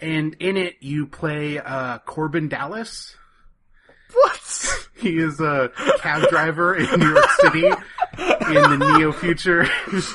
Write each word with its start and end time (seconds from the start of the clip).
and 0.00 0.34
in 0.40 0.56
it 0.56 0.76
you 0.80 1.06
play 1.06 1.58
uh, 1.58 1.98
Korben 2.00 2.48
Dallas. 2.48 3.16
What? 4.12 4.74
He 4.98 5.16
is 5.16 5.38
a 5.38 5.70
cab 5.98 6.28
driver 6.28 6.74
in 6.74 6.98
New 6.98 7.14
York 7.14 7.30
City 7.40 7.66
in 7.66 7.74
the 8.80 8.96
neo 8.98 9.12
future. 9.12 9.64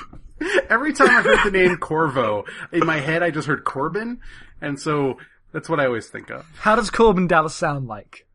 Every 0.70 0.92
time 0.92 1.10
I 1.10 1.22
heard 1.22 1.40
the 1.46 1.58
name 1.58 1.78
Corvo, 1.78 2.44
in 2.74 2.86
my 2.86 2.98
head 3.00 3.24
I 3.24 3.32
just 3.32 3.48
heard 3.48 3.64
Korben, 3.64 4.18
and 4.60 4.78
so 4.78 5.20
that's 5.54 5.70
what 5.70 5.80
I 5.80 5.86
always 5.86 6.08
think 6.08 6.32
of. 6.32 6.46
How 6.58 6.76
does 6.76 6.92
Korben 6.92 7.30
Dallas 7.30 7.56
sound 7.56 7.88
like? 7.88 8.28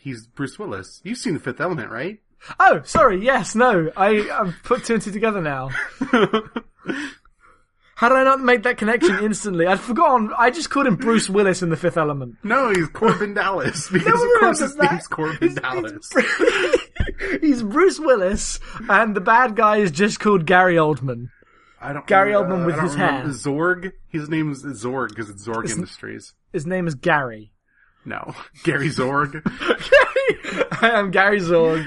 He's 0.00 0.26
Bruce 0.26 0.58
Willis. 0.58 1.02
You've 1.04 1.18
seen 1.18 1.34
The 1.34 1.40
Fifth 1.40 1.60
Element, 1.60 1.90
right? 1.90 2.20
Oh, 2.58 2.80
sorry. 2.84 3.22
Yes, 3.24 3.54
no. 3.54 3.90
I 3.96 4.30
I've 4.30 4.54
put 4.62 4.84
two 4.84 4.94
and 4.94 5.02
two 5.02 5.10
together 5.10 5.42
now. 5.42 5.70
How 7.96 8.10
did 8.10 8.18
I 8.18 8.24
not 8.24 8.42
make 8.42 8.62
that 8.64 8.76
connection 8.76 9.18
instantly? 9.24 9.66
I'd 9.66 9.80
forgotten. 9.80 10.30
I 10.36 10.50
just 10.50 10.68
called 10.68 10.86
him 10.86 10.96
Bruce 10.96 11.30
Willis 11.30 11.62
in 11.62 11.70
The 11.70 11.78
Fifth 11.78 11.96
Element. 11.96 12.36
No, 12.44 12.68
he's 12.68 12.88
Korben 12.88 13.34
Dallas 13.34 13.88
because 13.92 14.06
No 14.20 14.34
of 14.34 14.40
course 14.40 14.60
his 14.60 14.76
name's 14.76 15.08
Korben 15.08 15.38
He's- 15.40 15.54
Dallas. 15.54 16.10
he's- 16.14 16.80
He's 17.40 17.62
Bruce 17.62 17.98
Willis, 17.98 18.60
and 18.88 19.14
the 19.16 19.20
bad 19.20 19.56
guy 19.56 19.78
is 19.78 19.90
just 19.90 20.20
called 20.20 20.44
Gary 20.44 20.74
Oldman. 20.76 21.28
I 21.80 21.92
don't 21.94 22.06
Gary 22.06 22.34
uh, 22.34 22.42
Oldman 22.42 22.66
with 22.66 22.78
his 22.78 22.94
hair. 22.94 23.22
Zorg. 23.28 23.92
His 24.08 24.28
name 24.28 24.50
is 24.52 24.62
Zorg 24.64 25.08
because 25.10 25.30
it's 25.30 25.46
Zorg 25.46 25.64
Isn't- 25.64 25.78
Industries. 25.78 26.34
His 26.52 26.66
name 26.66 26.86
is 26.86 26.94
Gary. 26.94 27.52
No, 28.04 28.34
Gary 28.64 28.88
Zorg. 28.90 29.40
I 30.82 30.90
am 30.90 31.10
Gary 31.10 31.40
Zorg. 31.40 31.86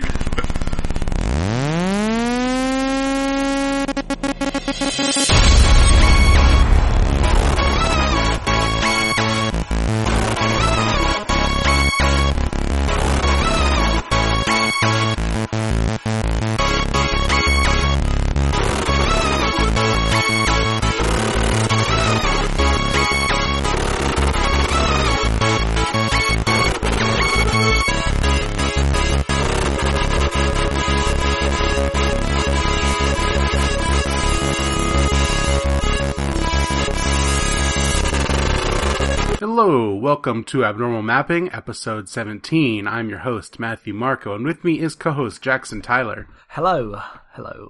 Welcome 40.10 40.44
to 40.44 40.66
Abnormal 40.66 41.04
Mapping, 41.04 41.54
episode 41.54 42.10
17. 42.10 42.88
I'm 42.88 43.10
your 43.10 43.20
host, 43.20 43.60
Matthew 43.60 43.94
Marco, 43.94 44.34
and 44.34 44.44
with 44.44 44.64
me 44.64 44.80
is 44.80 44.96
co-host 44.96 45.40
Jackson 45.44 45.84
Tyler. 45.84 46.28
Hello. 46.48 47.00
Hello. 47.34 47.70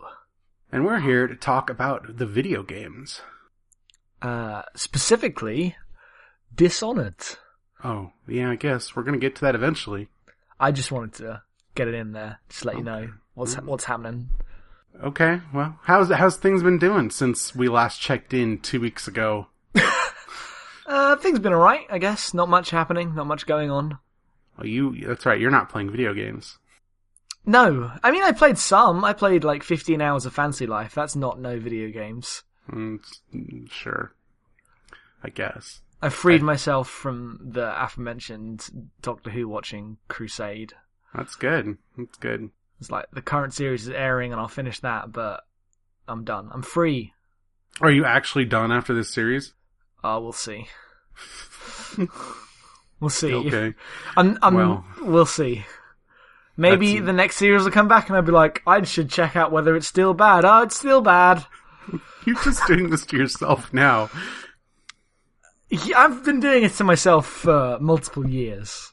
And 0.71 0.85
we're 0.85 1.01
here 1.01 1.27
to 1.27 1.35
talk 1.35 1.69
about 1.69 2.15
the 2.15 2.25
video 2.25 2.63
games. 2.63 3.19
Uh, 4.21 4.61
specifically, 4.73 5.75
Dishonored. 6.55 7.21
Oh, 7.83 8.13
yeah, 8.25 8.49
I 8.51 8.55
guess 8.55 8.95
we're 8.95 9.03
gonna 9.03 9.17
get 9.17 9.35
to 9.35 9.41
that 9.41 9.53
eventually. 9.53 10.07
I 10.61 10.71
just 10.71 10.93
wanted 10.93 11.15
to 11.15 11.41
get 11.75 11.89
it 11.89 11.93
in 11.93 12.13
there, 12.13 12.39
just 12.47 12.63
let 12.63 12.77
you 12.77 12.83
know 12.83 13.11
what's 13.33 13.55
what's 13.55 13.83
happening. 13.83 14.29
Okay, 15.03 15.41
well, 15.53 15.77
how's 15.83 16.09
how's 16.09 16.37
things 16.37 16.63
been 16.63 16.79
doing 16.79 17.09
since 17.09 17.53
we 17.53 17.67
last 17.67 17.99
checked 17.99 18.33
in 18.33 18.59
two 18.59 18.79
weeks 18.79 19.09
ago? 19.09 19.47
Uh, 20.89 21.15
things 21.17 21.37
been 21.37 21.53
alright, 21.53 21.85
I 21.91 21.99
guess. 21.99 22.33
Not 22.33 22.49
much 22.49 22.71
happening, 22.71 23.13
not 23.13 23.27
much 23.27 23.45
going 23.45 23.69
on. 23.69 23.99
Well, 24.57 24.65
you, 24.65 25.05
that's 25.05 25.23
right, 25.23 25.39
you're 25.39 25.51
not 25.51 25.69
playing 25.69 25.91
video 25.91 26.15
games. 26.15 26.57
No, 27.45 27.91
I 28.03 28.11
mean 28.11 28.23
I 28.23 28.31
played 28.31 28.57
some. 28.57 29.05
I 29.05 29.13
played 29.13 29.43
like 29.43 29.63
15 29.63 30.01
hours 30.01 30.25
of 30.25 30.33
Fantasy 30.33 30.65
Life. 30.65 30.95
That's 30.95 31.15
not 31.15 31.39
no 31.39 31.59
video 31.59 31.89
games. 31.91 32.43
Mm, 32.71 32.99
mm, 33.33 33.71
sure. 33.71 34.13
I 35.23 35.29
guess. 35.29 35.81
I 36.01 36.09
freed 36.09 36.41
myself 36.41 36.89
from 36.89 37.39
the 37.41 37.71
aforementioned 37.83 38.91
Doctor 39.01 39.29
Who 39.29 39.47
watching 39.47 39.97
crusade. 40.07 40.73
That's 41.13 41.35
good. 41.35 41.77
That's 41.97 42.17
good. 42.17 42.49
It's 42.79 42.89
like 42.89 43.05
the 43.13 43.21
current 43.21 43.53
series 43.53 43.83
is 43.83 43.93
airing 43.93 44.31
and 44.31 44.41
I'll 44.41 44.47
finish 44.47 44.79
that, 44.79 45.11
but 45.11 45.43
I'm 46.07 46.23
done. 46.23 46.49
I'm 46.51 46.63
free. 46.63 47.13
Are 47.79 47.91
you 47.91 48.05
actually 48.05 48.45
done 48.45 48.71
after 48.71 48.93
this 48.93 49.13
series? 49.13 49.53
Uh, 50.03 50.19
we'll 50.21 50.31
see. 50.31 50.67
we'll 52.99 53.09
see. 53.09 53.33
Okay. 53.33 53.73
I'm, 54.17 54.37
I'm, 54.41 54.55
Well. 54.55 54.85
we'll 55.01 55.25
see. 55.25 55.65
Maybe 56.57 56.93
That's- 56.93 57.05
the 57.07 57.13
next 57.13 57.35
series 57.37 57.63
will 57.63 57.71
come 57.71 57.87
back 57.87 58.07
and 58.07 58.15
I'll 58.17 58.21
be 58.21 58.31
like, 58.31 58.61
I 58.67 58.81
should 58.83 59.09
check 59.09 59.35
out 59.35 59.51
whether 59.51 59.75
it's 59.75 59.87
still 59.87 60.13
bad. 60.13 60.43
Oh, 60.45 60.63
it's 60.63 60.75
still 60.77 61.01
bad. 61.01 61.45
You're 62.25 62.35
just 62.43 62.65
doing 62.67 62.89
this 62.89 63.05
to 63.07 63.17
yourself 63.17 63.73
now. 63.73 64.09
Yeah, 65.69 65.99
I've 65.99 66.23
been 66.25 66.39
doing 66.39 66.63
it 66.63 66.73
to 66.73 66.83
myself 66.83 67.27
for 67.27 67.77
multiple 67.79 68.27
years. 68.27 68.91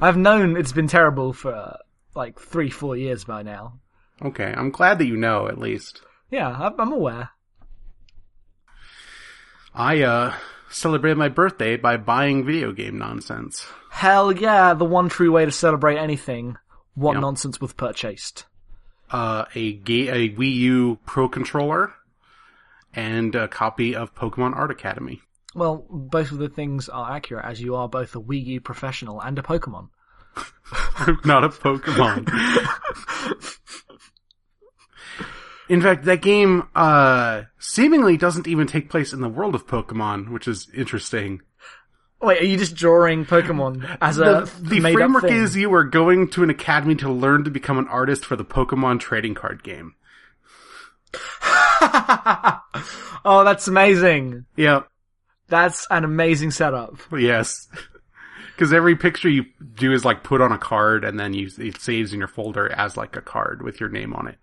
I've 0.00 0.16
known 0.16 0.56
it's 0.56 0.72
been 0.72 0.86
terrible 0.88 1.32
for 1.32 1.76
like 2.14 2.38
three, 2.38 2.70
four 2.70 2.96
years 2.96 3.24
by 3.24 3.42
now. 3.42 3.78
Okay, 4.22 4.52
I'm 4.56 4.70
glad 4.70 4.98
that 4.98 5.06
you 5.06 5.16
know 5.16 5.48
at 5.48 5.58
least. 5.58 6.02
Yeah, 6.30 6.70
I'm 6.78 6.92
aware. 6.92 7.30
I 9.74 10.02
uh 10.02 10.34
celebrated 10.72 11.18
my 11.18 11.28
birthday 11.28 11.76
by 11.76 11.96
buying 11.96 12.44
video 12.44 12.72
game 12.72 12.98
nonsense. 12.98 13.66
Hell 13.90 14.32
yeah, 14.32 14.74
the 14.74 14.84
one 14.84 15.08
true 15.08 15.30
way 15.32 15.44
to 15.44 15.50
celebrate 15.52 15.98
anything. 15.98 16.56
What 16.94 17.12
Yep. 17.14 17.20
nonsense 17.22 17.60
was 17.60 17.72
purchased? 17.72 18.46
Uh 19.10 19.44
a 19.54 19.74
ga- 19.74 20.08
a 20.10 20.30
Wii 20.34 20.54
U 20.54 20.98
Pro 21.06 21.28
controller 21.28 21.92
and 22.94 23.34
a 23.34 23.48
copy 23.48 23.94
of 23.94 24.14
Pokemon 24.14 24.56
Art 24.56 24.70
Academy. 24.70 25.20
Well, 25.54 25.84
both 25.90 26.32
of 26.32 26.38
the 26.38 26.48
things 26.48 26.88
are 26.88 27.12
accurate 27.14 27.44
as 27.44 27.60
you 27.60 27.74
are 27.76 27.88
both 27.88 28.14
a 28.16 28.20
Wii 28.20 28.44
U 28.46 28.60
professional 28.60 29.20
and 29.20 29.38
a 29.38 29.42
Pokemon. 29.42 29.88
Not 31.26 31.44
a 31.44 31.48
Pokemon. 31.50 32.26
In 35.68 35.80
fact, 35.80 36.04
that 36.04 36.22
game 36.22 36.68
uh 36.74 37.42
seemingly 37.58 38.16
doesn't 38.16 38.46
even 38.48 38.66
take 38.66 38.90
place 38.90 39.12
in 39.12 39.20
the 39.20 39.28
world 39.28 39.54
of 39.54 39.66
Pokemon, 39.66 40.30
which 40.30 40.48
is 40.48 40.68
interesting. 40.74 41.40
Wait, 42.20 42.40
are 42.40 42.44
you 42.44 42.56
just 42.56 42.76
drawing 42.76 43.24
Pokemon 43.24 43.98
as 44.00 44.18
a 44.18 44.48
the, 44.60 44.80
the 44.80 44.80
framework 44.92 45.24
is 45.24 45.56
you 45.56 45.72
are 45.74 45.82
going 45.84 46.28
to 46.30 46.44
an 46.44 46.50
academy 46.50 46.94
to 46.96 47.10
learn 47.10 47.42
to 47.44 47.50
become 47.50 47.78
an 47.78 47.88
artist 47.88 48.24
for 48.24 48.36
the 48.36 48.44
Pokemon 48.44 49.00
trading 49.00 49.34
card 49.34 49.64
game. 49.64 49.94
oh, 51.82 53.42
that's 53.44 53.68
amazing. 53.68 54.46
Yeah, 54.56 54.82
That's 55.48 55.86
an 55.90 56.04
amazing 56.04 56.50
setup. 56.52 56.96
yes. 57.12 57.68
Because 58.54 58.74
every 58.74 58.94
picture 58.94 59.30
you 59.30 59.46
do 59.74 59.92
is 59.92 60.04
like 60.04 60.22
put 60.22 60.42
on 60.42 60.52
a 60.52 60.58
card, 60.58 61.04
and 61.04 61.18
then 61.18 61.32
you 61.32 61.48
it 61.58 61.80
saves 61.80 62.12
in 62.12 62.18
your 62.18 62.28
folder 62.28 62.70
as 62.70 62.98
like 62.98 63.16
a 63.16 63.22
card 63.22 63.62
with 63.62 63.80
your 63.80 63.88
name 63.88 64.12
on 64.12 64.28
it. 64.28 64.36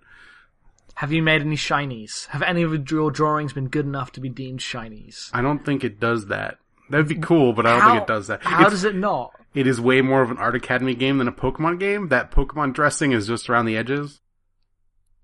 Have 1.00 1.14
you 1.14 1.24
made 1.24 1.40
any 1.42 1.56
shinies? 1.56 2.26
Have 2.28 2.42
any 2.42 2.62
of 2.62 2.92
your 2.92 3.10
drawings 3.10 3.54
been 3.54 3.70
good 3.70 3.86
enough 3.86 4.12
to 4.14 4.20
be 4.20 4.28
deemed 4.28 4.60
shinies? 4.60 5.30
I 5.34 5.42
don't 5.42 5.64
think 5.66 5.86
it 5.86 5.98
does 6.00 6.28
that. 6.28 6.58
That'd 6.90 7.08
be 7.08 7.16
cool, 7.16 7.54
but 7.54 7.66
I 7.66 7.72
don't 7.72 7.82
How- 7.82 7.90
think 7.92 8.02
it 8.02 8.08
does 8.08 8.28
that. 8.28 8.44
How 8.44 8.58
It's- 8.58 8.72
does 8.72 8.84
it 8.84 8.96
not? 8.96 9.32
it 9.54 9.66
is 9.66 9.80
way 9.80 10.02
more 10.02 10.22
of 10.22 10.30
an 10.30 10.38
art 10.38 10.56
academy 10.56 10.96
game 10.96 11.18
than 11.20 11.28
a 11.30 11.32
Pokemon 11.32 11.80
game. 11.80 12.10
That 12.10 12.32
Pokemon 12.32 12.74
dressing 12.74 13.14
is 13.14 13.28
just 13.28 13.50
around 13.50 13.66
the 13.66 13.78
edges. 13.78 14.20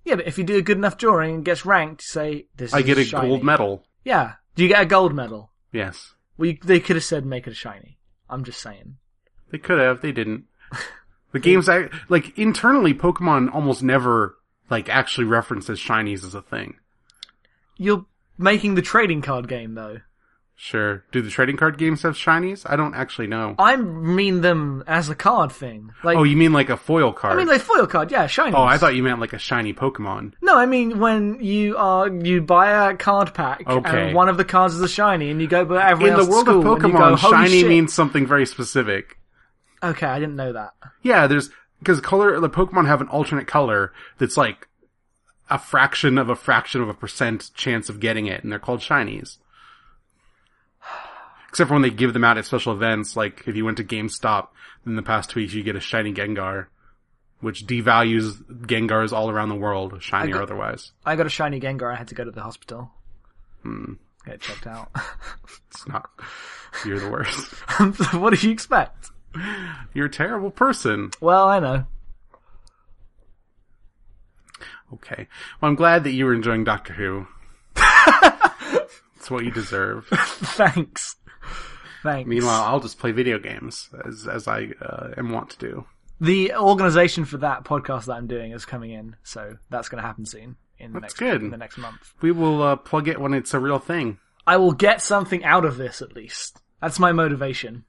Yeah, 0.06 0.16
but 0.16 0.28
if 0.28 0.38
you 0.38 0.44
do 0.46 0.56
a 0.56 0.62
good 0.62 0.78
enough 0.78 0.98
drawing 0.98 1.36
and 1.36 1.46
gets 1.46 1.66
ranked, 1.66 2.04
say 2.04 2.48
this. 2.56 2.74
I 2.74 2.82
get 2.82 2.98
a 2.98 3.04
shiny. 3.04 3.28
gold 3.28 3.44
medal. 3.44 3.84
Yeah. 4.06 4.36
Do 4.56 4.64
you 4.64 4.70
get 4.70 4.82
a 4.82 4.86
gold 4.86 5.14
medal? 5.14 5.52
Yes, 5.74 6.14
Well, 6.38 6.48
you, 6.52 6.58
they 6.64 6.80
could 6.80 6.96
have 6.96 7.04
said 7.04 7.26
make 7.26 7.48
it 7.48 7.52
a 7.52 7.56
shiny. 7.56 7.98
I'm 8.30 8.46
just 8.46 8.62
saying. 8.62 8.96
they 9.52 9.58
could 9.58 9.80
have. 9.80 10.00
They 10.02 10.14
didn't. 10.14 10.46
The 11.34 11.40
game's 11.40 11.68
act- 11.68 11.94
like 12.10 12.38
internally, 12.38 12.94
Pokemon 12.94 13.54
almost 13.54 13.84
never 13.84 14.38
like 14.70 14.90
actually 14.90 15.26
references 15.26 15.80
shinies 15.80 16.24
as 16.24 16.36
a 16.36 16.42
thing. 16.42 16.76
You're 17.78 18.06
making 18.38 18.76
the 18.76 18.82
trading 18.82 19.22
card 19.22 19.48
game 19.48 19.76
though. 19.76 20.00
Sure. 20.58 21.04
Do 21.12 21.22
the 21.22 21.30
trading 21.30 21.58
card 21.58 21.78
games 21.78 22.04
have 22.04 22.14
shinies? 22.16 22.66
I 22.70 22.78
don't 22.78 22.94
actually 22.96 23.28
know. 23.28 23.56
I 23.60 23.76
mean 23.76 24.40
them 24.40 24.86
as 24.88 25.10
a 25.10 25.16
card 25.16 25.52
thing. 25.52 25.92
Like, 26.02 26.18
Oh, 26.18 26.24
you 26.24 26.38
mean 26.38 26.54
like 26.54 26.70
a 26.70 26.78
foil 26.78 27.12
card? 27.12 27.34
I 27.34 27.38
mean 27.38 27.48
like 27.48 27.60
foil 27.60 27.86
card, 27.88 28.10
yeah, 28.10 28.26
shiny. 28.28 28.56
oh, 28.56 28.64
I 28.64 28.78
thought 28.78 28.96
you 28.96 29.04
meant 29.04 29.20
like 29.20 29.34
a 29.34 29.38
shiny 29.38 29.74
Pokemon. 29.74 30.32
No, 30.42 30.58
I 30.58 30.66
mean 30.66 31.00
when 31.00 31.44
you 31.44 31.76
are 31.76 32.08
you 32.08 32.42
buy 32.42 32.90
a 32.90 32.96
card 32.96 33.34
pack 33.34 33.68
Okay. 33.68 34.06
and 34.08 34.16
one 34.16 34.30
of 34.30 34.38
the 34.38 34.46
cards 34.46 34.76
is 34.76 34.82
a 34.82 34.88
shiny, 34.88 35.30
and 35.30 35.42
you 35.42 35.48
go 35.48 35.66
but 35.66 35.82
everyone 35.86 36.22
In 36.22 36.26
the 36.26 36.32
world 36.32 36.48
of 36.48 36.62
school, 36.62 36.74
and 36.76 36.84
you 36.84 36.90
Pokemon, 36.90 37.22
go, 37.22 37.30
shiny 37.32 37.60
shit." 37.60 37.68
means 37.68 37.92
something 37.94 38.26
very 38.26 38.46
specific. 38.46 39.20
Okay, 39.84 40.08
I 40.08 40.20
didn't 40.20 40.38
know 40.38 40.54
that. 40.54 40.72
Yeah, 41.04 41.28
there's 41.28 41.50
because 41.80 42.02
color 42.02 42.40
the 42.40 42.50
Pokemon 42.50 42.88
have 42.88 43.02
an 43.02 43.08
alternate 43.08 43.48
color 43.48 43.94
that's 44.18 44.38
like 44.38 44.68
a 45.50 45.60
fraction 45.60 46.18
of 46.18 46.30
a 46.30 46.36
fraction 46.36 46.82
of 46.82 46.90
a 46.90 46.94
percent 46.94 47.52
chance 47.54 47.90
of 47.90 48.00
getting 48.00 48.28
it, 48.28 48.44
and 48.44 48.52
they're 48.52 48.60
called 48.60 48.80
shinies. 48.80 49.38
Except 51.50 51.68
for 51.68 51.74
when 51.74 51.84
they 51.84 51.90
give 51.90 52.14
them 52.14 52.24
out 52.24 52.38
at 52.38 52.46
special 52.46 52.74
events, 52.74 53.16
like 53.16 53.44
if 53.48 53.56
you 53.56 53.64
went 53.64 53.78
to 53.78 53.84
GameStop 53.84 54.50
in 54.86 54.96
the 54.96 55.04
past 55.04 55.30
two 55.30 55.40
weeks, 55.40 55.54
you 55.54 55.64
get 55.64 55.76
a 55.76 55.80
shiny 55.80 56.14
Gengar, 56.14 56.68
which 57.40 57.66
devalues 57.66 58.34
Gengars 58.66 59.14
all 59.14 59.30
around 59.30 59.50
the 59.50 59.56
world, 59.56 60.02
shiny 60.02 60.34
or 60.34 60.42
otherwise. 60.42 60.92
I 61.06 61.16
got 61.16 61.26
a 61.26 61.30
shiny 61.30 61.60
Gengar. 61.60 61.94
I 61.94 61.96
had 61.96 62.10
to 62.10 62.16
go 62.16 62.24
to 62.24 62.32
the 62.32 62.42
hospital. 62.42 62.92
Hmm. 63.62 63.94
Get 64.26 64.42
checked 64.42 64.68
out. 64.68 64.90
It's 65.70 65.88
not. 65.88 66.10
You're 66.86 67.00
the 67.00 67.10
worst. 67.10 67.54
what 68.14 68.34
do 68.34 68.48
you 68.48 68.52
expect? 68.52 69.12
You're 69.94 70.06
a 70.08 70.10
terrible 70.12 70.52
person. 70.52 71.12
Well, 71.22 71.48
I 71.48 71.60
know. 71.60 71.86
Okay. 74.94 75.28
Well, 75.60 75.70
I'm 75.70 75.76
glad 75.76 76.04
that 76.04 76.12
you 76.12 76.26
were 76.26 76.34
enjoying 76.34 76.64
Doctor 76.64 76.94
Who. 76.94 77.28
It's 79.18 79.32
what 79.32 79.44
you 79.44 79.50
deserve. 79.50 80.06
Thanks. 80.12 81.16
Thanks. 82.04 82.28
Meanwhile, 82.30 82.62
I'll 82.62 82.80
just 82.80 83.00
play 83.00 83.12
video 83.12 83.40
games 83.40 83.90
as 84.08 84.28
as 84.28 84.48
I 84.48 84.70
uh, 84.80 85.14
am 85.18 85.32
wont 85.32 85.50
to 85.50 85.58
do. 85.58 85.86
the 86.22 86.54
organization 86.54 87.26
for 87.26 87.38
that 87.38 87.64
podcast 87.64 88.06
that 88.06 88.14
I'm 88.14 88.28
doing 88.28 88.52
is 88.52 88.66
coming 88.66 88.92
in, 88.92 89.16
so 89.24 89.58
that's 89.72 89.90
going 89.90 90.00
to 90.00 90.08
happen 90.08 90.28
soon 90.28 90.58
in 90.78 90.94
the 90.94 91.00
That's 91.00 91.14
next 91.14 91.20
good. 91.20 91.42
in 91.42 91.50
the 91.50 91.58
next 91.58 91.80
month. 91.80 92.14
We 92.22 92.32
will 92.32 92.62
uh, 92.62 92.76
plug 92.76 93.08
it 93.08 93.20
when 93.20 93.34
it's 93.34 93.56
a 93.56 93.60
real 93.60 93.80
thing. 93.80 94.20
I 94.46 94.58
will 94.58 94.74
get 94.74 95.02
something 95.02 95.44
out 95.44 95.66
of 95.66 95.78
this 95.78 96.04
at 96.04 96.16
least. 96.16 96.62
That's 96.80 97.00
my 97.00 97.12
motivation. 97.12 97.86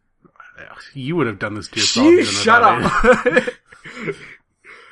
You 0.94 1.17
would 1.17 1.26
have 1.26 1.38
done 1.38 1.55
this 1.55 1.69
to 1.69 1.81
yourself. 1.81 2.06
You 2.06 2.25
shut 2.25 2.62
up. 2.62 3.44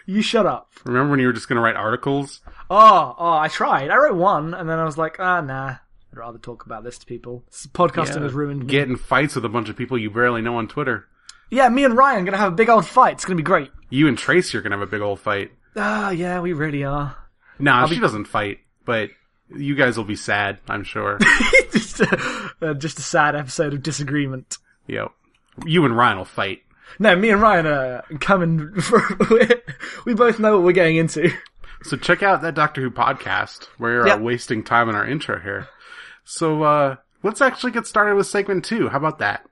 you 0.07 0.23
shut 0.23 0.47
up. 0.47 0.71
Remember 0.85 1.11
when 1.13 1.21
you 1.21 1.27
were 1.27 1.33
just 1.33 1.49
going 1.49 1.57
to 1.57 1.63
write 1.63 1.77
articles? 1.77 2.41
Oh, 2.71 3.15
oh, 3.19 3.33
I 3.33 3.49
tried. 3.49 3.91
I 3.91 3.97
wrote 3.97 4.17
one, 4.17 4.55
and 4.55 4.69
then 4.69 4.79
I 4.79 4.85
was 4.85 4.99
like, 4.99 5.17
ah, 5.19 5.41
nah. 5.41 5.69
I'd 6.13 6.19
rather 6.19 6.39
talk 6.39 6.67
about 6.67 6.85
this 6.85 6.99
to 6.99 7.07
people. 7.07 7.43
This 7.47 7.67
podcasting 7.67 8.17
Yeah. 8.17 8.23
has 8.23 8.33
ruined 8.33 8.61
me. 8.61 8.67
Get 8.67 8.89
in 8.89 8.97
fights 8.97 9.35
with 9.35 9.45
a 9.45 9.49
bunch 9.49 9.69
of 9.69 9.77
people 9.77 9.99
you 9.99 10.11
barely 10.11 10.43
know 10.43 10.57
on 10.59 10.69
Twitter. 10.69 11.07
Yeah, 11.51 11.69
me 11.69 11.85
and 11.85 11.97
Ryan 11.97 12.23
are 12.23 12.25
gonna 12.25 12.37
have 12.37 12.53
a 12.53 12.57
big 12.57 12.69
old 12.69 12.87
fight. 12.87 13.15
It's 13.15 13.25
gonna 13.25 13.37
be 13.37 13.43
great. 13.43 13.71
You 13.91 14.09
and 14.09 14.17
Tracy 14.19 14.57
are 14.59 14.61
going 14.61 14.73
to 14.73 14.79
have 14.79 14.87
a 14.87 14.91
big 14.91 15.01
old 15.01 15.21
fight. 15.21 15.53
Ah, 15.77 16.11
yeah, 16.11 16.41
we 16.41 16.53
really 16.53 16.85
are. 16.85 17.17
Nah, 17.59 17.87
she 17.87 17.99
doesn't 18.01 18.25
fight, 18.27 18.59
but 18.85 19.11
you 19.55 19.75
guys 19.75 19.97
will 19.97 20.05
be 20.05 20.17
sad, 20.17 20.59
I'm 20.69 20.85
sure. 20.85 21.19
just, 21.73 22.01
a, 22.01 22.51
uh, 22.63 22.75
just 22.75 22.99
a 22.99 23.03
sad 23.03 23.37
episode 23.37 23.73
of 23.75 23.83
disagreement. 23.83 24.59
Yep. 24.87 25.13
You 25.65 25.85
and 25.85 25.97
Ryan 25.97 26.19
will 26.19 26.25
fight. 26.25 26.63
No, 26.99 27.17
me 27.17 27.31
and 27.31 27.41
Ryan 27.43 27.67
are 27.67 28.03
coming. 28.21 28.73
For, 28.81 29.03
we 30.07 30.15
both 30.15 30.39
know 30.39 30.55
what 30.57 30.65
we're 30.65 30.73
getting 30.73 30.97
into. 30.97 31.31
So 31.83 31.97
check 31.97 32.23
out 32.23 32.41
that 32.43 32.55
Doctor 32.55 32.81
Who 32.81 32.91
podcast. 32.91 33.69
We're 33.79 34.07
Yep. 34.07 34.19
uh, 34.19 34.23
wasting 34.23 34.63
time 34.65 34.89
in 34.89 34.95
our 34.95 35.07
intro 35.07 35.39
here. 35.41 35.69
So 36.25 36.63
uh, 36.63 36.97
let's 37.23 37.41
actually 37.41 37.73
get 37.73 37.87
started 37.87 38.15
with 38.15 38.27
segment 38.27 38.65
two. 38.65 38.89
How 38.89 38.99
about 38.99 39.19
that? 39.19 39.45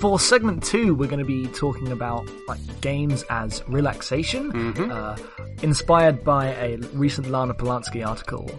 For 0.00 0.18
segment 0.18 0.64
two, 0.64 0.94
we're 0.94 1.10
going 1.10 1.18
to 1.18 1.26
be 1.26 1.46
talking 1.48 1.92
about 1.92 2.26
like 2.48 2.58
games 2.80 3.22
as 3.28 3.62
relaxation, 3.68 4.50
uh, 4.90 5.18
inspired 5.62 6.24
by 6.24 6.54
a 6.54 6.78
recent 6.94 7.30
Lana 7.30 7.52
Polansky 7.52 8.06
article 8.06 8.50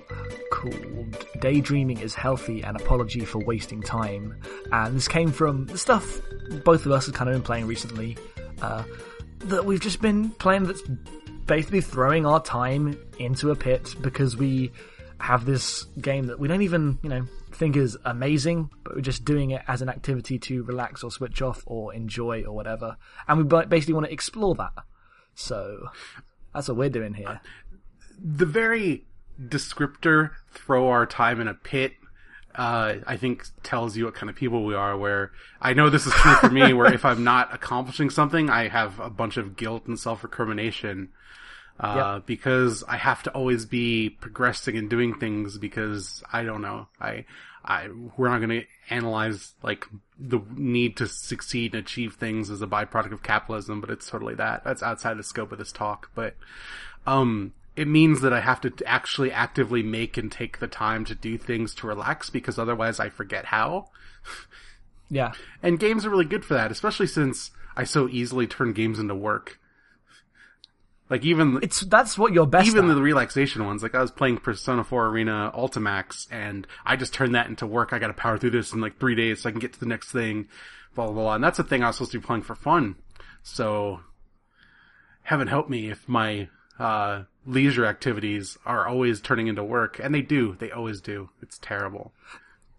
called 0.51 1.25
"Daydreaming 1.39 1.97
is 1.97 2.13
Healthy: 2.13 2.61
An 2.61 2.75
Apology 2.75 3.25
for 3.25 3.39
Wasting 3.39 3.81
Time." 3.81 4.39
And 4.71 4.95
this 4.95 5.07
came 5.07 5.31
from 5.31 5.65
the 5.65 5.79
stuff 5.79 6.21
both 6.63 6.85
of 6.85 6.91
us 6.91 7.07
have 7.07 7.15
kind 7.15 7.27
of 7.27 7.33
been 7.33 7.43
playing 7.43 7.65
recently. 7.65 8.17
Uh, 8.61 8.83
that 9.45 9.65
we've 9.65 9.81
just 9.81 9.99
been 9.99 10.29
playing 10.29 10.65
that's 10.65 10.83
basically 11.47 11.81
throwing 11.81 12.23
our 12.25 12.41
time 12.43 12.95
into 13.17 13.49
a 13.49 13.55
pit 13.55 13.95
because 14.01 14.37
we 14.37 14.71
have 15.21 15.45
this 15.45 15.83
game 15.99 16.27
that 16.27 16.39
we 16.39 16.47
don't 16.47 16.61
even, 16.61 16.99
you 17.03 17.09
know, 17.09 17.25
think 17.51 17.75
is 17.75 17.97
amazing, 18.05 18.69
but 18.83 18.95
we're 18.95 19.01
just 19.01 19.25
doing 19.25 19.51
it 19.51 19.61
as 19.67 19.81
an 19.81 19.89
activity 19.89 20.39
to 20.39 20.63
relax 20.63 21.03
or 21.03 21.11
switch 21.11 21.41
off 21.41 21.63
or 21.65 21.93
enjoy 21.93 22.43
or 22.43 22.53
whatever. 22.53 22.97
And 23.27 23.37
we 23.37 23.65
basically 23.65 23.93
want 23.93 24.07
to 24.07 24.13
explore 24.13 24.55
that. 24.55 24.73
So 25.35 25.89
that's 26.53 26.67
what 26.67 26.77
we're 26.77 26.89
doing 26.89 27.13
here. 27.13 27.41
The 28.23 28.45
very 28.45 29.05
descriptor 29.39 30.31
"throw 30.51 30.89
our 30.89 31.05
time 31.05 31.39
in 31.41 31.47
a 31.47 31.53
pit." 31.53 31.93
Uh, 32.53 32.95
I 33.07 33.15
think 33.15 33.45
tells 33.63 33.95
you 33.95 34.03
what 34.05 34.13
kind 34.13 34.29
of 34.29 34.35
people 34.35 34.65
we 34.65 34.75
are. 34.75 34.97
Where 34.97 35.31
I 35.61 35.73
know 35.73 35.89
this 35.89 36.05
is 36.05 36.13
true 36.13 36.35
for 36.35 36.49
me. 36.49 36.73
Where 36.73 36.93
if 36.93 37.05
I'm 37.05 37.23
not 37.23 37.53
accomplishing 37.53 38.09
something, 38.09 38.49
I 38.49 38.67
have 38.67 38.99
a 38.99 39.09
bunch 39.09 39.37
of 39.37 39.55
guilt 39.55 39.87
and 39.87 39.97
self 39.99 40.23
recrimination. 40.23 41.09
Uh, 41.81 42.19
because 42.19 42.83
I 42.87 42.97
have 42.97 43.23
to 43.23 43.31
always 43.31 43.65
be 43.65 44.11
progressing 44.11 44.77
and 44.77 44.87
doing 44.87 45.15
things 45.15 45.57
because 45.57 46.23
I 46.31 46.43
don't 46.43 46.61
know. 46.61 46.87
I, 46.99 47.25
I, 47.65 47.87
we're 48.15 48.29
not 48.29 48.37
going 48.37 48.61
to 48.61 48.65
analyze 48.89 49.53
like 49.63 49.87
the 50.19 50.41
need 50.55 50.97
to 50.97 51.07
succeed 51.07 51.73
and 51.73 51.83
achieve 51.83 52.15
things 52.15 52.51
as 52.51 52.61
a 52.61 52.67
byproduct 52.67 53.13
of 53.13 53.23
capitalism, 53.23 53.81
but 53.81 53.89
it's 53.89 54.07
totally 54.07 54.35
that. 54.35 54.63
That's 54.63 54.83
outside 54.83 55.17
the 55.17 55.23
scope 55.23 55.51
of 55.51 55.57
this 55.57 55.71
talk, 55.71 56.11
but, 56.13 56.35
um, 57.07 57.53
it 57.75 57.87
means 57.87 58.21
that 58.21 58.33
I 58.33 58.41
have 58.41 58.61
to 58.61 58.73
actually 58.85 59.31
actively 59.31 59.81
make 59.81 60.17
and 60.17 60.31
take 60.31 60.59
the 60.59 60.67
time 60.67 61.03
to 61.05 61.15
do 61.15 61.37
things 61.37 61.73
to 61.75 61.87
relax 61.87 62.29
because 62.29 62.59
otherwise 62.59 62.99
I 62.99 63.09
forget 63.09 63.45
how. 63.45 63.89
Yeah. 65.11 65.33
And 65.61 65.77
games 65.77 66.05
are 66.05 66.09
really 66.09 66.25
good 66.25 66.45
for 66.45 66.53
that, 66.53 66.71
especially 66.71 67.07
since 67.07 67.51
I 67.75 67.83
so 67.83 68.07
easily 68.07 68.47
turn 68.47 68.71
games 68.71 68.97
into 68.97 69.13
work. 69.13 69.59
Like 71.11 71.23
even 71.25 71.59
It's, 71.61 71.81
that's 71.81 72.17
what 72.17 72.31
you're 72.33 72.47
best 72.47 72.67
even 72.67 72.89
at. 72.89 72.95
the 72.95 73.01
relaxation 73.01 73.65
ones, 73.65 73.83
like 73.83 73.93
I 73.93 74.01
was 74.01 74.09
playing 74.11 74.37
Persona 74.37 74.83
4 74.83 75.07
Arena 75.09 75.51
Ultimax, 75.53 76.25
and 76.31 76.65
I 76.85 76.95
just 76.95 77.13
turned 77.13 77.35
that 77.35 77.47
into 77.47 77.67
work. 77.67 77.91
I 77.91 77.99
got 77.99 78.07
to 78.07 78.13
power 78.13 78.37
through 78.37 78.51
this 78.51 78.71
in 78.71 78.79
like 78.79 78.97
three 78.97 79.13
days 79.15 79.41
so 79.41 79.49
I 79.49 79.51
can 79.51 79.59
get 79.59 79.73
to 79.73 79.79
the 79.79 79.85
next 79.85 80.11
thing, 80.11 80.47
blah 80.95 81.05
blah 81.07 81.13
blah. 81.13 81.35
And 81.35 81.43
that's 81.43 81.59
a 81.59 81.63
thing 81.63 81.83
I 81.83 81.87
was 81.87 81.97
supposed 81.97 82.13
to 82.13 82.19
be 82.19 82.25
playing 82.25 82.43
for 82.43 82.55
fun. 82.55 82.95
So, 83.43 83.99
heaven 85.23 85.47
help 85.47 85.69
me 85.69 85.89
if 85.91 86.07
my 86.07 86.47
uh, 86.79 87.23
leisure 87.45 87.85
activities 87.85 88.57
are 88.65 88.87
always 88.87 89.19
turning 89.21 89.47
into 89.47 89.63
work, 89.63 89.99
and 90.01 90.15
they 90.15 90.21
do. 90.21 90.55
They 90.59 90.71
always 90.71 91.01
do. 91.01 91.29
It's 91.41 91.59
terrible. 91.59 92.13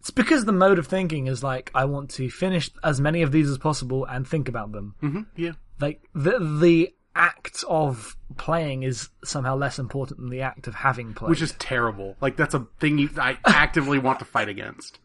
It's 0.00 0.10
because 0.10 0.44
the 0.46 0.52
mode 0.52 0.78
of 0.78 0.86
thinking 0.88 1.26
is 1.28 1.42
like, 1.44 1.70
I 1.74 1.84
want 1.84 2.10
to 2.12 2.28
finish 2.28 2.70
as 2.82 3.00
many 3.00 3.22
of 3.22 3.30
these 3.30 3.48
as 3.48 3.58
possible 3.58 4.04
and 4.04 4.26
think 4.26 4.48
about 4.48 4.72
them. 4.72 4.94
hmm 5.00 5.20
Yeah. 5.36 5.52
like 5.80 6.00
the 6.14 6.38
the 6.60 6.94
act 7.14 7.64
of 7.68 8.16
playing 8.36 8.82
is 8.82 9.08
somehow 9.24 9.54
less 9.56 9.78
important 9.78 10.20
than 10.20 10.30
the 10.30 10.40
act 10.42 10.66
of 10.66 10.74
having 10.74 11.14
played. 11.14 11.30
Which 11.30 11.42
is 11.42 11.52
terrible. 11.58 12.16
Like 12.20 12.36
that's 12.36 12.54
a 12.54 12.66
thing 12.80 12.98
you, 12.98 13.10
I 13.18 13.38
actively 13.46 13.98
want 13.98 14.18
to 14.20 14.24
fight 14.24 14.48
against. 14.48 14.98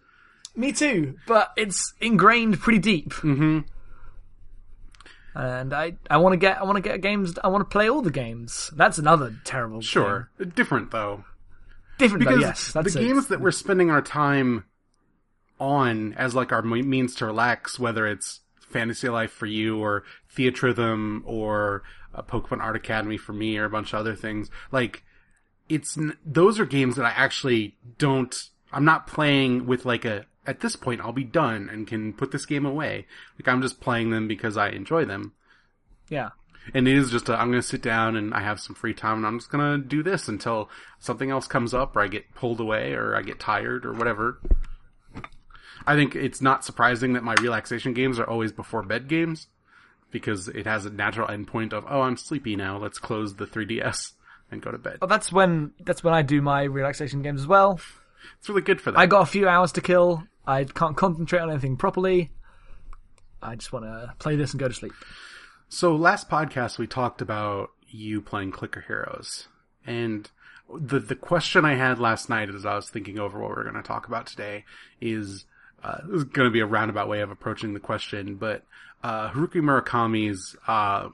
me 0.56 0.72
too, 0.72 1.18
but 1.28 1.52
it's 1.58 1.94
ingrained 2.02 2.60
pretty 2.60 2.80
deep. 2.80 3.14
hmm 3.14 3.60
And 5.36 5.74
I 5.74 5.98
I 6.10 6.18
want 6.18 6.34
to 6.34 6.38
get 6.38 6.60
I 6.60 6.64
want 6.64 6.78
to 6.78 6.82
get 6.82 7.02
games. 7.02 7.38
I 7.44 7.48
want 7.50 7.62
to 7.62 7.72
play 7.72 7.90
all 7.90 8.02
the 8.02 8.12
games. 8.12 8.72
That's 8.76 8.98
another 8.98 9.36
terrible. 9.44 9.82
Sure. 9.82 10.30
Different 10.56 10.92
though. 10.92 11.26
different. 12.00 12.20
because 12.26 12.40
though, 12.40 12.48
yes, 12.48 12.72
the 12.74 12.80
it. 12.80 12.94
games 13.08 13.28
that 13.28 13.40
we're 13.42 13.52
spending 13.52 13.92
our 13.92 14.02
time 14.02 14.64
on 15.60 16.14
as 16.14 16.34
like 16.36 16.52
our 16.52 16.62
means 16.62 17.16
to 17.16 17.26
relax, 17.26 17.80
whether 17.80 18.08
it's 18.08 18.42
Fantasy 18.62 19.10
Life 19.10 19.32
for 19.32 19.46
you 19.46 19.80
or 19.80 20.04
Theatrhythm 20.36 21.22
or 21.26 21.84
uh, 22.18 22.22
Pokemon 22.24 22.60
Art 22.60 22.76
Academy 22.76 23.18
for 23.18 23.34
me 23.34 23.58
or 23.58 23.66
a 23.66 23.70
bunch 23.70 23.94
of 23.94 24.00
other 24.00 24.16
things, 24.16 24.50
like 24.72 25.04
it's 25.70 25.98
n- 25.98 26.18
those 26.26 26.60
are 26.60 26.66
games 26.66 26.96
that 26.96 27.06
I 27.06 27.12
actually 27.12 27.76
don't. 27.98 28.36
I'm 28.72 28.86
not 28.86 29.08
playing 29.08 29.66
with 29.66 29.86
like 29.86 30.06
a. 30.06 30.26
At 30.46 30.62
this 30.62 30.78
point, 30.78 31.02
I'll 31.02 31.12
be 31.12 31.26
done 31.26 31.70
and 31.70 31.86
can 31.86 32.14
put 32.14 32.32
this 32.32 32.46
game 32.46 32.66
away. 32.66 33.06
Like 33.38 33.48
I'm 33.48 33.62
just 33.62 33.82
playing 33.82 34.12
them 34.12 34.30
because 34.30 34.56
I 34.56 34.70
enjoy 34.70 35.04
them. 35.04 35.34
Yeah, 36.10 36.30
And 36.74 36.88
it 36.88 36.96
is 36.96 37.12
just 37.12 37.28
a, 37.28 37.38
I'm 37.38 37.50
going 37.50 37.62
to 37.62 37.68
sit 37.68 37.82
down 37.82 38.16
and 38.16 38.34
I 38.34 38.40
have 38.40 38.62
some 38.62 38.76
free 38.76 38.94
time 38.94 39.18
and 39.18 39.28
I'm 39.28 39.40
just 39.40 39.52
going 39.52 39.82
to 39.82 39.86
do 39.86 40.02
this 40.02 40.30
until 40.30 40.70
something 41.00 41.30
else 41.30 41.48
comes 41.48 41.74
up 41.74 41.94
or 41.94 42.00
I 42.00 42.08
get 42.08 42.34
pulled 42.34 42.62
away 42.62 42.94
or 42.94 43.14
I 43.14 43.24
get 43.24 43.42
tired 43.42 43.86
or 43.86 43.92
whatever. 43.92 44.40
I 45.86 45.96
think 45.96 46.16
it's 46.16 46.42
not 46.42 46.64
surprising 46.64 47.12
that 47.14 47.26
my 47.26 47.36
relaxation 47.42 47.94
games 47.94 48.20
are 48.20 48.30
always 48.30 48.54
before 48.54 48.84
bed 48.84 49.10
games 49.10 49.48
because 50.12 50.48
it 50.48 50.66
has 50.66 50.86
a 50.86 50.90
natural 50.90 51.28
endpoint 51.28 51.74
of, 51.74 51.86
oh, 51.90 52.02
I'm 52.02 52.18
sleepy 52.18 52.56
now. 52.56 52.78
Let's 52.78 53.00
close 53.00 53.36
the 53.36 53.46
3DS 53.46 54.14
and 54.52 54.62
go 54.62 54.72
to 54.72 54.78
bed. 54.78 54.98
well, 55.02 55.08
that's 55.08 55.32
when 55.32 55.74
that's 55.80 56.04
when 56.04 56.14
I 56.14 56.22
do 56.22 56.42
my 56.42 56.64
relaxation 56.64 57.22
games 57.22 57.42
as 57.42 57.48
well. 57.48 57.80
It's 58.40 58.50
really 58.50 58.62
good 58.62 58.82
for 58.82 58.92
that. 58.92 59.00
I 59.00 59.06
got 59.06 59.22
a 59.22 59.26
few 59.26 59.48
hours 59.48 59.72
to 59.74 59.82
kill. 59.82 60.24
I 60.46 60.64
can't 60.64 60.96
concentrate 60.96 61.40
on 61.40 61.50
anything 61.50 61.78
properly. 61.78 62.32
I 63.42 63.56
just 63.56 63.72
want 63.72 63.86
to 63.86 64.14
play 64.20 64.36
this 64.36 64.52
and 64.52 64.60
go 64.60 64.68
to 64.68 64.74
sleep. 64.74 64.94
So 65.70 65.96
last 65.96 66.30
podcast 66.30 66.78
we 66.78 66.88
talked 66.88 67.22
about 67.22 67.72
you 67.90 68.22
playing 68.22 68.52
Clicker 68.52 68.82
Heroes, 68.82 69.48
and 69.86 70.30
the 70.74 71.00
the 71.00 71.16
question 71.16 71.66
I 71.66 71.76
had 71.76 72.00
last 72.00 72.30
night 72.30 72.50
as 72.50 72.66
I 72.66 72.76
was 72.76 72.90
thinking 72.90 73.20
over 73.20 73.40
what 73.40 73.50
we're 73.50 73.64
going 73.64 73.76
to 73.76 73.84
talk 73.84 74.08
about 74.08 74.28
today 74.28 74.64
is 75.02 75.46
uh, 75.84 75.98
this 76.08 76.18
is 76.18 76.24
going 76.24 76.48
to 76.48 76.52
be 76.52 76.60
a 76.60 76.66
roundabout 76.66 77.10
way 77.10 77.22
of 77.22 77.32
approaching 77.32 77.74
the 77.74 77.80
question, 77.80 78.36
but 78.36 78.64
uh, 79.04 79.32
Haruki 79.32 79.62
Murakami's 79.62 80.56
uh, 80.68 81.10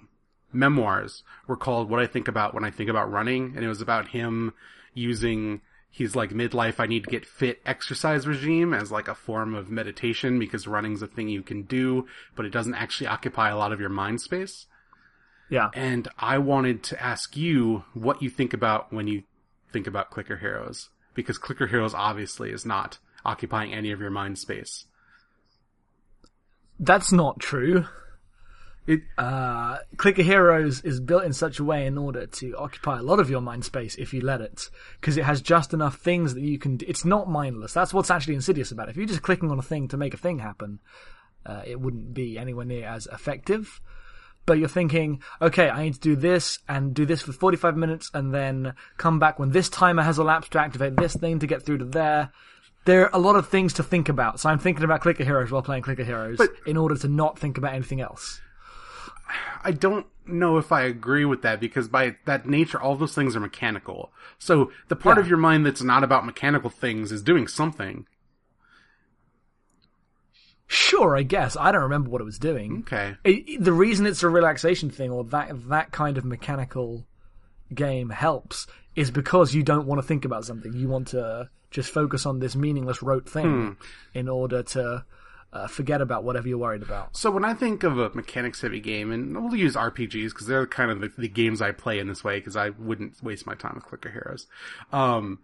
memoirs 0.51 1.23
were 1.47 1.57
called 1.57 1.89
"What 1.89 1.99
I 1.99 2.07
Think 2.07 2.27
About 2.27 2.53
When 2.53 2.63
I 2.63 2.71
Think 2.71 2.89
About 2.89 3.11
Running," 3.11 3.53
and 3.55 3.63
it 3.63 3.67
was 3.67 3.81
about 3.81 4.09
him 4.09 4.53
using 4.93 5.61
his 5.93 6.15
like 6.15 6.31
midlife 6.31 6.79
I 6.79 6.87
need 6.87 7.03
to 7.03 7.09
get 7.11 7.23
fit 7.23 7.61
exercise 7.67 8.25
regime 8.25 8.73
as 8.73 8.91
like 8.91 9.07
a 9.07 9.13
form 9.13 9.53
of 9.53 9.69
meditation 9.69 10.39
because 10.39 10.65
running's 10.65 11.03
a 11.03 11.07
thing 11.07 11.29
you 11.29 11.43
can 11.43 11.61
do, 11.63 12.07
but 12.35 12.47
it 12.47 12.49
doesn't 12.49 12.73
actually 12.73 13.07
occupy 13.07 13.49
a 13.49 13.57
lot 13.57 13.71
of 13.71 13.79
your 13.79 13.89
mind 13.89 14.19
space. 14.19 14.65
Yeah. 15.49 15.69
And 15.75 16.07
I 16.17 16.39
wanted 16.39 16.81
to 16.85 17.01
ask 17.01 17.37
you 17.37 17.83
what 17.93 18.23
you 18.23 18.29
think 18.31 18.53
about 18.53 18.91
when 18.91 19.07
you 19.07 19.21
think 19.71 19.85
about 19.85 20.09
Clicker 20.09 20.37
Heroes, 20.37 20.89
because 21.13 21.37
Clicker 21.37 21.67
Heroes 21.67 21.93
obviously 21.93 22.49
is 22.51 22.65
not 22.65 22.97
occupying 23.23 23.71
any 23.71 23.91
of 23.91 24.01
your 24.01 24.09
mind 24.09 24.39
space. 24.39 24.85
That's 26.79 27.11
not 27.11 27.39
true. 27.39 27.85
It, 28.85 29.03
Uh, 29.17 29.77
Clicker 29.95 30.23
Heroes 30.23 30.81
is 30.81 30.99
built 30.99 31.23
in 31.23 31.31
such 31.31 31.59
a 31.59 31.63
way 31.63 31.85
in 31.85 31.97
order 31.97 32.25
to 32.27 32.57
occupy 32.57 32.99
a 32.99 33.03
lot 33.03 33.19
of 33.19 33.29
your 33.29 33.39
mind 33.39 33.63
space 33.63 33.95
if 33.95 34.13
you 34.13 34.19
let 34.19 34.41
it, 34.41 34.69
because 34.99 35.15
it 35.15 35.23
has 35.23 35.41
just 35.41 35.73
enough 35.73 35.95
things 35.97 36.33
that 36.33 36.41
you 36.41 36.59
can. 36.59 36.79
It's 36.85 37.05
not 37.05 37.29
mindless. 37.29 37.73
That's 37.73 37.93
what's 37.93 38.11
actually 38.11 38.35
insidious 38.35 38.71
about 38.71 38.89
it. 38.89 38.91
If 38.91 38.97
you're 38.97 39.05
just 39.05 39.21
clicking 39.21 39.51
on 39.51 39.59
a 39.59 39.63
thing 39.63 39.87
to 39.89 39.97
make 39.97 40.13
a 40.13 40.17
thing 40.17 40.39
happen, 40.39 40.79
uh, 41.45 41.61
it 41.65 41.79
wouldn't 41.79 42.13
be 42.13 42.37
anywhere 42.37 42.65
near 42.65 42.85
as 42.85 43.07
effective. 43.07 43.79
But 44.45 44.59
you're 44.59 44.67
thinking, 44.67 45.21
okay, 45.41 45.69
I 45.69 45.83
need 45.83 45.93
to 45.93 45.99
do 46.01 46.17
this 46.17 46.59
and 46.67 46.93
do 46.93 47.05
this 47.05 47.21
for 47.21 47.31
45 47.31 47.77
minutes, 47.77 48.11
and 48.13 48.33
then 48.33 48.73
come 48.97 49.17
back 49.17 49.39
when 49.39 49.51
this 49.51 49.69
timer 49.69 50.03
has 50.03 50.19
elapsed 50.19 50.51
to 50.51 50.59
activate 50.59 50.97
this 50.97 51.15
thing 51.15 51.39
to 51.39 51.47
get 51.47 51.63
through 51.63 51.77
to 51.77 51.85
there. 51.85 52.33
There 52.85 53.05
are 53.05 53.09
a 53.13 53.19
lot 53.19 53.35
of 53.35 53.47
things 53.47 53.73
to 53.73 53.83
think 53.83 54.09
about, 54.09 54.39
so 54.39 54.49
I'm 54.49 54.59
thinking 54.59 54.83
about 54.83 55.01
Clicker 55.01 55.23
Heroes 55.23 55.51
while 55.51 55.61
playing 55.61 55.83
Clicker 55.83 56.03
Heroes 56.03 56.37
But- 56.37 56.51
in 56.65 56.75
order 56.77 56.95
to 56.95 57.07
not 57.07 57.39
think 57.39 57.57
about 57.57 57.73
anything 57.73 58.01
else. 58.01 58.41
I 59.63 59.71
don't 59.71 60.05
know 60.25 60.57
if 60.57 60.71
I 60.71 60.81
agree 60.83 61.25
with 61.25 61.41
that 61.43 61.59
because 61.59 61.87
by 61.87 62.17
that 62.25 62.45
nature, 62.45 62.79
all 62.79 62.95
those 62.95 63.15
things 63.15 63.35
are 63.35 63.39
mechanical. 63.39 64.11
So 64.37 64.71
the 64.89 64.95
part 64.97 65.17
Yeah. 65.17 65.21
of 65.21 65.27
your 65.29 65.37
mind 65.37 65.65
that's 65.65 65.81
not 65.81 66.03
about 66.03 66.25
mechanical 66.25 66.69
things 66.69 67.11
is 67.11 67.21
doing 67.23 67.47
something. 67.47 68.05
Sure, 70.67 71.15
I 71.15 71.23
guess. 71.23 71.55
I 71.57 71.71
don't 71.71 71.83
remember 71.83 72.09
what 72.09 72.21
it 72.21 72.25
was 72.25 72.39
doing. 72.39 72.79
Okay. 72.79 73.15
It- 73.23 73.47
it- 73.49 73.63
the 73.63 73.73
reason 73.73 74.05
it's 74.05 74.23
a 74.23 74.29
relaxation 74.29 74.89
thing 74.89 75.11
or 75.11 75.23
that 75.25 75.69
that 75.69 75.91
kind 75.91 76.17
of 76.17 76.25
mechanical 76.25 77.05
game 77.73 78.09
helps 78.09 78.67
is 78.95 79.11
because 79.11 79.53
you 79.53 79.63
don't 79.63 79.85
want 79.85 79.99
to 80.01 80.07
think 80.07 80.25
about 80.25 80.45
something. 80.45 80.73
You 80.73 80.87
want 80.87 81.07
to 81.09 81.49
just 81.73 81.91
focus 81.91 82.25
on 82.25 82.39
this 82.39 82.55
meaningless 82.55 83.01
rote 83.01 83.27
thing 83.27 83.77
in 84.13 84.29
order 84.29 84.61
to 84.61 85.03
uh, 85.51 85.67
forget 85.67 86.01
about 86.01 86.23
whatever 86.23 86.47
you're 86.47 86.57
worried 86.57 86.83
about. 86.83 87.17
So 87.17 87.31
when 87.31 87.43
I 87.43 87.53
think 87.53 87.83
of 87.83 87.97
a 87.97 88.09
mechanics 88.11 88.61
heavy 88.61 88.79
game, 88.79 89.11
and 89.11 89.35
we'll 89.35 89.55
use 89.55 89.75
RPGs 89.75 90.29
because 90.29 90.47
they're 90.47 90.67
kind 90.67 90.91
of 90.91 91.01
the, 91.01 91.11
the 91.17 91.27
games 91.27 91.61
I 91.61 91.71
play 91.71 91.99
in 91.99 92.07
this 92.07 92.23
way 92.23 92.39
because 92.39 92.55
I 92.55 92.69
wouldn't 92.69 93.21
waste 93.21 93.45
my 93.45 93.55
time 93.55 93.73
with 93.75 93.85
Clicker 93.85 94.11
Heroes. 94.11 94.47
Um, 94.91 95.39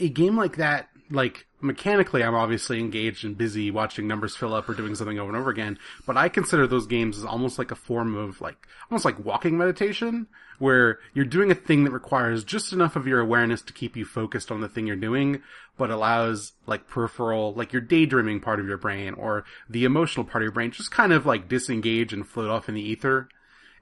a 0.00 0.08
game 0.08 0.36
like 0.36 0.56
that, 0.56 0.88
like 1.12 1.46
mechanically, 1.60 2.24
I'm 2.24 2.34
obviously 2.34 2.80
engaged 2.80 3.24
and 3.24 3.36
busy 3.36 3.70
watching 3.70 4.08
numbers 4.08 4.34
fill 4.34 4.54
up 4.54 4.68
or 4.68 4.74
doing 4.74 4.94
something 4.94 5.18
over 5.18 5.30
and 5.30 5.38
over 5.38 5.50
again. 5.50 5.78
But 6.06 6.16
I 6.16 6.28
consider 6.28 6.66
those 6.66 6.86
games 6.86 7.18
as 7.18 7.24
almost 7.24 7.58
like 7.58 7.70
a 7.70 7.76
form 7.76 8.16
of 8.16 8.40
like, 8.40 8.56
almost 8.90 9.04
like 9.04 9.24
walking 9.24 9.56
meditation, 9.56 10.26
where 10.58 10.98
you're 11.12 11.24
doing 11.24 11.50
a 11.50 11.56
thing 11.56 11.84
that 11.84 11.90
requires 11.90 12.44
just 12.44 12.72
enough 12.72 12.96
of 12.96 13.06
your 13.06 13.20
awareness 13.20 13.62
to 13.62 13.72
keep 13.72 13.96
you 13.96 14.04
focused 14.04 14.50
on 14.50 14.60
the 14.60 14.68
thing 14.68 14.86
you're 14.86 14.96
doing, 14.96 15.42
but 15.76 15.90
allows 15.90 16.52
like 16.66 16.86
peripheral, 16.86 17.52
like 17.54 17.72
your 17.72 17.82
daydreaming 17.82 18.40
part 18.40 18.60
of 18.60 18.66
your 18.66 18.78
brain 18.78 19.14
or 19.14 19.44
the 19.68 19.84
emotional 19.84 20.24
part 20.24 20.42
of 20.42 20.46
your 20.46 20.52
brain 20.52 20.70
just 20.70 20.90
kind 20.90 21.12
of 21.12 21.26
like 21.26 21.48
disengage 21.48 22.12
and 22.12 22.26
float 22.26 22.50
off 22.50 22.68
in 22.68 22.74
the 22.74 22.82
ether. 22.82 23.28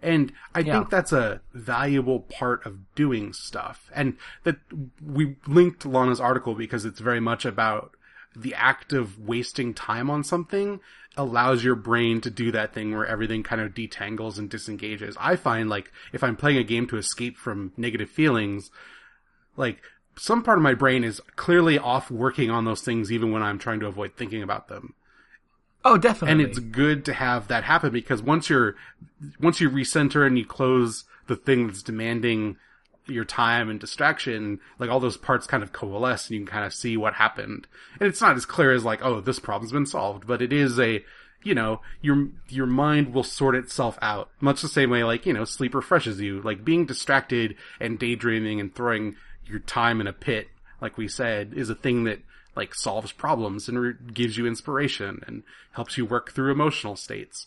And 0.03 0.33
I 0.55 0.63
Yeah. 0.63 0.73
think 0.73 0.91
that's 0.91 1.13
a 1.13 1.41
valuable 1.53 2.21
part 2.21 2.65
of 2.65 2.95
doing 2.95 3.33
stuff. 3.33 3.91
And 3.95 4.17
that 4.45 4.57
we 5.05 5.37
linked 5.47 5.85
Lana's 5.85 6.21
article 6.21 6.55
because 6.55 6.85
it's 6.85 7.01
very 7.01 7.21
much 7.21 7.45
about 7.45 7.93
the 8.35 8.55
act 8.55 8.93
of 8.93 9.19
wasting 9.19 9.75
time 9.75 10.09
on 10.09 10.23
something 10.25 10.81
allows 11.17 11.65
your 11.65 11.75
brain 11.75 12.21
to 12.21 12.31
do 12.31 12.53
that 12.53 12.73
thing 12.73 12.97
where 12.97 13.05
everything 13.07 13.43
kind 13.43 13.61
of 13.61 13.75
detangles 13.75 14.39
and 14.39 14.49
disengages. 14.49 15.17
I 15.21 15.37
find 15.37 15.69
like 15.69 15.93
if 16.13 16.23
I'm 16.23 16.37
playing 16.37 16.59
a 16.59 16.65
game 16.65 16.87
to 16.89 16.97
escape 16.97 17.37
from 17.37 17.73
negative 17.77 18.09
feelings, 18.09 18.71
like 19.57 19.83
some 20.17 20.43
part 20.43 20.59
of 20.59 20.63
my 20.63 20.75
brain 20.75 21.05
is 21.05 21.21
clearly 21.37 21.79
off 21.79 22.11
working 22.11 22.51
on 22.51 22.65
those 22.65 22.83
things 22.83 23.11
even 23.13 23.33
when 23.33 23.43
I'm 23.43 23.59
trying 23.59 23.81
to 23.81 23.87
avoid 23.87 24.17
thinking 24.17 24.43
about 24.43 24.69
them 24.69 24.95
Oh, 25.85 25.97
definitely. 25.97 26.33
and 26.33 26.41
it's 26.43 26.59
good 26.59 27.05
to 27.07 27.15
have 27.15 27.49
that 27.49 27.65
happen 27.65 27.91
because 27.93 28.23
once 28.23 28.51
you're 28.51 28.77
once 29.41 29.61
you 29.61 29.71
recenter 29.71 30.27
and 30.27 30.39
you 30.39 30.45
close 30.45 31.05
the 31.27 31.37
thing 31.37 31.67
that's 31.67 31.83
demanding 31.83 32.57
your 33.07 33.25
time 33.25 33.71
and 33.71 33.81
distraction 33.81 34.61
like 34.79 34.91
all 34.91 35.01
those 35.01 35.17
parts 35.17 35.47
kind 35.47 35.63
of 35.63 35.73
coalesce 35.73 36.29
and 36.29 36.35
you 36.39 36.45
can 36.45 36.53
kind 36.53 36.65
of 36.67 36.75
see 36.75 36.97
what 36.97 37.15
happened. 37.15 37.67
And 37.99 38.09
it's 38.09 38.21
not 38.21 38.37
as 38.37 38.45
clear 38.45 38.73
as 38.73 38.85
like 38.85 39.03
oh 39.03 39.21
this 39.21 39.39
problem's 39.39 39.73
been 39.73 39.87
solved 39.87 40.27
but 40.27 40.43
it 40.43 40.53
is 40.53 40.79
a 40.79 41.05
you 41.43 41.55
know 41.55 41.81
your 42.03 42.29
your 42.49 42.67
mind 42.67 43.15
will 43.15 43.25
sort 43.25 43.57
itself 43.57 43.99
out. 44.03 44.29
Much 44.41 44.61
the 44.61 44.69
same 44.69 44.91
way 44.91 45.03
like 45.03 45.25
you 45.25 45.33
know 45.33 45.45
sleep 45.45 45.75
refreshes 45.75 46.21
you. 46.21 46.43
Like 46.43 46.65
being 46.65 46.85
distracted 46.85 47.57
and 47.81 47.99
daydreaming 47.99 48.61
and 48.61 48.75
throwing 48.75 49.17
your 49.47 49.61
time 49.61 50.01
in 50.01 50.07
a 50.07 50.13
pit 50.13 50.49
like 50.81 50.97
we 50.99 51.09
said 51.09 51.53
is 51.55 51.71
a 51.71 51.75
thing 51.75 52.05
that 52.05 52.21
like 52.61 52.75
solves 52.75 53.11
problems 53.13 53.69
and 53.69 53.79
re- 53.81 53.95
gives 54.13 54.37
you 54.37 54.47
inspiration 54.47 55.21
and 55.27 55.43
helps 55.73 55.97
you 55.97 56.05
work 56.05 56.33
through 56.33 56.53
emotional 56.53 56.95
states. 56.97 57.47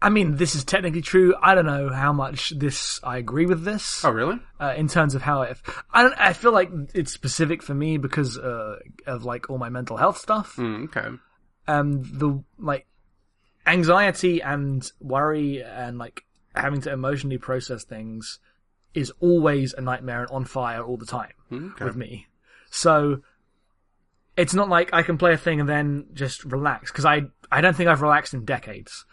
I 0.00 0.08
mean, 0.10 0.36
this 0.36 0.54
is 0.56 0.64
technically 0.64 1.00
true. 1.00 1.34
I 1.40 1.54
don't 1.54 1.64
know 1.64 1.88
how 1.88 2.12
much 2.12 2.50
this 2.50 3.00
I 3.04 3.18
agree 3.18 3.46
with 3.46 3.62
this. 3.64 4.04
Oh, 4.04 4.10
really? 4.10 4.38
uh, 4.60 4.74
in 4.76 4.88
terms 4.88 5.14
of 5.14 5.22
how 5.22 5.42
it. 5.42 5.56
I 5.92 6.02
don't. 6.02 6.14
I 6.18 6.32
feel 6.32 6.52
like 6.52 6.70
it's 6.92 7.12
specific 7.12 7.62
for 7.62 7.72
me 7.72 7.98
because 7.98 8.36
uh, 8.36 8.78
of 9.06 9.24
like 9.24 9.48
all 9.48 9.58
my 9.58 9.68
mental 9.68 9.96
health 9.96 10.18
stuff. 10.18 10.56
Mm, 10.56 10.84
okay. 10.86 11.08
Um, 11.68 12.02
the 12.02 12.42
like 12.58 12.86
anxiety 13.64 14.42
and 14.42 14.90
worry 15.00 15.62
and 15.62 15.98
like 15.98 16.24
having 16.54 16.80
to 16.82 16.92
emotionally 16.92 17.38
process 17.38 17.84
things 17.84 18.40
is 18.94 19.12
always 19.20 19.72
a 19.72 19.80
nightmare 19.80 20.22
and 20.22 20.30
on 20.30 20.44
fire 20.44 20.82
all 20.82 20.96
the 20.96 21.06
time 21.06 21.32
Okay. 21.50 21.84
with 21.84 21.96
me. 21.96 22.26
So 22.70 23.22
it's 24.36 24.54
not 24.54 24.68
like 24.68 24.90
I 24.92 25.02
can 25.02 25.18
play 25.18 25.32
a 25.32 25.36
thing 25.38 25.60
and 25.60 25.68
then 25.68 26.06
just 26.12 26.44
relax 26.44 26.90
because 26.90 27.04
I 27.04 27.22
I 27.50 27.60
don't 27.60 27.76
think 27.76 27.88
I've 27.88 28.02
relaxed 28.02 28.32
in 28.34 28.44
decades. 28.44 29.04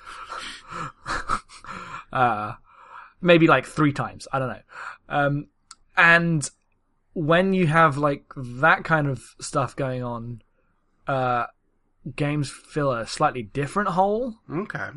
uh, 2.13 2.53
maybe 3.21 3.47
like 3.47 3.65
three 3.65 3.93
times. 3.93 4.27
I 4.31 4.39
don't 4.39 4.49
know. 4.49 4.61
Um, 5.09 5.47
and 5.97 6.49
when 7.13 7.53
you 7.53 7.67
have 7.67 7.97
like 7.97 8.23
that 8.37 8.83
kind 8.83 9.07
of 9.07 9.21
stuff 9.41 9.75
going 9.75 10.03
on, 10.03 10.41
uh, 11.07 11.45
games 12.15 12.49
fill 12.49 12.91
a 12.91 13.05
slightly 13.07 13.43
different 13.43 13.89
hole 13.89 14.35
Okay. 14.49 14.89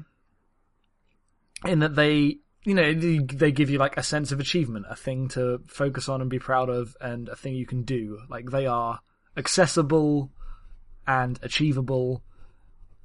in 1.66 1.80
that 1.80 1.94
they 1.96 2.38
you 2.64 2.74
know 2.74 2.92
they- 2.94 3.18
they 3.18 3.50
give 3.50 3.68
you 3.70 3.78
like 3.78 3.96
a 3.96 4.02
sense 4.04 4.30
of 4.30 4.38
achievement 4.38 4.86
a 4.88 4.94
thing 4.94 5.26
to 5.28 5.60
focus 5.66 6.08
on 6.08 6.20
and 6.20 6.30
be 6.30 6.38
proud 6.38 6.68
of 6.68 6.96
and 7.00 7.28
a 7.28 7.34
thing 7.34 7.54
you 7.56 7.66
can 7.66 7.82
do 7.82 8.20
like 8.30 8.50
they 8.50 8.66
are 8.68 9.00
accessible 9.36 10.30
and 11.06 11.38
achievable 11.42 12.22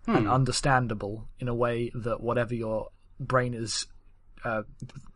and 0.06 0.28
understandable 0.30 1.28
in 1.38 1.50
a 1.50 1.54
way 1.54 1.92
that 1.94 2.22
whatever 2.22 2.56
your 2.56 2.88
brain 3.20 3.54
is 3.54 3.88
uh, 4.46 4.62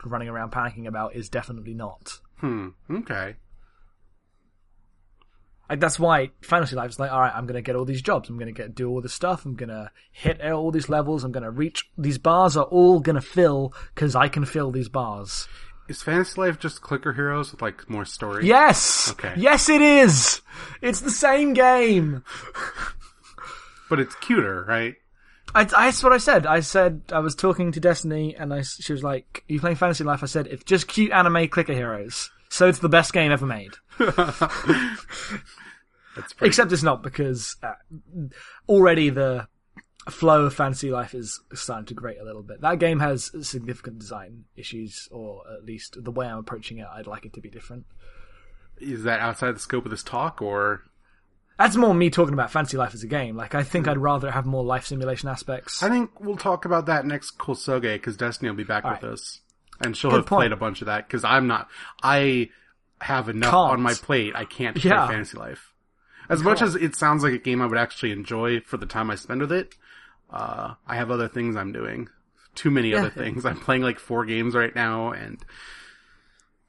running 0.04 0.28
around 0.28 0.52
panicking 0.52 0.86
about 0.86 1.16
is 1.16 1.30
definitely 1.30 1.74
not. 1.74 2.20
Hmm. 2.40 2.70
Okay. 2.90 3.36
like 5.70 5.80
that's 5.80 5.98
why 5.98 6.32
fantasy 6.42 6.76
life 6.76 6.90
is 6.90 7.00
like 7.00 7.12
all 7.12 7.22
right 7.22 7.32
i'm 7.34 7.46
gonna 7.46 7.62
get 7.62 7.76
all 7.78 7.86
these 7.86 8.02
jobs. 8.02 8.30
I'm 8.30 8.38
gonna 8.38 8.52
get 8.52 8.76
do 8.76 8.90
all 8.90 9.00
this 9.00 9.14
stuff. 9.14 9.46
I'm 9.46 9.56
gonna 9.56 9.92
hit 10.12 10.42
all 10.42 10.72
these 10.72 10.90
levels. 10.90 11.24
I'm 11.24 11.32
gonna 11.32 11.52
reach 11.52 11.90
these 11.98 12.18
bars 12.18 12.58
are 12.58 12.66
all 12.66 13.00
gonna 13.00 13.22
fill 13.22 13.74
because 13.96 14.16
i 14.16 14.28
can 14.28 14.44
fill 14.44 14.72
these 14.72 14.90
bars 14.90 15.48
Is 15.92 16.02
Fantasy 16.02 16.40
Life 16.40 16.58
just 16.58 16.82
Clicker 16.82 17.12
Heroes 17.12 17.52
with 17.52 17.62
like 17.62 17.90
more 17.90 18.06
story? 18.06 18.48
Yes. 18.48 19.12
Okay. 19.12 19.34
Yes, 19.36 19.68
it 19.68 19.82
is. 19.82 20.40
It's 20.82 21.02
the 21.02 21.12
same 21.12 21.54
game. 21.54 22.24
But 23.90 24.00
it's 24.00 24.16
cuter, 24.16 24.64
right? 24.64 24.96
I, 25.54 25.64
I, 25.64 25.66
that's 25.66 26.02
what 26.02 26.14
I 26.14 26.18
said. 26.18 26.46
I 26.46 26.62
said 26.62 27.02
I 27.12 27.20
was 27.20 27.36
talking 27.36 27.74
to 27.74 27.82
Destiny, 27.82 28.34
and 28.38 28.54
I, 28.54 28.62
she 28.62 28.94
was 28.94 29.04
like, 29.04 29.44
"Are 29.50 29.54
you 29.54 29.60
playing 29.60 29.76
Fantasy 29.76 30.06
Life?" 30.06 30.24
I 30.24 30.28
said, 30.28 30.48
"It's 30.48 30.64
just 30.64 30.88
cute 30.88 31.12
anime 31.12 31.50
clicker 31.50 31.74
heroes." 31.74 32.32
So 32.48 32.70
it's 32.70 32.80
the 32.80 32.88
best 32.88 33.12
game 33.12 33.34
ever 33.34 33.46
made. 33.46 33.74
That's. 33.98 35.04
Except 36.42 36.72
it's 36.72 36.84
not 36.84 37.04
because 37.04 37.58
uh, 37.62 37.74
already 38.70 39.10
the 39.10 39.50
flow 40.10 40.46
of 40.46 40.54
Fantasy 40.54 40.90
Life 40.90 41.14
is 41.14 41.40
starting 41.54 41.86
to 41.88 41.94
grate 41.94 42.18
a 42.20 42.24
little 42.24 42.42
bit. 42.42 42.62
That 42.62 42.80
game 42.80 43.00
has 43.00 43.32
significant 43.48 44.00
design 44.00 44.46
issues, 44.56 45.08
or 45.12 45.44
at 45.54 45.64
least 45.66 46.04
the 46.04 46.12
way 46.12 46.28
I'm 46.28 46.40
approaching 46.40 46.80
it, 46.80 46.88
I'd 46.92 47.08
like 47.08 47.26
it 47.26 47.34
to 47.34 47.42
be 47.42 47.50
different. 47.50 47.86
Is 48.80 49.04
that 49.04 49.20
outside 49.20 49.56
the 49.56 49.60
scope 49.60 49.86
of 49.86 49.92
this 49.92 50.02
talk, 50.02 50.42
or 50.42 50.84
That's 51.60 51.76
more 51.76 51.94
me 51.94 52.10
talking 52.10 52.34
about 52.34 52.50
Fantasy 52.50 52.78
Life 52.78 52.96
as 52.96 53.04
a 53.04 53.08
game. 53.08 53.36
Like, 53.36 53.54
I 53.54 53.62
think 53.62 53.86
hmm. 53.86 53.92
I'd 53.92 53.98
rather 54.00 54.32
have 54.32 54.48
more 54.48 54.64
life 54.64 54.88
simulation 54.88 55.30
aspects. 55.30 55.84
I 55.84 55.90
think 55.90 56.20
we'll 56.20 56.38
talk 56.38 56.66
about 56.66 56.88
that 56.88 57.06
next 57.06 57.38
Kosoge 57.38 57.82
because 57.94 58.18
Destiny 58.18 58.50
will 58.50 58.58
be 58.58 58.64
back 58.64 58.84
with 58.84 59.04
right. 59.04 59.12
us, 59.12 59.42
and 59.82 59.96
she'll 59.96 60.10
Good 60.10 60.18
have 60.18 60.26
played 60.26 60.52
a 60.52 60.58
bunch 60.58 60.82
of 60.82 60.88
that 60.88 61.08
because 61.08 61.24
I'm 61.24 61.46
not. 61.46 61.70
I 62.02 62.50
have 63.00 63.30
enough 63.30 63.52
Can't. 63.52 63.72
on 63.72 63.82
my 63.82 63.94
plate. 63.94 64.34
I 64.36 64.46
can't 64.46 64.84
Yeah. 64.84 65.06
play 65.06 65.16
Fantasy 65.16 65.38
Life. 65.38 65.74
As 66.30 66.42
much 66.44 66.62
as 66.62 66.76
it 66.76 66.96
sounds 66.96 67.24
like 67.24 67.34
a 67.34 67.38
game 67.38 67.62
I 67.62 67.66
would 67.66 67.78
actually 67.78 68.12
enjoy 68.14 68.62
for 68.62 68.78
the 68.78 68.86
time 68.86 69.12
I 69.12 69.16
spend 69.16 69.42
with 69.42 69.52
it, 69.52 69.76
uh, 70.32 70.76
I 70.88 70.96
have 70.96 71.12
other 71.12 71.28
things 71.28 71.56
I'm 71.56 71.72
doing. 71.72 72.08
Too 72.56 72.72
many 72.72 72.94
other 72.94 73.10
things. 73.10 73.46
I'm 73.46 73.60
playing 73.60 73.82
like 73.82 74.00
four 74.00 74.26
games 74.26 74.56
right 74.56 74.76
now, 74.76 75.12
and 75.12 75.44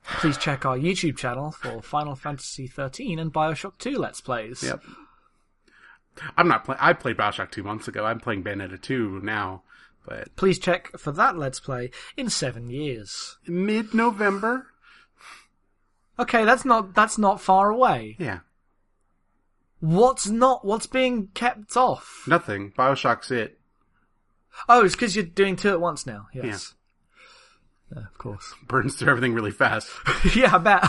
Please 0.05 0.37
check 0.37 0.65
our 0.65 0.77
YouTube 0.77 1.17
channel 1.17 1.53
for 1.53 1.81
Final 1.81 2.15
Fantasy 2.17 2.67
13 2.67 3.19
and 3.19 3.33
Bioshock 3.33 3.79
2 3.79 3.97
Let's 3.99 4.21
Plays. 4.21 4.63
Yep. 4.63 4.83
I'm 6.37 6.49
not 6.49 6.65
playing. 6.65 6.79
I 6.81 6.93
played 6.93 7.17
Bioshock 7.17 7.51
two 7.51 7.63
months 7.63 7.89
ago. 7.89 8.05
I'm 8.05 8.21
playing 8.21 8.45
Bayonetta 8.45 8.81
two 8.81 9.21
now, 9.23 9.63
but 10.07 10.35
Please 10.37 10.59
check 10.59 10.91
for 10.99 11.11
that 11.13 11.39
Let's 11.39 11.59
Play 11.61 11.91
in 12.17 12.29
seven 12.29 12.69
years. 12.69 13.39
mid 13.47 13.95
November. 13.95 14.67
Okay, 16.19 16.45
that's 16.45 16.65
not 16.65 16.95
that's 16.95 17.17
not 17.17 17.41
far 17.41 17.71
away. 17.71 18.17
Yeah, 18.19 18.41
What's 19.83 20.29
not? 20.29 20.65
What's 20.65 20.87
being 20.87 21.27
kept 21.35 21.77
off? 21.77 22.23
nothing. 22.29 22.71
Bioshock's 22.79 23.33
it. 23.33 23.59
Oh, 24.69 24.85
it's 24.85 24.95
because 24.95 25.17
you're 25.17 25.25
doing 25.25 25.57
two 25.57 25.71
at 25.71 25.81
once 25.81 26.07
now. 26.07 26.29
Yes. 26.33 26.75
Yeah, 27.93 28.05
of 28.05 28.17
course. 28.17 28.55
Burns 28.69 28.95
through 28.95 29.11
everything 29.11 29.35
really 29.35 29.51
fast. 29.51 29.91
yeah, 30.37 30.55
I 30.55 30.59
bet. 30.59 30.85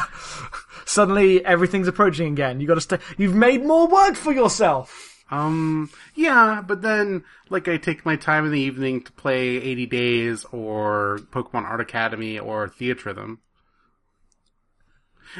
Suddenly 0.85 1.43
everything's 1.43 1.87
approaching 1.87 2.31
again. 2.31 2.61
You 2.61 2.67
got 2.67 2.75
to 2.75 2.81
stay. 2.81 2.99
You've 3.17 3.33
made 3.33 3.65
more 3.65 3.87
work 3.87 4.13
for 4.15 4.31
yourself. 4.31 5.23
Um, 5.31 5.89
yeah, 6.13 6.61
but 6.61 6.83
then, 6.83 7.23
like, 7.49 7.67
I 7.67 7.77
take 7.77 8.05
my 8.05 8.15
time 8.15 8.45
in 8.45 8.51
the 8.51 8.59
evening 8.59 9.01
to 9.01 9.11
play 9.13 9.55
80 9.55 9.85
Days 9.87 10.45
or 10.51 11.19
Pokemon 11.31 11.63
Art 11.63 11.81
Academy 11.81 12.37
or 12.37 12.69
Theatrhythm. 12.69 13.39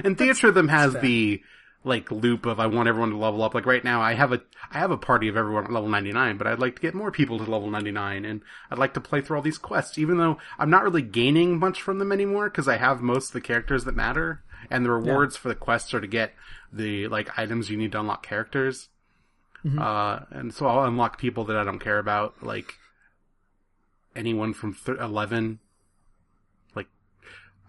And 0.04 0.18
Theatrhythm 0.18 0.70
has 0.72 0.94
fair. 0.94 1.02
the, 1.04 1.44
like, 1.84 2.12
loop 2.12 2.46
of 2.46 2.60
I 2.60 2.68
want 2.68 2.88
everyone 2.88 3.12
to 3.12 3.18
level 3.18 3.44
up. 3.44 3.54
Like, 3.54 3.66
right 3.66 3.84
now, 3.84 4.02
I 4.02 4.14
have 4.14 4.32
a, 4.32 4.42
I 4.72 4.80
have 4.80 4.92
a 4.92 4.98
party 4.98 5.28
of 5.28 5.38
everyone 5.38 5.66
at 5.66 5.72
level 5.72 5.90
99, 5.90 6.38
but 6.38 6.48
I'd 6.48 6.60
like 6.60 6.76
to 6.76 6.82
get 6.82 6.94
more 6.94 7.12
people 7.12 7.38
to 7.38 7.50
level 7.50 7.70
99, 7.70 8.26
and 8.26 8.42
I'd 8.72 8.78
like 8.80 8.94
to 8.94 9.02
play 9.02 9.22
through 9.22 9.38
all 9.38 9.44
these 9.44 9.58
quests, 9.58 9.98
even 9.98 10.18
though 10.18 10.38
I'm 10.58 10.70
not 10.70 10.84
really 10.84 11.02
gaining 11.02 11.60
much 11.60 11.82
from 11.82 12.00
them 12.00 12.12
anymore, 12.12 12.50
because 12.50 12.68
I 12.68 12.78
have 12.78 13.02
most 13.02 13.28
of 13.28 13.34
the 13.34 13.42
characters 13.42 13.84
that 13.86 13.96
matter, 13.96 14.44
and 14.70 14.86
the 14.86 14.92
rewards 14.92 15.36
for 15.36 15.50
the 15.50 15.56
quests 15.56 15.94
are 15.94 16.02
to 16.02 16.08
get 16.08 16.34
the, 16.72 17.08
like, 17.08 17.38
items 17.38 17.70
you 17.70 17.78
need 17.78 17.92
to 17.94 18.00
unlock 18.00 18.26
characters. 18.26 18.90
Uh, 19.80 20.26
and 20.32 20.54
so 20.54 20.68
I'll 20.68 20.86
unlock 20.86 21.18
people 21.18 21.46
that 21.46 21.56
I 21.58 21.64
don't 21.64 21.80
care 21.80 22.00
about, 22.00 22.44
like 22.44 22.76
anyone 24.16 24.54
from 24.54 24.74
th- 24.74 25.00
11. 25.00 25.60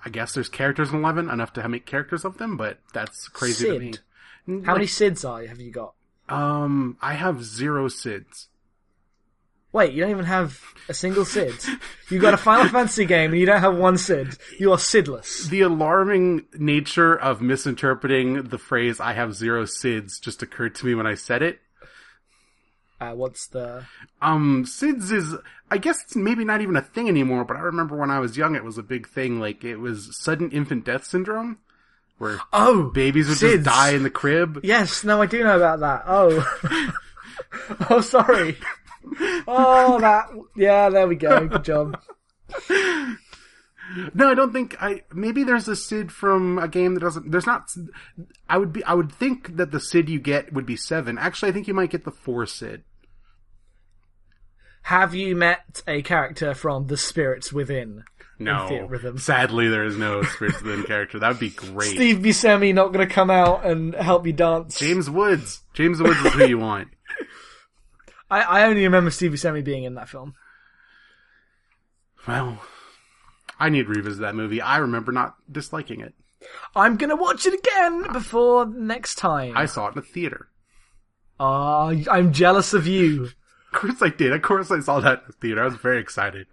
I 0.05 0.11
guess 0.11 0.35
there's 0.35 0.49
characters 0.49 0.91
in 0.91 0.97
11, 0.97 1.31
enough 1.31 1.53
to 1.55 1.69
make 1.69 1.87
characters 1.87 2.25
of 2.25 2.39
them, 2.39 2.57
but 2.57 2.79
that's 2.93 3.29
crazy 3.29 3.67
to 3.67 3.79
me. 3.79 3.95
How 4.47 4.55
like, 4.55 4.67
many 4.67 4.87
Cids 4.87 5.29
are 5.29 5.43
you, 5.43 5.49
have 5.49 5.61
you 5.61 5.71
got? 5.71 5.95
Um, 6.29 6.99
I 7.01 7.15
have 7.15 7.43
zero 7.43 7.89
Cids. 7.89 8.47
Wait, 9.75 9.93
you 9.93 10.03
don't 10.03 10.13
even 10.13 10.25
have 10.25 10.61
a 10.89 10.95
single 10.95 11.25
Cid. 11.25 11.53
You 12.09 12.21
got 12.21 12.33
a 12.33 12.37
Final 12.37 12.69
Fantasy 12.69 13.07
game 13.07 13.33
and 13.33 13.41
you 13.41 13.47
don't 13.47 13.61
have 13.61 13.77
one 13.77 13.99
Cid. 13.99 14.39
You 14.61 14.71
are 14.71 14.79
Sidless. 14.79 15.49
The 15.49 15.63
alarming 15.63 16.45
nature 16.55 17.13
of 17.17 17.43
misinterpreting 17.43 18.45
the 18.45 18.59
phrase 18.59 19.01
"I 19.01 19.15
have 19.15 19.35
zero 19.35 19.65
Sids" 19.65 20.21
just 20.21 20.45
occurred 20.45 20.77
to 20.77 20.87
me 20.87 20.95
when 20.95 21.09
I 21.09 21.15
said 21.15 21.43
it. 21.43 21.59
Uh, 23.11 23.15
what's 23.15 23.47
the? 23.49 23.85
Um, 24.23 24.65
SIDS 24.65 25.13
is, 25.13 25.35
I 25.71 25.79
guess 25.79 26.03
it's 26.03 26.17
maybe 26.17 26.45
not 26.45 26.61
even 26.61 26.77
a 26.77 26.83
thing 26.83 27.09
anymore, 27.09 27.45
but 27.45 27.57
I 27.57 27.61
remember 27.61 27.97
when 27.97 28.11
I 28.11 28.19
was 28.21 28.37
young, 28.37 28.55
it 28.55 28.65
was 28.65 28.79
a 28.79 28.83
big 28.83 29.09
thing. 29.09 29.41
Like, 29.41 29.65
it 29.65 29.77
was 29.77 30.17
sudden 30.19 30.51
infant 30.51 30.85
death 30.85 31.05
syndrome, 31.05 31.59
where 32.19 32.39
Oh, 32.53 32.91
babies 32.95 33.29
would 33.29 33.39
SIDS. 33.39 33.53
just 33.57 33.65
die 33.65 33.91
in 33.91 34.03
the 34.03 34.11
crib. 34.11 34.61
Yes, 34.63 35.05
no, 35.05 35.21
I 35.23 35.27
do 35.27 35.43
know 35.45 35.57
about 35.57 35.81
that. 35.81 36.05
Oh, 36.07 36.91
oh, 37.91 38.01
sorry. 38.01 38.57
Oh, 39.47 39.99
that. 40.01 40.29
Yeah, 40.57 40.89
there 40.89 41.07
we 41.07 41.17
go. 41.17 41.47
Good 41.47 41.65
job. 41.65 42.01
No, 44.13 44.29
I 44.29 44.35
don't 44.35 44.53
think 44.53 44.77
I, 44.83 45.03
maybe 45.13 45.45
there's 45.45 45.69
a 45.69 45.77
Cid 45.77 46.11
from 46.11 46.59
a 46.59 46.67
game 46.67 46.95
that 46.95 47.01
doesn't, 47.01 47.31
there's 47.31 47.47
not, 47.47 47.71
I 48.49 48.59
would 48.59 48.73
be, 48.73 48.83
I 48.85 48.95
would 48.95 49.13
think 49.13 49.57
that 49.57 49.71
the 49.71 49.79
Cid 49.79 50.09
you 50.09 50.19
get 50.19 50.53
would 50.53 50.67
be 50.67 50.75
seven. 50.75 51.17
Actually, 51.17 51.51
I 51.51 51.53
think 51.53 51.69
you 51.69 51.75
might 51.75 51.91
get 51.91 52.05
the 52.05 52.11
four 52.11 52.45
Cid. 52.47 52.83
Have 54.85 55.15
you 55.15 55.35
met 55.35 55.83
a 55.89 56.03
character 56.03 56.53
from 56.55 56.89
The 56.89 56.99
Spirits 56.99 57.51
Within? 57.51 58.05
No. 58.39 58.69
Rhythm. 58.87 59.17
Sadly, 59.17 59.69
there 59.69 59.85
is 59.85 59.97
no 59.97 60.23
Spirits 60.25 60.61
Within 60.61 60.83
character. 60.87 61.19
That 61.19 61.29
would 61.29 61.39
be 61.39 61.49
great. 61.49 61.95
Steve 61.95 62.19
Buscemi 62.19 62.75
not 62.75 62.93
going 62.93 63.09
to 63.09 63.13
come 63.13 63.31
out 63.31 63.65
and 63.65 63.95
help 63.95 64.27
you 64.27 64.35
dance. 64.35 64.79
James 64.79 65.09
Woods. 65.09 65.63
James 65.73 66.03
Woods 66.03 66.21
is 66.21 66.35
who 66.35 66.47
you 66.47 66.59
want. 66.59 66.89
I, 68.31 68.43
I 68.43 68.63
only 68.65 68.83
remember 68.83 69.11
Steve 69.11 69.33
Buscemi 69.33 69.65
being 69.65 69.85
in 69.85 69.95
that 69.95 70.11
film. 70.11 70.35
Well, 72.29 72.61
I 73.59 73.71
need 73.71 73.85
to 73.87 73.89
revisit 73.89 74.21
that 74.21 74.35
movie. 74.35 74.61
I 74.61 74.77
remember 74.77 75.13
not 75.13 75.37
disliking 75.51 76.01
it. 76.01 76.13
I'm 76.77 76.99
going 76.99 77.09
to 77.09 77.17
watch 77.17 77.47
it 77.47 77.55
again 77.55 78.13
before 78.13 78.67
next 78.67 79.15
time. 79.15 79.57
I 79.57 79.65
saw 79.65 79.87
it 79.89 79.93
in 79.93 80.01
a 80.01 80.03
theater. 80.03 80.49
Ah, 81.41 81.95
I'm 82.11 82.35
jealous 82.35 82.75
of 82.75 82.87
you. 82.87 83.31
Of 83.75 83.81
course 83.81 84.03
I 84.03 84.09
did. 84.09 84.33
Of 84.33 84.43
course 84.43 84.71
I 84.71 84.81
saw 84.81 85.01
that 85.01 85.21
in 85.21 85.25
the 85.27 85.33
theater. 85.35 85.63
I 85.63 85.65
was 85.67 85.75
very 85.77 86.01
excited. 86.01 86.47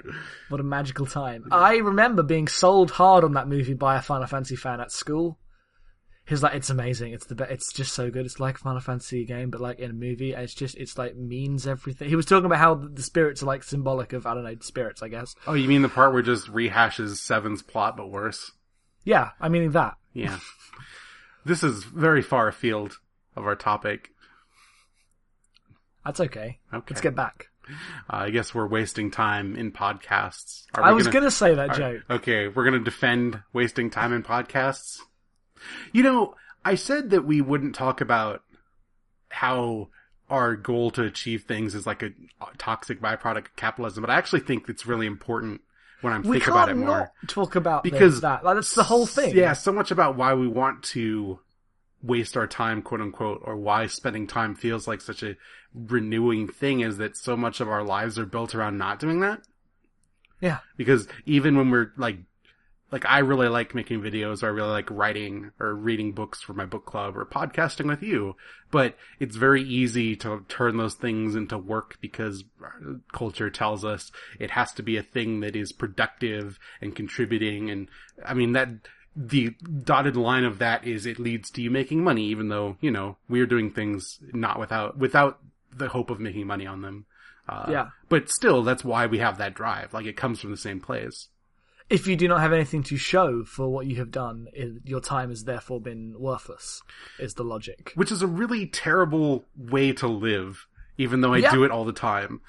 What 0.49 0.59
a 0.59 0.63
magical 0.63 1.05
time. 1.05 1.45
I 1.51 1.77
remember 1.77 2.23
being 2.23 2.47
sold 2.47 2.91
hard 2.91 3.23
on 3.23 3.33
that 3.33 3.47
movie 3.47 3.73
by 3.75 3.95
a 3.97 4.01
Final 4.01 4.27
Fantasy 4.27 4.55
fan 4.55 4.81
at 4.81 4.91
school. 4.91 5.37
He's 6.27 6.43
like, 6.43 6.55
it's 6.55 6.69
amazing. 6.69 7.13
It's 7.13 7.25
the 7.25 7.35
be- 7.35 7.43
it's 7.45 7.73
just 7.73 7.93
so 7.93 8.09
good. 8.09 8.25
It's 8.25 8.39
like 8.39 8.55
a 8.55 8.59
Final 8.59 8.79
Fantasy 8.79 9.25
game, 9.25 9.49
but 9.49 9.59
like 9.61 9.79
in 9.79 9.91
a 9.91 9.93
movie. 9.93 10.33
It's 10.33 10.53
just, 10.53 10.77
it's 10.77 10.97
like 10.97 11.15
means 11.15 11.67
everything. 11.67 12.09
He 12.09 12.15
was 12.15 12.25
talking 12.25 12.45
about 12.45 12.59
how 12.59 12.75
the 12.75 13.01
spirits 13.03 13.43
are 13.43 13.47
like 13.47 13.63
symbolic 13.63 14.13
of, 14.13 14.25
I 14.25 14.33
don't 14.33 14.43
know, 14.43 14.55
spirits, 14.61 15.01
I 15.03 15.07
guess. 15.09 15.33
Oh, 15.47 15.53
you 15.53 15.67
mean 15.67 15.81
the 15.81 15.89
part 15.89 16.11
where 16.11 16.21
it 16.21 16.25
just 16.25 16.47
rehashes 16.47 17.17
Seven's 17.17 17.61
plot 17.61 17.97
but 17.97 18.09
worse? 18.09 18.51
Yeah, 19.03 19.31
I 19.39 19.49
mean 19.49 19.71
that. 19.71 19.95
Yeah. 20.13 20.39
this 21.45 21.63
is 21.63 21.83
very 21.83 22.21
far 22.21 22.47
afield 22.47 22.97
of 23.35 23.45
our 23.45 23.55
topic. 23.55 24.09
That's 26.05 26.19
okay. 26.19 26.59
Okay. 26.73 26.85
Let's 26.89 27.01
get 27.01 27.15
back. 27.15 27.47
Uh, 27.69 27.73
I 28.09 28.29
guess 28.31 28.53
we're 28.55 28.67
wasting 28.67 29.11
time 29.11 29.55
in 29.55 29.71
podcasts. 29.71 30.63
Are 30.73 30.83
I 30.83 30.91
was 30.91 31.07
gonna, 31.07 31.31
say 31.31 31.53
that 31.55 31.75
joke. 31.75 32.01
Okay, 32.09 32.47
we're 32.47 32.65
gonna 32.65 32.79
defend 32.79 33.41
wasting 33.53 33.89
time 33.89 34.13
in 34.13 34.23
podcasts. 34.23 34.99
You 35.93 36.03
know, 36.03 36.35
I 36.65 36.75
said 36.75 37.11
that 37.11 37.23
we 37.25 37.39
wouldn't 37.39 37.75
talk 37.75 38.01
about 38.01 38.41
how 39.29 39.89
our 40.29 40.55
goal 40.55 40.91
to 40.91 41.03
achieve 41.03 41.43
things 41.43 41.75
is 41.75 41.85
like 41.85 42.01
a 42.03 42.09
toxic 42.57 42.99
byproduct 43.01 43.37
of 43.47 43.55
capitalism, 43.55 44.01
but 44.01 44.09
I 44.09 44.15
actually 44.15 44.39
think 44.41 44.67
it's 44.69 44.85
really 44.85 45.05
important 45.05 45.61
when 46.01 46.13
I'm 46.13 46.23
We 46.23 46.37
think 46.39 46.45
can't 46.45 46.55
about 46.55 46.69
it 46.69 46.75
more. 46.77 47.11
talk 47.27 47.55
about 47.55 47.83
Because- 47.83 47.99
because 47.99 48.21
that. 48.21 48.43
Like, 48.43 48.55
that's 48.55 48.73
the 48.73 48.83
whole 48.83 49.05
thing. 49.05 49.35
Yeah, 49.35 49.53
so 49.53 49.71
much 49.71 49.91
about 49.91 50.15
why 50.15 50.33
we 50.33 50.47
want 50.47 50.83
to 50.85 51.39
waste 52.03 52.37
our 52.37 52.47
time, 52.47 52.81
quote 52.81 53.01
unquote, 53.01 53.41
or 53.43 53.55
why 53.55 53.87
spending 53.87 54.27
time 54.27 54.55
feels 54.55 54.87
like 54.87 55.01
such 55.01 55.23
a 55.23 55.35
renewing 55.73 56.47
thing 56.47 56.81
is 56.81 56.97
that 56.97 57.17
so 57.17 57.37
much 57.37 57.61
of 57.61 57.69
our 57.69 57.83
lives 57.83 58.17
are 58.19 58.25
built 58.25 58.55
around 58.55 58.77
not 58.77 58.99
doing 58.99 59.19
that. 59.21 59.41
Yeah. 60.39 60.59
Because 60.77 61.07
even 61.25 61.55
when 61.55 61.69
we're 61.69 61.91
like, 61.97 62.17
like 62.91 63.05
I 63.05 63.19
really 63.19 63.47
like 63.47 63.73
making 63.73 64.01
videos 64.01 64.43
or 64.43 64.47
I 64.47 64.49
really 64.49 64.71
like 64.71 64.91
writing 64.91 65.51
or 65.59 65.73
reading 65.73 66.11
books 66.11 66.41
for 66.41 66.53
my 66.53 66.65
book 66.65 66.85
club 66.85 67.15
or 67.15 67.25
podcasting 67.25 67.87
with 67.87 68.03
you, 68.03 68.35
but 68.69 68.97
it's 69.19 69.37
very 69.37 69.63
easy 69.63 70.15
to 70.17 70.43
turn 70.49 70.75
those 70.75 70.95
things 70.95 71.35
into 71.35 71.57
work 71.57 71.97
because 72.01 72.43
culture 73.13 73.49
tells 73.49 73.85
us 73.85 74.11
it 74.39 74.51
has 74.51 74.73
to 74.73 74.83
be 74.83 74.97
a 74.97 75.03
thing 75.03 75.39
that 75.39 75.55
is 75.55 75.71
productive 75.71 76.59
and 76.81 76.93
contributing. 76.93 77.69
And 77.69 77.87
I 78.25 78.33
mean 78.33 78.51
that 78.53 78.69
the 79.15 79.49
dotted 79.83 80.15
line 80.15 80.43
of 80.45 80.59
that 80.59 80.85
is 80.87 81.05
it 81.05 81.19
leads 81.19 81.49
to 81.51 81.61
you 81.61 81.69
making 81.69 82.03
money, 82.03 82.25
even 82.27 82.47
though, 82.49 82.77
you 82.81 82.91
know, 82.91 83.17
we're 83.27 83.45
doing 83.45 83.71
things 83.71 84.19
not 84.33 84.59
without, 84.59 84.97
without 84.97 85.39
the 85.75 85.89
hope 85.89 86.09
of 86.09 86.19
making 86.19 86.47
money 86.47 86.65
on 86.65 86.81
them. 86.81 87.05
Uh, 87.49 87.65
Yeah. 87.69 87.89
But 88.09 88.29
still, 88.29 88.63
that's 88.63 88.83
why 88.85 89.07
we 89.07 89.17
have 89.19 89.37
that 89.39 89.53
drive. 89.53 89.93
Like 89.93 90.05
it 90.05 90.15
comes 90.17 90.39
from 90.39 90.51
the 90.51 90.57
same 90.57 90.79
place. 90.79 91.27
If 91.89 92.07
you 92.07 92.15
do 92.15 92.29
not 92.29 92.39
have 92.39 92.53
anything 92.53 92.83
to 92.83 92.95
show 92.95 93.43
for 93.43 93.67
what 93.67 93.85
you 93.85 93.97
have 93.97 94.11
done, 94.11 94.47
your 94.85 95.01
time 95.01 95.27
has 95.29 95.43
therefore 95.43 95.81
been 95.81 96.15
worthless. 96.17 96.81
Is 97.19 97.33
the 97.33 97.43
logic? 97.43 97.91
which 97.95 98.13
is 98.13 98.21
a 98.21 98.27
really 98.27 98.65
terrible 98.65 99.43
way 99.57 99.91
to 99.93 100.07
live, 100.07 100.67
even 100.97 101.19
though 101.19 101.33
I 101.33 101.39
Yeah. 101.39 101.51
do 101.51 101.65
it 101.65 101.71
all 101.71 101.83
the 101.83 101.91
time. 101.91 102.39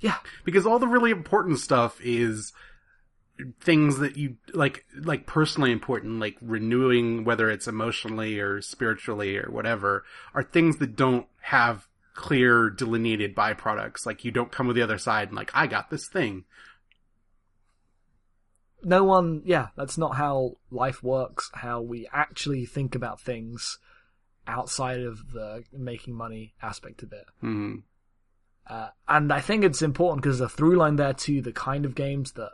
Yeah. 0.00 0.16
because 0.44 0.66
all 0.66 0.78
the 0.78 0.88
really 0.88 1.10
important 1.12 1.60
stuff 1.60 1.98
is 2.02 2.52
things 3.60 3.98
that 3.98 4.16
you 4.16 4.36
like 4.52 4.84
like 4.96 5.26
personally 5.26 5.72
important 5.72 6.20
like 6.20 6.36
renewing 6.40 7.24
whether 7.24 7.50
it's 7.50 7.66
emotionally 7.66 8.38
or 8.38 8.62
spiritually 8.62 9.36
or 9.36 9.50
whatever 9.50 10.04
are 10.34 10.44
things 10.44 10.76
that 10.76 10.94
don't 10.94 11.26
have 11.40 11.88
clear 12.14 12.70
delineated 12.70 13.34
byproducts. 13.34 14.06
Like 14.06 14.24
you 14.24 14.30
don't 14.30 14.52
come 14.52 14.66
with 14.66 14.76
the 14.76 14.82
other 14.82 14.98
side 14.98 15.28
and 15.28 15.36
like 15.36 15.50
i 15.52 15.66
got 15.66 15.90
this 15.90 16.08
thing. 16.08 16.44
No 18.86 19.02
one, 19.02 19.42
yeah, 19.46 19.68
that's 19.76 19.96
not 19.96 20.16
how 20.16 20.58
life 20.70 21.02
works, 21.02 21.50
how 21.54 21.80
we 21.80 22.06
actually 22.12 22.66
think 22.66 22.94
about 22.94 23.20
things 23.20 23.78
outside 24.46 25.00
of 25.00 25.32
the 25.32 25.64
making 25.72 26.14
money 26.14 26.54
aspect 26.62 27.02
of 27.02 27.12
it. 27.12 27.24
hmm 27.40 27.76
Uh, 28.66 28.88
and 29.08 29.32
I 29.32 29.40
think 29.40 29.64
it's 29.64 29.82
important 29.82 30.22
because 30.22 30.38
the 30.38 30.44
a 30.44 30.48
through 30.48 30.76
line 30.76 30.96
there 30.96 31.14
to 31.14 31.40
the 31.40 31.52
kind 31.52 31.84
of 31.86 31.94
games 31.94 32.32
that 32.32 32.52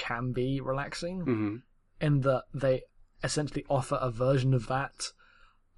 can 0.00 0.32
be 0.32 0.60
relaxing 0.60 1.20
hmm 1.20 1.56
in 2.00 2.22
that 2.22 2.44
they 2.54 2.80
essentially 3.22 3.64
offer 3.68 3.98
a 4.00 4.10
version 4.10 4.54
of 4.54 4.66
that. 4.68 5.12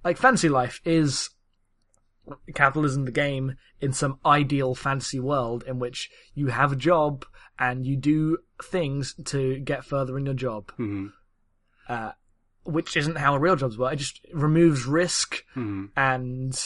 Like 0.05 0.17
Fantasy 0.17 0.47
Life 0.47 0.79
is 0.85 1.29
capitalism 2.55 3.03
the 3.03 3.11
game 3.11 3.57
in 3.81 3.91
some 3.91 4.19
ideal 4.25 4.75
fantasy 4.75 5.19
world 5.19 5.63
in 5.67 5.79
which 5.79 6.09
you 6.33 6.47
have 6.47 6.71
a 6.71 6.77
job 6.77 7.25
and 7.59 7.85
you 7.85 7.97
do 7.97 8.37
things 8.63 9.15
to 9.25 9.59
get 9.59 9.83
further 9.83 10.17
in 10.17 10.25
your 10.25 10.33
job, 10.33 10.71
hmm 10.77 11.07
uh, 11.89 12.11
which 12.63 12.95
isn't 12.95 13.17
how 13.17 13.35
real 13.35 13.57
jobs 13.57 13.77
work. 13.77 13.93
It 13.93 13.97
just 13.97 14.25
removes 14.33 14.85
risk 14.85 15.43
hmm 15.53 15.87
and 15.97 16.57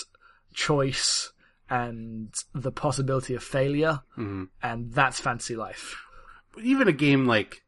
choice 0.54 1.32
and 1.70 2.32
the 2.54 2.72
possibility 2.72 3.34
of 3.34 3.44
failure, 3.44 4.02
hmm 4.16 4.46
and 4.62 4.94
that's 4.94 5.20
fantasy 5.20 5.56
life. 5.56 6.07
Even 6.62 6.88
a 6.88 6.94
game 6.94 7.26
like 7.26 7.64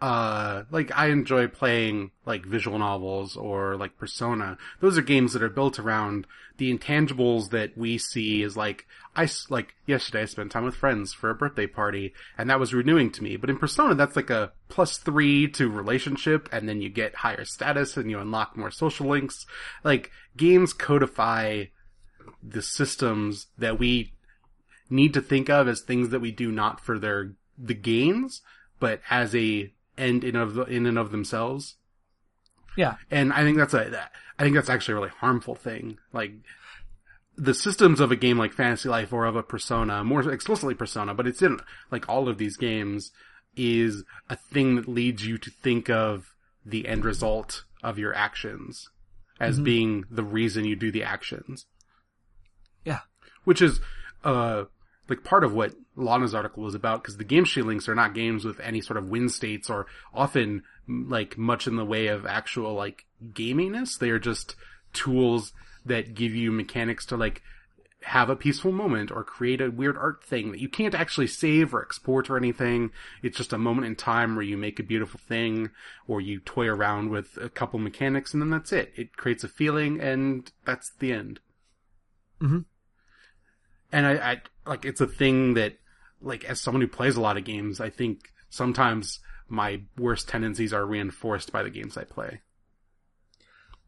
uh 0.00 0.64
like 0.72 0.90
I 0.96 1.08
enjoy 1.08 1.46
playing 1.46 2.10
like 2.26 2.44
visual 2.44 2.78
novels 2.78 3.36
or 3.36 3.76
like 3.76 3.96
Persona. 3.98 4.58
Those 4.80 4.98
are 4.98 5.02
games 5.02 5.32
that 5.32 5.44
are 5.44 5.48
built 5.48 5.78
around 5.78 6.26
the 6.58 6.76
intangibles 6.76 7.50
that 7.50 7.78
we 7.78 7.98
see 7.98 8.42
as 8.42 8.56
like 8.56 8.86
I, 9.14 9.28
like 9.48 9.74
yesterday 9.86 10.22
I 10.22 10.24
spent 10.24 10.50
time 10.50 10.64
with 10.64 10.74
friends 10.74 11.12
for 11.12 11.30
a 11.30 11.34
birthday 11.34 11.68
party 11.68 12.14
and 12.36 12.50
that 12.50 12.58
was 12.58 12.74
renewing 12.74 13.12
to 13.12 13.22
me. 13.22 13.36
But 13.36 13.48
in 13.48 13.58
Persona 13.58 13.94
that's 13.94 14.16
like 14.16 14.30
a 14.30 14.52
plus 14.68 14.98
3 14.98 15.48
to 15.52 15.68
relationship 15.68 16.48
and 16.50 16.68
then 16.68 16.80
you 16.80 16.88
get 16.88 17.14
higher 17.14 17.44
status 17.44 17.96
and 17.96 18.10
you 18.10 18.18
unlock 18.18 18.56
more 18.56 18.72
social 18.72 19.06
links. 19.06 19.46
Like 19.84 20.10
games 20.36 20.72
codify 20.72 21.66
the 22.42 22.62
systems 22.62 23.46
that 23.56 23.78
we 23.78 24.14
need 24.90 25.14
to 25.14 25.20
think 25.20 25.48
of 25.48 25.68
as 25.68 25.80
things 25.80 26.10
that 26.10 26.20
we 26.20 26.32
do 26.32 26.50
not 26.50 26.80
for 26.80 26.98
their 26.98 27.34
the 27.58 27.74
gains, 27.74 28.42
but 28.80 29.00
as 29.10 29.34
a 29.34 29.72
end 29.98 30.24
in 30.24 30.36
of 30.36 30.68
in 30.68 30.86
and 30.86 30.98
of 30.98 31.10
themselves. 31.10 31.76
Yeah, 32.76 32.96
And 33.10 33.34
I 33.34 33.42
think 33.42 33.58
that's 33.58 33.74
a, 33.74 34.08
I 34.38 34.42
think 34.42 34.54
that's 34.54 34.70
actually 34.70 34.92
a 34.92 34.94
really 34.96 35.10
harmful 35.10 35.54
thing. 35.54 35.98
Like 36.14 36.32
the 37.36 37.52
systems 37.52 38.00
of 38.00 38.10
a 38.10 38.16
game 38.16 38.38
like 38.38 38.54
Fantasy 38.54 38.88
Life 38.88 39.12
or 39.12 39.26
of 39.26 39.36
a 39.36 39.42
Persona, 39.42 40.02
more 40.02 40.26
explicitly 40.32 40.74
Persona, 40.74 41.12
but 41.12 41.26
it's 41.26 41.42
in 41.42 41.60
like 41.90 42.08
all 42.08 42.30
of 42.30 42.38
these 42.38 42.56
games 42.56 43.12
is 43.56 44.04
a 44.30 44.36
thing 44.36 44.76
that 44.76 44.88
leads 44.88 45.26
you 45.26 45.36
to 45.36 45.50
think 45.50 45.90
of 45.90 46.32
the 46.64 46.88
end 46.88 47.04
result 47.04 47.64
of 47.82 47.98
your 47.98 48.14
actions 48.14 48.88
as 49.38 49.58
being 49.60 50.04
the 50.10 50.22
reason 50.22 50.64
you 50.64 50.76
do 50.76 50.90
the 50.90 51.02
actions 51.02 51.66
yeah, 52.84 53.00
which 53.44 53.62
is 53.62 53.80
uh 54.24 54.64
like 55.12 55.24
part 55.24 55.44
of 55.44 55.52
what 55.52 55.74
Lana's 55.94 56.34
article 56.34 56.62
was 56.62 56.74
about 56.74 57.02
because 57.02 57.18
the 57.18 57.24
game 57.24 57.44
she 57.44 57.60
links 57.60 57.86
are 57.88 57.94
not 57.94 58.14
games 58.14 58.44
with 58.46 58.58
any 58.60 58.80
sort 58.80 58.96
of 58.96 59.08
win 59.10 59.28
states 59.28 59.68
or 59.68 59.86
often 60.14 60.62
like 60.88 61.36
much 61.36 61.66
in 61.66 61.76
the 61.76 61.84
way 61.84 62.06
of 62.06 62.24
actual 62.24 62.72
like 62.74 63.04
gaminess. 63.32 63.98
They 63.98 64.08
are 64.08 64.18
just 64.18 64.56
tools 64.94 65.52
that 65.84 66.14
give 66.14 66.34
you 66.34 66.50
mechanics 66.50 67.04
to 67.06 67.16
like 67.16 67.42
have 68.04 68.30
a 68.30 68.34
peaceful 68.36 68.72
moment 68.72 69.12
or 69.12 69.22
create 69.22 69.60
a 69.60 69.70
weird 69.70 69.96
art 69.96 70.24
thing 70.24 70.50
that 70.50 70.60
you 70.60 70.68
can't 70.68 70.94
actually 70.94 71.26
save 71.26 71.72
or 71.74 71.82
export 71.82 72.30
or 72.30 72.36
anything. 72.36 72.90
It's 73.22 73.36
just 73.36 73.52
a 73.52 73.58
moment 73.58 73.86
in 73.86 73.94
time 73.94 74.34
where 74.34 74.44
you 74.44 74.56
make 74.56 74.80
a 74.80 74.82
beautiful 74.82 75.20
thing 75.28 75.70
or 76.08 76.20
you 76.20 76.40
toy 76.40 76.66
around 76.68 77.10
with 77.10 77.36
a 77.40 77.48
couple 77.48 77.78
mechanics 77.78 78.32
and 78.32 78.42
then 78.42 78.50
that's 78.50 78.72
it. 78.72 78.92
It 78.96 79.16
creates 79.16 79.44
a 79.44 79.48
feeling 79.48 80.00
and 80.00 80.50
that's 80.64 80.90
the 80.98 81.12
end 81.12 81.38
Mhm. 82.40 82.64
and 83.92 84.06
I, 84.06 84.12
I 84.32 84.40
like 84.66 84.84
it's 84.84 85.00
a 85.00 85.06
thing 85.06 85.54
that 85.54 85.74
like 86.20 86.44
as 86.44 86.60
someone 86.60 86.80
who 86.80 86.88
plays 86.88 87.16
a 87.16 87.20
lot 87.20 87.36
of 87.36 87.44
games 87.44 87.80
i 87.80 87.90
think 87.90 88.32
sometimes 88.48 89.20
my 89.48 89.80
worst 89.98 90.28
tendencies 90.28 90.72
are 90.72 90.86
reinforced 90.86 91.52
by 91.52 91.62
the 91.62 91.70
games 91.70 91.96
i 91.96 92.04
play 92.04 92.40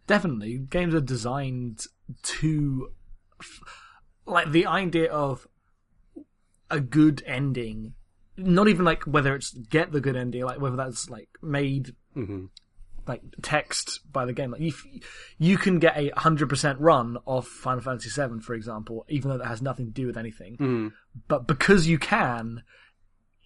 definitely. 0.06 0.58
Games 0.58 0.94
are 0.94 1.00
designed 1.00 1.86
to, 2.22 2.92
like, 4.26 4.50
the 4.50 4.66
idea 4.66 5.10
of 5.10 5.46
a 6.70 6.80
good 6.80 7.22
ending. 7.26 7.94
Not 8.36 8.68
even 8.68 8.84
like 8.84 9.04
whether 9.04 9.34
it's 9.34 9.52
get 9.52 9.92
the 9.92 10.00
good 10.00 10.16
ending, 10.16 10.44
like 10.44 10.60
whether 10.60 10.74
that's 10.74 11.08
like 11.08 11.28
made 11.40 11.94
hmm 12.14 12.46
like 13.06 13.22
text 13.42 14.00
by 14.10 14.24
the 14.24 14.32
game. 14.32 14.50
Like 14.52 14.60
you, 14.60 14.72
you 15.38 15.56
can 15.58 15.78
get 15.78 15.96
a 15.96 16.10
hundred 16.16 16.48
percent 16.48 16.80
run 16.80 17.18
of 17.26 17.46
Final 17.46 17.82
Fantasy 17.82 18.08
VII, 18.08 18.40
for 18.40 18.54
example, 18.54 19.04
even 19.08 19.30
though 19.30 19.38
that 19.38 19.46
has 19.46 19.60
nothing 19.62 19.86
to 19.86 19.92
do 19.92 20.06
with 20.06 20.16
anything. 20.16 20.56
mm 20.56 20.92
But 21.28 21.46
because 21.46 21.86
you 21.86 21.98
can, 21.98 22.62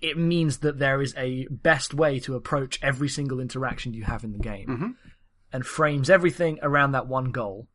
it 0.01 0.17
means 0.17 0.59
that 0.59 0.79
there 0.79 1.03
is 1.03 1.13
a 1.17 1.47
best 1.51 1.93
way 1.93 2.21
to 2.21 2.37
approach 2.37 2.79
every 2.83 3.09
single 3.09 3.41
interaction 3.41 3.95
you 3.95 4.05
have 4.05 4.23
in 4.23 4.33
the 4.33 4.39
game, 4.39 4.69
Mhm. 4.69 4.95
and 5.53 5.67
frames 5.67 6.09
everything 6.09 6.59
around 6.63 6.93
that 6.93 7.07
one 7.09 7.33
goal. 7.33 7.67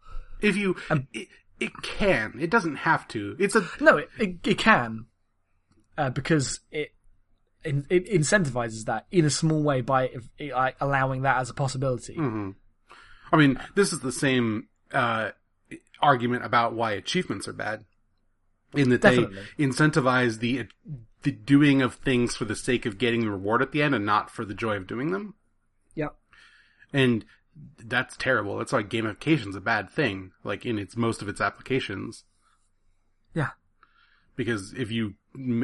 if 0.42 0.56
you 0.58 0.76
it, 1.14 1.28
it 1.60 1.72
can 1.84 2.34
it 2.40 2.50
doesn't 2.50 2.76
have 2.76 3.08
to 3.08 3.36
it's 3.40 3.56
a 3.56 3.66
No, 3.82 3.98
it 3.98 4.10
it, 4.20 4.36
it 4.48 4.58
can, 4.58 5.06
uh, 5.98 6.10
because 6.10 6.60
it, 6.72 6.93
it 7.64 7.86
it 7.90 8.06
incentivizes 8.10 8.86
that 8.86 9.06
in 9.12 9.26
a 9.26 9.30
small 9.30 9.64
way 9.64 9.82
by 9.82 10.10
like, 10.40 10.76
allowing 10.82 11.22
that 11.24 11.38
as 11.38 11.50
a 11.50 11.54
possibility. 11.54 12.16
mhm. 12.16 12.56
i 13.32 13.38
mean 13.38 13.60
this 13.76 13.94
is 13.94 14.00
the 14.02 14.12
same 14.12 14.68
uh 14.92 15.30
argument 16.02 16.46
about 16.46 16.74
why 16.74 16.92
achievements 16.92 17.48
are 17.48 17.54
bad 17.54 17.86
in 18.74 18.90
that 18.90 19.02
Definitely. 19.02 19.38
they 19.58 19.64
incentivize 19.66 20.40
the 20.40 20.68
the 21.22 21.32
doing 21.32 21.82
of 21.82 21.96
things 21.96 22.36
for 22.36 22.46
the 22.46 22.56
sake 22.56 22.86
of 22.86 22.98
getting 22.98 23.22
the 23.22 23.32
reward 23.32 23.62
at 23.62 23.72
the 23.72 23.82
end 23.82 23.96
and 23.96 24.06
not 24.06 24.30
for 24.30 24.44
the 24.46 24.54
joy 24.54 24.76
of 24.76 24.88
doing 24.88 25.12
them 25.12 25.36
Yep. 25.96 26.16
And 26.92 27.26
that's 27.84 28.18
terrible. 28.18 28.58
That's 28.58 28.72
why 28.74 28.84
gamification's 28.84 29.56
a 29.56 29.62
bad 29.62 29.90
thing, 29.92 30.32
like 30.44 30.66
in 30.66 30.80
its 30.80 30.98
most 30.98 31.22
of 31.22 31.28
its 31.30 31.40
applications. 31.40 32.24
Yeah. 33.34 33.52
Because 34.36 34.74
if 34.74 34.92
you 34.92 35.14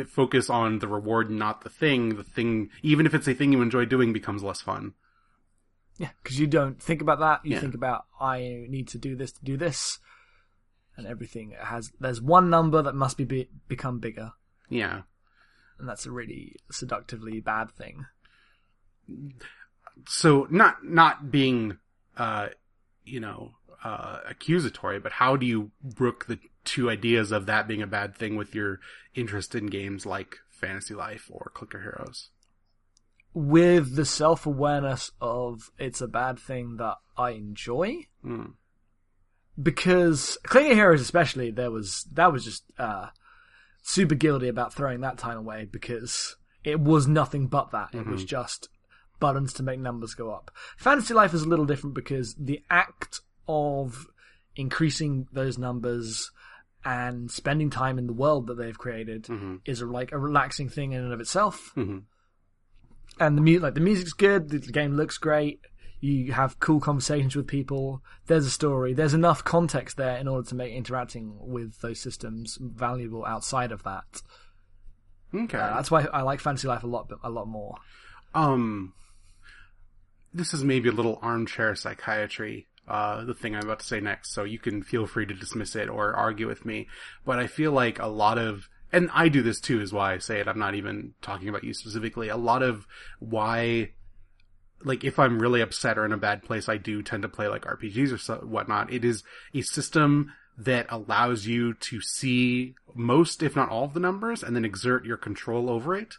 focus 0.07 0.49
on 0.49 0.79
the 0.79 0.87
reward 0.87 1.29
not 1.29 1.61
the 1.61 1.69
thing, 1.69 2.15
the 2.15 2.23
thing, 2.23 2.69
even 2.81 3.05
if 3.05 3.13
it's 3.13 3.27
a 3.27 3.33
thing 3.33 3.51
you 3.53 3.61
enjoy 3.61 3.85
doing, 3.85 4.13
becomes 4.13 4.43
less 4.43 4.61
fun. 4.61 4.93
Yeah, 5.97 6.09
because 6.23 6.39
you 6.39 6.47
don't 6.47 6.81
think 6.81 7.01
about 7.01 7.19
that. 7.19 7.45
You 7.45 7.55
Yeah. 7.55 7.59
think 7.61 7.75
about 7.75 8.05
I 8.19 8.65
need 8.69 8.87
to 8.89 8.97
do 8.97 9.15
this 9.15 9.31
to 9.33 9.43
do 9.43 9.57
this, 9.57 9.99
and 10.95 11.05
everything 11.05 11.55
has. 11.59 11.91
There's 11.99 12.21
one 12.21 12.49
number 12.49 12.81
that 12.81 12.95
must 12.95 13.17
be, 13.17 13.25
be 13.25 13.49
become 13.67 13.99
bigger, 13.99 14.31
Yeah. 14.69 15.01
and 15.77 15.87
that's 15.89 16.05
a 16.05 16.11
really 16.11 16.55
seductively 16.71 17.41
bad 17.41 17.71
thing. 17.71 18.05
So 20.07 20.47
not, 20.49 20.85
not 20.85 21.31
being, 21.31 21.77
uh, 22.15 22.49
you 23.03 23.19
know, 23.19 23.55
uh, 23.83 24.19
accusatory, 24.27 24.99
but 24.99 25.13
how 25.13 25.35
do 25.35 25.45
you 25.45 25.71
brook 25.83 26.25
the 26.27 26.39
two 26.69 26.89
ideas 26.89 27.31
of 27.31 27.45
that 27.47 27.67
being 27.67 27.81
a 27.81 27.87
bad 27.87 28.15
thing 28.15 28.35
with 28.35 28.53
your 28.55 28.79
interest 29.15 29.55
in 29.55 29.67
games 29.67 30.05
like 30.05 30.37
Fantasy 30.49 30.93
Life 30.93 31.29
or 31.31 31.51
Clicker 31.53 31.81
Heroes? 31.81 32.29
With 33.33 33.95
the 33.95 34.05
self 34.05 34.45
awareness 34.45 35.11
of 35.21 35.71
it's 35.77 36.01
a 36.01 36.07
bad 36.07 36.39
thing 36.39 36.77
that 36.77 36.97
I 37.17 37.31
enjoy, 37.31 38.07
Mm. 38.25 38.53
because 39.61 40.37
Clicker 40.43 40.73
Heroes 40.75 41.01
especially, 41.01 41.51
there 41.51 41.71
was 41.71 42.05
that 42.13 42.31
was 42.31 42.43
just 42.43 42.63
uh, 42.77 43.07
super 43.81 44.15
guilty 44.15 44.47
about 44.47 44.73
throwing 44.73 45.01
that 45.01 45.17
time 45.17 45.37
away 45.37 45.67
because 45.71 46.35
it 46.63 46.79
was 46.79 47.07
nothing 47.07 47.47
but 47.47 47.71
that. 47.71 47.93
It 47.93 48.05
was 48.07 48.23
just 48.25 48.69
buttons 49.19 49.53
to 49.53 49.63
make 49.63 49.79
numbers 49.79 50.13
go 50.13 50.31
up. 50.31 50.51
Fantasy 50.77 51.13
Life 51.13 51.33
is 51.33 51.43
a 51.43 51.47
little 51.47 51.65
different 51.65 51.93
because 51.95 52.35
the 52.35 52.61
act 52.69 53.21
of 53.47 54.07
increasing 54.55 55.27
those 55.31 55.57
numbers 55.57 56.31
and 56.85 57.29
spending 57.29 57.69
time 57.69 57.97
in 57.99 58.07
the 58.07 58.13
world 58.13 58.47
that 58.47 58.55
they've 58.55 58.77
created 58.77 59.23
Mhm. 59.25 59.59
is 59.65 59.81
a, 59.81 59.85
like 59.85 60.11
a 60.11 60.17
relaxing 60.17 60.69
thing 60.69 60.93
in 60.93 61.03
and 61.03 61.11
of 61.13 61.19
itself. 61.19 61.71
Mhm. 61.75 62.03
And 63.19 63.37
the 63.37 63.41
mu- 63.41 63.59
like 63.59 63.73
the 63.73 63.81
music's 63.81 64.13
good, 64.13 64.49
the 64.49 64.59
the 64.59 64.71
game 64.71 64.93
looks 64.95 65.17
great. 65.17 65.59
You 65.99 66.31
have 66.31 66.61
cool 66.61 66.79
conversations 66.79 67.35
with 67.35 67.47
people. 67.47 68.01
There's 68.27 68.45
a 68.45 68.49
story. 68.51 68.93
There's 68.93 69.13
enough 69.13 69.43
context 69.43 69.97
there 69.97 70.15
in 70.15 70.29
order 70.29 70.47
to 70.47 70.55
make 70.55 70.73
interacting 70.73 71.35
with 71.41 71.81
those 71.81 71.99
systems 71.99 72.57
valuable 72.61 73.25
outside 73.25 73.73
of 73.73 73.83
that. 73.83 74.21
Okay. 75.35 75.57
Uh, 75.57 75.75
that's 75.75 75.91
why 75.91 76.05
I 76.05 76.21
like 76.21 76.39
Fantasy 76.39 76.69
Life 76.69 76.83
a 76.83 76.87
lot, 76.87 77.11
a 77.21 77.29
lot 77.29 77.49
more. 77.49 77.75
Um, 78.33 78.93
this 80.33 80.53
is 80.53 80.63
maybe 80.63 80.87
a 80.87 80.93
little 80.93 81.19
armchair 81.21 81.75
psychiatry, 81.75 82.68
uh, 82.89 83.23
the 83.23 83.35
thing 83.35 83.55
I'm 83.55 83.63
about 83.63 83.79
to 83.79 83.85
say 83.85 83.99
next, 83.99 84.33
so 84.33 84.43
you 84.43 84.57
can 84.57 84.81
feel 84.81 85.05
free 85.05 85.25
to 85.27 85.33
dismiss 85.33 85.75
it 85.75 85.89
or 85.89 86.15
argue 86.15 86.47
with 86.47 86.65
me. 86.65 86.87
But 87.25 87.37
I 87.37 87.47
feel 87.47 87.71
like 87.71 87.99
a 87.99 88.07
lot 88.07 88.37
of, 88.39 88.67
and 88.91 89.09
I 89.13 89.29
do 89.29 89.43
this 89.43 89.59
too, 89.59 89.79
is 89.79 89.93
why 89.93 90.13
I 90.13 90.17
say 90.17 90.39
it. 90.39 90.47
I'm 90.47 90.57
not 90.57 90.73
even 90.73 91.13
talking 91.21 91.49
about 91.49 91.63
you 91.63 91.73
specifically. 91.73 92.29
A 92.29 92.37
lot 92.37 92.63
of 92.63 92.87
why, 93.19 93.91
like, 94.83 95.03
if 95.03 95.19
I'm 95.19 95.39
really 95.39 95.61
upset 95.61 95.99
or 95.99 96.05
in 96.05 96.11
a 96.11 96.17
bad 96.17 96.41
place, 96.41 96.67
I 96.67 96.77
do 96.77 97.03
tend 97.03 97.21
to 97.21 97.29
play 97.29 97.47
like 97.47 97.65
RPGs 97.65 98.11
or 98.11 98.17
so, 98.17 98.35
whatnot. 98.37 98.91
It 98.91 99.05
is 99.05 99.23
a 99.53 99.61
system 99.61 100.31
that 100.57 100.87
allows 100.89 101.45
you 101.45 101.75
to 101.75 102.01
see 102.01 102.73
most, 102.95 103.43
if 103.43 103.55
not 103.55 103.69
all 103.69 103.85
of 103.85 103.93
the 103.93 103.99
numbers 103.99 104.41
and 104.43 104.55
then 104.55 104.65
exert 104.65 105.05
your 105.05 105.17
control 105.17 105.69
over 105.69 105.95
it. 105.95 106.15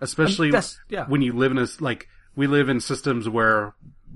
Especially 0.00 0.52
yeah. 0.88 1.06
when 1.08 1.22
you 1.22 1.32
live 1.32 1.50
in 1.50 1.58
a 1.58 1.66
like, 1.80 2.06
we 2.36 2.46
live 2.46 2.68
in 2.68 2.80
systems 2.80 3.28
where 3.28 3.74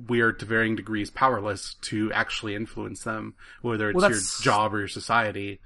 we 0.08 0.20
are 0.20 0.32
to 0.32 0.44
varying 0.44 0.76
degrees 0.76 1.10
powerless 1.10 1.74
to 1.82 2.12
actually 2.12 2.54
influence 2.54 3.02
them, 3.04 3.34
whether 3.62 3.90
it's 3.90 3.96
Well, 3.96 4.10
your 4.10 4.20
job 4.40 4.74
or 4.74 4.78
your 4.80 4.88
society. 4.88 5.60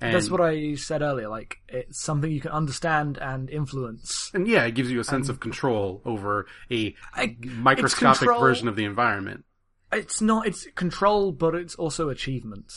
And, 0.00 0.14
That's 0.14 0.28
what 0.30 0.42
I 0.42 0.74
said 0.74 1.00
earlier. 1.00 1.28
Like 1.28 1.56
it's 1.68 2.02
something 2.02 2.30
you 2.30 2.40
can 2.40 2.50
understand 2.50 3.16
and 3.16 3.48
influence. 3.48 4.30
and 4.34 4.46
yeah, 4.46 4.64
it 4.64 4.72
gives 4.74 4.90
you 4.90 5.00
a 5.00 5.04
sense 5.04 5.28
of 5.30 5.40
control 5.40 6.02
over 6.04 6.46
a 6.70 6.94
I- 7.14 7.36
microscopic 7.40 8.28
version 8.28 8.68
of 8.68 8.76
the 8.76 8.84
environment. 8.84 9.44
It's 9.92 10.20
not. 10.20 10.46
It's 10.46 10.66
control, 10.74 11.32
but 11.32 11.54
it's 11.54 11.76
also 11.76 12.10
achievement. 12.10 12.72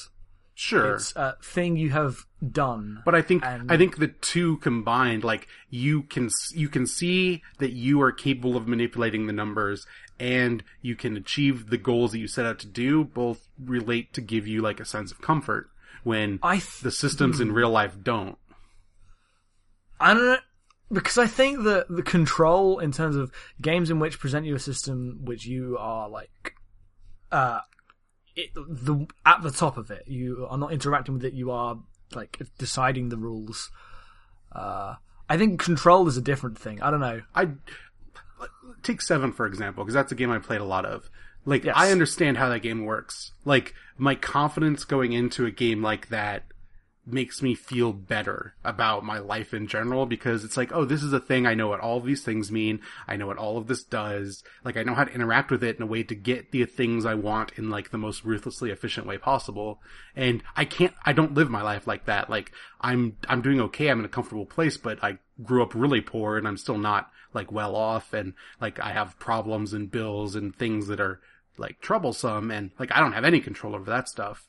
Sure. 0.61 0.95
It's 0.95 1.15
a 1.15 1.37
thing 1.41 1.77
you 1.77 1.91
have 1.91 2.25
done. 2.51 3.01
But 3.05 3.15
I 3.15 3.21
think 3.21 3.45
And- 3.45 3.71
I 3.71 3.77
think 3.77 3.95
the 3.95 4.09
two 4.09 4.57
combined, 4.57 5.23
like 5.23 5.47
you 5.69 6.03
can 6.03 6.29
you 6.53 6.67
can 6.67 6.85
see 6.85 7.41
that 7.59 7.71
you 7.71 8.01
are 8.01 8.11
capable 8.11 8.57
of 8.57 8.67
manipulating 8.67 9.25
the 9.25 9.31
numbers, 9.31 9.87
and 10.19 10.61
you 10.81 10.97
can 10.97 11.15
achieve 11.15 11.69
the 11.69 11.77
goals 11.77 12.11
that 12.11 12.19
you 12.19 12.27
set 12.27 12.45
out 12.45 12.59
to 12.59 12.67
do. 12.67 13.05
Both 13.05 13.47
relate 13.57 14.11
to 14.15 14.21
give 14.21 14.47
you 14.47 14.61
like 14.61 14.81
a 14.81 14.85
sense 14.85 15.13
of 15.13 15.21
comfort 15.21 15.69
when 16.03 16.39
I 16.43 16.55
th- 16.57 16.81
the 16.81 16.91
systems 16.91 17.39
in 17.39 17.53
real 17.53 17.69
life 17.69 17.95
don't. 18.03 18.37
I 19.97 20.13
don't 20.13 20.25
know 20.25 20.37
because 20.91 21.17
I 21.17 21.27
think 21.27 21.63
that 21.63 21.87
the 21.87 22.03
control 22.03 22.79
in 22.79 22.91
terms 22.91 23.15
of 23.15 23.31
games 23.61 23.89
in 23.89 23.99
which 23.99 24.19
present 24.19 24.45
you 24.45 24.55
a 24.55 24.59
system 24.59 25.21
which 25.23 25.45
you 25.45 25.77
are 25.79 26.09
like, 26.09 26.55
uh, 27.31 27.61
it, 28.39 28.54
the 28.56 29.08
at 29.25 29.41
the 29.41 29.52
top 29.52 29.78
of 29.78 29.91
it, 29.91 30.04
you 30.08 30.47
are 30.49 30.58
not 30.58 30.71
interacting 30.71 31.15
with 31.15 31.25
it. 31.25 31.34
You 31.34 31.52
are 31.52 31.78
like 32.15 32.41
deciding 32.58 33.10
the 33.10 33.17
rules. 33.17 33.71
Uh, 34.52 34.95
I 35.28 35.38
think 35.38 35.60
control 35.62 36.08
is 36.08 36.17
a 36.17 36.21
different 36.21 36.58
thing. 36.58 36.82
I 36.82 36.89
don't 36.91 37.02
know. 37.02 37.21
I 37.36 37.49
take 38.84 39.02
seven 39.02 39.32
for 39.32 39.45
example 39.45 39.84
because 39.84 39.93
that's 39.93 40.12
a 40.12 40.15
game 40.15 40.32
I 40.32 40.39
played 40.39 40.62
a 40.62 40.65
lot 40.65 40.86
of. 40.86 41.10
Like 41.45 41.65
Yes. 41.65 41.75
I 41.78 41.91
understand 41.91 42.38
how 42.38 42.49
that 42.49 42.62
game 42.62 42.86
works. 42.86 43.32
Like 43.45 43.73
my 43.97 44.15
confidence 44.15 44.86
going 44.86 45.13
into 45.13 45.45
a 45.45 45.52
game 45.52 45.82
like 45.82 46.10
that 46.10 46.43
makes 47.11 47.41
me 47.41 47.55
feel 47.55 47.93
better 47.93 48.55
about 48.63 49.03
my 49.03 49.19
life 49.19 49.53
in 49.53 49.67
general 49.67 50.05
because 50.05 50.43
it's 50.43 50.57
like, 50.57 50.71
oh, 50.73 50.85
this 50.85 51.03
is 51.03 51.13
a 51.13 51.19
thing. 51.19 51.45
I 51.45 51.53
know 51.53 51.67
what 51.67 51.79
all 51.79 51.99
these 51.99 52.23
things 52.23 52.51
mean. 52.51 52.81
I 53.07 53.15
know 53.15 53.27
what 53.27 53.37
all 53.37 53.57
of 53.57 53.67
this 53.67 53.83
does. 53.83 54.43
Like 54.63 54.77
I 54.77 54.83
know 54.83 54.93
how 54.93 55.03
to 55.03 55.13
interact 55.13 55.51
with 55.51 55.63
it 55.63 55.77
in 55.77 55.81
a 55.81 55.87
way 55.87 56.03
to 56.03 56.15
get 56.15 56.51
the 56.51 56.65
things 56.65 57.05
I 57.05 57.15
want 57.15 57.53
in 57.57 57.69
like 57.69 57.91
the 57.91 57.97
most 57.97 58.23
ruthlessly 58.23 58.71
efficient 58.71 59.07
way 59.07 59.17
possible. 59.17 59.81
And 60.15 60.43
I 60.55 60.65
can't, 60.65 60.93
I 61.05 61.13
don't 61.13 61.33
live 61.33 61.49
my 61.49 61.61
life 61.61 61.87
like 61.87 62.05
that. 62.05 62.29
Like 62.29 62.51
I'm, 62.81 63.17
I'm 63.27 63.41
doing 63.41 63.61
okay. 63.61 63.89
I'm 63.89 63.99
in 63.99 64.05
a 64.05 64.09
comfortable 64.09 64.45
place, 64.45 64.77
but 64.77 65.03
I 65.03 65.19
grew 65.43 65.63
up 65.63 65.73
really 65.75 66.01
poor 66.01 66.37
and 66.37 66.47
I'm 66.47 66.57
still 66.57 66.77
not 66.77 67.11
like 67.33 67.51
well 67.51 67.75
off 67.75 68.13
and 68.13 68.33
like 68.59 68.79
I 68.79 68.91
have 68.91 69.19
problems 69.19 69.73
and 69.73 69.91
bills 69.91 70.35
and 70.35 70.55
things 70.55 70.87
that 70.87 70.99
are 70.99 71.21
like 71.57 71.79
troublesome 71.81 72.51
and 72.51 72.71
like 72.79 72.91
I 72.91 72.99
don't 72.99 73.13
have 73.13 73.25
any 73.25 73.39
control 73.39 73.75
over 73.75 73.89
that 73.89 74.09
stuff. 74.09 74.48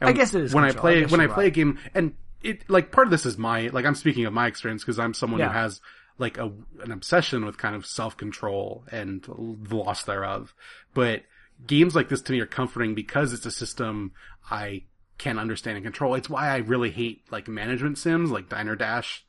And 0.00 0.10
I 0.10 0.12
guess 0.12 0.34
it 0.34 0.42
is 0.42 0.54
when 0.54 0.64
control. 0.64 0.86
I 0.86 0.90
I 0.90 0.92
play 0.94 1.00
guess 1.02 1.10
when 1.10 1.20
I 1.20 1.26
play 1.26 1.44
right. 1.44 1.46
a 1.46 1.50
game 1.50 1.78
and 1.94 2.14
it 2.42 2.68
like 2.68 2.92
part 2.92 3.06
of 3.06 3.10
this 3.10 3.26
is 3.26 3.38
my 3.38 3.68
like 3.68 3.84
I'm 3.86 3.94
speaking 3.94 4.24
of 4.26 4.32
my 4.32 4.46
experience 4.46 4.82
because 4.82 4.98
I'm 4.98 5.14
someone 5.14 5.40
Yeah. 5.40 5.48
who 5.48 5.54
has 5.58 5.80
like 6.18 6.38
a 6.38 6.52
an 6.82 6.92
obsession 6.92 7.44
with 7.44 7.58
kind 7.58 7.74
of 7.74 7.86
self 7.86 8.16
control 8.16 8.84
and 8.90 9.22
the 9.22 9.74
loss 9.74 10.04
thereof. 10.04 10.54
But 10.94 11.22
games 11.66 11.94
like 11.96 12.08
this 12.08 12.22
to 12.22 12.32
me 12.32 12.40
are 12.40 12.46
comforting 12.46 12.94
because 12.94 13.32
it's 13.32 13.46
a 13.46 13.50
system 13.50 14.12
I 14.50 14.84
can 15.18 15.38
understand 15.38 15.76
and 15.78 15.84
control. 15.84 16.14
It's 16.14 16.28
why 16.28 16.48
I 16.48 16.58
really 16.58 16.90
hate 16.90 17.22
like 17.30 17.48
management 17.48 17.96
sims 17.98 18.30
like 18.30 18.48
Diner 18.50 18.76
Dash 18.76 19.24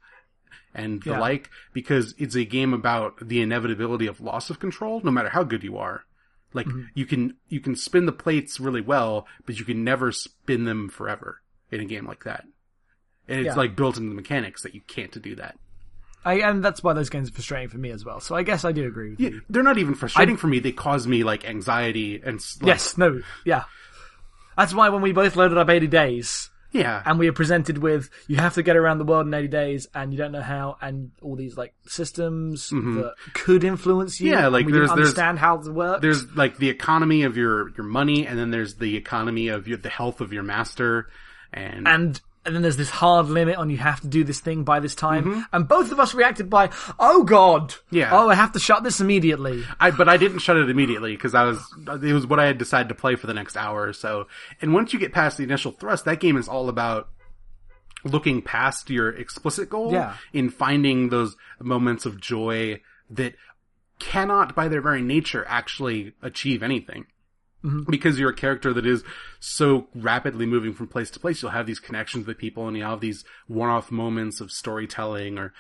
and 0.75 1.01
the 1.01 1.11
Yeah. 1.11 1.19
like 1.19 1.49
because 1.73 2.13
it's 2.17 2.35
a 2.35 2.43
game 2.43 2.73
about 2.73 3.25
the 3.25 3.41
inevitability 3.41 4.05
of 4.07 4.19
loss 4.19 4.49
of 4.49 4.59
control 4.59 4.99
no 5.03 5.11
matter 5.11 5.29
how 5.29 5.43
good 5.43 5.63
you 5.63 5.77
are. 5.77 6.03
Like 6.57 6.65
Mm-hmm. 6.65 6.81
you 6.95 7.05
can 7.05 7.35
you 7.47 7.61
can 7.61 7.75
spin 7.77 8.05
the 8.05 8.11
plates 8.11 8.59
really 8.59 8.81
well, 8.81 9.25
but 9.45 9.57
you 9.57 9.63
can 9.63 9.83
never 9.85 10.11
spin 10.11 10.65
them 10.65 10.89
forever 10.89 11.41
in 11.71 11.79
a 11.79 11.85
game 11.85 12.05
like 12.05 12.25
that. 12.25 12.43
And 13.29 13.39
it's 13.39 13.47
Yeah. 13.47 13.55
like 13.55 13.75
built 13.75 13.95
into 13.97 14.09
the 14.09 14.15
mechanics 14.15 14.63
that 14.63 14.75
you 14.75 14.81
can't 14.87 15.11
to 15.13 15.19
do 15.19 15.35
that. 15.35 15.57
I, 16.25 16.39
and 16.41 16.63
that's 16.65 16.83
why 16.83 16.91
those 16.91 17.09
games 17.09 17.29
are 17.29 17.33
frustrating 17.33 17.69
for 17.69 17.77
me 17.77 17.89
as 17.91 18.03
well. 18.03 18.19
So 18.19 18.35
I 18.35 18.43
guess 18.43 18.65
I 18.65 18.73
do 18.73 18.85
agree 18.85 19.11
with 19.11 19.19
Yeah, 19.21 19.29
you. 19.29 19.41
they're 19.49 19.63
not 19.63 19.77
even 19.77 19.95
frustrating 19.95 20.35
for 20.35 20.47
me. 20.47 20.59
They 20.59 20.73
cause 20.73 21.07
me 21.07 21.23
like 21.23 21.47
anxiety 21.47 22.21
and 22.21 22.43
like, 22.59 22.67
Yes, 22.67 22.97
no, 22.97 23.21
yeah. 23.45 23.63
That's 24.57 24.73
why 24.73 24.89
when 24.89 25.01
we 25.01 25.13
both 25.13 25.35
loaded 25.37 25.57
up 25.57 25.69
80 25.69 25.87
days, 25.87 26.49
yeah, 26.71 27.01
and 27.05 27.17
we 27.17 27.27
are 27.27 27.33
presented 27.33 27.77
with 27.77 28.09
you 28.27 28.35
have 28.37 28.55
to 28.55 28.63
get 28.63 28.75
around 28.75 28.97
the 28.97 29.05
world 29.05 29.25
in 29.27 29.33
80 29.33 29.47
days 29.47 29.87
and 29.95 30.11
you 30.11 30.17
don't 30.17 30.31
know 30.31 30.41
how 30.41 30.77
and 30.81 31.11
all 31.21 31.35
these 31.35 31.57
like 31.57 31.73
systems 31.87 32.69
that 32.69 33.13
could 33.33 33.63
influence 33.63 34.19
you. 34.19 34.31
Mm-hmm. 34.31 34.39
Yeah, 34.41 34.47
like, 34.47 34.65
we 34.65 34.71
there's- 34.73 34.89
understand 34.89 35.39
how 35.39 35.59
it 35.59 35.65
works. 35.67 36.01
There's 36.01 36.35
like 36.35 36.57
the 36.57 36.69
economy 36.69 37.23
of 37.23 37.37
your 37.37 37.69
your 37.77 37.85
money, 37.85 38.27
and 38.27 38.37
then 38.37 38.51
there's 38.51 38.75
the 38.75 38.95
economy 38.97 39.47
of 39.49 39.67
your 39.67 39.77
the 39.77 39.89
health 39.89 40.21
of 40.21 40.33
your 40.33 40.43
master, 40.43 41.09
and, 41.53 41.87
and 41.87 42.21
and 42.47 42.55
then 42.55 42.63
there's 42.63 42.77
this 42.77 42.89
hard 42.89 43.27
limit 43.27 43.57
on 43.57 43.69
you 43.69 43.77
have 43.77 43.99
to 44.01 44.07
do 44.07 44.23
this 44.23 44.39
thing 44.39 44.63
by 44.63 44.79
this 44.79 44.95
time 44.95 45.25
Mm-hmm. 45.25 45.41
and 45.53 45.67
both 45.67 45.91
of 45.91 45.99
us 45.99 46.13
reacted 46.15 46.49
by 46.49 46.69
oh 46.97 47.23
god 47.23 47.75
Yeah. 47.91 48.09
oh 48.11 48.29
i 48.29 48.35
have 48.35 48.53
to 48.53 48.59
shut 48.59 48.83
this 48.83 48.99
immediately 49.01 49.63
I 49.79 49.91
but 49.91 50.07
I 50.09 50.17
didn't 50.17 50.39
shut 50.39 50.57
it 50.57 50.69
immediately 50.69 51.13
because 51.15 51.35
I 51.35 51.43
was 51.43 51.59
it 52.01 52.13
was 52.13 52.25
what 52.25 52.39
I 52.39 52.45
had 52.47 52.57
decided 52.57 52.89
to 52.89 52.95
play 52.95 53.15
for 53.15 53.27
the 53.27 53.33
next 53.33 53.55
hour 53.57 53.83
or 53.83 53.93
so. 53.93 54.27
And 54.61 54.73
once 54.73 54.93
you 54.93 54.99
get 54.99 55.11
past 55.13 55.37
the 55.37 55.43
initial 55.43 55.71
thrust, 55.73 56.05
that 56.05 56.19
game 56.19 56.37
is 56.37 56.47
all 56.47 56.69
about 56.69 57.09
looking 58.03 58.41
past 58.41 58.89
your 58.89 59.09
explicit 59.09 59.69
goal 59.69 59.91
Yeah. 59.91 60.15
in 60.33 60.49
finding 60.49 61.09
those 61.09 61.35
moments 61.59 62.05
of 62.05 62.21
joy 62.21 62.81
that 63.09 63.35
cannot 63.99 64.55
by 64.55 64.67
their 64.67 64.81
very 64.81 65.01
nature 65.01 65.43
actually 65.47 66.13
achieve 66.21 66.61
anything. 66.63 67.05
Mm-hmm. 67.63 67.89
Because 67.89 68.19
you're 68.19 68.29
a 68.29 68.35
character 68.35 68.71
that 68.73 68.85
is 68.85 69.03
so 69.39 69.87
rapidly 69.95 70.45
moving 70.45 70.73
from 70.73 70.87
place 70.87 71.09
to 71.11 71.19
place, 71.19 71.41
you'll 71.41 71.51
have 71.51 71.65
these 71.65 71.79
connections 71.79 72.27
with 72.27 72.37
people 72.37 72.67
and 72.67 72.77
you'll 72.77 72.89
have 72.89 73.01
these 73.01 73.25
one-off 73.47 73.89
moments 73.91 74.39
of 74.39 74.51
storytelling 74.51 75.39
or 75.39 75.53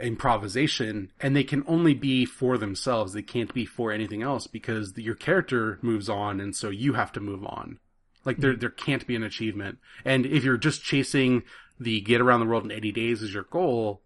improvisation 0.00 1.12
and 1.20 1.36
they 1.36 1.44
can 1.44 1.64
only 1.66 1.92
be 1.92 2.24
for 2.24 2.56
themselves. 2.56 3.12
They 3.12 3.22
can't 3.22 3.52
be 3.52 3.66
for 3.66 3.92
anything 3.92 4.22
else 4.22 4.46
because 4.46 4.96
your 4.96 5.14
character 5.14 5.78
moves 5.82 6.08
on 6.08 6.40
and 6.40 6.56
so 6.56 6.70
you 6.70 6.94
have 6.94 7.12
to 7.12 7.20
move 7.20 7.44
on. 7.44 7.78
Like 8.24 8.38
there, 8.38 8.52
mm-hmm. 8.52 8.60
there 8.60 8.70
can't 8.70 9.06
be 9.06 9.16
an 9.16 9.22
achievement. 9.22 9.78
And 10.04 10.24
if 10.24 10.44
you're 10.44 10.56
just 10.56 10.82
chasing 10.82 11.42
the 11.78 12.00
get 12.00 12.20
around 12.20 12.40
the 12.40 12.46
world 12.46 12.64
in 12.64 12.72
80 12.72 12.92
days 12.92 13.22
as 13.22 13.34
your 13.34 13.44
goal, 13.44 14.02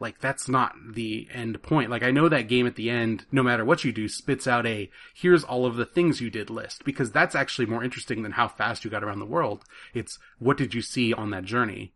like 0.00 0.20
that's 0.20 0.48
not 0.48 0.74
the 0.94 1.28
end 1.32 1.62
point. 1.62 1.90
Like 1.90 2.02
I 2.02 2.10
know 2.10 2.28
that 2.28 2.48
game 2.48 2.66
at 2.66 2.74
the 2.74 2.90
end, 2.90 3.26
no 3.30 3.42
matter 3.42 3.64
what 3.64 3.84
you 3.84 3.92
do, 3.92 4.08
spits 4.08 4.48
out 4.48 4.66
a 4.66 4.90
here's 5.14 5.44
all 5.44 5.66
of 5.66 5.76
the 5.76 5.86
things 5.86 6.20
you 6.20 6.30
did 6.30 6.50
list 6.50 6.84
because 6.84 7.12
that's 7.12 7.34
actually 7.34 7.66
more 7.66 7.84
interesting 7.84 8.22
than 8.22 8.32
how 8.32 8.48
fast 8.48 8.84
you 8.84 8.90
got 8.90 9.04
around 9.04 9.20
the 9.20 9.26
world. 9.26 9.64
It's 9.94 10.18
what 10.38 10.56
did 10.56 10.74
you 10.74 10.82
see 10.82 11.12
on 11.12 11.30
that 11.30 11.44
journey? 11.44 11.92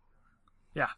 yeah 0.75 0.89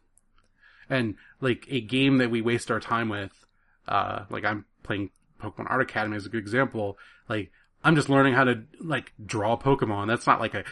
and 0.90 1.14
like 1.40 1.64
a 1.70 1.80
game 1.80 2.18
that 2.18 2.30
we 2.30 2.42
waste 2.42 2.70
our 2.70 2.80
time 2.80 3.08
with 3.08 3.46
uh 3.86 4.24
like 4.28 4.44
i'm 4.44 4.66
playing 4.82 5.08
pokemon 5.40 5.70
art 5.70 5.80
academy 5.80 6.16
as 6.16 6.26
a 6.26 6.28
good 6.28 6.40
example 6.40 6.98
like 7.28 7.50
i'm 7.82 7.94
just 7.94 8.10
learning 8.10 8.34
how 8.34 8.44
to 8.44 8.62
like 8.80 9.14
draw 9.24 9.56
pokemon 9.56 10.06
that's 10.06 10.26
not 10.26 10.40
like 10.40 10.52
a 10.52 10.64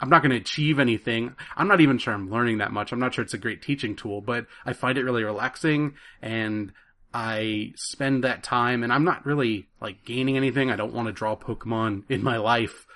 i'm 0.00 0.08
not 0.08 0.22
going 0.22 0.30
to 0.30 0.36
achieve 0.36 0.78
anything 0.78 1.34
i'm 1.56 1.68
not 1.68 1.80
even 1.80 1.98
sure 1.98 2.14
i'm 2.14 2.30
learning 2.30 2.58
that 2.58 2.72
much 2.72 2.92
i'm 2.92 3.00
not 3.00 3.14
sure 3.14 3.24
it's 3.24 3.34
a 3.34 3.38
great 3.38 3.62
teaching 3.62 3.96
tool 3.96 4.20
but 4.20 4.46
i 4.64 4.72
find 4.72 4.98
it 4.98 5.04
really 5.04 5.24
relaxing 5.24 5.94
and 6.22 6.72
i 7.14 7.72
spend 7.76 8.24
that 8.24 8.42
time 8.42 8.82
and 8.82 8.92
i'm 8.92 9.04
not 9.04 9.24
really 9.24 9.68
like 9.80 10.04
gaining 10.04 10.36
anything 10.36 10.70
i 10.70 10.76
don't 10.76 10.94
want 10.94 11.06
to 11.06 11.12
draw 11.12 11.36
pokemon 11.36 12.02
in 12.08 12.22
my 12.22 12.36
life 12.36 12.86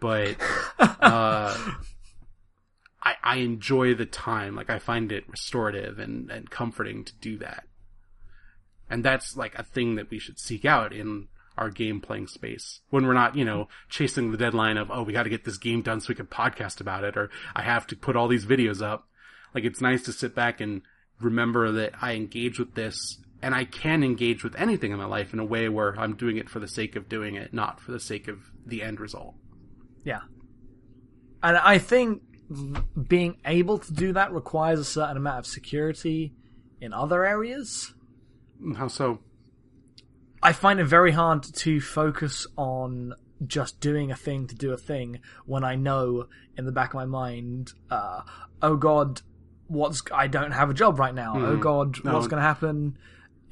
but 0.00 0.36
uh 0.78 1.56
I, 3.04 3.16
I 3.22 3.36
enjoy 3.36 3.94
the 3.94 4.06
time. 4.06 4.56
Like 4.56 4.70
I 4.70 4.78
find 4.78 5.12
it 5.12 5.28
restorative 5.28 5.98
and, 5.98 6.30
and 6.30 6.50
comforting 6.50 7.04
to 7.04 7.12
do 7.20 7.38
that. 7.38 7.64
And 8.88 9.04
that's 9.04 9.36
like 9.36 9.54
a 9.58 9.62
thing 9.62 9.96
that 9.96 10.10
we 10.10 10.18
should 10.18 10.38
seek 10.38 10.64
out 10.64 10.92
in 10.92 11.28
our 11.56 11.70
game 11.70 12.00
playing 12.00 12.26
space 12.26 12.80
when 12.90 13.06
we're 13.06 13.12
not, 13.12 13.36
you 13.36 13.44
know, 13.44 13.68
chasing 13.88 14.30
the 14.30 14.36
deadline 14.38 14.76
of, 14.76 14.90
oh, 14.90 15.02
we 15.02 15.12
got 15.12 15.22
to 15.24 15.30
get 15.30 15.44
this 15.44 15.58
game 15.58 15.82
done 15.82 16.00
so 16.00 16.08
we 16.08 16.14
can 16.14 16.26
podcast 16.26 16.80
about 16.80 17.04
it 17.04 17.16
or 17.16 17.30
I 17.54 17.62
have 17.62 17.86
to 17.88 17.96
put 17.96 18.16
all 18.16 18.28
these 18.28 18.46
videos 18.46 18.82
up. 18.82 19.08
Like 19.54 19.64
it's 19.64 19.80
nice 19.80 20.02
to 20.02 20.12
sit 20.12 20.34
back 20.34 20.60
and, 20.60 20.82
remember 21.20 21.72
that 21.72 21.92
I 22.00 22.12
engage 22.14 22.58
with 22.58 22.74
this 22.74 23.18
and 23.42 23.54
I 23.54 23.64
can 23.64 24.02
engage 24.02 24.42
with 24.42 24.54
anything 24.56 24.92
in 24.92 24.98
my 24.98 25.04
life 25.04 25.32
in 25.32 25.38
a 25.38 25.44
way 25.44 25.68
where 25.68 25.98
I'm 25.98 26.16
doing 26.16 26.36
it 26.36 26.48
for 26.48 26.60
the 26.60 26.68
sake 26.68 26.96
of 26.96 27.08
doing 27.08 27.34
it, 27.34 27.52
not 27.52 27.80
for 27.80 27.92
the 27.92 28.00
sake 28.00 28.28
of 28.28 28.50
the 28.64 28.82
end 28.82 29.00
result. 29.00 29.34
Yeah. 30.04 30.22
And 31.42 31.56
I 31.56 31.78
think 31.78 32.22
being 33.08 33.36
able 33.44 33.78
to 33.78 33.92
do 33.92 34.12
that 34.14 34.32
requires 34.32 34.78
a 34.78 34.84
certain 34.84 35.16
amount 35.16 35.40
of 35.40 35.46
security 35.46 36.34
in 36.80 36.92
other 36.92 37.24
areas. 37.24 37.92
How 38.76 38.88
so? 38.88 39.20
I 40.44 40.52
find 40.52 40.78
it 40.78 40.84
very 40.84 41.10
hard 41.10 41.42
to 41.42 41.80
focus 41.80 42.46
on 42.56 43.14
just 43.46 43.80
doing 43.80 44.10
a 44.10 44.16
thing 44.16 44.46
to 44.46 44.54
do 44.54 44.72
a 44.72 44.76
thing 44.76 45.20
when 45.46 45.64
I 45.64 45.74
know 45.74 46.26
in 46.56 46.66
the 46.66 46.72
back 46.72 46.90
of 46.90 46.94
my 46.96 47.06
mind, 47.06 47.72
uh, 47.90 48.20
oh 48.62 48.76
god, 48.76 49.22
what's 49.66 50.02
I 50.12 50.28
don't 50.28 50.52
have 50.52 50.70
a 50.70 50.74
job 50.74 50.98
right 50.98 51.14
now. 51.14 51.34
Oh 51.36 51.56
god, 51.56 52.04
No. 52.04 52.12
what's 52.14 52.26
going 52.28 52.40
to 52.40 52.46
happen 52.46 52.98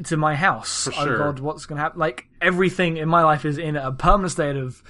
to 0.05 0.17
my 0.17 0.35
house? 0.37 0.85
For 0.85 0.93
oh 1.01 1.05
sure. 1.05 1.19
god, 1.19 1.41
what's 1.41 1.67
going 1.67 1.79
to 1.79 1.83
happen? 1.83 1.99
Like 1.99 2.27
everything 2.41 2.99
in 2.99 3.09
my 3.09 3.23
life 3.25 3.45
is 3.45 3.59
in 3.59 3.77
a 3.77 3.91
permanent 3.91 4.33
state 4.33 4.57
of 4.57 4.83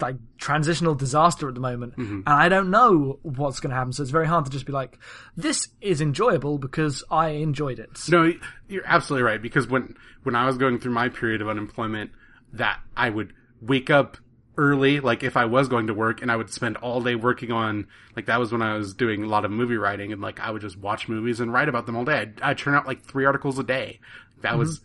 like 0.00 0.16
transitional 0.38 0.94
disaster 0.94 1.48
at 1.48 1.54
the 1.54 1.60
moment, 1.60 1.96
Mm-hmm. 1.96 2.14
and 2.26 2.28
I 2.28 2.48
don't 2.48 2.70
know 2.70 3.18
what's 3.22 3.60
going 3.60 3.70
to 3.70 3.76
happen. 3.76 3.92
So 3.92 4.02
it's 4.02 4.10
very 4.12 4.26
hard 4.26 4.44
to 4.44 4.50
just 4.50 4.66
be 4.66 4.72
like, 4.72 4.98
this 5.36 5.68
is 5.80 6.00
enjoyable 6.00 6.58
because 6.58 7.02
I 7.10 7.28
enjoyed 7.30 7.78
it. 7.78 7.98
No, 8.08 8.32
you're 8.68 8.86
absolutely 8.86 9.24
right. 9.24 9.40
Because 9.42 9.66
when 9.66 9.96
when 10.22 10.34
I 10.34 10.46
was 10.46 10.56
going 10.58 10.78
through 10.78 10.92
my 10.92 11.08
period 11.08 11.40
of 11.42 11.48
unemployment, 11.48 12.10
that 12.52 12.80
I 12.96 13.10
would 13.10 13.32
wake 13.60 13.90
up 13.90 14.16
early, 14.56 14.98
like 15.00 15.22
if 15.22 15.36
I 15.36 15.44
was 15.44 15.68
going 15.68 15.86
to 15.86 15.94
work, 15.94 16.20
and 16.22 16.30
I 16.32 16.36
would 16.36 16.50
spend 16.50 16.76
all 16.78 17.00
day 17.00 17.14
working 17.14 17.52
on. 17.52 17.86
Like 18.16 18.26
that 18.26 18.40
was 18.40 18.50
when 18.52 18.62
I 18.62 18.76
was 18.76 18.94
doing 18.94 19.22
a 19.22 19.28
lot 19.28 19.44
of 19.44 19.50
movie 19.50 19.76
writing, 19.76 20.12
and 20.12 20.20
like 20.20 20.40
I 20.40 20.50
would 20.50 20.62
just 20.62 20.76
watch 20.76 21.08
movies 21.08 21.40
and 21.40 21.52
write 21.52 21.68
about 21.68 21.86
them 21.86 21.96
all 21.96 22.04
day. 22.04 22.18
I'd, 22.18 22.40
I'd 22.42 22.68
out 22.68 22.86
like 22.86 23.02
three 23.02 23.24
articles 23.24 23.58
a 23.58 23.64
day. 23.64 24.00
That 24.42 24.58
was. 24.58 24.80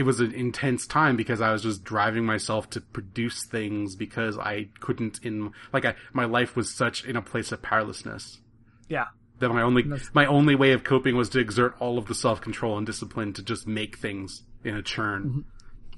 It 0.00 0.04
was 0.06 0.18
an 0.20 0.32
intense 0.32 0.86
time 0.86 1.14
because 1.14 1.42
I 1.42 1.52
was 1.52 1.62
just 1.62 1.84
driving 1.84 2.24
myself 2.24 2.70
to 2.70 2.80
produce 2.80 3.44
things 3.44 3.96
because 3.96 4.38
I 4.38 4.68
couldn't 4.80 5.20
in 5.22 5.52
like 5.74 5.84
I 5.84 5.94
my 6.14 6.24
life 6.24 6.56
was 6.56 6.74
such 6.74 7.04
in 7.04 7.16
a 7.16 7.20
place 7.22 7.52
of 7.52 7.60
powerlessness 7.60 8.40
Yeah. 8.88 9.08
that 9.40 9.50
my 9.50 9.60
only 9.60 9.84
my 10.14 10.24
only 10.24 10.54
way 10.54 10.72
of 10.72 10.84
coping 10.84 11.16
was 11.18 11.28
to 11.30 11.38
exert 11.38 11.74
all 11.80 11.98
of 11.98 12.06
the 12.06 12.14
self 12.14 12.40
control 12.40 12.78
and 12.78 12.86
discipline 12.86 13.34
to 13.34 13.42
just 13.42 13.66
make 13.66 13.98
things 13.98 14.42
in 14.64 14.74
a 14.74 14.80
churn. 14.82 15.44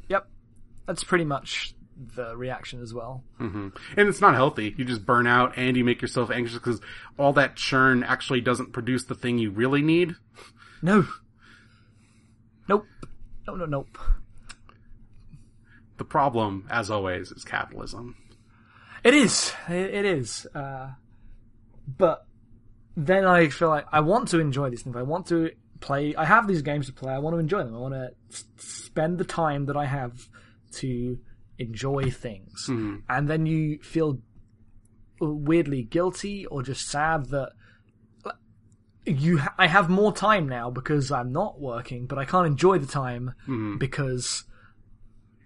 Yep. 0.08 0.26
That's 0.88 1.04
pretty 1.04 1.24
much 1.24 1.74
the 2.16 2.36
reaction 2.36 2.82
as 2.82 2.92
well. 2.92 3.22
hmm 3.38 3.68
And 3.96 4.08
it's 4.08 4.20
not 4.20 4.34
healthy. 4.34 4.74
You 4.76 4.84
just 4.84 5.06
burn 5.06 5.28
out 5.28 5.52
and 5.56 5.76
you 5.76 5.84
make 5.84 6.02
yourself 6.02 6.28
anxious 6.32 6.58
because 6.58 6.80
all 7.20 7.32
that 7.34 7.54
churn 7.54 8.02
actually 8.02 8.40
doesn't 8.40 8.72
produce 8.72 9.04
the 9.04 9.14
thing 9.14 9.38
you 9.38 9.52
really 9.52 9.80
need. 9.82 10.16
No. 10.82 11.06
Nope. 12.68 12.86
No, 13.46 13.54
no, 13.56 13.64
nope. 13.66 13.98
The 15.98 16.04
problem, 16.04 16.66
as 16.70 16.90
always, 16.90 17.30
is 17.32 17.44
capitalism. 17.44 18.16
It 19.04 19.14
is. 19.14 19.52
It, 19.68 20.04
is. 20.04 20.46
Uh, 20.54 20.92
but 21.86 22.26
then 22.96 23.24
I 23.24 23.48
feel 23.48 23.68
like 23.68 23.86
I 23.92 24.00
want 24.00 24.28
to 24.28 24.38
enjoy 24.38 24.70
these 24.70 24.82
things. 24.82 24.96
I 24.96 25.02
want 25.02 25.26
to 25.28 25.50
play. 25.80 26.14
I 26.14 26.24
have 26.24 26.46
these 26.46 26.62
games 26.62 26.86
to 26.86 26.92
play. 26.92 27.12
I 27.12 27.18
want 27.18 27.34
to 27.34 27.38
enjoy 27.38 27.64
them. 27.64 27.74
I 27.74 27.78
want 27.78 27.94
to 27.94 28.10
s- 28.30 28.44
spend 28.56 29.18
the 29.18 29.24
time 29.24 29.66
that 29.66 29.76
I 29.76 29.86
have 29.86 30.28
to 30.74 31.18
enjoy 31.58 32.10
things. 32.10 32.66
And 33.08 33.28
then 33.28 33.46
you 33.46 33.78
feel 33.82 34.18
weirdly 35.20 35.82
guilty 35.84 36.46
or 36.46 36.62
just 36.62 36.88
sad 36.88 37.26
that 37.30 37.52
you 39.04 39.38
ha- 39.38 39.54
I 39.58 39.66
have 39.66 39.90
more 39.90 40.12
time 40.12 40.48
now 40.48 40.70
because 40.70 41.10
I'm 41.10 41.32
not 41.32 41.60
working, 41.60 42.06
but 42.06 42.18
I 42.18 42.24
can't 42.24 42.46
enjoy 42.46 42.78
the 42.78 42.86
time 42.86 43.34
mm-hmm. 43.42 43.78
because 43.78 44.44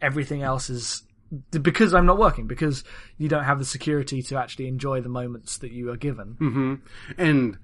everything 0.01 0.42
else 0.42 0.69
is 0.71 1.03
because 1.51 1.95
I'm 1.95 2.07
not 2.07 2.19
working 2.19 2.47
because 2.47 2.85
you 3.19 3.29
don't 3.29 3.45
have 3.45 3.59
the 3.59 3.64
security 3.64 4.23
to 4.23 4.37
actually 4.37 4.69
enjoy 4.69 5.01
the 5.01 5.09
moments 5.09 5.59
that 5.59 5.73
you 5.73 5.90
are 5.90 5.97
given. 5.97 6.37
Mm-hmm. 6.40 6.75
And 7.19 7.59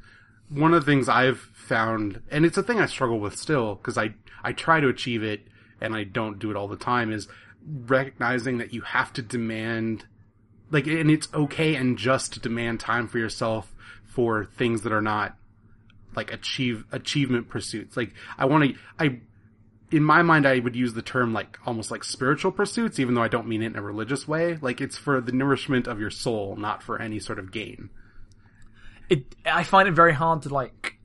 one 0.48 0.74
of 0.74 0.84
the 0.84 0.90
things 0.90 1.08
I've 1.08 1.38
found, 1.38 2.22
and 2.30 2.44
it's 2.44 2.58
a 2.58 2.62
thing 2.62 2.80
I 2.80 2.86
struggle 2.86 3.20
with 3.20 3.36
still, 3.36 3.76
because 3.76 3.96
I, 3.96 4.14
I 4.42 4.52
try 4.52 4.80
to 4.80 4.88
achieve 4.88 5.22
it 5.22 5.46
and 5.80 5.94
I 5.94 6.04
don't 6.04 6.38
do 6.38 6.50
it 6.50 6.56
all 6.56 6.68
the 6.68 6.76
time, 6.76 7.12
is 7.12 7.28
recognizing 7.64 8.58
that 8.58 8.74
you 8.74 8.80
have 8.80 9.12
to 9.14 9.22
demand, 9.22 10.06
like, 10.70 10.86
and 10.86 11.10
it's 11.10 11.28
okay 11.32 11.76
and 11.76 11.96
just 11.96 12.32
to 12.32 12.40
demand 12.40 12.80
time 12.80 13.06
for 13.06 13.18
yourself 13.18 13.72
for 14.04 14.44
things 14.44 14.82
that 14.82 14.92
are 14.92 15.02
not, 15.02 15.36
like, 16.14 16.32
achieve, 16.32 16.84
achievement 16.92 17.48
pursuits. 17.48 17.96
Like, 17.96 18.14
I 18.38 18.46
want 18.46 18.64
to, 18.64 18.74
I, 18.98 19.20
in 19.92 20.02
my 20.02 20.22
mind, 20.22 20.46
I 20.46 20.58
would 20.58 20.74
use 20.74 20.94
the 20.94 21.02
term 21.02 21.32
like 21.32 21.58
almost 21.66 21.90
like 21.90 22.02
spiritual 22.02 22.50
pursuits, 22.50 22.98
even 22.98 23.14
though 23.14 23.22
I 23.22 23.28
don't 23.28 23.46
mean 23.46 23.62
it 23.62 23.66
in 23.66 23.76
a 23.76 23.82
religious 23.82 24.26
way. 24.26 24.58
Like 24.60 24.80
it's 24.80 24.96
for 24.96 25.20
the 25.20 25.32
nourishment 25.32 25.86
of 25.86 26.00
your 26.00 26.10
soul, 26.10 26.56
not 26.56 26.82
for 26.82 27.00
any 27.00 27.18
sort 27.18 27.38
of 27.38 27.52
gain. 27.52 27.90
It 29.10 29.34
I 29.44 29.64
find 29.64 29.88
it 29.88 29.92
very 29.92 30.14
hard 30.14 30.42
to 30.42 30.48
like 30.48 30.98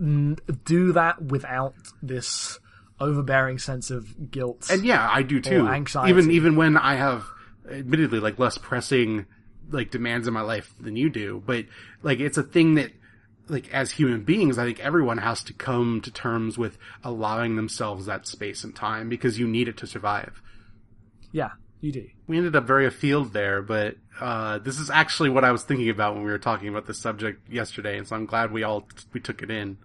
n- 0.00 0.38
do 0.64 0.92
that 0.92 1.22
without 1.22 1.74
this 2.02 2.58
overbearing 2.98 3.58
sense 3.58 3.90
of 3.90 4.30
guilt. 4.30 4.68
And 4.68 4.84
yeah, 4.84 5.08
I 5.10 5.22
do 5.22 5.40
too. 5.40 5.66
anxiety. 5.68 6.10
Even 6.10 6.30
even 6.32 6.56
when 6.56 6.76
I 6.76 6.96
have, 6.96 7.24
admittedly, 7.70 8.18
like 8.18 8.38
less 8.38 8.58
pressing 8.58 9.26
like 9.70 9.90
demands 9.90 10.26
in 10.26 10.34
my 10.34 10.42
life 10.42 10.74
than 10.80 10.96
you 10.96 11.08
do, 11.08 11.42
but 11.46 11.66
like 12.02 12.18
it's 12.18 12.38
a 12.38 12.42
thing 12.42 12.74
that, 12.74 12.90
like 13.48 13.72
as 13.72 13.92
human 13.92 14.22
beings, 14.22 14.58
I 14.58 14.64
think 14.64 14.80
everyone 14.80 15.18
has 15.18 15.42
to 15.44 15.52
come 15.52 16.00
to 16.02 16.10
terms 16.10 16.56
with 16.56 16.78
allowing 17.02 17.56
themselves 17.56 18.06
that 18.06 18.26
space 18.26 18.64
and 18.64 18.74
time 18.74 19.08
because 19.08 19.38
you 19.38 19.46
need 19.48 19.68
it 19.68 19.76
to 19.78 19.86
survive. 19.86 20.40
yeah, 21.32 21.50
you 21.80 21.92
do. 21.92 22.06
We 22.26 22.36
ended 22.36 22.54
up 22.54 22.64
very 22.64 22.86
afield 22.86 23.32
there, 23.32 23.60
but 23.60 23.96
uh, 24.20 24.58
this 24.58 24.78
is 24.78 24.88
actually 24.90 25.30
what 25.30 25.44
I 25.44 25.50
was 25.50 25.64
thinking 25.64 25.88
about 25.90 26.14
when 26.14 26.24
we 26.24 26.30
were 26.30 26.38
talking 26.38 26.68
about 26.68 26.86
this 26.86 26.98
subject 27.00 27.50
yesterday, 27.50 27.98
and 27.98 28.06
so 28.06 28.14
I'm 28.16 28.26
glad 28.26 28.52
we 28.52 28.62
all 28.62 28.86
we 29.12 29.20
took 29.20 29.42
it 29.42 29.50
in. 29.50 29.78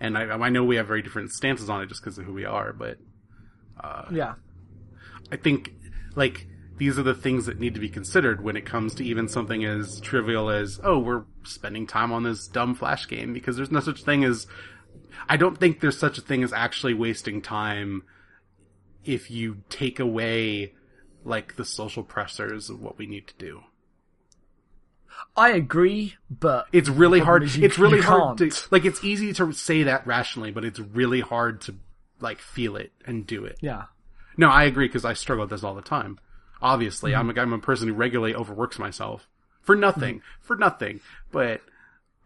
And 0.00 0.18
I, 0.18 0.22
I 0.24 0.48
know 0.48 0.64
we 0.64 0.76
have 0.76 0.88
very 0.88 1.02
different 1.02 1.30
stances 1.30 1.70
on 1.70 1.80
it 1.80 1.86
just 1.86 2.02
because 2.02 2.18
of 2.18 2.24
who 2.24 2.32
we 2.32 2.44
are, 2.44 2.72
but 2.72 2.98
Yeah. 4.12 4.34
I 5.30 5.36
think 5.36 5.72
like 6.16 6.46
these 6.76 6.98
are 6.98 7.02
the 7.04 7.14
things 7.14 7.46
that 7.46 7.58
need 7.60 7.74
to 7.74 7.80
be 7.80 7.88
considered 7.88 8.42
when 8.42 8.56
it 8.56 8.64
comes 8.66 8.94
to 8.96 9.04
even 9.04 9.28
something 9.28 9.64
as 9.64 10.00
trivial 10.00 10.50
as 10.50 10.80
oh 10.82 10.98
we're 10.98 11.24
spending 11.44 11.86
time 11.86 12.12
on 12.12 12.22
this 12.24 12.48
dumb 12.48 12.74
flash 12.74 13.06
game 13.08 13.32
because 13.32 13.56
there's 13.56 13.70
no 13.70 13.80
such 13.80 14.02
thing 14.02 14.24
as 14.24 14.46
I 15.28 15.36
don't 15.36 15.58
think 15.58 15.80
there's 15.80 15.98
such 15.98 16.18
a 16.18 16.20
thing 16.20 16.42
as 16.42 16.52
actually 16.52 16.94
wasting 16.94 17.40
time 17.40 18.02
if 19.04 19.30
you 19.30 19.58
take 19.68 20.00
away 20.00 20.74
like 21.24 21.56
the 21.56 21.64
social 21.64 22.02
pressures 22.02 22.68
of 22.68 22.80
what 22.82 22.98
we 22.98 23.06
need 23.06 23.26
to 23.28 23.34
do. 23.38 23.60
I 25.36 25.50
agree, 25.50 26.14
but 26.28 26.66
It's 26.72 26.88
really 26.88 27.20
hard. 27.20 27.42
you- 27.54 27.64
it's 27.64 27.78
really 27.78 28.00
hard 28.00 28.38
to 28.38 28.50
like. 28.70 28.84
It's 28.84 29.02
easy 29.04 29.32
to 29.34 29.52
say 29.52 29.84
that 29.84 30.06
rationally, 30.06 30.50
but 30.50 30.64
it's 30.64 30.78
really 30.80 31.20
hard 31.20 31.60
to 31.62 31.76
like 32.20 32.40
feel 32.40 32.76
it 32.76 32.92
and 33.06 33.26
do 33.26 33.44
it. 33.44 33.58
yeah. 33.60 33.84
No, 34.36 34.48
I 34.48 34.64
agree 34.64 34.88
because 34.88 35.04
I 35.04 35.12
struggle 35.12 35.44
with 35.44 35.50
this 35.50 35.62
all 35.62 35.74
the 35.76 35.82
time. 35.82 36.18
Obviously, 36.62 37.14
I'm 37.14 37.30
a 37.30 37.40
I'm 37.40 37.52
a 37.52 37.58
person 37.58 37.88
who 37.88 37.94
regularly 37.94 38.34
overworks 38.34 38.78
myself 38.78 39.28
for 39.62 39.74
nothing, 39.74 40.22
for 40.40 40.56
nothing. 40.56 41.00
But 41.30 41.60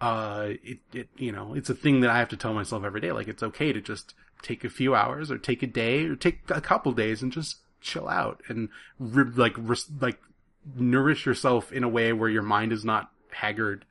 uh, 0.01 0.51
it 0.63 0.79
it 0.93 1.09
you 1.17 1.33
know 1.33 1.55
it's 1.55 1.71
a 1.71 1.75
thing 1.75 2.01
that 2.01 2.11
I 2.11 2.19
have 2.19 2.29
to 2.31 2.37
tell 2.37 2.55
myself 2.55 2.85
every 2.85 3.01
day. 3.01 3.13
Like 3.13 3.29
it's 3.29 3.43
okay 3.43 3.73
to 3.73 3.81
just 3.81 4.15
take 4.43 4.65
a 4.65 4.71
few 4.71 4.95
hours 4.95 5.31
or 5.31 5.39
take 5.39 5.63
a 5.63 5.67
day 5.67 6.05
or 6.05 6.17
take 6.17 6.41
a 6.51 6.61
couple 6.61 6.93
days 6.93 7.23
and 7.23 7.33
just 7.33 7.57
chill 7.81 8.09
out 8.09 8.43
and 8.49 8.69
like 8.99 9.57
like 10.01 10.19
nourish 10.77 11.27
yourself 11.27 11.73
in 11.73 11.85
a 11.85 11.89
way 11.89 12.13
where 12.13 12.29
your 12.29 12.43
mind 12.43 12.73
is 12.73 12.85
not 12.85 13.11
haggard 13.31 13.85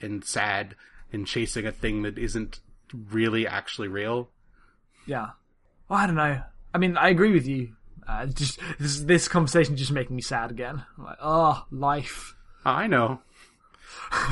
and 0.00 0.24
sad 0.24 0.74
and 1.12 1.26
chasing 1.26 1.66
a 1.66 1.72
thing 1.72 2.02
that 2.02 2.18
isn't 2.18 2.60
really 3.10 3.46
actually 3.46 3.88
real. 3.88 4.28
Yeah. 5.06 5.30
Well, 5.88 5.98
I 5.98 6.06
don't 6.06 6.16
know. 6.16 6.42
I 6.74 6.78
mean, 6.78 6.96
I 6.96 7.08
agree 7.08 7.32
with 7.32 7.46
you. 7.46 7.74
Uh, 8.06 8.26
just 8.26 8.58
this, 8.78 9.00
this 9.00 9.28
conversation 9.28 9.76
just 9.76 9.92
making 9.92 10.16
me 10.16 10.22
sad 10.22 10.50
again. 10.50 10.84
I'm 10.98 11.04
like, 11.04 11.18
oh, 11.22 11.64
life. 11.70 12.34
I 12.64 12.86
know. 12.86 13.20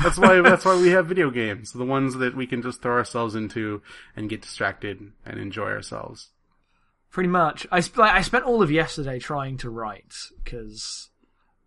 That's 0.03 0.17
why 0.17 0.41
that's 0.41 0.65
why 0.65 0.79
we 0.79 0.89
have 0.89 1.07
video 1.07 1.31
games, 1.31 1.71
the 1.71 1.85
ones 1.85 2.15
that 2.15 2.35
we 2.35 2.45
can 2.45 2.61
just 2.61 2.81
throw 2.81 2.93
ourselves 2.93 3.35
into 3.35 3.81
and 4.15 4.29
get 4.29 4.41
distracted 4.41 5.11
and 5.25 5.39
enjoy 5.39 5.69
ourselves. 5.69 6.29
Pretty 7.11 7.29
much. 7.29 7.65
I 7.71 7.79
sp- 7.83 7.99
I 7.99 8.21
spent 8.21 8.45
all 8.45 8.61
of 8.61 8.71
yesterday 8.71 9.19
trying 9.19 9.57
to 9.57 9.69
write 9.69 10.13
because 10.43 11.09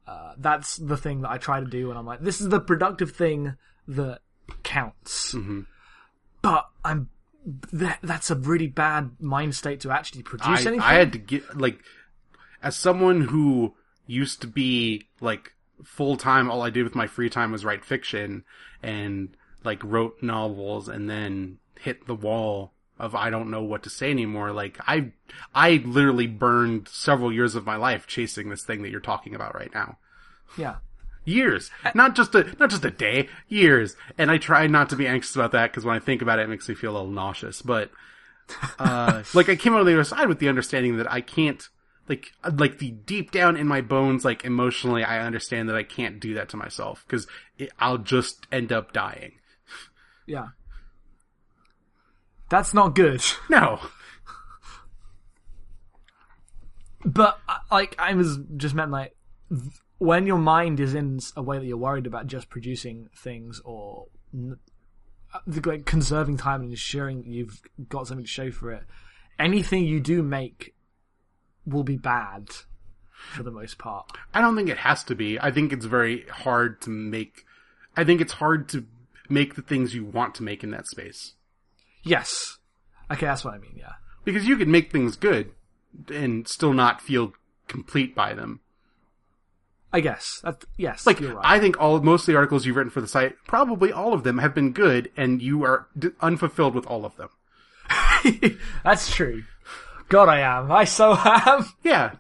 uh, 0.07 0.35
that's 0.39 0.77
the 0.77 0.97
thing 0.97 1.23
that 1.23 1.31
I 1.31 1.39
try 1.39 1.61
to 1.61 1.67
do, 1.67 1.91
and 1.91 1.99
I'm 1.99 2.07
like, 2.07 2.21
this 2.21 2.41
is 2.41 2.49
the 2.49 2.61
productive 2.61 3.13
thing 3.13 3.57
that 3.89 4.21
counts. 4.63 5.35
But 6.41 6.67
I'm. 6.85 7.09
That, 7.73 7.99
that's 8.03 8.31
a 8.31 8.35
really 8.35 8.69
bad 8.69 9.17
mind 9.21 9.55
state 9.55 9.81
to 9.81 9.91
actually 9.91 10.23
produce 10.23 10.47
I, 10.47 10.71
anything. 10.71 10.81
I 10.81 10.95
had 10.95 11.13
to 11.13 11.19
get 11.19 11.59
like 11.59 11.81
as 12.63 12.77
someone 12.77 13.23
who 13.23 13.75
used 14.07 14.41
to 14.43 14.47
be 14.47 15.09
like 15.21 15.53
full 15.83 16.17
time 16.17 16.51
all 16.51 16.63
I 16.63 16.71
did 16.71 16.85
with 16.85 16.95
my 16.95 17.07
free 17.07 17.29
time 17.29 17.53
was 17.53 17.65
write 17.65 17.85
fiction 17.85 18.45
and 18.83 19.37
like 19.65 19.83
wrote 19.85 20.23
novels 20.23 20.89
and 20.89 21.09
then 21.09 21.59
hit 21.79 22.07
the 22.07 22.15
wall 22.15 22.73
of 22.99 23.15
I 23.15 23.31
don't 23.31 23.51
know 23.51 23.63
what 23.63 23.83
to 23.85 23.91
say 23.91 24.11
anymore. 24.11 24.53
Like 24.53 24.79
I, 24.87 25.13
I 25.55 25.83
literally 25.85 26.27
burned 26.27 26.89
several 26.89 27.33
years 27.33 27.55
of 27.55 27.67
my 27.67 27.77
life 27.77 28.07
chasing 28.07 28.49
this 28.49 28.65
thing 28.65 28.83
that 28.83 28.91
you're 28.91 29.01
talking 29.01 29.35
about 29.35 29.55
right 29.55 29.73
now. 29.75 29.99
Yeah. 30.57 30.77
Years, 31.25 31.71
not 31.95 32.15
just 32.15 32.35
a 32.35 32.45
not 32.59 32.71
just 32.71 32.85
a 32.85 32.91
day, 32.91 33.29
years. 33.49 33.97
And 34.19 34.31
I 34.31 34.39
try 34.39 34.67
not 34.67 34.91
to 34.91 34.97
be 34.97 35.07
anxious 35.07 35.35
about 35.35 35.53
that 35.53 35.71
because 35.71 35.85
when 35.85 35.97
I 35.97 35.99
think 35.99 36.21
about 36.21 36.39
it, 36.39 36.43
it 36.43 36.49
makes 36.49 36.69
me 36.69 36.75
feel 36.75 36.93
a 36.93 36.99
little 36.99 37.11
nauseous. 37.11 37.63
But 37.63 37.91
uh, 38.79 39.23
like 39.35 39.49
I 39.49 39.57
came 39.57 39.73
out 39.75 39.81
on 39.81 39.87
the 39.87 39.95
other 39.95 40.05
side 40.05 40.29
with 40.29 40.39
the 40.39 40.49
understanding 40.49 40.99
that 40.99 41.11
I 41.11 41.21
can't, 41.21 41.67
like, 42.09 42.33
like 42.53 42.79
the 42.79 42.91
deep 42.91 43.31
down 43.31 43.57
in 43.57 43.67
my 43.67 43.81
bones, 43.81 44.25
like 44.25 44.45
emotionally, 44.45 45.03
I 45.03 45.25
understand 45.25 45.69
that 45.69 45.77
I 45.77 45.83
can't 45.83 46.21
do 46.21 46.35
that 46.35 46.51
to 46.51 46.57
myself 46.57 47.05
because 47.07 47.27
I'll 47.79 47.99
just 47.99 48.47
end 48.53 48.73
up 48.73 48.93
dying. 48.93 49.33
Yeah. 50.27 50.49
That's 52.51 52.75
not 52.75 52.95
good. 52.95 53.23
No. 53.49 53.81
But 57.05 57.39
uh, 57.49 57.59
like 57.71 57.95
I 57.99 58.15
was 58.15 58.39
just 58.57 58.75
meant 58.75 58.91
like 58.91 59.15
when 60.05 60.27
your 60.27 60.39
mind 60.39 60.81
is 60.81 60.95
in 60.95 61.19
a 61.37 61.43
way 61.43 61.59
that 61.59 61.65
you're 61.65 61.77
worried 61.77 62.07
about 62.07 62.27
just 62.27 62.51
producing 62.51 63.09
things 63.17 63.61
or 63.65 64.07
uh, 64.35 65.39
the 65.47 65.67
like 65.69 65.87
conserving 65.87 66.37
time 66.37 66.61
and 66.61 66.71
ensuring 66.71 67.25
you've 67.27 67.63
got 67.89 68.07
something 68.07 68.25
to 68.25 68.31
show 68.31 68.51
for 68.51 68.71
it, 68.71 68.85
anything 69.39 69.85
you 69.85 70.01
do 70.01 70.23
make 70.23 70.75
will 71.67 71.85
be 71.85 71.97
bad 71.97 72.51
for 73.33 73.43
the 73.43 73.51
most 73.51 73.79
part. 73.79 74.11
I 74.35 74.41
don't 74.41 74.55
think 74.55 74.69
it 74.69 74.79
has 74.79 75.03
to 75.05 75.15
be. 75.15 75.41
I 75.41 75.51
think 75.51 75.73
it's 75.73 75.87
very 75.87 76.27
hard 76.29 76.81
to 76.83 76.91
make. 76.91 77.45
I 77.97 78.05
think 78.05 78.21
it's 78.21 78.35
hard 78.35 78.69
to 78.71 78.87
make 79.29 79.55
the 79.55 79.63
things 79.63 79.95
you 79.95 80.05
want 80.05 80.35
to 80.35 80.43
make 80.43 80.63
in 80.63 80.71
that 80.73 80.87
space. 80.87 81.33
Yes. 82.03 82.59
Okay, 83.11 83.27
that's 83.27 83.45
what 83.45 83.55
I 83.55 83.59
mean. 83.59 83.77
Yeah. 83.77 83.93
Because 84.25 84.47
you 84.47 84.57
can 84.57 84.71
make 84.71 84.93
things 84.93 85.17
good 85.17 85.53
and 86.13 86.47
still 86.47 86.75
not 86.75 87.01
feel 87.01 87.33
complete 87.69 88.15
by 88.15 88.35
them. 88.35 88.61
I 89.95 90.01
guess. 90.01 90.41
That, 90.43 90.65
yes. 90.77 91.07
Like, 91.07 91.21
you're 91.21 91.35
right. 91.37 91.45
I 91.47 91.61
think 91.61 91.81
all, 91.81 92.01
most 92.01 92.23
of 92.23 92.27
the 92.27 92.37
articles 92.37 92.67
you've 92.67 92.75
written 92.75 92.91
for 92.91 93.01
the 93.01 93.07
site, 93.07 93.37
probably 93.47 93.93
all 93.93 94.13
of 94.13 94.25
them 94.25 94.39
have 94.39 94.53
been 94.53 94.73
good 94.73 95.09
and 95.17 95.41
you 95.41 95.63
are 95.63 95.87
d- 95.97 96.09
unfulfilled 96.21 96.75
with 96.75 96.85
all 96.87 97.05
of 97.05 97.17
them. 97.17 97.29
that's 98.85 99.15
true. 99.15 99.45
God, 100.09 100.29
I 100.29 100.41
am. 100.41 100.73
I 100.73 100.83
so 100.85 101.17
am. 101.17 101.65
Yeah. 101.85 102.17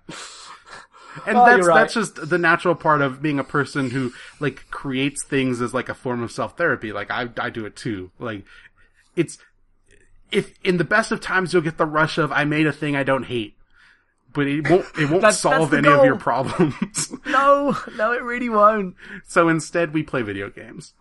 And 1.26 1.36
Oh, 1.36 1.44
that's, 1.46 1.66
right. 1.66 1.74
that's 1.80 1.94
just 1.94 2.28
the 2.30 2.38
natural 2.38 2.76
part 2.76 3.00
of 3.02 3.20
being 3.20 3.38
a 3.40 3.44
person 3.44 3.90
who, 3.90 4.12
like, 4.38 4.70
creates 4.70 5.24
things 5.24 5.60
as, 5.60 5.74
like, 5.74 5.88
a 5.88 5.94
form 5.94 6.22
of 6.22 6.30
self-therapy. 6.30 6.92
Like, 6.92 7.10
I, 7.10 7.28
I 7.38 7.50
do 7.50 7.66
it 7.66 7.74
too. 7.76 8.12
Like, 8.20 8.44
it's, 9.16 9.38
if, 10.30 10.54
in 10.64 10.76
the 10.76 10.84
best 10.84 11.10
of 11.12 11.20
times 11.20 11.52
you'll 11.52 11.62
get 11.62 11.76
the 11.78 11.86
rush 11.86 12.18
of, 12.18 12.30
I 12.30 12.44
made 12.44 12.66
a 12.68 12.72
thing 12.72 12.94
I 12.94 13.02
don't 13.02 13.24
hate. 13.24 13.56
But 14.34 14.48
it 14.48 14.68
won't, 14.68 14.84
it 14.98 15.08
won't 15.08 15.20
That's- 15.22 15.40
solve 15.40 15.70
that's 15.70 15.86
any 15.86 15.94
of 15.96 16.04
your 16.04 16.16
problems. 16.16 17.12
No, 17.26 17.76
no, 17.96 18.12
it 18.12 18.22
really 18.22 18.48
won't. 18.48 18.94
so 19.26 19.48
instead 19.48 19.92
we 19.94 20.02
play 20.02 20.22
video 20.22 20.50
games. 20.50 20.92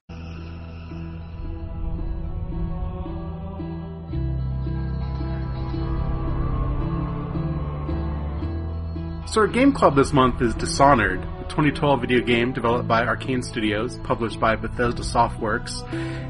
So 9.25 9.41
our 9.41 9.47
game 9.47 9.71
club 9.71 9.95
this 9.95 10.13
month 10.13 10.41
is 10.43 10.53
Dishonored, 10.53 11.19
a 11.23 11.43
2012 11.45 12.01
video 12.01 12.21
game 12.21 12.53
developed 12.53 12.87
by 12.87 13.03
Arcane 13.03 13.41
Studios, 13.41 13.97
published 14.03 14.39
by 14.39 14.55
Bethesda 14.55 15.01
Softworks, 15.01 15.81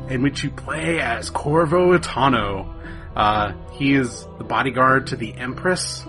in 0.10 0.22
which 0.22 0.42
you 0.44 0.50
play 0.52 1.02
as 1.02 1.30
Corvo 1.30 1.98
Attano. 1.98 2.74
Uh, 3.14 3.52
he 3.74 3.94
is 3.94 4.26
the 4.38 4.46
bodyguard 4.46 5.08
to 5.08 5.18
the 5.18 5.34
Empress, 5.34 6.06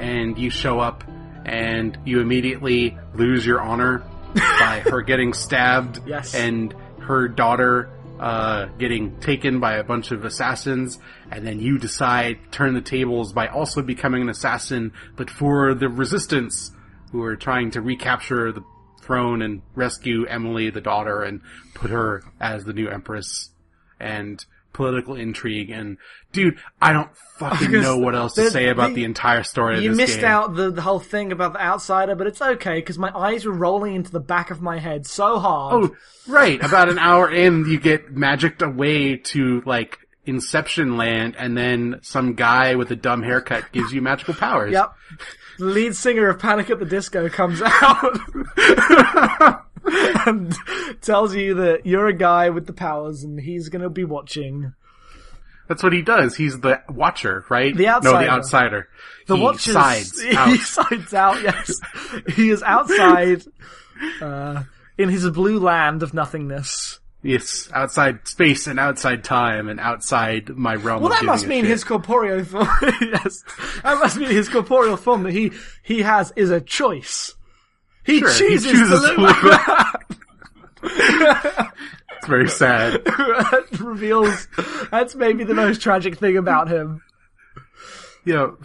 and 0.00 0.38
you 0.38 0.50
show 0.50 0.80
up 0.80 1.04
and 1.44 1.98
you 2.04 2.20
immediately 2.20 2.96
lose 3.14 3.44
your 3.44 3.60
honor 3.60 4.02
by 4.34 4.82
her 4.86 5.02
getting 5.02 5.32
stabbed 5.32 6.00
Yes. 6.06 6.34
and 6.34 6.74
her 7.00 7.28
daughter 7.28 7.90
uh, 8.18 8.66
getting 8.78 9.18
taken 9.20 9.58
by 9.60 9.74
a 9.74 9.84
bunch 9.84 10.12
of 10.12 10.24
assassins, 10.24 10.98
and 11.30 11.44
then 11.46 11.58
you 11.58 11.78
decide 11.78 12.38
turn 12.52 12.72
the 12.72 12.80
tables 12.80 13.32
by 13.32 13.48
also 13.48 13.82
becoming 13.82 14.22
an 14.22 14.28
assassin, 14.28 14.92
but 15.16 15.28
for 15.28 15.74
the 15.74 15.88
resistance 15.88 16.70
who 17.10 17.22
are 17.22 17.36
trying 17.36 17.70
to 17.72 17.80
recapture 17.82 18.52
the 18.52 18.62
throne 19.02 19.42
and 19.42 19.60
rescue 19.74 20.24
Emily, 20.26 20.70
the 20.70 20.80
daughter, 20.80 21.22
and 21.22 21.40
put 21.74 21.90
her 21.90 22.22
as 22.40 22.64
the 22.64 22.72
new 22.72 22.88
empress. 22.88 23.50
And 24.00 24.42
political 24.74 25.14
intrigue 25.14 25.70
and 25.70 25.96
dude, 26.32 26.58
I 26.82 26.92
don't 26.92 27.08
fucking 27.38 27.72
know 27.72 27.96
what 27.96 28.14
else 28.14 28.34
to 28.34 28.50
say 28.50 28.68
about 28.68 28.88
the- 28.90 28.96
the, 28.96 29.04
entire 29.04 29.42
story 29.42 29.80
You 29.82 29.92
of 29.92 29.96
this 29.96 30.08
missed 30.08 30.20
game. 30.20 30.28
out 30.28 30.54
the, 30.54 30.70
the 30.70 30.82
whole 30.82 31.00
thing 31.00 31.32
about 31.32 31.54
the 31.54 31.62
outsider, 31.62 32.14
but 32.14 32.26
it's 32.26 32.42
okay 32.42 32.74
because 32.80 32.98
my 32.98 33.10
eyes 33.16 33.46
were 33.46 33.52
rolling 33.54 33.94
into 33.94 34.10
the 34.12 34.20
back 34.20 34.50
of 34.50 34.60
my 34.60 34.78
head 34.78 35.06
so 35.06 35.38
hard. 35.38 35.84
Oh, 35.90 35.96
right. 36.28 36.62
About 36.62 36.90
an 36.90 36.98
hour 36.98 37.30
in, 37.32 37.64
you 37.66 37.80
get 37.80 38.12
magicked 38.12 38.60
away 38.60 39.16
to 39.16 39.62
like 39.64 39.98
Inception 40.26 40.96
Land, 40.96 41.36
and 41.38 41.56
then 41.56 42.00
some 42.02 42.34
guy 42.34 42.74
with 42.76 42.90
a 42.90 42.96
dumb 42.96 43.22
haircut 43.22 43.70
gives 43.72 43.92
you 43.92 44.00
magical 44.02 44.34
powers. 44.34 44.72
Yep. 44.72 44.92
The 45.58 45.64
lead 45.66 45.94
singer 45.96 46.28
of 46.28 46.38
Panic 46.38 46.70
at 46.70 46.78
the 46.78 46.84
Disco 46.86 47.28
comes 47.28 47.60
out 47.64 48.18
and 50.26 50.54
tells 51.00 51.34
you 51.34 51.54
that 51.54 51.86
you're 51.86 52.08
a 52.08 52.12
guy 52.12 52.50
with 52.50 52.66
the 52.66 52.72
powers 52.72 53.22
and 53.24 53.40
he's 53.40 53.68
gonna 53.68 53.90
be 53.90 54.04
watching. 54.04 54.72
That's 55.68 55.82
what 55.82 55.92
he 55.92 56.02
does. 56.02 56.36
He's 56.36 56.60
the 56.60 56.82
watcher, 56.90 57.44
right? 57.48 57.74
The 57.74 57.84
No, 57.84 58.00
the 58.00 58.28
outsider. 58.28 58.88
The 59.26 59.36
he 59.36 59.42
watcher 59.42 59.72
sides 59.72 60.20
he 60.22 60.36
out. 60.36 60.58
sides 60.58 61.14
out, 61.14 61.42
yes. 61.42 61.80
he 62.34 62.50
is 62.50 62.62
outside, 62.62 63.44
uh, 64.20 64.64
in 64.98 65.08
his 65.08 65.28
blue 65.30 65.58
land 65.58 66.02
of 66.02 66.12
nothingness. 66.12 67.00
Yes, 67.22 67.70
outside 67.72 68.28
space 68.28 68.66
and 68.66 68.78
outside 68.78 69.24
time 69.24 69.70
and 69.70 69.80
outside 69.80 70.50
my 70.50 70.74
realm. 70.74 71.00
Well, 71.00 71.10
that 71.10 71.24
must 71.24 71.46
mean 71.46 71.64
his 71.64 71.82
corporeal 71.82 72.44
form. 72.44 72.68
yes, 73.00 73.42
that 73.82 73.98
must 73.98 74.18
mean 74.18 74.28
his 74.28 74.50
corporeal 74.50 74.98
form 74.98 75.22
that 75.22 75.32
he 75.32 75.52
he 75.82 76.02
has 76.02 76.34
is 76.36 76.50
a 76.50 76.60
choice. 76.60 77.34
He 78.04 78.20
Sure, 78.20 78.32
he 78.32 78.38
chooses, 78.38 78.72
chooses 78.72 79.00
to 79.02 79.14
to 79.14 79.20
look 79.20 79.42
look 79.42 79.44
that. 79.52 80.00
It's 82.18 82.26
very 82.26 82.48
sad. 82.48 82.92
that 83.04 83.66
reveals 83.80 84.48
that's 84.90 85.14
maybe 85.14 85.44
the 85.44 85.54
most 85.54 85.80
tragic 85.80 86.18
thing 86.18 86.36
about 86.36 86.68
him. 86.68 87.02
you 88.24 88.34
know, 88.34 88.58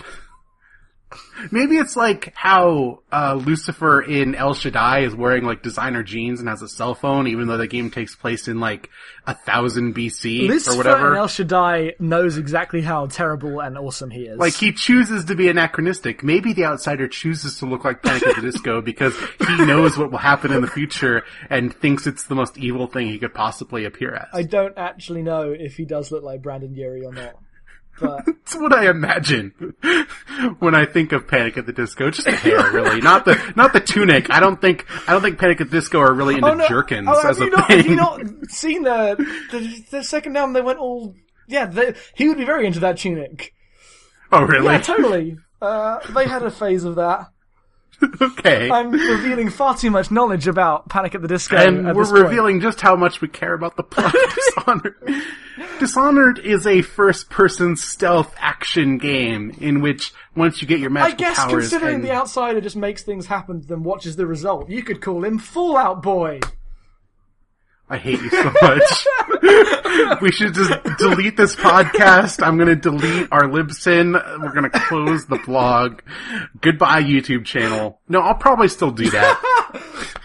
maybe 1.51 1.77
it's 1.77 1.95
like 1.95 2.33
how 2.35 2.99
uh, 3.11 3.33
Lucifer 3.33 4.01
in 4.01 4.35
El 4.35 4.53
Shaddai 4.53 4.99
is 4.99 5.15
wearing 5.15 5.43
like 5.43 5.63
designer 5.63 6.03
jeans 6.03 6.39
and 6.39 6.49
has 6.49 6.61
a 6.61 6.67
cell 6.67 6.95
phone, 6.95 7.27
even 7.27 7.47
though 7.47 7.57
the 7.57 7.67
game 7.67 7.89
takes 7.91 8.15
place 8.15 8.47
in 8.47 8.59
like 8.59 8.89
a 9.25 9.33
thousand 9.33 9.95
BC 9.95 10.47
Lucifer 10.47 10.73
or 10.73 10.77
whatever. 10.77 11.15
El 11.15 11.27
Shaddai 11.27 11.93
knows 11.99 12.37
exactly 12.37 12.81
how 12.81 13.07
terrible 13.07 13.59
and 13.59 13.77
awesome 13.77 14.11
he 14.11 14.21
is. 14.21 14.37
like 14.37 14.53
he 14.53 14.71
chooses 14.71 15.25
to 15.25 15.35
be 15.35 15.47
anachronistic. 15.47 16.23
Maybe 16.23 16.53
the 16.53 16.65
outsider 16.65 17.07
chooses 17.07 17.57
to 17.59 17.65
look 17.65 17.83
like 17.83 18.03
Panic 18.03 18.25
at 18.27 18.35
the 18.35 18.41
Disco 18.41 18.81
because 18.89 19.15
he 19.47 19.65
knows 19.65 19.97
what 19.97 20.11
will 20.11 20.17
happen 20.19 20.51
in 20.51 20.61
the 20.61 20.67
future 20.67 21.23
and 21.49 21.73
thinks 21.73 22.07
it's 22.07 22.25
the 22.25 22.35
most 22.35 22.57
evil 22.57 22.87
thing 22.87 23.07
he 23.07 23.19
could 23.19 23.33
possibly 23.33 23.85
appear 23.85 24.13
as. 24.13 24.27
I 24.33 24.43
don't 24.43 24.77
actually 24.77 25.23
know 25.23 25.51
if 25.51 25.75
he 25.77 25.85
does 25.85 26.11
look 26.11 26.23
like 26.23 26.41
Brendon 26.41 26.75
Urie 26.75 27.05
or 27.05 27.13
not. 27.13 27.35
But 27.99 28.25
That's 28.49 28.55
what 28.55 28.73
I 28.73 28.89
imagine 28.89 29.53
when 30.59 30.73
I 30.73 30.85
think 30.85 31.11
of 31.11 31.27
Panic 31.27 31.57
at 31.57 31.65
the 31.65 31.73
Disco. 31.73 32.09
Just 32.09 32.25
the 32.25 32.35
hair, 32.35 32.71
really, 32.71 33.01
not 33.01 33.25
the 33.25 33.53
not 33.55 33.73
the 33.73 33.79
tunic. 33.79 34.31
I 34.31 34.39
don't 34.39 34.59
think 34.59 34.85
I 35.07 35.13
don't 35.13 35.21
think 35.21 35.39
Panic 35.39 35.61
at 35.61 35.69
the 35.69 35.77
Disco 35.77 35.99
are 35.99 36.13
really 36.13 36.35
into 36.35 36.47
oh 36.47 36.53
no, 36.55 36.67
jerkins 36.67 37.07
oh, 37.11 37.27
as 37.27 37.39
a 37.39 37.45
you 37.45 37.51
Not, 37.51 37.69
have 37.69 37.85
you 37.85 37.95
not 37.95 38.21
seen 38.49 38.83
the, 38.83 39.15
the 39.51 39.85
the 39.91 40.03
second 40.03 40.35
album? 40.35 40.53
They 40.53 40.61
went 40.61 40.79
all 40.79 41.13
yeah. 41.47 41.67
They, 41.67 41.93
he 42.15 42.27
would 42.27 42.37
be 42.37 42.45
very 42.45 42.65
into 42.65 42.79
that 42.79 42.97
tunic. 42.97 43.53
oh, 44.31 44.43
really? 44.43 44.65
Yeah, 44.65 44.81
totally. 44.81 45.37
Uh, 45.61 45.99
they 46.13 46.27
had 46.27 46.43
a 46.43 46.51
phase 46.51 46.85
of 46.85 46.95
that. 46.95 47.27
okay. 48.21 48.69
I'm 48.69 48.91
revealing 48.91 49.49
far 49.49 49.75
too 49.75 49.91
much 49.91 50.11
knowledge 50.11 50.47
about 50.47 50.89
Panic 50.89 51.15
at 51.15 51.21
the 51.21 51.27
Disco. 51.27 51.57
and 51.57 51.95
we're 51.95 52.23
revealing 52.23 52.61
just 52.61 52.81
how 52.81 52.95
much 52.95 53.21
we 53.21 53.27
care 53.27 53.53
about 53.53 53.75
the 53.75 53.83
plot 53.83 54.13
of 54.15 54.35
Dishonored. 54.55 55.23
Dishonored 55.79 56.39
is 56.39 56.65
a 56.65 56.81
first-person 56.81 57.75
stealth 57.75 58.33
action 58.37 58.97
game 58.97 59.55
in 59.59 59.81
which 59.81 60.13
once 60.35 60.61
you 60.61 60.67
get 60.67 60.79
your 60.79 60.89
magical 60.89 61.17
powers, 61.25 61.37
I 61.37 61.41
guess 61.41 61.51
powers, 61.51 61.69
considering 61.69 61.95
and 61.95 62.03
the 62.03 62.11
outsider 62.11 62.61
just 62.61 62.75
makes 62.75 63.03
things 63.03 63.25
happen, 63.25 63.61
then 63.67 63.83
watches 63.83 64.15
the 64.15 64.25
result. 64.25 64.69
You 64.69 64.83
could 64.83 65.01
call 65.01 65.23
him 65.25 65.37
Fallout 65.37 66.01
Boy. 66.01 66.39
I 67.89 67.97
hate 67.97 68.21
you 68.21 68.29
so 68.29 68.53
much. 68.61 70.21
we 70.21 70.31
should 70.31 70.53
just 70.53 70.71
delete 70.99 71.35
this 71.35 71.55
podcast. 71.55 72.45
I'm 72.45 72.57
gonna 72.57 72.75
delete 72.75 73.27
our 73.31 73.43
Libsyn. 73.43 74.13
We're 74.41 74.53
gonna 74.53 74.69
close 74.69 75.25
the 75.25 75.39
blog. 75.39 76.01
Goodbye, 76.61 77.01
YouTube 77.01 77.45
channel. 77.45 77.99
No, 78.07 78.21
I'll 78.21 78.35
probably 78.35 78.67
still 78.67 78.91
do 78.91 79.09
that. 79.09 80.13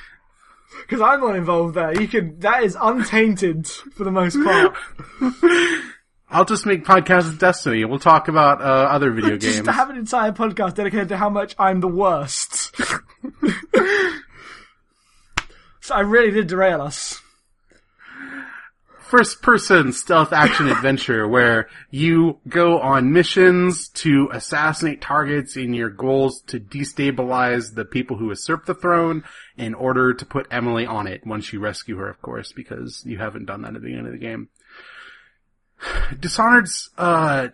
because 0.83 1.01
I'm 1.01 1.21
not 1.21 1.37
involved 1.37 1.75
there. 1.77 1.99
You 1.99 2.07
can 2.07 2.39
that 2.41 2.65
is 2.65 2.77
untainted 2.79 3.67
for 3.67 4.05
the 4.05 4.11
most 4.11 4.37
part. 4.43 4.77
I'll 6.31 6.45
just 6.45 6.67
make 6.67 6.85
podcasts 6.85 7.29
of 7.29 7.39
Destiny. 7.39 7.85
We'll 7.85 7.99
talk 7.99 8.29
about 8.29 8.61
uh, 8.61 8.65
other 8.65 9.11
video 9.13 9.39
Just 9.39 9.57
games. 9.57 9.67
to 9.67 9.73
have 9.73 9.89
an 9.89 9.97
entire 9.97 10.33
podcast 10.33 10.75
dedicated 10.75 11.09
to 11.11 11.17
how 11.17 11.31
much 11.31 11.55
I'm 11.59 11.81
the 11.81 11.89
worst. 11.89 12.75
so 15.81 15.95
I 15.95 16.01
really 16.01 16.33
did 16.33 16.49
derail 16.49 16.83
us. 16.83 17.23
First 19.05 19.43
person 19.43 19.93
stealth 19.93 20.33
action 20.33 20.69
adventure 20.69 21.29
where 21.29 21.69
you 21.91 22.39
go 22.49 22.81
on 22.81 23.13
missions 23.13 23.89
to 23.91 24.29
assassinate 24.33 25.01
targets 25.01 25.57
in 25.57 25.75
your 25.75 25.91
goals 25.91 26.41
to 26.49 26.59
destabilize 26.59 27.75
the 27.75 27.85
people 27.85 28.17
who 28.17 28.29
usurp 28.29 28.67
the 28.67 28.75
throne 28.75 29.23
in 29.57 29.75
order 29.75 30.15
to 30.15 30.27
put 30.27 30.49
Emily 30.51 30.87
on 30.87 31.07
it 31.07 31.27
once 31.27 31.53
you 31.53 31.61
rescue 31.61 31.97
her, 31.97 32.09
of 32.09 32.21
course, 32.23 32.53
because 32.53 33.03
you 33.05 33.19
haven't 33.19 33.45
done 33.45 33.63
that 33.63 33.69
at 33.69 33.75
the 33.75 33.81
beginning 33.81 34.07
of 34.07 34.13
the 34.13 34.19
game. 34.19 34.49
Dishonored's, 36.19 36.91
uh, 36.97 37.49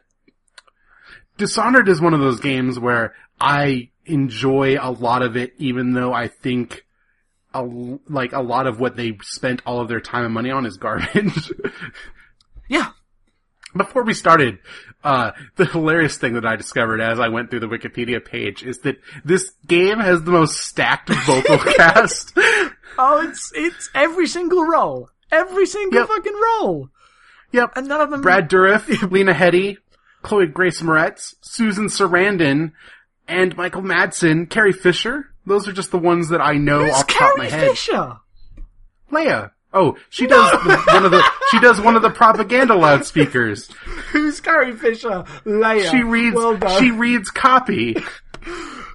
Dishonored 1.36 1.88
is 1.88 2.01
one 2.01 2.14
of 2.14 2.20
those 2.20 2.38
games 2.38 2.78
where 2.78 3.14
I 3.40 3.90
enjoy 4.05 4.76
a 4.80 4.90
lot 4.90 5.22
of 5.22 5.36
it, 5.36 5.55
even 5.57 5.94
though 5.94 6.12
I 6.12 6.28
think 6.28 6.84
a, 7.55 7.62
like 8.09 8.32
a 8.32 8.40
lot 8.40 8.66
of 8.66 8.78
what 8.80 8.96
they 8.96 9.18
spent 9.22 9.62
all 9.66 9.80
of 9.80 9.88
their 9.88 10.01
time 10.01 10.24
and 10.24 10.34
money 10.34 10.51
on 10.51 10.66
is 10.66 10.76
garbage. 10.76 11.53
Yeah. 12.68 12.90
Before 13.76 14.05
we 14.05 14.14
started, 14.14 14.59
uh, 15.05 15.32
the 15.57 15.64
hilarious 15.64 16.16
thing 16.18 16.34
that 16.34 16.46
I 16.46 16.57
discovered 16.57 17.01
as 17.01 17.18
I 17.20 17.28
went 17.28 17.51
through 17.51 17.61
the 17.61 17.66
Wikipedia 17.68 18.24
page 18.24 18.62
is 18.64 18.78
that 18.80 18.96
this 19.24 19.51
game 19.66 19.98
has 19.98 20.22
the 20.22 20.30
most 20.32 20.57
stacked 20.57 21.09
vocal 21.26 21.59
cast. 21.59 22.32
Oh, 22.98 23.26
it's 23.28 23.53
it's 23.55 23.90
every 23.94 24.26
single 24.26 24.64
role, 24.64 25.09
every 25.32 25.66
single 25.66 26.01
Yep. 26.01 26.09
fucking 26.09 26.40
role, 26.61 26.88
Yep. 27.53 27.72
and 27.76 27.88
none 27.88 28.01
of 28.01 28.11
them. 28.11 28.22
Brad 28.22 28.48
Dourif, 28.51 29.11
Lena 29.11 29.32
Headey, 29.34 29.76
Chloe 30.22 30.46
Grace 30.46 30.80
Moretz, 30.82 31.34
Susan 31.40 31.86
Sarandon, 31.86 32.72
and 33.28 33.57
Michael 33.57 33.82
Madsen, 33.82 34.48
Carrie 34.51 34.72
Fisher. 34.72 35.29
Those 35.51 35.66
are 35.66 35.72
just 35.72 35.90
the 35.90 35.98
ones 35.98 36.28
that 36.28 36.40
I 36.40 36.55
know 36.55 36.84
Who's 36.84 36.94
off 36.94 37.07
the 37.09 37.12
top 37.12 37.32
of 37.32 37.38
my 37.38 37.48
Carrie 37.48 37.61
head. 37.62 37.70
Fisher? 37.70 38.16
Leia. 39.11 39.51
Oh, 39.72 39.96
she 40.09 40.28
does 40.28 40.64
one 40.86 41.05
of 41.05 41.11
the 41.11 41.24
she 41.51 41.59
does 41.59 41.80
one 41.80 41.96
of 41.96 42.03
the 42.03 42.11
propaganda 42.11 42.76
loudspeakers. 42.76 43.66
Who's 44.12 44.40
Carrie 44.40 44.76
Fisher? 44.76 45.24
Leia. 45.44 45.90
She 45.90 46.03
reads 46.05 46.36
Well 46.36 46.78
she 46.78 46.92
reads 46.92 47.30
copy. 47.30 47.96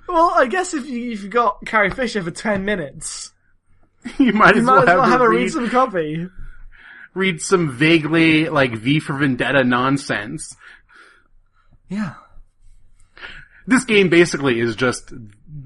Well, 0.08 0.32
I 0.36 0.45
guess 0.45 0.74
if 0.74 0.86
you 0.88 1.12
if 1.12 1.24
you 1.24 1.30
got 1.30 1.66
Carrie 1.66 1.89
Fisher 1.89 2.22
for 2.24 2.32
ten 2.32 2.64
minutes, 2.64 3.34
You 4.18 4.32
might 4.32 4.56
as 4.56 4.62
you 4.62 4.66
well 4.66 4.78
might 4.78 4.84
as 4.84 4.88
have, 4.89 4.97
well 4.99 5.03
her 5.06 5.12
have 5.12 5.20
her 5.20 5.30
read, 5.30 5.39
read 5.41 5.51
some 5.51 5.70
copy. 5.70 6.30
read 7.16 7.41
some 7.41 7.72
vaguely 7.74 8.47
like 8.47 8.72
V 8.78 8.99
for 9.01 9.14
Vendetta 9.18 9.64
nonsense. 9.66 10.56
Yeah. 11.89 12.14
This 13.68 13.84
game 13.84 14.10
basically 14.10 14.60
is 14.60 14.76
just 14.76 15.12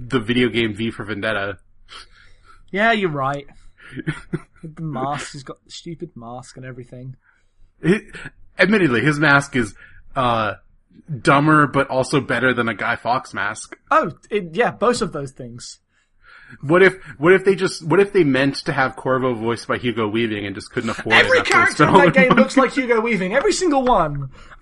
the 0.07 0.19
video 0.19 0.49
game 0.49 0.73
V 0.73 0.91
for 0.91 1.03
Vendetta. 1.03 1.57
Yeah, 2.71 2.91
you're 2.91 3.09
right. 3.09 3.47
The 4.61 4.81
mask, 4.81 5.31
he's 5.31 5.43
got 5.43 5.63
the 5.63 5.71
stupid 5.71 6.11
mask 6.15 6.57
and 6.57 6.65
everything. 6.65 7.15
It, 7.81 8.13
admittedly, 8.57 8.99
his 8.99 9.17
mask 9.17 9.55
is 9.55 9.73
uh 10.17 10.55
dumber 11.21 11.65
but 11.65 11.87
also 11.87 12.19
better 12.19 12.53
than 12.53 12.67
a 12.67 12.73
Guy 12.73 12.97
Fawkes 12.97 13.33
mask. 13.33 13.77
Oh, 13.89 14.11
it, 14.29 14.49
yeah, 14.53 14.71
both 14.71 15.01
of 15.01 15.13
those 15.13 15.31
things. 15.31 15.79
What 16.61 16.83
if 16.83 16.95
what 17.17 17.31
if 17.31 17.45
they 17.45 17.55
just 17.55 17.85
what 17.87 18.01
if 18.01 18.11
they 18.11 18.25
meant 18.25 18.55
to 18.65 18.73
have 18.73 18.97
Corvo 18.97 19.33
voiced 19.33 19.65
by 19.65 19.77
Hugo 19.77 20.09
Weaving 20.09 20.45
and 20.45 20.55
just 20.55 20.71
couldn't 20.71 20.89
afford 20.89 21.15
Every 21.15 21.41
character 21.43 21.87
in 21.87 21.93
that 21.93 22.13
game 22.13 22.33
looks 22.33 22.57
like 22.57 22.73
Hugo 22.73 22.99
Weaving. 22.99 23.33
Every 23.33 23.53
single 23.53 23.83
one. 23.83 24.31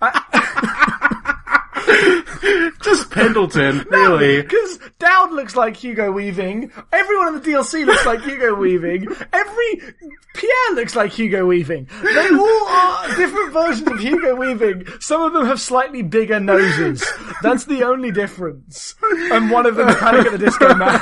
just 2.82 3.10
Pendleton, 3.10 3.84
really. 3.90 4.42
Because 4.42 4.78
Daud 4.98 5.32
looks 5.32 5.56
like 5.56 5.76
Hugo 5.76 6.10
Weaving. 6.10 6.72
Everyone 6.92 7.28
in 7.28 7.34
the 7.34 7.40
DLC 7.40 7.84
looks 7.86 8.04
like 8.06 8.22
Hugo 8.22 8.54
Weaving. 8.54 9.06
Every 9.32 9.94
Pierre 10.34 10.74
looks 10.74 10.94
like 10.96 11.12
Hugo 11.12 11.46
Weaving. 11.46 11.88
They 12.02 12.28
all 12.30 12.68
are 12.68 13.16
different 13.16 13.52
versions 13.52 13.88
of 13.88 14.00
Hugo 14.00 14.34
Weaving. 14.36 14.86
Some 15.00 15.22
of 15.22 15.32
them 15.32 15.46
have 15.46 15.60
slightly 15.60 16.02
bigger 16.02 16.40
noses. 16.40 17.04
That's 17.42 17.64
the 17.64 17.84
only 17.84 18.10
difference. 18.10 18.94
And 19.02 19.50
one 19.50 19.66
of 19.66 19.76
them 19.76 19.88
is 19.88 19.96
Panic 19.96 20.26
at 20.26 20.32
the 20.32 20.38
Disco 20.38 20.74
Man. 20.74 20.98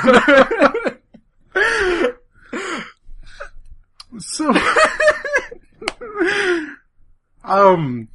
So, 4.19 4.51
um, 7.43 8.07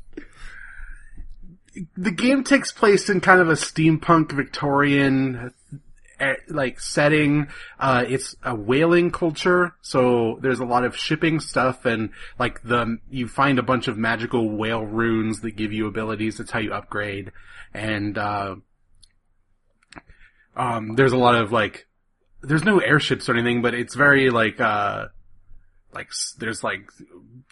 the 1.96 2.10
game 2.10 2.44
takes 2.44 2.72
place 2.72 3.08
in 3.08 3.20
kind 3.20 3.40
of 3.40 3.48
a 3.48 3.54
steampunk 3.54 4.32
Victorian 4.32 5.52
eh, 6.20 6.34
like 6.48 6.80
setting. 6.80 7.48
Uh, 7.78 8.04
it's 8.06 8.36
a 8.42 8.54
whaling 8.54 9.10
culture, 9.10 9.74
so 9.80 10.38
there's 10.42 10.60
a 10.60 10.64
lot 10.64 10.84
of 10.84 10.96
shipping 10.96 11.40
stuff 11.40 11.84
and 11.84 12.10
like 12.38 12.62
the, 12.62 12.98
you 13.10 13.28
find 13.28 13.58
a 13.58 13.62
bunch 13.62 13.88
of 13.88 13.96
magical 13.96 14.50
whale 14.50 14.84
runes 14.84 15.40
that 15.40 15.52
give 15.52 15.72
you 15.72 15.86
abilities. 15.86 16.38
That's 16.38 16.50
how 16.50 16.60
you 16.60 16.72
upgrade. 16.72 17.32
And, 17.74 18.18
uh, 18.18 18.56
um, 20.54 20.96
there's 20.96 21.12
a 21.12 21.18
lot 21.18 21.34
of 21.34 21.52
like, 21.52 21.86
there's 22.42 22.64
no 22.64 22.78
airships 22.78 23.28
or 23.28 23.34
anything, 23.34 23.62
but 23.62 23.72
it's 23.72 23.94
very 23.94 24.28
like, 24.28 24.60
uh, 24.60 25.06
like 25.94 26.10
there's 26.38 26.64
like 26.64 26.90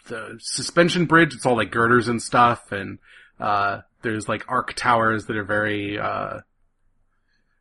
the 0.07 0.37
suspension 0.39 1.05
bridge. 1.05 1.33
It's 1.33 1.45
all 1.45 1.55
like 1.55 1.71
girders 1.71 2.07
and 2.07 2.21
stuff, 2.21 2.71
and 2.71 2.99
uh, 3.41 3.81
there's 4.03 4.29
like 4.29 4.45
arc 4.47 4.73
towers 4.75 5.25
that 5.25 5.35
are 5.37 5.43
very. 5.43 5.99
Uh, 5.99 6.39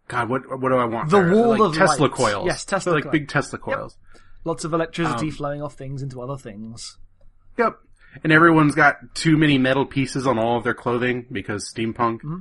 God, 0.09 0.29
what 0.29 0.61
what 0.61 0.71
do 0.71 0.77
I 0.77 0.85
want? 0.87 1.11
The 1.11 1.21
there? 1.21 1.33
wall 1.33 1.51
like 1.51 1.61
of 1.61 1.75
Tesla 1.75 2.03
light. 2.07 2.13
coils. 2.13 2.47
Yes, 2.47 2.65
Tesla 2.65 2.91
They're 2.93 2.97
like 2.97 3.05
coil. 3.05 3.13
big 3.13 3.29
Tesla 3.29 3.59
coils. 3.59 3.97
Lots 4.45 4.65
of 4.65 4.73
electricity 4.73 5.27
Um, 5.29 5.33
flowing 5.33 5.63
off 5.63 5.75
things 5.75 6.03
into 6.03 6.21
other 6.23 6.37
things. 6.37 6.97
Yep. 7.59 7.77
And 8.25 8.33
everyone's 8.33 8.75
got 8.75 8.97
too 9.15 9.37
many 9.37 9.57
metal 9.59 9.87
pieces 9.87 10.27
on 10.27 10.37
all 10.39 10.57
of 10.57 10.65
their 10.65 10.75
clothing 10.75 11.27
because 11.31 11.71
steampunk. 11.73 12.23
Mm-hmm. 12.23 12.39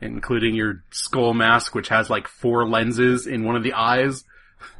Including 0.00 0.54
your 0.54 0.84
skull 0.92 1.34
mask, 1.34 1.74
which 1.74 1.88
has 1.88 2.08
like 2.08 2.28
four 2.28 2.68
lenses 2.68 3.26
in 3.26 3.44
one 3.44 3.56
of 3.56 3.64
the 3.64 3.72
eyes. 3.72 4.24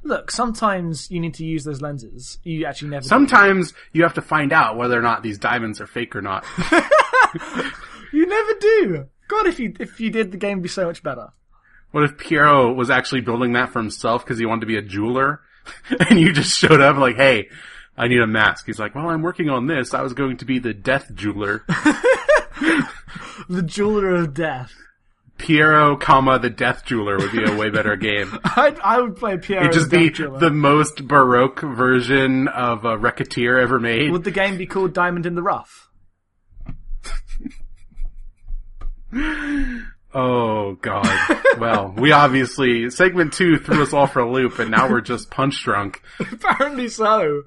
Look, 0.04 0.30
sometimes 0.30 1.10
you 1.10 1.18
need 1.18 1.34
to 1.34 1.44
use 1.44 1.64
those 1.64 1.82
lenses. 1.82 2.38
You 2.44 2.66
actually 2.66 2.90
never. 2.90 3.04
Sometimes 3.04 3.74
you 3.92 4.04
have 4.04 4.14
to 4.14 4.22
find 4.22 4.52
out 4.52 4.76
whether 4.76 4.96
or 4.96 5.02
not 5.02 5.24
these 5.24 5.38
diamonds 5.38 5.80
are 5.80 5.88
fake 5.88 6.14
or 6.14 6.22
not. 6.22 6.44
You 8.12 8.26
never 8.26 8.52
do. 8.60 9.06
God, 9.28 9.46
if 9.46 9.60
you 9.60 9.74
if 9.78 10.00
you 10.00 10.10
did, 10.10 10.32
the 10.32 10.38
game 10.38 10.58
would 10.58 10.62
be 10.62 10.68
so 10.68 10.86
much 10.86 11.02
better. 11.02 11.28
What 11.90 12.04
if 12.04 12.16
Piero 12.18 12.72
was 12.72 12.90
actually 12.90 13.20
building 13.20 13.52
that 13.52 13.70
for 13.70 13.80
himself 13.80 14.24
because 14.24 14.38
he 14.38 14.46
wanted 14.46 14.60
to 14.62 14.66
be 14.66 14.76
a 14.76 14.82
jeweler? 14.82 15.40
and 16.08 16.18
you 16.18 16.32
just 16.32 16.58
showed 16.58 16.80
up 16.80 16.96
like, 16.96 17.16
hey, 17.16 17.48
I 17.96 18.08
need 18.08 18.20
a 18.20 18.26
mask. 18.26 18.66
He's 18.66 18.78
like, 18.78 18.94
well, 18.94 19.08
I'm 19.08 19.22
working 19.22 19.50
on 19.50 19.66
this. 19.66 19.92
I 19.92 20.02
was 20.02 20.14
going 20.14 20.38
to 20.38 20.44
be 20.44 20.58
the 20.58 20.72
death 20.72 21.14
jeweler. 21.14 21.64
The 23.48 23.62
jeweler 23.62 24.14
of 24.14 24.34
death. 24.34 24.74
Piero, 25.38 25.96
comma, 25.96 26.38
the 26.38 26.50
death 26.50 26.84
jeweler 26.84 27.16
would 27.16 27.32
be 27.32 27.44
a 27.44 27.56
way 27.56 27.70
better 27.70 27.96
game. 27.96 28.38
I 28.44 28.76
I 28.82 29.00
would 29.00 29.16
play 29.16 29.38
Pierre. 29.38 29.60
It'd 29.60 29.72
just 29.72 29.90
be 29.90 30.10
Jeweler. 30.10 30.38
the 30.40 30.50
most 30.50 31.06
baroque 31.06 31.60
version 31.60 32.48
of 32.48 32.84
a 32.84 32.98
Racketeer 32.98 33.58
ever 33.58 33.78
made. 33.78 34.10
Would 34.10 34.24
the 34.24 34.32
game 34.32 34.58
be 34.58 34.66
called 34.66 34.92
Diamond 34.92 35.24
in 35.24 35.34
the 35.34 35.42
Rough? 35.42 35.87
Oh 40.14 40.74
god. 40.80 41.06
well, 41.58 41.94
we 41.96 42.12
obviously, 42.12 42.88
segment 42.88 43.34
two 43.34 43.58
threw 43.58 43.82
us 43.82 43.92
all 43.92 44.06
for 44.06 44.20
a 44.20 44.30
loop 44.30 44.58
and 44.58 44.70
now 44.70 44.90
we're 44.90 45.02
just 45.02 45.30
punch 45.30 45.62
drunk. 45.62 46.02
Apparently 46.32 46.88
so. 46.88 47.42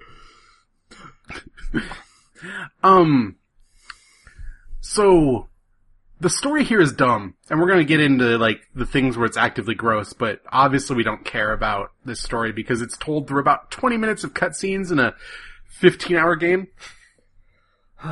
Um, 2.83 3.37
so 4.79 5.47
the 6.19 6.29
story 6.29 6.63
here 6.63 6.81
is 6.81 6.93
dumb, 6.93 7.33
and 7.49 7.59
we're 7.59 7.67
gonna 7.67 7.83
get 7.83 7.99
into 7.99 8.37
like 8.37 8.61
the 8.75 8.85
things 8.85 9.17
where 9.17 9.25
it's 9.25 9.37
actively 9.37 9.73
gross, 9.73 10.13
but 10.13 10.41
obviously 10.51 10.95
we 10.95 11.03
don't 11.03 11.25
care 11.25 11.53
about 11.53 11.91
this 12.05 12.21
story 12.21 12.51
because 12.51 12.81
it's 12.81 12.95
told 12.97 13.27
through 13.27 13.41
about 13.41 13.71
20 13.71 13.97
minutes 13.97 14.23
of 14.23 14.35
cutscenes 14.35 14.91
in 14.91 14.99
a 14.99 15.15
15 15.79 16.15
hour 16.15 16.35
game. 16.35 16.67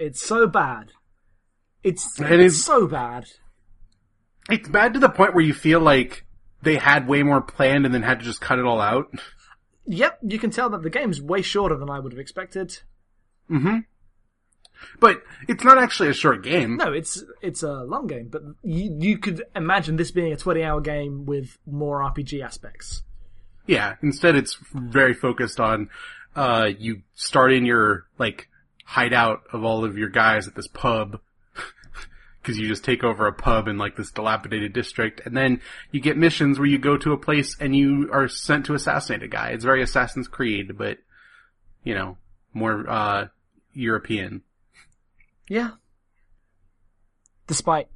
It's 0.00 0.22
so 0.24 0.46
bad. 0.46 0.92
It's, 1.88 2.20
It 2.20 2.40
it's 2.40 2.62
so 2.62 2.86
bad. 2.86 3.26
It's 4.50 4.68
bad 4.68 4.94
to 4.94 5.00
the 5.00 5.08
point 5.08 5.34
where 5.34 5.44
you 5.44 5.54
feel 5.54 5.80
like 5.80 6.24
they 6.62 6.76
had 6.76 7.06
way 7.08 7.22
more 7.22 7.40
planned 7.40 7.84
and 7.84 7.94
then 7.94 8.02
had 8.02 8.20
to 8.20 8.24
just 8.24 8.40
cut 8.40 8.58
it 8.58 8.64
all 8.64 8.80
out. 8.80 9.06
Yep, 9.86 10.18
you 10.22 10.38
can 10.38 10.50
tell 10.50 10.70
that 10.70 10.82
the 10.82 10.90
game's 10.90 11.20
way 11.20 11.42
shorter 11.42 11.76
than 11.76 11.90
I 11.90 11.98
would 11.98 12.12
have 12.12 12.18
expected. 12.18 12.78
Mm-hmm. 13.50 13.78
But 15.00 15.22
it's 15.48 15.64
not 15.64 15.78
actually 15.78 16.10
a 16.10 16.14
short 16.14 16.44
game. 16.44 16.76
No, 16.76 16.92
it's 16.92 17.24
it's 17.42 17.62
a 17.62 17.82
long 17.82 18.06
game, 18.06 18.28
but 18.28 18.42
you 18.62 18.96
you 19.00 19.18
could 19.18 19.42
imagine 19.56 19.96
this 19.96 20.10
being 20.10 20.32
a 20.32 20.36
twenty 20.36 20.62
hour 20.62 20.80
game 20.80 21.26
with 21.26 21.58
more 21.66 22.00
RPG 22.00 22.42
aspects. 22.44 23.02
Yeah, 23.66 23.96
instead 24.02 24.34
it's 24.36 24.56
very 24.72 25.14
focused 25.14 25.60
on, 25.60 25.90
uh, 26.34 26.70
you 26.78 27.02
start 27.14 27.52
in 27.52 27.66
your, 27.66 28.06
like, 28.18 28.48
hideout 28.84 29.42
of 29.52 29.62
all 29.62 29.84
of 29.84 29.98
your 29.98 30.08
guys 30.08 30.48
at 30.48 30.54
this 30.54 30.68
pub, 30.68 31.20
cause 32.44 32.56
you 32.58 32.68
just 32.68 32.84
take 32.84 33.04
over 33.04 33.26
a 33.26 33.32
pub 33.32 33.68
in 33.68 33.78
like 33.78 33.96
this 33.96 34.10
dilapidated 34.10 34.72
district, 34.72 35.20
and 35.24 35.36
then 35.36 35.60
you 35.90 36.00
get 36.00 36.16
missions 36.16 36.58
where 36.58 36.68
you 36.68 36.78
go 36.78 36.96
to 36.96 37.12
a 37.12 37.18
place 37.18 37.56
and 37.60 37.74
you 37.76 38.08
are 38.12 38.28
sent 38.28 38.66
to 38.66 38.74
assassinate 38.74 39.22
a 39.22 39.28
guy. 39.28 39.50
It's 39.50 39.64
very 39.64 39.82
Assassin's 39.82 40.28
Creed, 40.28 40.78
but, 40.78 40.98
you 41.84 41.94
know, 41.94 42.16
more, 42.54 42.88
uh, 42.88 43.26
European. 43.74 44.42
Yeah. 45.48 45.70
Despite 47.46 47.88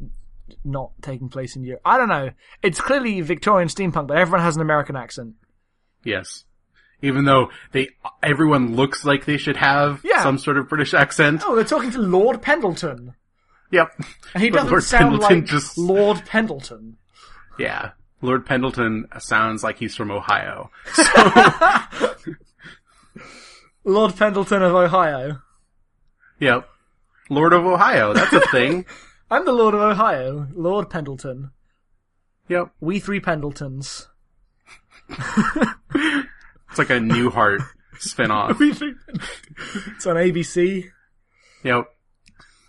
not 0.64 0.92
taking 1.02 1.28
place 1.28 1.56
in 1.56 1.64
Europe. 1.64 1.82
I 1.84 1.98
don't 1.98 2.08
know. 2.08 2.30
It's 2.62 2.80
clearly 2.80 3.20
Victorian 3.20 3.68
steampunk, 3.68 4.06
but 4.06 4.18
everyone 4.18 4.40
has 4.40 4.56
an 4.56 4.62
American 4.62 4.96
accent. 4.96 5.34
Yes. 6.04 6.44
Even 7.00 7.24
though 7.24 7.50
they, 7.72 7.88
everyone 8.22 8.76
looks 8.76 9.04
like 9.04 9.24
they 9.24 9.36
should 9.36 9.56
have 9.56 10.00
Yeah. 10.04 10.22
some 10.22 10.38
sort 10.38 10.56
of 10.56 10.68
British 10.68 10.94
accent. 10.94 11.42
Oh, 11.44 11.54
they're 11.54 11.64
talking 11.64 11.90
to 11.92 11.98
Lord 12.00 12.42
Pendleton. 12.42 13.14
Yep. 13.72 13.88
And 14.34 14.42
he 14.42 14.50
doesn't 14.50 14.70
Lord 14.70 14.84
sound 14.84 15.10
Pendleton 15.20 15.40
like 15.40 15.46
just- 15.46 15.76
Lord 15.78 16.22
Pendleton. 16.26 16.96
Yeah. 17.58 17.90
Lord 18.20 18.46
Pendleton 18.46 19.06
sounds 19.18 19.64
like 19.64 19.78
he's 19.78 19.96
from 19.96 20.10
Ohio. 20.12 20.70
Lord 23.84 24.16
Pendleton 24.16 24.62
of 24.62 24.74
Ohio. 24.74 25.40
Yep. 26.38 26.68
Lord 27.30 27.52
of 27.52 27.64
Ohio. 27.66 28.12
That's 28.14 28.32
a 28.32 28.40
thing. 28.48 28.86
I'm 29.30 29.44
the 29.44 29.52
Lord 29.52 29.74
of 29.74 29.80
Ohio, 29.80 30.46
Lord 30.52 30.90
Pendleton. 30.90 31.52
yep. 32.48 32.70
We 32.80 33.00
three 33.00 33.20
Pendletons. 33.20 34.08
It's 35.94 36.78
like 36.78 36.88
a 36.88 36.94
Newhart 37.00 37.60
spinoff. 37.98 38.58
We 38.58 38.72
three. 38.72 38.94
it's 39.94 40.06
on 40.06 40.16
ABC. 40.16 40.84
Yep. 41.64 41.84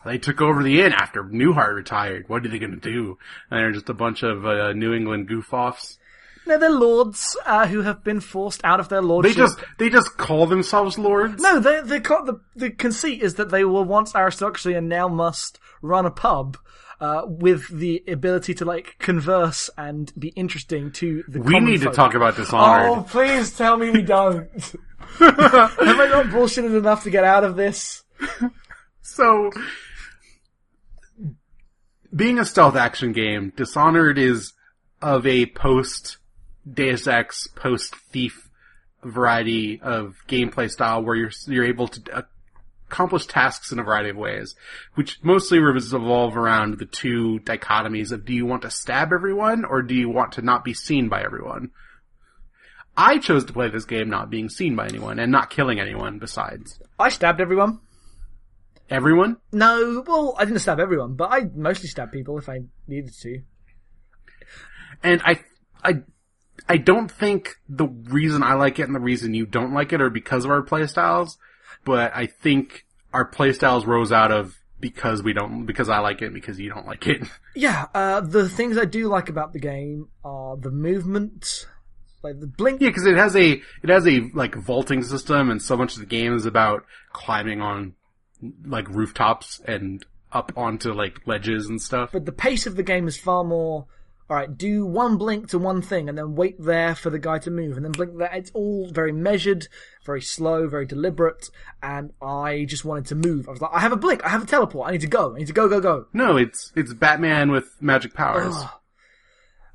They 0.05 0.17
took 0.17 0.41
over 0.41 0.61
the 0.63 0.81
inn 0.81 0.93
after 0.93 1.23
Newhart 1.23 1.75
retired. 1.75 2.27
What 2.27 2.45
are 2.45 2.49
they 2.49 2.59
going 2.59 2.79
to 2.79 2.91
do? 2.91 3.17
And 3.49 3.59
they're 3.59 3.71
just 3.71 3.89
a 3.89 3.93
bunch 3.93 4.23
of 4.23 4.45
uh, 4.45 4.73
New 4.73 4.93
England 4.93 5.27
goof-offs. 5.27 5.97
No, 6.45 6.57
they're 6.57 6.69
lords 6.69 7.37
uh, 7.45 7.67
who 7.67 7.81
have 7.81 8.03
been 8.03 8.19
forced 8.19 8.61
out 8.65 8.79
of 8.81 8.89
their 8.89 9.01
They 9.01 9.33
just 9.33 9.59
they 9.77 9.89
just 9.89 10.17
call 10.17 10.45
themselves 10.45 10.97
lords. 10.97 11.41
No, 11.41 11.59
they 11.59 11.79
they 11.81 11.99
got 11.99 12.25
the 12.25 12.41
the 12.55 12.69
conceit 12.69 13.21
is 13.21 13.35
that 13.35 13.49
they 13.49 13.63
were 13.63 13.83
once 13.83 14.13
aristocracy 14.13 14.73
and 14.73 14.89
now 14.89 15.07
must 15.07 15.59
run 15.81 16.05
a 16.05 16.11
pub. 16.11 16.57
Uh, 16.99 17.23
with 17.25 17.67
the 17.67 18.01
ability 18.07 18.53
to 18.53 18.63
like 18.63 18.95
converse 18.97 19.69
and 19.77 20.13
be 20.17 20.29
interesting 20.29 20.89
to 20.89 21.21
the 21.27 21.41
we 21.41 21.51
common 21.53 21.65
need 21.69 21.81
to 21.81 21.89
talk 21.89 22.13
about 22.13 22.37
this. 22.37 22.45
Dishonored. 22.45 22.89
Oh, 22.89 23.01
please 23.03 23.57
tell 23.57 23.75
me 23.75 23.89
we 23.89 24.01
don't. 24.03 24.47
Have 25.19 25.79
I 25.79 26.07
not 26.09 26.27
bullshitted 26.27 26.77
enough 26.77 27.03
to 27.03 27.09
get 27.09 27.25
out 27.25 27.43
of 27.43 27.57
this? 27.57 28.03
So, 29.01 29.51
being 32.15 32.39
a 32.39 32.45
stealth 32.45 32.75
action 32.75 33.11
game, 33.11 33.53
Dishonored 33.55 34.17
is 34.17 34.53
of 35.01 35.25
a 35.25 35.45
post 35.47 36.17
Deus 36.71 37.07
Ex, 37.07 37.47
post 37.47 37.95
Thief 37.95 38.49
variety 39.03 39.81
of 39.81 40.15
gameplay 40.27 40.69
style 40.69 41.03
where 41.03 41.15
you're 41.15 41.31
you're 41.47 41.65
able 41.65 41.89
to 41.89 42.25
accomplish 42.87 43.25
tasks 43.25 43.71
in 43.71 43.79
a 43.79 43.83
variety 43.83 44.09
of 44.09 44.15
ways, 44.15 44.55
which 44.93 45.21
mostly 45.23 45.59
revolve 45.59 46.37
around 46.37 46.77
the 46.77 46.85
two 46.85 47.39
dichotomies 47.43 48.11
of 48.11 48.23
do 48.23 48.33
you 48.33 48.45
want 48.45 48.61
to 48.61 48.71
stab 48.71 49.11
everyone 49.11 49.65
or 49.65 49.81
do 49.81 49.95
you 49.95 50.09
want 50.09 50.33
to 50.33 50.41
not 50.41 50.63
be 50.63 50.73
seen 50.73 51.09
by 51.09 51.23
everyone? 51.23 51.71
I 52.95 53.17
chose 53.17 53.43
to 53.45 53.53
play 53.53 53.69
this 53.69 53.85
game 53.85 54.09
not 54.09 54.29
being 54.29 54.49
seen 54.49 54.75
by 54.75 54.85
anyone 54.85 55.17
and 55.17 55.31
not 55.31 55.49
killing 55.49 55.79
anyone 55.79 56.19
besides. 56.19 56.79
I 56.99 57.09
stabbed 57.09 57.41
everyone. 57.41 57.79
Everyone? 58.89 59.37
No, 59.51 60.03
well, 60.05 60.35
I 60.37 60.45
didn't 60.45 60.59
stab 60.59 60.79
everyone, 60.79 61.15
but 61.15 61.31
I 61.31 61.49
mostly 61.55 61.87
stabbed 61.87 62.11
people 62.11 62.37
if 62.37 62.49
I 62.49 62.61
needed 62.87 63.13
to. 63.21 63.41
And 65.01 65.21
I, 65.23 65.39
I, 65.83 66.01
I 66.67 66.77
don't 66.77 67.11
think 67.11 67.55
the 67.67 67.87
reason 67.87 68.43
I 68.43 68.53
like 68.53 68.79
it 68.79 68.83
and 68.83 68.95
the 68.95 68.99
reason 68.99 69.33
you 69.33 69.45
don't 69.45 69.73
like 69.73 69.93
it 69.93 70.01
are 70.01 70.09
because 70.09 70.45
of 70.45 70.51
our 70.51 70.61
playstyles, 70.61 71.37
but 71.85 72.11
I 72.15 72.27
think 72.27 72.85
our 73.13 73.29
playstyles 73.29 73.85
rose 73.85 74.11
out 74.11 74.31
of 74.31 74.55
because 74.79 75.23
we 75.23 75.33
don't, 75.33 75.65
because 75.65 75.89
I 75.89 75.99
like 75.99 76.21
it 76.21 76.25
and 76.25 76.33
because 76.33 76.59
you 76.59 76.69
don't 76.69 76.85
like 76.85 77.07
it. 77.07 77.23
Yeah, 77.55 77.85
uh, 77.93 78.19
the 78.21 78.49
things 78.49 78.79
I 78.79 78.85
do 78.85 79.07
like 79.07 79.29
about 79.29 79.53
the 79.53 79.59
game 79.59 80.07
are 80.25 80.57
the 80.57 80.71
movement, 80.71 81.67
like 82.23 82.39
the 82.39 82.47
blink. 82.47 82.81
yeah, 82.81 82.89
because 82.89 83.05
it 83.05 83.15
has 83.15 83.35
a, 83.35 83.61
it 83.83 83.89
has 83.89 84.07
a 84.07 84.21
like 84.33 84.55
vaulting 84.55 85.03
system 85.03 85.51
and 85.51 85.61
so 85.61 85.77
much 85.77 85.93
of 85.93 85.99
the 85.99 86.07
game 86.07 86.33
is 86.33 86.47
about 86.47 86.83
climbing 87.11 87.61
on 87.61 87.93
like 88.65 88.89
rooftops 88.89 89.61
and 89.65 90.05
up 90.31 90.51
onto 90.55 90.93
like 90.93 91.21
ledges 91.25 91.67
and 91.67 91.81
stuff. 91.81 92.09
But 92.11 92.25
the 92.25 92.31
pace 92.31 92.65
of 92.65 92.75
the 92.75 92.83
game 92.83 93.07
is 93.07 93.17
far 93.17 93.43
more. 93.43 93.85
All 94.29 94.37
right, 94.37 94.57
do 94.57 94.85
one 94.85 95.17
blink 95.17 95.49
to 95.49 95.59
one 95.59 95.81
thing, 95.81 96.07
and 96.07 96.17
then 96.17 96.33
wait 96.33 96.55
there 96.59 96.95
for 96.95 97.09
the 97.09 97.19
guy 97.19 97.39
to 97.39 97.51
move, 97.51 97.75
and 97.75 97.85
then 97.85 97.91
blink 97.91 98.17
there. 98.17 98.31
It's 98.33 98.51
all 98.53 98.89
very 98.89 99.11
measured, 99.11 99.67
very 100.05 100.21
slow, 100.21 100.67
very 100.69 100.85
deliberate. 100.85 101.49
And 101.83 102.13
I 102.21 102.65
just 102.67 102.85
wanted 102.85 103.05
to 103.07 103.15
move. 103.15 103.49
I 103.49 103.51
was 103.51 103.61
like, 103.61 103.71
I 103.73 103.79
have 103.81 103.91
a 103.91 103.97
blink, 103.97 104.25
I 104.25 104.29
have 104.29 104.41
a 104.43 104.47
teleport, 104.47 104.87
I 104.87 104.91
need 104.93 105.01
to 105.01 105.07
go, 105.07 105.35
I 105.35 105.39
need 105.39 105.47
to 105.47 105.53
go, 105.53 105.67
go, 105.67 105.81
go. 105.81 106.07
No, 106.13 106.37
it's, 106.37 106.71
it's 106.73 106.93
Batman 106.93 107.51
with 107.51 107.75
magic 107.81 108.13
powers. 108.13 108.55
Ugh. 108.55 108.69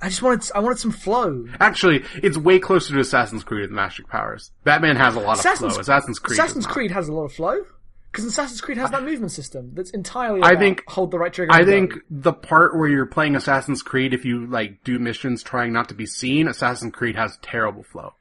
I 0.01 0.09
just 0.09 0.23
wanted, 0.23 0.51
I 0.55 0.61
wanted 0.61 0.79
some 0.79 0.93
flow. 0.93 1.47
Actually, 1.61 2.05
it's 2.23 2.39
way 2.39 2.59
closer 2.59 2.95
to 2.95 3.01
Assassin's 3.01 3.45
Creed 3.45 3.69
than 3.69 3.75
Magic 3.77 4.09
Powers. 4.09 4.53
Batman 4.64 4.97
has 4.97 5.14
a 5.14 5.21
lot 5.21 5.35
of 5.35 5.41
Assassin's- 5.41 5.75
flow. 5.75 5.81
Assassin's 5.81 6.19
Creed. 6.19 6.39
Assassin's. 6.39 6.66
Creed 6.66 6.91
has 6.93 7.09
a 7.09 7.12
lot 7.12 7.25
of 7.25 7.33
flow 7.33 7.64
because 8.11 8.25
Assassin's 8.25 8.61
Creed 8.61 8.79
has 8.79 8.91
that 8.91 9.03
movement 9.05 9.33
system 9.33 9.73
that's 9.75 9.91
entirely. 9.91 10.41
I 10.43 10.57
think- 10.57 10.83
hold 10.89 11.11
the 11.11 11.19
right 11.19 11.33
trigger. 11.33 11.53
I 11.53 11.61
go. 11.61 11.67
think 11.67 11.95
the 12.11 12.33
part 12.33 12.77
where 12.77 12.89
you're 12.89 13.07
playing 13.07 13.37
Assassin's 13.37 13.83
Creed, 13.83 14.15
if 14.15 14.25
you 14.25 14.47
like 14.47 14.83
do 14.85 14.99
missions 14.99 15.43
trying 15.43 15.73
not 15.73 15.89
to 15.91 15.95
be 15.95 16.07
seen, 16.07 16.49
Assassin's 16.49 16.95
Creed 16.95 17.17
has 17.17 17.39
terrible 17.43 17.83
flow. 17.83 18.15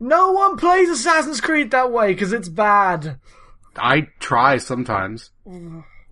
no 0.00 0.32
one 0.32 0.56
plays 0.56 0.88
Assassin's 0.88 1.40
Creed 1.40 1.70
that 1.70 1.92
way 1.92 2.12
because 2.12 2.32
it's 2.32 2.48
bad. 2.48 3.18
I 3.76 4.08
try 4.18 4.58
sometimes. 4.58 5.30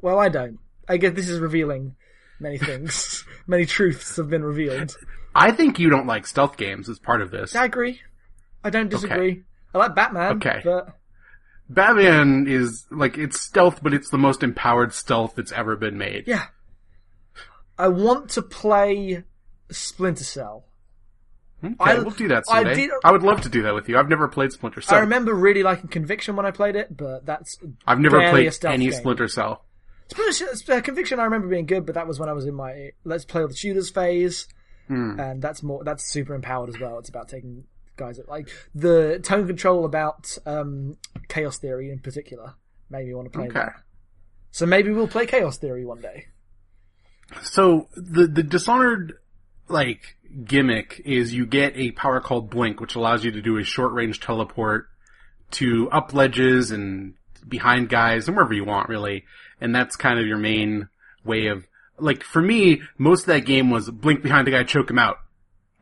Well, 0.01 0.19
I 0.19 0.29
don't. 0.29 0.59
I 0.89 0.97
guess 0.97 1.13
this 1.15 1.29
is 1.29 1.41
revealing 1.41 1.97
many 2.39 2.57
things. 2.59 3.25
many 3.47 3.67
truths 3.67 4.17
have 4.17 4.31
been 4.31 4.43
revealed. 4.45 4.97
I 5.35 5.53
think 5.53 5.79
you 5.79 5.91
don't 5.91 6.07
like 6.07 6.27
stealth 6.27 6.57
games 6.57 6.89
as 6.89 6.99
part 6.99 7.21
of 7.21 7.31
this. 7.31 7.55
I 7.55 7.65
agree. 7.67 8.01
I 8.65 8.71
don't 8.71 8.89
disagree. 8.89 9.43
I 9.75 9.79
like 9.79 9.95
Batman. 9.95 10.37
Okay. 10.37 10.61
But 10.65 10.97
Batman 11.71 12.47
is 12.49 12.85
like 12.91 13.17
it's 13.17 13.41
stealth, 13.41 13.81
but 13.83 13.95
it's 13.95 14.11
the 14.11 14.19
most 14.19 14.43
empowered 14.43 14.93
stealth 14.93 15.35
that's 15.37 15.53
ever 15.53 15.77
been 15.77 15.97
made. 15.97 16.25
yeah. 16.27 16.47
I 17.79 17.89
want 17.89 18.29
to 18.31 18.43
play 18.43 19.25
Splinter 19.71 20.25
Cell. 20.25 20.67
Okay, 21.65 21.75
I- 21.81 21.95
we'll 21.99 22.11
do 22.11 22.29
that 22.29 22.45
I 22.51 22.65
did- 22.75 22.91
I 23.05 23.13
would 23.13 23.23
love 23.23 23.41
to 23.43 23.49
do 23.49 23.63
that 23.63 23.75
with 23.75 23.89
you. 23.89 23.99
I've 23.99 24.09
never 24.09 24.29
played 24.29 24.53
Splinter 24.53 24.81
Cell. 24.83 24.99
I 24.99 25.01
remember 25.01 25.33
really 25.35 25.63
liking 25.63 25.89
Conviction 25.89 26.37
when 26.37 26.45
I 26.45 26.51
played 26.51 26.75
it, 26.77 26.95
but 26.97 27.25
that's 27.25 27.59
I've 27.87 28.01
never 28.01 28.19
played 28.31 28.53
any 28.65 28.85
game. 28.91 28.93
Splinter 28.93 29.29
Cell. 29.29 29.65
Splinter 30.09 30.33
Cell- 30.33 30.77
uh, 30.77 30.81
Conviction 30.83 31.21
I 31.21 31.25
remember 31.25 31.49
being 31.49 31.67
good, 31.67 31.87
but 31.87 31.95
that 31.95 32.07
was 32.07 32.19
when 32.19 32.29
I 32.29 32.33
was 32.33 32.45
in 32.47 32.55
my 32.55 32.91
let's 33.05 33.25
play 33.25 33.43
all 33.43 33.49
the 33.49 33.55
shooters 33.55 33.91
phase, 33.91 34.47
Hmm. 34.89 35.21
and 35.21 35.41
that's 35.41 35.63
more 35.63 35.85
that's 35.85 36.05
super 36.05 36.35
empowered 36.35 36.69
as 36.71 36.79
well. 36.81 36.99
It's 36.99 37.09
about 37.11 37.29
taking 37.29 37.65
guys 38.01 38.19
at 38.19 38.29
like 38.29 38.49
the 38.75 39.21
tone 39.23 39.47
control 39.47 39.85
about 39.85 40.37
um, 40.47 40.97
Chaos 41.29 41.59
Theory 41.59 41.91
in 41.91 42.01
particular 42.01 42.55
made 42.89 43.07
me 43.07 43.15
want 43.15 43.31
to 43.33 43.39
play 43.39 43.47
Okay. 43.47 43.55
that. 43.61 43.75
So 44.51 44.67
maybe 44.67 44.91
we'll 44.91 45.07
play 45.07 45.27
Chaos 45.27 45.59
Theory 45.59 45.85
one 45.85 46.01
day. 46.01 46.27
So 47.43 47.89
the 47.95 48.27
the 48.27 48.43
Dishonored 48.43 49.15
like 49.69 50.17
gimmick 50.45 51.01
is 51.05 51.33
you 51.33 51.47
get 51.47 51.77
a 51.77 51.93
power 51.93 52.21
called 52.21 52.51
Blink, 52.51 52.81
which 52.81 52.97
allows 52.97 53.25
you 53.25 53.31
to 53.31 53.41
do 53.43 53.57
a 53.59 53.65
short 53.65 53.93
range 53.93 54.19
teleport 54.21 54.89
to 55.53 55.89
up 55.91 56.13
ledges 56.13 56.71
and 56.71 57.15
behind 57.47 57.89
guys 57.89 58.27
and 58.27 58.37
wherever 58.37 58.53
you 58.55 58.65
want 58.65 58.89
really. 58.89 59.25
And 59.61 59.75
that's 59.75 59.95
kind 59.97 60.19
of 60.19 60.27
your 60.27 60.39
main 60.39 60.89
way 61.25 61.47
of 61.47 61.67
like 61.99 62.23
for 62.25 62.43
me, 62.43 62.83
most 62.99 63.21
of 63.23 63.27
that 63.27 63.45
game 63.45 63.71
was 63.71 63.91
blink 63.91 64.23
behind 64.23 64.49
a 64.49 64.51
guy, 64.51 64.65
choke 64.65 64.91
him 64.91 64.99
out, 64.99 65.19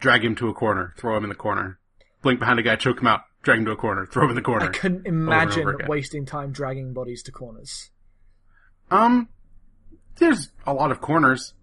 drag 0.01 0.25
him 0.25 0.35
to 0.37 0.49
a 0.49 0.55
corner, 0.55 0.95
throw 0.99 1.17
him 1.17 1.25
in 1.25 1.29
the 1.31 1.35
corner. 1.35 1.79
Blink 2.23 2.41
behind 2.41 2.59
a 2.59 2.63
guy, 2.63 2.77
choke 2.77 3.01
him 3.01 3.07
out, 3.07 3.21
drag 3.43 3.59
him 3.61 3.65
to 3.67 3.71
a 3.73 3.77
corner, 3.77 4.05
throw 4.07 4.25
him 4.25 4.31
in 4.31 4.37
the 4.37 4.43
corner. 4.43 4.67
I 4.67 4.69
couldn't 4.69 5.07
imagine 5.07 5.69
over 5.69 5.79
wasting 5.87 6.27
time 6.27 6.51
dragging 6.53 6.93
bodies 6.93 7.23
to 7.25 7.33
corners. 7.33 7.91
Um, 8.91 9.29
there's 10.17 10.51
a 10.67 10.73
lot 10.75 10.91
of 10.91 11.01
corners. 11.01 11.55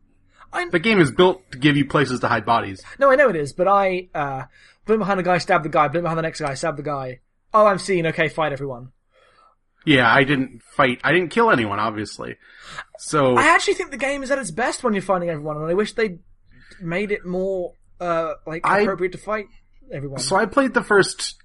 I- 0.53 0.69
The 0.69 0.79
game 0.79 0.99
is 0.99 1.11
built 1.11 1.41
to 1.51 1.57
give 1.57 1.75
you 1.75 1.85
places 1.85 2.19
to 2.21 2.27
hide 2.27 2.45
bodies. 2.45 2.81
No, 2.99 3.11
I 3.11 3.15
know 3.15 3.29
it 3.29 3.35
is, 3.35 3.51
but 3.51 3.67
I 3.67 4.09
uh, 4.15 4.43
blink 4.85 4.99
behind 4.99 5.19
the 5.19 5.23
guy, 5.23 5.37
stab 5.39 5.63
the 5.63 5.69
guy, 5.69 5.87
blink 5.89 6.03
behind 6.03 6.17
the 6.17 6.21
next 6.23 6.39
guy, 6.39 6.53
stab 6.53 6.77
the 6.77 6.83
guy. 6.83 7.19
Oh, 7.53 7.65
I'm 7.65 7.79
seen. 7.79 8.05
Okay, 8.07 8.29
fight 8.29 8.53
everyone. 8.53 8.91
Yeah, 9.85 10.11
I 10.11 10.23
didn't 10.23 10.61
fight. 10.63 10.99
I 11.03 11.11
didn't 11.11 11.29
kill 11.29 11.51
anyone, 11.51 11.79
obviously. 11.79 12.37
So 12.97 13.35
I 13.37 13.47
actually 13.47 13.75
think 13.75 13.91
the 13.91 13.97
game 13.97 14.23
is 14.23 14.31
at 14.31 14.37
its 14.39 14.51
best 14.51 14.83
when 14.83 14.93
you're 14.93 15.01
fighting 15.03 15.29
everyone, 15.29 15.57
and 15.57 15.65
I 15.67 15.73
wish 15.73 15.93
they 15.93 16.19
made 16.81 17.11
it 17.11 17.25
more 17.25 17.73
uh, 17.99 18.33
like 18.47 18.65
I- 18.65 18.79
appropriate 18.81 19.11
to 19.11 19.17
fight 19.17 19.45
everyone. 19.91 20.19
So 20.19 20.35
I 20.35 20.45
played 20.45 20.73
the 20.73 20.83
first 20.83 21.35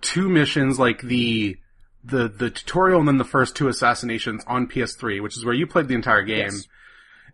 two 0.00 0.28
missions, 0.28 0.78
like 0.78 1.00
the 1.02 1.56
the 2.04 2.28
the 2.28 2.50
tutorial 2.50 2.98
and 2.98 3.08
then 3.08 3.18
the 3.18 3.24
first 3.24 3.54
two 3.56 3.68
assassinations 3.68 4.42
on 4.46 4.66
PS3, 4.66 5.22
which 5.22 5.36
is 5.36 5.44
where 5.44 5.54
you 5.54 5.66
played 5.66 5.88
the 5.88 5.94
entire 5.94 6.22
game. 6.22 6.50
Yes. 6.50 6.66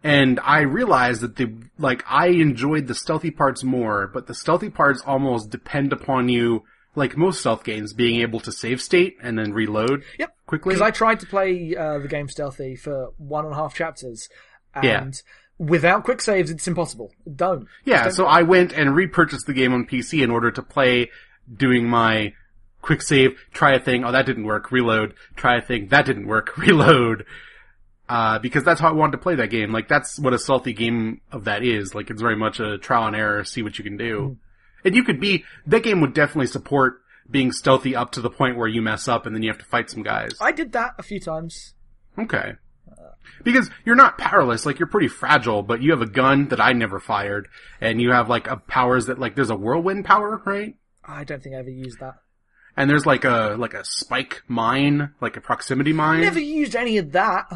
And 0.04 0.38
I 0.40 0.60
realized 0.60 1.22
that 1.22 1.36
the 1.36 1.52
like 1.78 2.04
I 2.08 2.28
enjoyed 2.28 2.86
the 2.86 2.94
stealthy 2.94 3.30
parts 3.30 3.64
more, 3.64 4.06
but 4.12 4.26
the 4.26 4.34
stealthy 4.34 4.70
parts 4.70 5.02
almost 5.04 5.50
depend 5.50 5.92
upon 5.92 6.28
you, 6.28 6.64
like 6.94 7.16
most 7.16 7.40
stealth 7.40 7.64
games, 7.64 7.92
being 7.94 8.20
able 8.20 8.38
to 8.40 8.52
save 8.52 8.80
state 8.80 9.16
and 9.22 9.38
then 9.38 9.52
reload 9.52 10.04
Yep. 10.18 10.36
quickly. 10.46 10.74
Because 10.74 10.86
I 10.86 10.90
tried 10.92 11.20
to 11.20 11.26
play 11.26 11.74
uh, 11.74 11.98
the 11.98 12.08
game 12.08 12.28
stealthy 12.28 12.76
for 12.76 13.08
one 13.16 13.44
and 13.44 13.54
a 13.54 13.56
half 13.56 13.74
chapters, 13.74 14.28
and 14.74 14.84
Yeah. 14.84 15.10
Without 15.58 16.04
quick 16.04 16.20
saves, 16.20 16.50
it's 16.50 16.66
impossible. 16.68 17.12
Don't. 17.34 17.66
Yeah, 17.84 18.04
Just 18.04 18.16
so 18.16 18.24
don't- 18.24 18.32
I 18.32 18.42
went 18.42 18.72
and 18.72 18.94
repurchased 18.94 19.46
the 19.46 19.52
game 19.54 19.72
on 19.72 19.86
PC 19.86 20.22
in 20.22 20.30
order 20.30 20.50
to 20.50 20.62
play 20.62 21.10
doing 21.52 21.88
my 21.88 22.32
quick 22.82 23.02
save, 23.02 23.38
try 23.52 23.72
a 23.74 23.80
thing, 23.80 24.04
oh 24.04 24.12
that 24.12 24.24
didn't 24.26 24.44
work, 24.44 24.70
reload, 24.70 25.14
try 25.36 25.56
a 25.56 25.62
thing, 25.62 25.88
that 25.88 26.06
didn't 26.06 26.26
work, 26.26 26.56
reload. 26.56 27.24
Uh, 28.08 28.38
because 28.38 28.64
that's 28.64 28.80
how 28.80 28.88
I 28.88 28.92
wanted 28.92 29.12
to 29.12 29.18
play 29.18 29.34
that 29.34 29.50
game. 29.50 29.70
Like 29.70 29.86
that's 29.88 30.18
what 30.18 30.32
a 30.32 30.38
stealthy 30.38 30.72
game 30.72 31.20
of 31.30 31.44
that 31.44 31.62
is. 31.62 31.94
Like 31.94 32.08
it's 32.08 32.22
very 32.22 32.36
much 32.36 32.58
a 32.58 32.78
trial 32.78 33.06
and 33.06 33.14
error, 33.14 33.44
see 33.44 33.62
what 33.62 33.76
you 33.78 33.84
can 33.84 33.98
do. 33.98 34.38
And 34.84 34.94
you 34.94 35.02
could 35.04 35.20
be, 35.20 35.44
that 35.66 35.82
game 35.82 36.00
would 36.00 36.14
definitely 36.14 36.46
support 36.46 37.02
being 37.30 37.52
stealthy 37.52 37.94
up 37.94 38.12
to 38.12 38.22
the 38.22 38.30
point 38.30 38.56
where 38.56 38.68
you 38.68 38.80
mess 38.80 39.08
up 39.08 39.26
and 39.26 39.34
then 39.34 39.42
you 39.42 39.50
have 39.50 39.58
to 39.58 39.64
fight 39.66 39.90
some 39.90 40.02
guys. 40.02 40.32
I 40.40 40.52
did 40.52 40.72
that 40.72 40.94
a 40.98 41.02
few 41.02 41.20
times. 41.20 41.74
Okay. 42.18 42.52
Because 43.42 43.70
you're 43.84 43.96
not 43.96 44.18
powerless, 44.18 44.66
like 44.66 44.78
you're 44.78 44.88
pretty 44.88 45.08
fragile, 45.08 45.62
but 45.62 45.82
you 45.82 45.92
have 45.92 46.02
a 46.02 46.06
gun 46.06 46.48
that 46.48 46.60
I 46.60 46.72
never 46.72 46.98
fired, 47.00 47.48
and 47.80 48.00
you 48.00 48.10
have 48.12 48.28
like 48.28 48.46
a 48.46 48.56
powers 48.56 49.06
that 49.06 49.18
like 49.18 49.34
there's 49.34 49.50
a 49.50 49.56
whirlwind 49.56 50.04
power, 50.04 50.42
right? 50.44 50.74
I 51.04 51.24
don't 51.24 51.42
think 51.42 51.54
I 51.54 51.58
ever 51.58 51.70
used 51.70 52.00
that. 52.00 52.16
And 52.76 52.88
there's 52.88 53.06
like 53.06 53.24
a 53.24 53.56
like 53.58 53.74
a 53.74 53.84
spike 53.84 54.42
mine, 54.46 55.14
like 55.20 55.36
a 55.36 55.40
proximity 55.40 55.92
mine. 55.92 56.20
I 56.20 56.24
never 56.24 56.40
used 56.40 56.76
any 56.76 56.98
of 56.98 57.12
that. 57.12 57.46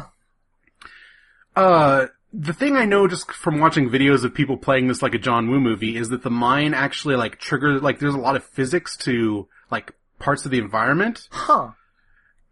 Uh, 1.55 2.07
the 2.33 2.53
thing 2.53 2.75
I 2.75 2.85
know 2.85 3.07
just 3.07 3.31
from 3.31 3.59
watching 3.59 3.89
videos 3.89 4.23
of 4.23 4.33
people 4.33 4.57
playing 4.57 4.87
this 4.87 5.01
like 5.01 5.13
a 5.13 5.19
John 5.19 5.49
Woo 5.49 5.59
movie 5.59 5.95
is 5.95 6.09
that 6.09 6.23
the 6.23 6.31
mine 6.31 6.73
actually 6.73 7.15
like 7.15 7.39
triggers 7.39 7.81
like 7.81 7.99
there's 7.99 8.15
a 8.15 8.19
lot 8.19 8.35
of 8.35 8.43
physics 8.43 8.97
to 8.97 9.47
like 9.69 9.93
parts 10.19 10.45
of 10.45 10.51
the 10.51 10.57
environment. 10.57 11.27
Huh. 11.31 11.71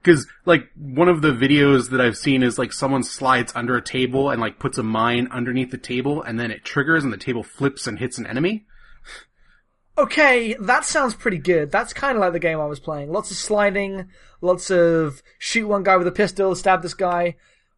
Cause 0.04 0.26
like 0.46 0.70
one 0.76 1.08
of 1.08 1.22
the 1.22 1.32
videos 1.32 1.92
that 1.92 2.02
I've 2.02 2.18
seen 2.18 2.42
is 2.42 2.58
like 2.58 2.74
someone 2.74 3.04
slides 3.04 3.54
under 3.56 3.78
a 3.78 3.84
table 3.84 4.32
and 4.32 4.42
like 4.42 4.58
puts 4.58 4.80
a 4.80 4.84
mine 4.84 5.28
underneath 5.30 5.70
the 5.70 5.78
table 5.78 6.24
and 6.24 6.40
then 6.40 6.50
it 6.50 6.66
triggers 6.66 7.04
and 7.04 7.14
the 7.14 7.18
table 7.18 7.44
flips 7.44 7.86
and 7.86 8.00
hits 8.00 8.18
an 8.18 8.26
enemy. 8.26 8.66
Okay, 9.98 10.56
that 10.60 10.86
sounds 10.86 11.14
pretty 11.14 11.38
good. 11.38 11.72
That's 11.72 11.94
kind 11.94 12.18
of 12.18 12.22
like 12.22 12.34
the 12.34 12.40
game 12.40 12.60
I 12.60 12.66
was 12.66 12.80
playing. 12.80 13.12
Lots 13.12 13.30
of 13.30 13.38
sliding, 13.38 14.10
lots 14.42 14.72
of 14.72 15.22
shoot 15.38 15.68
one 15.68 15.84
guy 15.84 15.98
with 15.98 16.08
a 16.08 16.12
pistol, 16.12 16.56
stab 16.56 16.82
this 16.82 16.96
guy. 16.96 17.36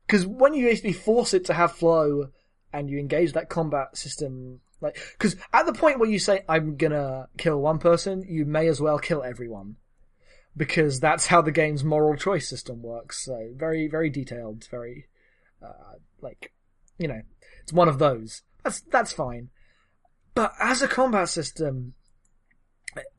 Because 0.08 0.26
when 0.26 0.54
you 0.54 0.66
basically 0.66 0.94
force 0.94 1.34
it 1.34 1.44
to 1.46 1.54
have 1.54 1.74
flow 1.74 2.30
and 2.72 2.90
you 2.90 3.00
engage 3.00 3.34
that 3.34 3.50
combat 3.50 3.98
system, 3.98 4.62
like, 4.80 4.98
because 5.18 5.36
at 5.52 5.66
the 5.66 5.74
point 5.74 6.00
where 6.00 6.10
you 6.10 6.20
say, 6.20 6.44
I'm 6.48 6.78
gonna 6.78 7.28
kill 7.38 7.60
one 7.60 7.80
person, 7.80 8.24
you 8.28 8.46
may 8.46 8.68
as 8.68 8.80
well 8.80 9.00
kill 9.00 9.24
everyone. 9.24 9.78
Because 10.56 11.00
that's 11.00 11.28
how 11.28 11.42
the 11.42 11.52
game's 11.52 11.84
moral 11.84 12.16
choice 12.16 12.48
system 12.48 12.82
works. 12.82 13.26
So, 13.26 13.50
very, 13.56 13.88
very 13.88 14.10
detailed, 14.10 14.68
very, 14.70 15.08
uh, 15.62 15.98
like, 16.22 16.54
you 16.98 17.08
know, 17.08 17.22
it's 17.62 17.74
one 17.74 17.88
of 17.88 17.98
those. 17.98 18.44
That's, 18.64 18.82
that's 18.82 19.14
fine. 19.14 19.50
But 20.36 20.54
as 20.60 20.82
a 20.82 20.88
combat 20.88 21.30
system, 21.30 21.94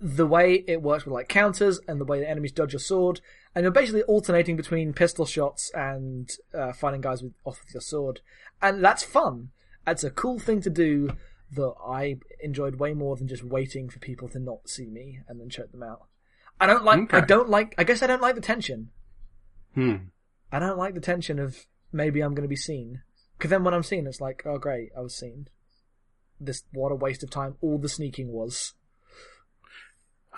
the 0.00 0.26
way 0.26 0.64
it 0.66 0.82
works 0.82 1.04
with 1.04 1.14
like 1.14 1.28
counters 1.28 1.80
and 1.88 2.00
the 2.00 2.04
way 2.04 2.20
the 2.20 2.28
enemies 2.28 2.52
dodge 2.52 2.72
your 2.72 2.80
sword, 2.80 3.20
and 3.54 3.62
you're 3.62 3.72
basically 3.72 4.02
alternating 4.02 4.56
between 4.56 4.92
pistol 4.92 5.26
shots 5.26 5.70
and 5.74 6.30
uh, 6.56 6.72
fighting 6.72 7.00
guys 7.00 7.22
with 7.22 7.32
off 7.44 7.60
with 7.64 7.74
your 7.74 7.80
sword, 7.80 8.20
and 8.62 8.84
that's 8.84 9.02
fun. 9.02 9.50
It's 9.86 10.04
a 10.04 10.10
cool 10.10 10.38
thing 10.38 10.60
to 10.62 10.70
do 10.70 11.10
that 11.52 11.74
I 11.86 12.16
enjoyed 12.40 12.76
way 12.76 12.94
more 12.94 13.16
than 13.16 13.28
just 13.28 13.44
waiting 13.44 13.88
for 13.88 13.98
people 13.98 14.28
to 14.30 14.38
not 14.38 14.68
see 14.68 14.86
me 14.86 15.20
and 15.28 15.40
then 15.40 15.50
choke 15.50 15.70
them 15.72 15.82
out. 15.82 16.06
I 16.60 16.66
don't 16.66 16.84
like. 16.84 17.12
I 17.12 17.20
don't 17.20 17.48
like. 17.48 17.74
I 17.78 17.84
guess 17.84 18.02
I 18.02 18.06
don't 18.06 18.22
like 18.22 18.34
the 18.34 18.40
tension. 18.40 18.90
Hmm. 19.74 19.96
I 20.52 20.58
don't 20.58 20.78
like 20.78 20.94
the 20.94 21.00
tension 21.00 21.38
of 21.38 21.66
maybe 21.92 22.20
I'm 22.20 22.34
going 22.34 22.44
to 22.44 22.48
be 22.48 22.56
seen. 22.56 23.02
Because 23.36 23.50
then 23.50 23.64
when 23.64 23.74
I'm 23.74 23.82
seen, 23.82 24.06
it's 24.06 24.20
like, 24.20 24.42
oh 24.46 24.58
great, 24.58 24.90
I 24.96 25.00
was 25.00 25.16
seen. 25.16 25.48
This 26.40 26.62
what 26.72 26.92
a 26.92 26.96
waste 26.96 27.22
of 27.22 27.30
time 27.30 27.56
all 27.60 27.78
the 27.78 27.88
sneaking 27.88 28.28
was. 28.32 28.74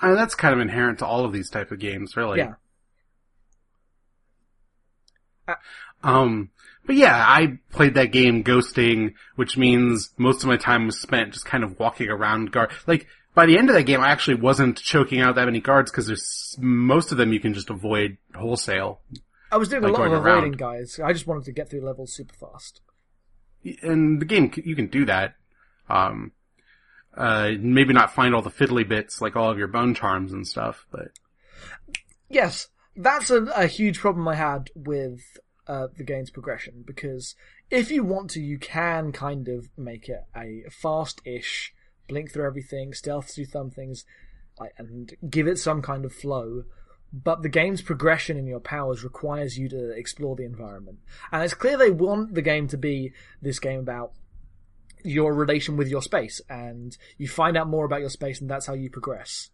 I 0.01 0.09
mean, 0.09 0.17
that's 0.17 0.35
kind 0.35 0.55
of 0.55 0.61
inherent 0.61 0.99
to 1.01 1.07
all 1.07 1.25
of 1.25 1.33
these 1.33 1.51
type 1.51 1.71
of 1.71 1.79
games, 1.79 2.17
really. 2.17 2.39
Yeah. 2.39 2.55
Um, 6.03 6.51
but 6.87 6.97
yeah, 6.97 7.25
I 7.27 7.59
played 7.71 7.95
that 7.95 8.13
game 8.13 8.45
ghosting, 8.45 9.15
which 9.37 9.57
means 9.57 10.11
most 10.19 10.43
of 10.43 10.49
my 10.49 10.57
time 10.57 10.87
was 10.87 11.01
spent 11.01 11.33
just 11.33 11.47
kind 11.47 11.65
of 11.65 11.79
walking 11.79 12.09
around 12.09 12.53
guard. 12.53 12.71
Like, 12.87 13.07
by 13.37 13.45
the 13.45 13.59
end 13.59 13.69
of 13.69 13.77
that 13.77 13.83
game, 13.83 14.01
I 14.01 14.09
actually 14.09 14.37
wasn't 14.37 14.79
choking 14.79 15.21
out 15.21 15.35
that 15.35 15.45
many 15.45 15.61
guards 15.61 15.91
because 15.91 16.07
there's, 16.07 16.57
most 16.59 17.13
of 17.13 17.19
them 17.19 17.35
you 17.35 17.39
can 17.39 17.53
just 17.53 17.69
avoid 17.69 18.17
wholesale. 18.35 19.01
I 19.53 19.59
was 19.59 19.69
doing 19.69 19.85
a 19.85 19.89
lot 19.89 20.07
of 20.07 20.13
avoiding 20.15 20.53
guys. 20.53 20.99
I 20.99 21.13
just 21.13 21.27
wanted 21.27 21.45
to 21.45 21.53
get 21.53 21.71
through 21.71 21.83
levels 21.83 22.15
super 22.15 22.35
fast. 22.35 22.81
And 23.83 24.21
the 24.21 24.25
game, 24.25 24.51
you 24.57 24.75
can 24.75 24.87
do 24.87 25.05
that. 25.05 25.35
Um, 25.89 26.33
uh, 27.15 27.53
maybe 27.61 27.93
not 27.93 28.15
find 28.15 28.35
all 28.35 28.43
the 28.43 28.51
fiddly 28.51 28.89
bits, 28.89 29.21
like 29.21 29.37
all 29.37 29.51
of 29.51 29.59
your 29.59 29.69
bone 29.69 29.95
charms 29.95 30.33
and 30.33 30.47
stuff, 30.47 30.87
but 30.91 31.11
Yes, 32.29 32.69
that's 32.97 33.31
a, 33.31 33.45
a 33.55 33.67
huge 33.67 34.01
problem 34.01 34.27
I 34.27 34.35
had 34.35 34.71
with 34.75 35.21
uh, 35.67 35.89
the 35.97 36.05
game's 36.05 36.31
progression 36.31 36.85
because 36.87 37.35
if 37.71 37.91
you 37.91 38.03
want 38.03 38.31
to, 38.31 38.41
you 38.41 38.59
can 38.59 39.13
kind 39.13 39.49
of 39.49 39.69
make 39.77 40.09
it 40.09 40.25
a 40.35 40.65
fast-ish, 40.71 41.75
blink 42.09 42.33
through 42.33 42.47
everything, 42.47 42.93
stealth 42.93 43.31
through 43.35 43.47
some 43.47 43.71
things, 43.71 44.05
and 44.79 45.15
give 45.29 45.47
it 45.47 45.59
some 45.59 45.83
kind 45.83 46.05
of 46.05 46.13
flow. 46.13 46.65
But 47.13 47.43
the 47.43 47.49
game's 47.49 47.83
progression 47.83 48.37
in 48.37 48.47
your 48.47 48.61
powers 48.61 49.05
requires 49.05 49.57
you 49.57 49.69
to 49.69 49.91
explore 49.91 50.37
the 50.37 50.45
environment, 50.45 50.99
and 51.31 51.43
it's 51.43 51.55
clear 51.55 51.77
they 51.77 51.91
want 51.91 52.35
the 52.35 52.43
game 52.43 52.69
to 52.69 52.77
be 52.77 53.13
this 53.41 53.59
game 53.59 53.81
about 53.81 54.13
your 55.05 55.33
relation 55.33 55.77
with 55.77 55.89
your 55.89 56.03
space, 56.03 56.41
and 56.49 56.97
you 57.17 57.29
find 57.29 57.57
out 57.57 57.69
more 57.69 57.85
about 57.85 58.01
your 58.01 58.11
space, 58.11 58.41
and 58.41 58.51
that's 58.51 58.67
how 58.67 58.75
you 58.75 58.91
progress. 58.91 59.51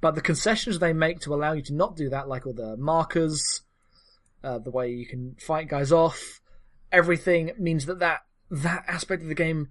But 0.00 0.16
the 0.16 0.20
concessions 0.20 0.80
they 0.80 0.92
make 0.92 1.20
to 1.20 1.32
allow 1.32 1.52
you 1.52 1.62
to 1.62 1.74
not 1.74 1.96
do 1.96 2.08
that, 2.10 2.28
like 2.28 2.46
all 2.46 2.52
the 2.52 2.76
markers, 2.76 3.62
uh, 4.42 4.58
the 4.58 4.72
way 4.72 4.90
you 4.90 5.06
can 5.06 5.36
fight 5.38 5.68
guys 5.68 5.92
off, 5.92 6.40
everything 6.90 7.52
means 7.58 7.86
that, 7.86 8.00
that 8.00 8.22
that 8.50 8.84
aspect 8.86 9.22
of 9.22 9.28
the 9.28 9.34
game 9.34 9.68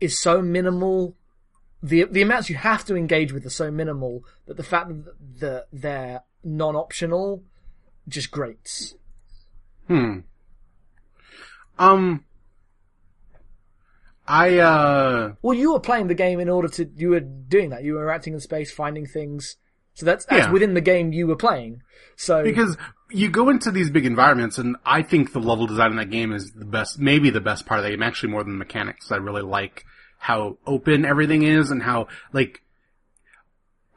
is 0.00 0.18
so 0.18 0.42
minimal. 0.42 1.16
The 1.84 2.04
the 2.04 2.22
amounts 2.22 2.48
you 2.48 2.56
have 2.56 2.82
to 2.86 2.96
engage 2.96 3.30
with 3.30 3.44
are 3.44 3.50
so 3.50 3.70
minimal 3.70 4.24
that 4.46 4.56
the 4.56 4.62
fact 4.62 4.90
that 5.40 5.66
they're 5.70 6.22
non-optional 6.42 7.42
just 8.08 8.30
grates. 8.30 8.94
Hmm. 9.86 10.20
Um. 11.78 12.24
I, 14.26 14.56
uh, 14.58 15.34
Well, 15.42 15.52
you 15.52 15.74
were 15.74 15.80
playing 15.80 16.06
the 16.06 16.14
game 16.14 16.40
in 16.40 16.48
order 16.48 16.68
to 16.68 16.90
you 16.96 17.10
were 17.10 17.20
doing 17.20 17.68
that. 17.68 17.84
You 17.84 17.94
were 17.94 18.10
acting 18.10 18.32
in 18.32 18.40
space, 18.40 18.72
finding 18.72 19.04
things. 19.04 19.56
So 19.92 20.06
that's, 20.06 20.24
that's 20.24 20.46
Yeah. 20.46 20.52
within 20.52 20.72
the 20.72 20.80
game 20.80 21.12
you 21.12 21.26
were 21.26 21.36
playing. 21.36 21.82
So 22.16 22.42
because 22.42 22.78
you 23.10 23.28
go 23.28 23.50
into 23.50 23.70
these 23.70 23.90
big 23.90 24.06
environments 24.06 24.56
and 24.56 24.76
I 24.86 25.02
think 25.02 25.34
the 25.34 25.40
level 25.40 25.66
design 25.66 25.90
in 25.90 25.96
that 25.98 26.10
game 26.10 26.32
is 26.32 26.50
the 26.52 26.64
best, 26.64 26.98
maybe 26.98 27.28
the 27.28 27.42
best 27.42 27.66
part 27.66 27.80
of 27.80 27.84
the 27.84 27.90
game, 27.90 28.02
actually 28.02 28.30
more 28.30 28.42
than 28.42 28.54
the 28.54 28.58
mechanics. 28.58 29.12
I 29.12 29.16
really 29.16 29.42
like 29.42 29.84
how 30.24 30.56
open 30.66 31.04
everything 31.04 31.42
is 31.42 31.70
and 31.70 31.82
how, 31.82 32.08
like, 32.32 32.62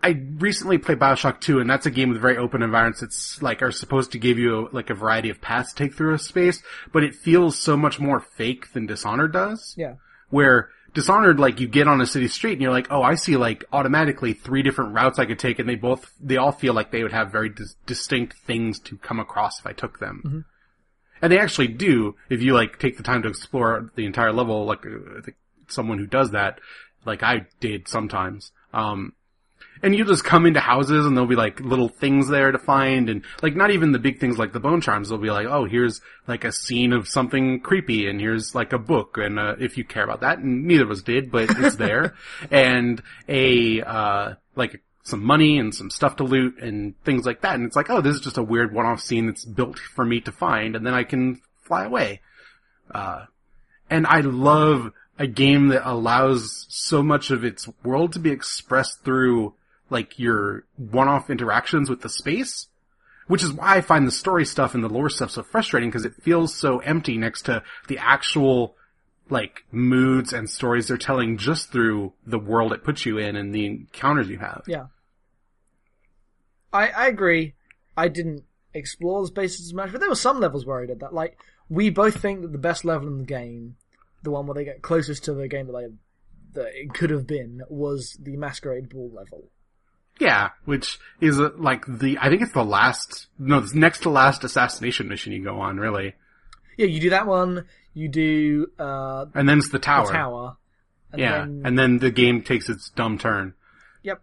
I 0.03 0.09
recently 0.39 0.77
played 0.77 0.99
Bioshock 0.99 1.39
2 1.39 1.59
and 1.59 1.69
that's 1.69 1.85
a 1.85 1.89
game 1.89 2.09
with 2.09 2.19
very 2.19 2.35
open 2.35 2.61
environments. 2.61 3.01
It's 3.01 3.41
like, 3.41 3.61
are 3.61 3.71
supposed 3.71 4.11
to 4.11 4.19
give 4.19 4.37
you 4.37 4.67
like 4.73 4.89
a 4.89 4.93
variety 4.93 5.29
of 5.29 5.39
paths 5.39 5.71
to 5.71 5.83
take 5.85 5.93
through 5.93 6.15
a 6.15 6.19
space, 6.19 6.61
but 6.91 7.05
it 7.05 7.15
feels 7.15 7.57
so 7.57 7.77
much 7.77 8.01
more 8.01 8.19
fake 8.19 8.73
than 8.73 8.87
Dishonored 8.87 9.31
does 9.31 9.73
yeah. 9.77 9.93
where 10.29 10.67
Dishonored, 10.93 11.39
like, 11.39 11.61
you 11.61 11.67
get 11.69 11.87
on 11.87 12.01
a 12.01 12.05
city 12.05 12.27
street 12.27 12.53
and 12.53 12.61
you're 12.61 12.71
like, 12.71 12.87
oh, 12.91 13.03
I 13.03 13.15
see, 13.15 13.37
like, 13.37 13.63
automatically 13.71 14.33
three 14.33 14.63
different 14.63 14.95
routes 14.95 15.19
I 15.19 15.25
could 15.25 15.39
take 15.39 15.59
and 15.59 15.69
they 15.69 15.75
both, 15.75 16.11
they 16.19 16.35
all 16.35 16.51
feel 16.51 16.73
like 16.73 16.91
they 16.91 17.03
would 17.03 17.13
have 17.13 17.31
very 17.31 17.47
dis- 17.47 17.77
distinct 17.85 18.37
things 18.39 18.79
to 18.79 18.97
come 18.97 19.21
across 19.21 19.61
if 19.61 19.65
I 19.65 19.71
took 19.71 19.99
them. 19.99 20.43
And 21.21 21.31
they 21.31 21.39
actually 21.39 21.69
do, 21.69 22.15
if 22.29 22.41
you, 22.41 22.53
like, 22.53 22.79
take 22.79 22.97
the 22.97 23.03
time 23.03 23.21
to 23.21 23.29
explore 23.29 23.91
the 23.95 24.05
entire 24.05 24.33
level, 24.33 24.65
like, 24.65 24.85
uh, 24.85 25.19
I 25.19 25.21
think 25.21 25.37
someone 25.67 25.97
who 25.97 26.07
does 26.07 26.31
that, 26.31 26.59
like 27.05 27.23
I 27.23 27.45
did 27.59 27.87
sometimes. 27.87 28.51
Um, 28.73 29.13
and 29.81 29.95
you 29.95 30.05
just 30.05 30.23
come 30.23 30.45
into 30.45 30.59
houses 30.59 31.05
and 31.05 31.15
there'll 31.15 31.29
be 31.29 31.35
like 31.35 31.59
little 31.59 31.89
things 31.89 32.27
there 32.27 32.51
to 32.51 32.57
find 32.57 33.09
and 33.09 33.23
like 33.41 33.55
not 33.55 33.71
even 33.71 33.91
the 33.91 33.99
big 33.99 34.19
things 34.19 34.37
like 34.37 34.53
the 34.53 34.59
bone 34.59 34.81
charms. 34.81 35.09
They'll 35.09 35.17
be 35.17 35.31
like, 35.31 35.47
oh, 35.47 35.65
here's 35.65 36.01
like 36.27 36.43
a 36.43 36.51
scene 36.51 36.93
of 36.93 37.07
something 37.07 37.59
creepy 37.59 38.07
and 38.09 38.19
here's 38.19 38.55
like 38.55 38.73
a 38.73 38.79
book 38.79 39.17
and 39.17 39.39
uh, 39.39 39.55
if 39.59 39.77
you 39.77 39.83
care 39.83 40.03
about 40.03 40.21
that, 40.21 40.39
and 40.39 40.65
neither 40.65 40.83
of 40.83 40.91
us 40.91 41.01
did, 41.01 41.31
but 41.31 41.49
it's 41.49 41.75
there 41.77 42.15
and 42.51 43.01
a 43.27 43.81
uh 43.81 44.33
like 44.55 44.81
some 45.03 45.23
money 45.23 45.57
and 45.57 45.73
some 45.73 45.89
stuff 45.89 46.17
to 46.17 46.23
loot 46.23 46.59
and 46.59 46.99
things 47.03 47.25
like 47.25 47.41
that. 47.41 47.55
And 47.55 47.65
it's 47.65 47.75
like, 47.75 47.89
oh, 47.89 48.01
this 48.01 48.15
is 48.15 48.21
just 48.21 48.37
a 48.37 48.43
weird 48.43 48.73
one-off 48.73 48.99
scene 48.99 49.27
that's 49.27 49.45
built 49.45 49.79
for 49.79 50.03
me 50.03 50.19
to 50.21 50.31
find 50.31 50.75
and 50.75 50.85
then 50.85 50.93
I 50.93 51.03
can 51.03 51.39
fly 51.63 51.85
away. 51.85 52.21
Uh, 52.93 53.25
and 53.89 54.05
I 54.05 54.19
love 54.21 54.91
a 55.19 55.27
game 55.27 55.69
that 55.69 55.89
allows 55.89 56.65
so 56.69 57.01
much 57.01 57.31
of 57.31 57.43
its 57.43 57.67
world 57.83 58.13
to 58.13 58.19
be 58.19 58.31
expressed 58.31 59.03
through 59.03 59.53
like 59.89 60.19
your 60.19 60.65
one-off 60.75 61.29
interactions 61.29 61.89
with 61.89 62.01
the 62.01 62.09
space. 62.09 62.67
Which 63.27 63.43
is 63.43 63.51
why 63.51 63.75
I 63.75 63.81
find 63.81 64.07
the 64.07 64.11
story 64.11 64.45
stuff 64.45 64.73
and 64.73 64.81
the 64.81 64.89
lore 64.89 65.09
stuff 65.09 65.31
so 65.31 65.43
frustrating 65.43 65.89
because 65.89 66.05
it 66.05 66.21
feels 66.21 66.53
so 66.53 66.79
empty 66.79 67.17
next 67.17 67.41
to 67.43 67.61
the 67.89 67.97
actual 67.97 68.75
like 69.29 69.65
moods 69.69 70.31
and 70.31 70.49
stories 70.49 70.87
they're 70.87 70.97
telling 70.97 71.37
just 71.37 71.69
through 71.69 72.13
the 72.25 72.39
world 72.39 72.71
it 72.71 72.85
puts 72.85 73.05
you 73.05 73.17
in 73.17 73.35
and 73.35 73.53
the 73.53 73.65
encounters 73.65 74.29
you 74.29 74.37
have. 74.37 74.63
Yeah. 74.65 74.85
I 76.71 76.87
I 76.87 77.07
agree. 77.07 77.55
I 77.97 78.07
didn't 78.07 78.43
explore 78.73 79.21
the 79.21 79.27
spaces 79.27 79.67
as 79.67 79.73
much, 79.73 79.91
but 79.91 79.99
there 79.99 80.09
were 80.09 80.15
some 80.15 80.39
levels 80.39 80.65
where 80.65 80.81
I 80.81 80.85
did 80.85 81.01
that. 81.01 81.13
Like 81.13 81.37
we 81.69 81.89
both 81.89 82.21
think 82.21 82.41
that 82.41 82.51
the 82.53 82.57
best 82.57 82.85
level 82.85 83.07
in 83.07 83.17
the 83.17 83.25
game, 83.25 83.75
the 84.27 84.31
one 84.31 84.45
where 84.45 84.55
they 84.55 84.65
get 84.65 84.81
closest 84.81 85.23
to 85.25 85.33
the 85.33 85.47
game 85.47 85.67
that 85.67 85.73
they 85.73 86.61
that 86.61 86.71
it 86.75 86.93
could 86.93 87.11
have 87.11 87.25
been, 87.25 87.61
was 87.69 88.17
the 88.21 88.35
Masquerade 88.35 88.89
Ball 88.89 89.09
level. 89.13 89.49
Yeah, 90.19 90.49
which 90.65 90.99
is 91.21 91.39
uh, 91.39 91.51
like 91.57 91.85
the 91.87 92.17
I 92.19 92.29
think 92.29 92.41
it's 92.41 92.51
the 92.51 92.65
last 92.65 93.27
no, 93.39 93.59
it's 93.59 93.73
next 93.73 93.99
to 94.01 94.09
last 94.09 94.43
assassination 94.43 95.07
mission 95.07 95.31
you 95.31 95.43
go 95.43 95.61
on, 95.61 95.77
really. 95.77 96.15
Yeah, 96.77 96.87
you 96.87 96.99
do 96.99 97.11
that 97.11 97.25
one. 97.27 97.65
You 97.93 98.09
do 98.09 98.67
uh, 98.77 99.25
And 99.33 99.47
then 99.47 99.59
it's 99.59 99.69
the 99.69 99.73
the 99.77 99.83
tower. 99.83 100.11
tower. 100.11 100.57
And 101.11 101.21
yeah, 101.21 101.37
then- 101.39 101.61
and 101.65 101.79
then 101.79 101.99
the 101.99 102.11
game 102.11 102.41
takes 102.41 102.67
its 102.69 102.89
dumb 102.89 103.17
turn. 103.17 103.53
Yep. 104.03 104.21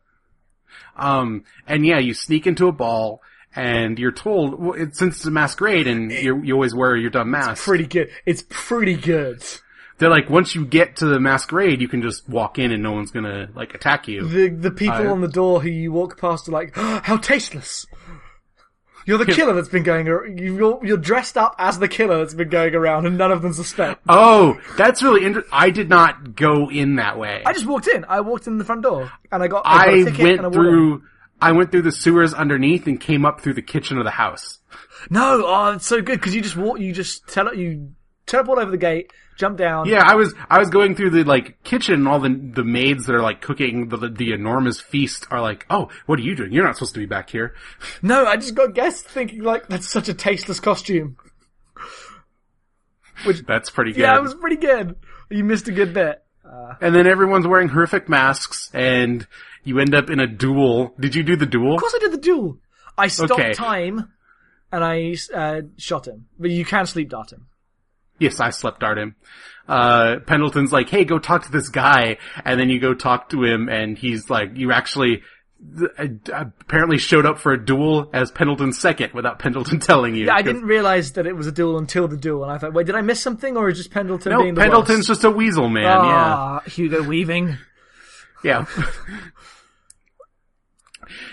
Um, 0.96 1.44
and 1.66 1.86
yeah, 1.86 1.98
you 1.98 2.12
sneak 2.14 2.46
into 2.46 2.66
a 2.68 2.72
ball, 2.72 3.22
and 3.56 3.98
you're 3.98 4.12
told 4.12 4.60
well, 4.60 4.74
it, 4.74 4.96
since 4.96 5.16
it's 5.16 5.26
a 5.26 5.30
masquerade, 5.30 5.86
and 5.86 6.10
you 6.12 6.42
you 6.42 6.54
always 6.54 6.74
wear 6.74 6.96
your 6.96 7.10
dumb 7.10 7.30
mask. 7.30 7.64
Pretty 7.64 7.86
good. 7.86 8.10
It's 8.26 8.44
pretty 8.50 8.96
good. 8.96 9.42
They're 9.98 10.10
like, 10.10 10.28
once 10.28 10.54
you 10.54 10.66
get 10.66 10.96
to 10.96 11.06
the 11.06 11.20
masquerade, 11.20 11.80
you 11.80 11.88
can 11.88 12.02
just 12.02 12.28
walk 12.28 12.58
in, 12.58 12.72
and 12.72 12.82
no 12.82 12.92
one's 12.92 13.10
gonna 13.10 13.48
like 13.54 13.74
attack 13.74 14.08
you. 14.08 14.26
The 14.26 14.48
the 14.48 14.70
people 14.70 15.08
on 15.08 15.20
the 15.20 15.28
door 15.28 15.60
who 15.60 15.68
you 15.68 15.92
walk 15.92 16.18
past 16.18 16.48
are 16.48 16.52
like, 16.52 16.74
how 16.76 17.16
tasteless. 17.16 17.86
You're 19.06 19.18
the 19.18 19.26
killer 19.26 19.52
that's 19.52 19.68
been 19.68 19.82
going. 19.82 20.06
You're 20.06 20.84
you're 20.84 20.96
dressed 20.96 21.36
up 21.36 21.54
as 21.58 21.78
the 21.78 21.88
killer 21.88 22.18
that's 22.18 22.34
been 22.34 22.48
going 22.48 22.74
around, 22.74 23.06
and 23.06 23.18
none 23.18 23.30
of 23.30 23.42
them 23.42 23.52
suspect. 23.52 24.02
Oh, 24.08 24.58
that's 24.76 25.02
really 25.02 25.26
interesting. 25.26 25.52
I 25.52 25.70
did 25.70 25.88
not 25.88 26.34
go 26.34 26.70
in 26.70 26.96
that 26.96 27.18
way. 27.18 27.42
I 27.44 27.52
just 27.52 27.66
walked 27.66 27.86
in. 27.86 28.04
I 28.08 28.20
walked 28.20 28.46
in 28.46 28.56
the 28.56 28.64
front 28.64 28.82
door, 28.82 29.12
and 29.30 29.42
I 29.42 29.48
got. 29.48 29.62
I, 29.66 29.76
I 29.76 29.86
a 29.86 30.04
ticket 30.04 30.20
went 30.20 30.40
I 30.40 30.50
through. 30.50 31.02
I 31.40 31.52
went 31.52 31.70
through 31.70 31.82
the 31.82 31.92
sewers 31.92 32.32
underneath 32.32 32.86
and 32.86 32.98
came 32.98 33.26
up 33.26 33.42
through 33.42 33.54
the 33.54 33.62
kitchen 33.62 33.98
of 33.98 34.04
the 34.04 34.10
house. 34.10 34.60
No, 35.10 35.42
oh, 35.44 35.72
it's 35.72 35.86
so 35.86 36.00
good 36.00 36.18
because 36.18 36.34
you 36.34 36.40
just 36.40 36.56
walk. 36.56 36.80
You 36.80 36.92
just 36.92 37.28
tele 37.28 37.56
you 37.58 37.92
teleport 38.26 38.58
over 38.58 38.70
the 38.70 38.78
gate, 38.78 39.12
jump 39.36 39.58
down. 39.58 39.86
Yeah, 39.86 40.02
I 40.04 40.14
was 40.14 40.34
I 40.50 40.58
was 40.58 40.70
going 40.70 40.94
through 40.94 41.10
the 41.10 41.24
like 41.24 41.62
kitchen 41.64 41.94
and 41.94 42.08
all 42.08 42.20
the 42.20 42.28
the 42.28 42.64
maids 42.64 43.06
that 43.06 43.14
are 43.14 43.22
like 43.22 43.40
cooking 43.40 43.88
the 43.88 43.96
the 44.08 44.32
enormous 44.32 44.80
feast 44.80 45.26
are 45.30 45.40
like, 45.40 45.66
"Oh, 45.70 45.90
what 46.06 46.18
are 46.18 46.22
you 46.22 46.34
doing? 46.34 46.52
You're 46.52 46.64
not 46.64 46.76
supposed 46.76 46.94
to 46.94 47.00
be 47.00 47.06
back 47.06 47.30
here." 47.30 47.54
No, 48.02 48.26
I 48.26 48.36
just 48.36 48.54
got 48.54 48.74
guests 48.74 49.02
thinking 49.02 49.42
like 49.42 49.68
that's 49.68 49.88
such 49.88 50.08
a 50.08 50.14
tasteless 50.14 50.60
costume. 50.60 51.16
Which 53.24 53.42
that's 53.46 53.70
pretty 53.70 53.92
good. 53.92 54.00
Yeah, 54.00 54.16
it 54.16 54.22
was 54.22 54.34
pretty 54.34 54.56
good. 54.56 54.96
You 55.30 55.44
missed 55.44 55.68
a 55.68 55.72
good 55.72 55.94
bit. 55.94 56.20
And 56.80 56.94
then 56.94 57.06
everyone's 57.06 57.46
wearing 57.46 57.68
horrific 57.68 58.08
masks 58.08 58.70
and 58.72 59.26
you 59.64 59.78
end 59.80 59.94
up 59.94 60.10
in 60.10 60.20
a 60.20 60.26
duel. 60.26 60.94
Did 61.00 61.14
you 61.14 61.22
do 61.22 61.36
the 61.36 61.46
duel? 61.46 61.74
Of 61.74 61.80
course, 61.80 61.94
I 61.94 61.98
did 61.98 62.12
the 62.12 62.18
duel. 62.18 62.58
I 62.96 63.08
stopped 63.08 63.32
Okay. 63.32 63.52
time, 63.54 64.12
and 64.70 64.84
I 64.84 65.14
uh, 65.34 65.62
shot 65.78 66.06
him. 66.06 66.26
But 66.38 66.50
you 66.50 66.64
can 66.64 66.86
sleep 66.86 67.08
dart 67.08 67.32
him. 67.32 67.46
Yes, 68.18 68.40
I 68.40 68.50
slept 68.50 68.80
dart 68.80 68.98
him. 68.98 69.16
Uh, 69.68 70.16
Pendleton's 70.26 70.72
like, 70.72 70.88
hey, 70.90 71.04
go 71.04 71.18
talk 71.18 71.44
to 71.46 71.50
this 71.52 71.68
guy. 71.68 72.18
And 72.44 72.60
then 72.60 72.68
you 72.68 72.78
go 72.80 72.94
talk 72.94 73.30
to 73.30 73.42
him 73.44 73.68
and 73.68 73.96
he's 73.98 74.28
like, 74.30 74.50
you 74.56 74.72
actually 74.72 75.22
apparently 76.32 76.98
showed 76.98 77.24
up 77.24 77.38
for 77.38 77.52
a 77.52 77.64
duel 77.64 78.10
as 78.12 78.30
Pendleton's 78.30 78.78
second 78.78 79.12
without 79.14 79.38
Pendleton 79.38 79.80
telling 79.80 80.14
you. 80.14 80.26
Yeah, 80.26 80.34
I 80.34 80.42
'Cause- 80.42 80.52
didn't 80.52 80.64
realize 80.68 81.12
that 81.12 81.26
it 81.26 81.34
was 81.34 81.46
a 81.46 81.52
duel 81.52 81.78
until 81.78 82.06
the 82.08 82.16
duel, 82.18 82.42
and 82.44 82.52
I 82.52 82.58
thought, 82.58 82.74
wait, 82.74 82.84
did 82.86 82.94
I 82.94 83.00
miss 83.00 83.20
something, 83.20 83.56
or 83.56 83.68
is 83.70 83.78
just 83.78 83.90
Pendleton 83.90 84.32
No, 84.32 84.42
being 84.42 84.54
the 84.54 84.60
Pendleton's 84.60 84.98
worst? 84.98 85.08
just 85.08 85.24
a 85.24 85.30
weasel 85.30 85.68
man. 85.70 85.84
Yeah. 85.84 86.00
Ah, 86.02 86.60
Hugo 86.66 87.02
Weaving. 87.02 87.56
Yeah. 88.44 88.66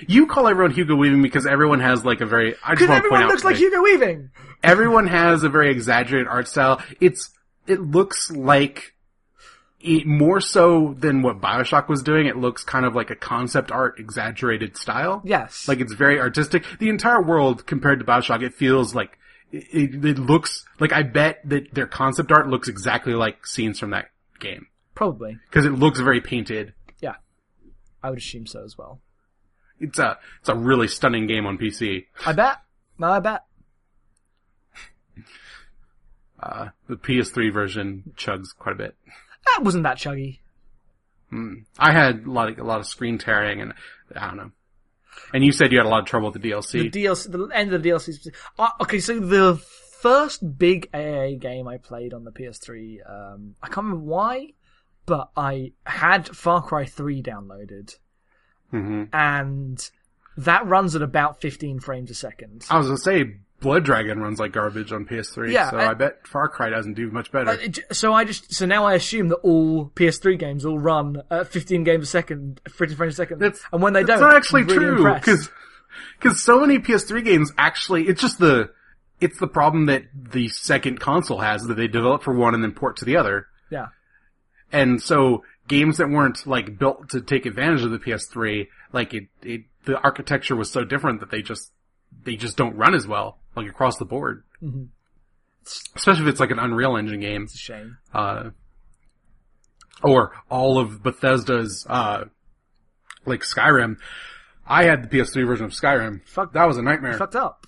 you 0.08 0.28
call 0.28 0.48
everyone 0.48 0.72
Hugo 0.72 0.96
Weaving 0.96 1.22
because 1.22 1.46
everyone 1.46 1.80
has 1.80 2.06
like 2.06 2.22
a 2.22 2.26
very, 2.26 2.56
I 2.64 2.76
just 2.76 2.82
Because 2.82 2.90
want 2.90 3.04
to 3.04 3.10
point 3.10 3.22
everyone 3.22 3.24
out, 3.24 3.30
looks 3.30 3.44
like 3.44 3.56
Hugo 3.56 3.82
Weaving. 3.82 4.30
everyone 4.64 5.08
has 5.08 5.44
a 5.44 5.50
very 5.50 5.72
exaggerated 5.72 6.28
art 6.28 6.48
style. 6.48 6.82
It's, 7.00 7.30
it 7.68 7.80
looks 7.80 8.32
like, 8.32 8.96
it, 9.80 10.06
more 10.06 10.42
so 10.42 10.96
than 10.98 11.22
what 11.22 11.42
Bioshock 11.42 11.88
was 11.90 12.04
doing, 12.04 12.28
it 12.28 12.38
looks 12.38 12.64
kind 12.64 12.86
of 12.86 12.96
like 12.96 13.10
a 13.10 13.16
concept 13.16 13.72
art 13.72 14.00
exaggerated 14.00 14.78
style. 14.78 15.22
Yes. 15.26 15.68
Like 15.68 15.80
it's 15.80 15.94
very 15.94 16.20
artistic. 16.20 16.66
The 16.80 16.90
entire 16.90 17.22
world 17.22 17.66
compared 17.66 18.00
to 18.00 18.06
Bioshock, 18.06 18.44
it 18.44 18.54
feels 18.54 18.94
like, 18.94 19.18
it, 19.52 20.06
it 20.06 20.20
looks, 20.20 20.66
like 20.80 20.94
I 20.94 21.04
bet 21.04 21.42
that 21.46 21.74
their 21.74 21.88
concept 21.88 22.32
art 22.32 22.48
looks 22.48 22.68
exactly 22.68 23.14
like 23.14 23.46
scenes 23.46 23.80
from 23.80 23.90
that 23.90 24.12
game. 24.40 24.68
Probably. 24.94 25.38
Cause 25.50 25.66
it 25.66 25.72
looks 25.72 26.00
very 26.00 26.22
painted. 26.22 26.74
Yeah. 27.00 27.16
I 28.04 28.10
would 28.10 28.20
assume 28.20 28.46
so 28.46 28.64
as 28.64 28.78
well. 28.78 29.02
It's 29.82 30.00
a, 30.00 30.18
it's 30.40 30.50
a 30.50 30.56
really 30.56 30.88
stunning 30.88 31.28
game 31.28 31.46
on 31.46 31.58
PC. 31.58 32.06
I 32.26 32.34
bet. 32.34 32.58
No, 32.98 33.08
I 33.08 33.20
bet. 33.20 33.44
Uh, 36.44 36.70
the 36.90 36.96
PS3 36.96 37.54
version 37.54 38.14
chugs 38.18 38.48
quite 38.58 38.74
a 38.74 38.76
bit. 38.76 38.96
That 39.46 39.64
wasn't 39.64 39.84
that 39.84 39.98
chuggy. 39.98 40.40
I 41.80 41.92
had 41.92 42.26
a 42.26 42.32
lot 42.32 42.50
of, 42.50 42.58
a 42.58 42.64
lot 42.64 42.80
of 42.80 42.88
screen 42.88 43.18
tearing 43.18 43.62
and 43.62 43.74
I 44.16 44.28
don't 44.28 44.38
know. 44.38 44.52
And 45.34 45.46
you 45.46 45.52
said 45.52 45.72
you 45.72 45.78
had 45.78 45.86
a 45.86 45.90
lot 45.90 46.02
of 46.02 46.06
trouble 46.06 46.32
with 46.32 46.42
the 46.42 46.50
DLC. 46.50 46.92
The 46.92 47.04
DLC, 47.04 47.32
the 47.32 47.48
end 47.56 47.74
of 47.74 47.84
the 47.84 47.90
DLC. 47.90 48.34
Uh, 48.58 48.70
okay, 48.82 49.00
so 49.00 49.20
the 49.20 49.56
first 50.02 50.58
big 50.58 50.90
AA 50.94 51.38
game 51.40 51.68
I 51.68 51.78
played 51.78 52.14
on 52.14 52.24
the 52.24 52.32
PS3, 52.32 53.10
um, 53.10 53.56
I 53.62 53.68
can't 53.68 53.86
remember 53.86 54.04
why, 54.04 54.54
but 55.06 55.30
I 55.38 55.74
had 55.86 56.36
Far 56.36 56.62
Cry 56.62 56.86
3 56.86 57.22
downloaded, 57.22 57.96
hmm 58.72 59.04
and 59.14 59.90
that 60.38 60.66
runs 60.66 60.96
at 60.96 61.02
about 61.02 61.42
15 61.42 61.80
frames 61.82 62.10
a 62.10 62.16
second. 62.16 62.66
I 62.70 62.78
was 62.78 62.88
gonna 62.88 62.98
say 62.98 63.36
Blood 63.60 63.84
Dragon 63.84 64.20
runs 64.20 64.40
like 64.40 64.54
garbage 64.54 64.92
on 64.92 65.06
PS3, 65.06 65.52
Yeah, 65.52 65.70
so 65.70 65.78
I- 65.78 65.92
I, 65.92 65.94
bet 65.94 66.26
Far 66.28 66.48
Cry 66.48 66.70
doesn't 66.70 66.94
do 66.96 67.12
much 67.12 67.32
better. 67.32 67.60
So 67.92 68.12
I 68.14 68.24
just 68.24 68.52
so 68.54 68.66
now 68.66 68.86
I 68.86 68.96
assume 68.96 69.28
that 69.28 69.36
all 69.44 69.92
PS3 69.94 70.40
games 70.40 70.66
all 70.66 70.80
run 70.80 71.22
at 71.30 71.48
15 71.50 71.84
games 71.84 72.04
a 72.08 72.10
second, 72.10 72.60
15 72.70 72.98
frames 72.98 73.14
a 73.14 73.18
second, 73.18 73.44
and 73.44 73.82
when 73.84 73.94
they 73.94 74.04
That's 74.04 74.20
don't, 74.20 74.30
it's 74.30 74.34
not 74.34 74.36
actually 74.36 74.64
really 74.64 74.96
true 74.98 75.14
because 75.14 75.50
because 76.20 76.42
so 76.42 76.60
many 76.62 76.80
PS3 76.80 77.24
games 77.24 77.52
actually 77.58 78.08
it's 78.08 78.22
just 78.22 78.40
the 78.40 78.72
it's 79.20 79.38
the 79.38 79.48
problem 79.48 79.86
that 79.88 80.06
the 80.16 80.48
second 80.48 81.00
console 81.00 81.40
has 81.40 81.62
that 81.68 81.76
they 81.76 81.88
develop 81.88 82.24
for 82.24 82.34
one 82.34 82.56
and 82.56 82.64
then 82.64 82.72
port 82.72 82.98
to 82.98 83.06
the 83.06 83.18
other. 83.18 83.46
yeah, 83.70 83.88
And 84.72 85.00
so 85.00 85.44
games 85.72 85.98
that 85.98 86.10
weren't 86.10 86.46
like 86.46 86.78
built 86.78 87.10
to 87.10 87.22
take 87.22 87.46
advantage 87.46 87.82
of 87.84 87.92
the 87.92 87.98
PS3, 88.00 88.68
like 88.94 89.14
it, 89.14 89.28
it, 89.42 89.62
the 89.86 89.98
architecture 90.00 90.56
was 90.56 90.70
so 90.72 90.84
different 90.84 91.20
that 91.22 91.32
they 91.32 91.42
just, 91.42 91.72
they 92.24 92.36
just 92.36 92.58
don't 92.58 92.76
run 92.76 92.94
as 92.94 93.08
well, 93.08 93.40
like 93.56 93.68
across 93.68 93.98
the 93.98 94.06
board. 94.06 94.44
Mhm. 94.62 94.90
Especially 95.96 96.24
if 96.24 96.30
it's 96.30 96.40
like 96.40 96.52
an 96.52 96.60
Unreal 96.60 96.96
Engine 96.98 97.20
game, 97.20 97.44
it's 97.44 97.56
a 97.56 97.58
shame. 97.58 97.98
uh, 98.14 98.50
or 100.04 100.32
all 100.50 100.80
of 100.80 101.04
Bethesda's, 101.04 101.86
uh, 101.90 102.26
like 103.26 103.42
Skyrim. 103.42 103.98
I 104.66 104.86
had 104.86 105.04
the 105.04 105.08
PS3 105.08 105.46
version 105.46 105.66
of 105.66 105.72
Skyrim. 105.72 106.28
Fuck. 106.28 106.54
That 106.54 106.66
was 106.66 106.78
a 106.78 106.82
nightmare. 106.82 107.12
You 107.12 107.18
fucked 107.20 107.36
up. 107.36 107.68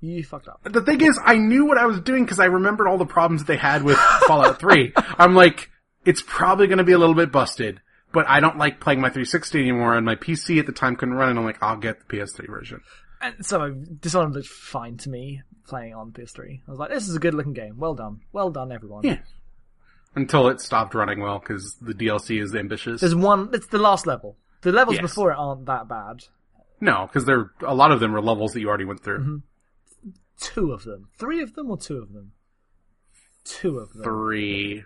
You 0.00 0.22
fucked 0.24 0.48
up. 0.48 0.60
The 0.64 0.80
thing 0.82 1.00
is, 1.00 1.18
I 1.22 1.36
knew 1.36 1.66
what 1.66 1.76
I 1.76 1.86
was 1.86 2.00
doing 2.00 2.24
because 2.24 2.38
I 2.40 2.46
remembered 2.46 2.86
all 2.88 2.98
the 2.98 3.04
problems 3.06 3.42
that 3.42 3.48
they 3.48 3.56
had 3.58 3.82
with 3.82 3.96
Fallout 4.26 4.58
3. 4.60 4.92
I'm 5.18 5.34
like, 5.34 5.70
it's 6.10 6.22
probably 6.26 6.66
going 6.66 6.78
to 6.78 6.84
be 6.84 6.92
a 6.92 6.98
little 6.98 7.14
bit 7.14 7.30
busted, 7.30 7.80
but 8.12 8.26
I 8.28 8.40
don't 8.40 8.58
like 8.58 8.80
playing 8.80 9.00
my 9.00 9.08
360 9.08 9.60
anymore, 9.60 9.94
and 9.96 10.04
my 10.04 10.16
PC 10.16 10.58
at 10.58 10.66
the 10.66 10.72
time 10.72 10.96
couldn't 10.96 11.14
run 11.14 11.28
it. 11.36 11.38
I'm 11.38 11.44
like, 11.44 11.62
I'll 11.62 11.76
get 11.76 12.00
the 12.00 12.16
PS3 12.16 12.48
version. 12.48 12.80
And 13.22 13.44
so 13.46 13.70
Dishonored 13.70 14.34
looked 14.34 14.48
fine 14.48 14.96
to 14.98 15.10
me 15.10 15.42
playing 15.66 15.94
on 15.94 16.10
PS3. 16.12 16.62
I 16.66 16.70
was 16.70 16.78
like, 16.80 16.90
this 16.90 17.06
is 17.08 17.14
a 17.14 17.18
good 17.20 17.34
looking 17.34 17.52
game. 17.52 17.76
Well 17.78 17.94
done. 17.94 18.20
Well 18.32 18.50
done, 18.50 18.72
everyone. 18.72 19.04
Yeah. 19.04 19.18
Until 20.16 20.48
it 20.48 20.60
stopped 20.60 20.94
running 20.94 21.20
well 21.20 21.38
because 21.38 21.76
the 21.80 21.92
DLC 21.94 22.42
is 22.42 22.54
ambitious. 22.54 23.00
There's 23.00 23.14
one, 23.14 23.50
it's 23.52 23.68
the 23.68 23.78
last 23.78 24.06
level. 24.06 24.36
The 24.62 24.72
levels 24.72 24.96
Yes. 24.96 25.02
before 25.02 25.30
it 25.32 25.36
aren't 25.38 25.66
that 25.66 25.86
bad. 25.86 26.24
No, 26.80 27.06
because 27.06 27.26
there 27.26 27.52
a 27.64 27.74
lot 27.74 27.92
of 27.92 28.00
them 28.00 28.16
are 28.16 28.20
levels 28.22 28.52
that 28.54 28.60
you 28.60 28.68
already 28.68 28.86
went 28.86 29.04
through. 29.04 29.20
Mm-hmm. 29.20 29.36
Two 30.40 30.72
of 30.72 30.84
them, 30.84 31.08
three 31.18 31.42
of 31.42 31.54
them, 31.54 31.70
or 31.70 31.76
two 31.76 31.98
of 31.98 32.12
them. 32.12 32.32
Two 33.44 33.78
of 33.78 33.92
them. 33.92 34.02
Three. 34.02 34.84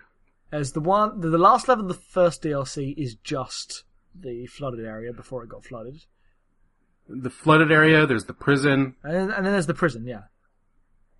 As 0.55 0.71
the 0.71 0.79
one, 0.79 1.19
the, 1.19 1.37
last 1.37 1.67
level 1.67 1.83
of 1.83 1.89
the 1.89 2.01
first 2.01 2.41
DLC 2.41 2.93
is 2.97 3.15
just 3.15 3.83
the 4.17 4.45
flooded 4.45 4.85
area 4.85 5.11
before 5.11 5.43
it 5.43 5.49
got 5.49 5.65
flooded, 5.65 6.05
The 7.09 7.29
flooded 7.29 7.73
area. 7.73 8.05
There's 8.05 8.23
the 8.23 8.33
prison. 8.33 8.95
and, 9.03 9.13
then- 9.13 9.31
and 9.31 9.45
then 9.45 9.51
there's 9.51 9.67
the 9.67 9.73
prison. 9.73 10.07
Yeah. 10.07 10.23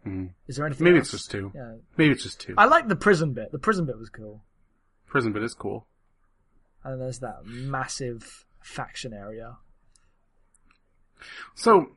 Hmm. 0.04 0.28
Is 0.48 0.56
there 0.56 0.66
anything? 0.66 0.86
Maybe 0.86 1.00
else? 1.00 1.08
it's 1.08 1.24
just 1.24 1.32
two. 1.32 1.52
Yeah. 1.54 1.74
Maybe 1.98 2.14
it's 2.14 2.24
just 2.24 2.40
two. 2.40 2.54
I 2.58 2.66
like 2.66 2.88
the 2.88 2.96
prison 2.96 3.34
bit. 3.34 3.52
The 3.52 3.60
prison 3.60 3.86
bit 3.86 3.98
was 3.98 4.10
cool. 4.10 4.44
Prison 5.06 5.34
bit 5.34 5.44
is 5.44 5.54
cool. 5.54 5.86
And 6.84 6.94
then 6.94 7.00
there's 7.02 7.20
that 7.20 7.46
massive 7.46 8.46
faction 8.62 9.12
area. 9.14 9.58
So, 11.56 11.88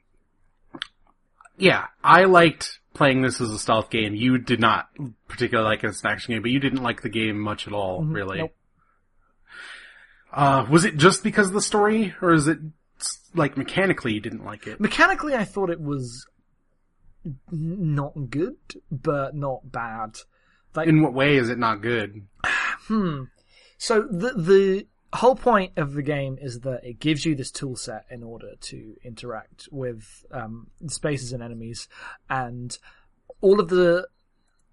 yeah, 1.56 1.86
I 2.02 2.24
liked 2.24 2.80
playing 2.98 3.22
this 3.22 3.40
as 3.40 3.50
a 3.50 3.58
stealth 3.58 3.88
game. 3.88 4.14
You 4.14 4.36
did 4.36 4.60
not 4.60 4.88
particularly 5.28 5.70
like 5.70 5.84
it 5.84 5.88
as 5.88 6.02
an 6.04 6.10
action 6.10 6.34
game, 6.34 6.42
but 6.42 6.50
you 6.50 6.60
didn't 6.60 6.82
like 6.82 7.00
the 7.00 7.08
game 7.08 7.38
much 7.38 7.66
at 7.66 7.72
all, 7.72 8.04
really. 8.04 8.38
Mm-hmm. 8.38 8.46
Nope. 8.46 8.54
Uh, 10.30 10.66
was 10.68 10.84
it 10.84 10.96
just 10.98 11.22
because 11.22 11.46
of 11.46 11.54
the 11.54 11.62
story, 11.62 12.14
or 12.20 12.34
is 12.34 12.48
it 12.48 12.58
like 13.34 13.56
mechanically 13.56 14.12
you 14.12 14.20
didn't 14.20 14.44
like 14.44 14.66
it? 14.66 14.78
Mechanically, 14.78 15.34
I 15.34 15.44
thought 15.44 15.70
it 15.70 15.80
was 15.80 16.26
not 17.50 18.12
good, 18.28 18.56
but 18.90 19.34
not 19.34 19.72
bad. 19.72 20.18
Like, 20.74 20.88
In 20.88 21.00
what 21.02 21.14
way 21.14 21.36
is 21.36 21.48
it 21.48 21.58
not 21.58 21.80
good? 21.80 22.26
hmm. 22.88 23.24
So 23.78 24.02
the 24.02 24.34
the 24.34 24.86
whole 25.12 25.36
point 25.36 25.72
of 25.76 25.94
the 25.94 26.02
game 26.02 26.38
is 26.40 26.60
that 26.60 26.84
it 26.84 27.00
gives 27.00 27.24
you 27.24 27.34
this 27.34 27.50
tool 27.50 27.76
set 27.76 28.04
in 28.10 28.22
order 28.22 28.52
to 28.60 28.96
interact 29.02 29.68
with 29.70 30.24
um, 30.32 30.68
spaces 30.86 31.32
and 31.32 31.42
enemies, 31.42 31.88
and 32.28 32.78
all 33.40 33.60
of 33.60 33.68
the 33.68 34.06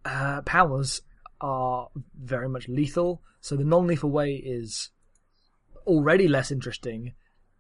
uh, 0.04 0.42
powers 0.42 1.02
are 1.42 1.90
very 2.20 2.50
much 2.50 2.68
lethal. 2.68 3.22
So 3.42 3.56
the 3.56 3.64
non-lethal 3.64 4.10
way 4.10 4.34
is 4.34 4.90
already 5.86 6.28
less 6.28 6.52
interesting, 6.52 7.14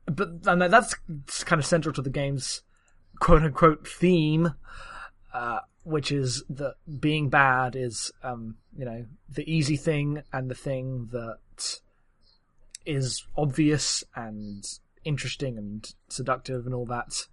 but 0.06 0.30
and 0.46 0.62
that's 0.62 0.96
kind 1.44 1.60
of 1.60 1.66
central 1.66 1.94
to 1.94 2.02
the 2.02 2.10
game's 2.10 2.62
quote 3.20 3.44
unquote 3.44 3.88
theme, 3.88 4.54
uh, 5.34 5.60
which 5.84 6.12
is 6.12 6.44
that 6.50 6.76
being 7.00 7.30
bad 7.30 7.76
is, 7.76 8.12
um, 8.24 8.58
you 8.76 8.86
know, 8.86 9.06
the 9.30 9.50
easy 9.50 9.78
thing 9.78 10.24
and 10.34 10.50
the 10.50 10.56
thing 10.56 11.10
that 11.12 11.80
is 12.86 13.26
obvious 13.36 14.04
and 14.16 14.66
interesting 15.04 15.58
and 15.58 15.94
seductive 16.10 16.66
and 16.66 16.74
all 16.74 16.86
that. 16.86 17.28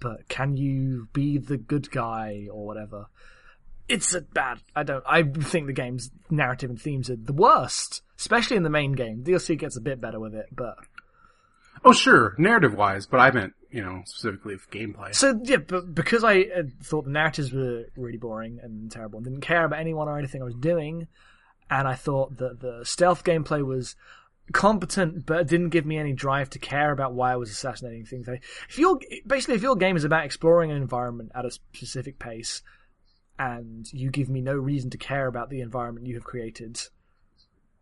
But 0.00 0.28
can 0.28 0.56
you 0.56 1.08
be 1.12 1.38
the 1.38 1.56
good 1.56 1.90
guy 1.90 2.48
or 2.50 2.66
whatever? 2.66 3.06
It's 3.88 4.14
a 4.14 4.22
bad. 4.22 4.60
I 4.74 4.82
don't. 4.82 5.04
I 5.06 5.22
think 5.22 5.66
the 5.66 5.72
game's 5.72 6.10
narrative 6.30 6.70
and 6.70 6.80
themes 6.80 7.10
are 7.10 7.16
the 7.16 7.32
worst, 7.32 8.02
especially 8.18 8.56
in 8.56 8.62
the 8.62 8.70
main 8.70 8.92
game. 8.92 9.22
DLC 9.24 9.58
gets 9.58 9.76
a 9.76 9.80
bit 9.80 10.00
better 10.00 10.18
with 10.18 10.34
it, 10.34 10.46
but 10.52 10.76
Oh, 11.84 11.92
sure, 11.92 12.34
narrative 12.38 12.74
wise, 12.74 13.06
but 13.06 13.18
I 13.18 13.30
meant, 13.30 13.52
you 13.70 13.82
know, 13.82 14.02
specifically 14.06 14.54
of 14.54 14.70
gameplay. 14.70 15.14
So 15.14 15.38
yeah, 15.42 15.58
but 15.58 15.94
because 15.94 16.24
I 16.24 16.40
uh, 16.42 16.62
thought 16.82 17.04
the 17.04 17.10
narratives 17.10 17.52
were 17.52 17.84
really 17.94 18.16
boring 18.16 18.58
and 18.62 18.90
terrible, 18.90 19.18
and 19.18 19.24
didn't 19.24 19.42
care 19.42 19.64
about 19.64 19.80
anyone 19.80 20.08
or 20.08 20.18
anything 20.18 20.40
I 20.40 20.46
was 20.46 20.54
doing, 20.54 21.08
and 21.70 21.86
I 21.86 21.94
thought 21.94 22.38
that 22.38 22.60
the 22.60 22.84
stealth 22.84 23.22
gameplay 23.22 23.62
was 23.64 23.96
competent, 24.52 25.26
but 25.26 25.40
it 25.40 25.48
didn't 25.48 25.70
give 25.70 25.86
me 25.86 25.98
any 25.98 26.12
drive 26.12 26.50
to 26.50 26.58
care 26.58 26.92
about 26.92 27.14
why 27.14 27.32
I 27.32 27.36
was 27.36 27.50
assassinating 27.50 28.04
things. 28.04 28.28
If 28.68 28.78
your 28.78 28.98
basically 29.26 29.54
if 29.54 29.62
your 29.62 29.76
game 29.76 29.96
is 29.96 30.04
about 30.04 30.24
exploring 30.24 30.70
an 30.70 30.76
environment 30.76 31.32
at 31.34 31.44
a 31.44 31.50
specific 31.50 32.18
pace, 32.18 32.62
and 33.38 33.90
you 33.92 34.10
give 34.10 34.28
me 34.28 34.40
no 34.40 34.54
reason 34.54 34.90
to 34.90 34.98
care 34.98 35.26
about 35.26 35.50
the 35.50 35.60
environment 35.60 36.06
you 36.06 36.14
have 36.14 36.24
created, 36.24 36.80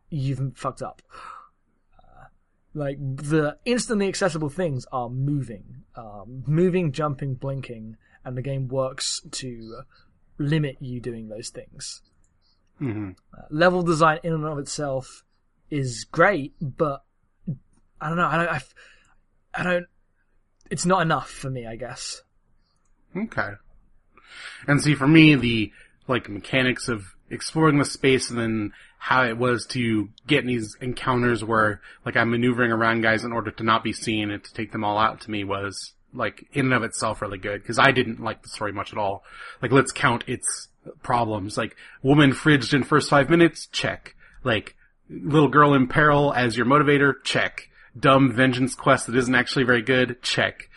you've 0.09 0.57
fucked 0.57 0.83
up. 0.83 1.03
Uh, 1.99 2.27
Like 2.75 2.99
the 3.01 3.59
instantly 3.65 4.09
accessible 4.09 4.49
things 4.49 4.87
are 4.93 5.11
moving, 5.11 5.85
um, 5.97 6.45
moving, 6.47 6.93
jumping, 6.93 7.35
blinking, 7.35 7.97
and 8.25 8.37
the 8.37 8.43
game 8.43 8.69
works 8.69 9.21
to 9.33 9.83
limit 10.39 10.77
you 10.81 11.01
doing 11.01 11.29
those 11.29 11.51
things. 11.51 12.03
hmm 12.79 13.11
Uh, 13.37 13.43
level 13.51 13.83
design 13.83 14.21
in 14.23 14.33
and 14.33 14.45
of 14.45 14.59
itself 14.59 15.25
is 15.73 16.05
great, 16.05 16.53
but 16.61 17.03
I 17.99 18.09
don't 18.09 18.19
know. 18.19 18.27
I 18.27 18.37
don't. 18.37 18.63
I 19.55 19.63
don't. 19.63 19.87
It's 20.71 20.87
not 20.87 21.03
enough 21.03 21.31
for 21.31 21.51
me, 21.51 21.67
I 21.67 21.77
guess. 21.77 22.23
Okay. 23.17 23.51
And 24.69 24.83
see, 24.83 24.95
for 24.95 25.09
me, 25.09 25.35
the 25.35 25.73
like 26.07 26.29
mechanics 26.29 26.89
of 26.89 27.05
exploring 27.31 27.79
the 27.79 27.85
space 27.85 28.29
and 28.29 28.39
then 28.39 28.73
how 28.99 29.25
it 29.25 29.39
was 29.39 29.67
to 29.67 30.11
get 30.27 30.41
in 30.41 30.47
these 30.47 30.77
encounters 30.81 31.43
where 31.43 31.81
like 32.05 32.17
I'm 32.17 32.31
maneuvering 32.31 32.71
around 32.71 33.01
guys 33.01 33.25
in 33.25 33.33
order 33.33 33.51
to 33.51 33.63
not 33.63 33.83
be 33.83 33.93
seen 33.93 34.31
and 34.31 34.45
to 34.45 34.55
take 34.55 34.73
them 34.73 34.85
all 34.85 34.99
out 34.99 35.23
to 35.23 35.31
me 35.31 35.45
was 35.45 35.93
like 36.13 36.47
in 36.53 36.67
and 36.67 36.75
of 36.75 36.83
itself 36.83 37.23
really 37.23 37.39
good 37.39 37.63
because 37.63 37.79
I 37.79 37.93
didn't 37.93 38.21
like 38.21 38.43
the 38.43 38.49
story 38.49 38.73
much 38.73 38.93
at 38.93 38.99
all. 38.99 39.25
Like 39.63 39.73
let's 39.73 39.93
count 39.93 40.25
its 40.27 40.69
problems. 41.03 41.57
Like 41.57 41.77
woman 42.03 42.33
fridged 42.33 42.75
in 42.75 42.85
first 42.85 43.09
five 43.09 43.31
minutes, 43.31 43.67
check. 43.67 44.15
Like 44.45 44.77
little 45.23 45.49
girl 45.49 45.75
in 45.75 45.87
peril 45.89 46.33
as 46.35 46.57
your 46.57 46.67
motivator, 46.67 47.15
check. 47.25 47.69
Dumb 47.99 48.33
vengeance 48.33 48.75
quest 48.75 49.07
that 49.07 49.17
isn't 49.17 49.35
actually 49.35 49.65
very 49.65 49.83
good, 49.83 50.23
check. 50.23 50.69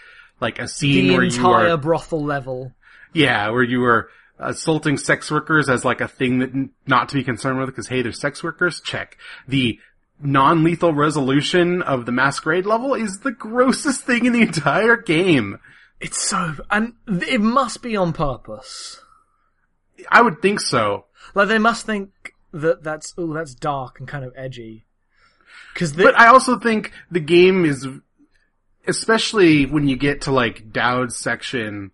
Like 0.41 0.59
a 0.59 0.67
scene 0.67 1.07
The 1.07 1.13
where 1.13 1.23
you 1.23 1.35
entire 1.35 1.69
are 1.69 1.77
brothel 1.77 2.23
level. 2.23 2.73
yeah, 3.13 3.49
where 3.49 3.63
you 3.63 3.79
were 3.79 4.09
assaulting 4.37 4.97
sex 4.97 5.31
workers 5.31 5.69
as 5.69 5.85
like 5.85 6.01
a 6.01 6.09
thing 6.09 6.39
that 6.39 6.51
not 6.85 7.07
to 7.09 7.15
be 7.15 7.23
concerned 7.23 7.57
with 7.57 7.67
because 7.69 7.87
hey, 7.87 8.01
they're 8.01 8.11
sex 8.11 8.43
workers. 8.43 8.81
Check. 8.81 9.17
The 9.47 9.79
non-lethal 10.21 10.93
resolution 10.93 11.81
of 11.81 12.05
the 12.05 12.11
masquerade 12.11 12.65
level 12.65 12.93
is 12.93 13.19
the 13.19 13.31
grossest 13.31 14.01
thing 14.03 14.25
in 14.25 14.33
the 14.33 14.41
entire 14.41 14.97
game. 14.97 15.59
It's 16.01 16.21
so, 16.21 16.55
and 16.69 16.93
it 17.07 17.39
must 17.39 17.81
be 17.81 17.95
on 17.95 18.11
purpose. 18.11 18.99
I 20.09 20.21
would 20.21 20.41
think 20.41 20.59
so. 20.59 21.05
Like 21.33 21.47
they 21.47 21.59
must 21.59 21.85
think 21.85 22.09
that 22.55 22.83
that's 22.83 23.13
oh 23.17 23.33
that's 23.33 23.53
dark 23.53 23.99
and 23.99 24.07
kind 24.07 24.25
of 24.25 24.33
edgy. 24.35 24.85
Because 25.73 25.93
But 25.93 26.17
I 26.17 26.27
also 26.27 26.57
think 26.57 26.91
the 27.11 27.19
game 27.19 27.65
is, 27.65 27.85
especially 28.87 29.65
when 29.65 29.87
you 29.87 29.97
get 29.97 30.21
to 30.21 30.31
like 30.31 30.71
Daud's 30.71 31.15
section, 31.17 31.91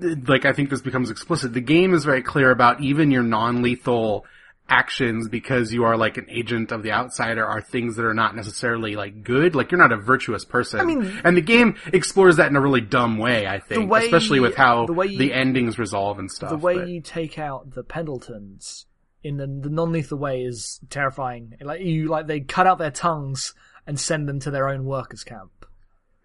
like 0.00 0.44
I 0.44 0.52
think 0.52 0.70
this 0.70 0.82
becomes 0.82 1.10
explicit. 1.10 1.54
The 1.54 1.60
game 1.60 1.94
is 1.94 2.04
very 2.04 2.22
clear 2.22 2.50
about 2.50 2.80
even 2.80 3.10
your 3.10 3.22
non-lethal 3.22 4.26
actions 4.68 5.28
because 5.28 5.72
you 5.72 5.84
are 5.84 5.96
like 5.96 6.16
an 6.16 6.26
agent 6.28 6.72
of 6.72 6.82
the 6.82 6.92
outsider 6.92 7.44
are 7.44 7.60
things 7.60 7.96
that 7.96 8.04
are 8.04 8.14
not 8.14 8.34
necessarily 8.34 8.96
like 8.96 9.22
good. 9.22 9.54
Like 9.54 9.70
you're 9.70 9.78
not 9.78 9.92
a 9.92 9.96
virtuous 9.96 10.44
person. 10.44 10.80
I 10.80 10.84
mean- 10.84 11.20
and 11.24 11.36
the 11.36 11.42
game 11.42 11.76
explores 11.92 12.36
that 12.36 12.48
in 12.48 12.56
a 12.56 12.60
really 12.60 12.80
dumb 12.80 13.18
way, 13.18 13.46
I 13.46 13.58
think, 13.60 13.90
way- 13.90 14.04
especially 14.06 14.40
with 14.40 14.56
how 14.56 14.86
the 14.86 14.92
the, 14.92 14.98
way 14.98 15.06
you- 15.06 15.32
endings 15.32 15.78
resolve 15.78 16.18
and 16.18 16.30
stuff. 16.30 16.50
the 16.50 16.56
way 16.56 16.78
but- 16.78 16.88
you 16.88 17.00
take 17.00 17.38
out 17.38 17.74
the 17.74 17.82
Pendletons 17.84 18.86
in 19.24 19.36
the, 19.36 19.46
the 19.46 19.70
non-lethal 19.70 20.18
way 20.18 20.42
is 20.42 20.80
terrifying. 20.90 21.54
Like 21.60 21.80
you, 21.80 22.08
like 22.08 22.26
they 22.26 22.40
cut 22.40 22.66
out 22.66 22.78
their 22.78 22.90
tongues 22.90 23.54
and 23.86 23.98
send 23.98 24.28
them 24.28 24.40
to 24.40 24.50
their 24.50 24.68
own 24.68 24.84
workers' 24.84 25.24
camp, 25.24 25.66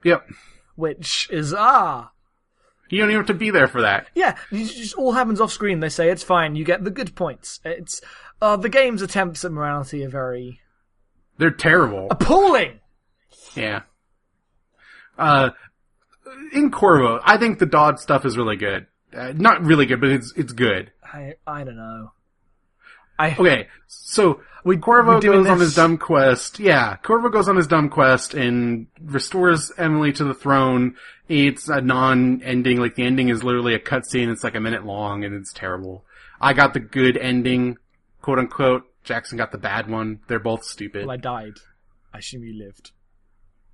yep. 0.03 0.27
which 0.75 1.29
is 1.31 1.53
ah. 1.53 2.11
You 2.89 2.99
don't 2.99 3.09
even 3.09 3.19
have 3.19 3.27
to 3.27 3.33
be 3.33 3.49
there 3.49 3.67
for 3.67 3.81
that. 3.81 4.07
Yeah, 4.15 4.37
it 4.49 4.65
just 4.65 4.95
all 4.95 5.11
happens 5.11 5.41
off 5.41 5.51
screen. 5.51 5.81
They 5.81 5.89
say 5.89 6.09
it's 6.09 6.23
fine. 6.23 6.55
You 6.55 6.63
get 6.63 6.83
the 6.83 6.91
good 6.91 7.15
points. 7.15 7.59
It's 7.65 8.01
uh, 8.41 8.55
the 8.55 8.69
game's 8.69 9.01
attempts 9.01 9.43
at 9.43 9.51
morality 9.51 10.05
are 10.05 10.09
very 10.09 10.61
They're 11.37 11.51
terrible. 11.51 12.07
appalling. 12.09 12.79
Yeah. 13.55 13.81
Uh, 15.17 15.49
in 16.53 16.71
Corvo, 16.71 17.19
I 17.23 17.37
think 17.37 17.59
the 17.59 17.65
Daud 17.65 17.99
stuff 17.99 18.25
is 18.25 18.37
really 18.37 18.55
good. 18.55 18.87
Uh, 19.13 19.33
not 19.35 19.65
really 19.65 19.85
good, 19.85 19.99
but 19.99 20.09
it's 20.09 20.31
it's 20.37 20.53
good. 20.53 20.91
I 21.03 21.33
I 21.45 21.63
don't 21.63 21.77
know. 21.77 22.11
I 23.19 23.31
Okay, 23.33 23.67
so 23.87 24.41
We- 24.63 24.77
Corvo 24.77 25.15
we're 25.15 25.19
doing 25.19 25.43
goes 25.43 25.49
on 25.51 25.59
his 25.59 25.75
dumb 25.75 25.97
quest. 25.97 26.59
Yeah, 26.59 26.97
Corvo 26.97 27.29
goes 27.29 27.47
on 27.47 27.55
his 27.55 27.67
dumb 27.67 27.89
quest 27.89 28.33
and 28.33 28.87
restores 29.01 29.71
Emily 29.77 30.11
to 30.13 30.23
the 30.23 30.33
throne. 30.33 30.95
It's 31.29 31.67
a 31.69 31.81
non-ending. 31.81 32.79
Like 32.79 32.95
the 32.95 33.03
ending 33.03 33.29
is 33.29 33.43
literally 33.43 33.73
a 33.73 33.79
cutscene. 33.79 34.31
It's 34.31 34.43
like 34.43 34.55
a 34.55 34.59
minute 34.59 34.85
long, 34.85 35.23
and 35.23 35.33
it's 35.35 35.53
terrible. 35.53 36.05
I 36.39 36.53
got 36.53 36.73
the 36.73 36.79
good 36.79 37.17
ending, 37.17 37.77
quote 38.21 38.39
unquote. 38.39 38.83
Jackson 39.03 39.37
got 39.37 39.51
the 39.51 39.57
bad 39.57 39.89
one. 39.89 40.19
They're 40.27 40.39
both 40.39 40.63
stupid. 40.63 41.05
well, 41.05 41.13
I 41.13 41.17
died. 41.17 41.53
I 42.13 42.19
assume 42.19 42.43
you 42.43 42.57
lived. 42.57 42.91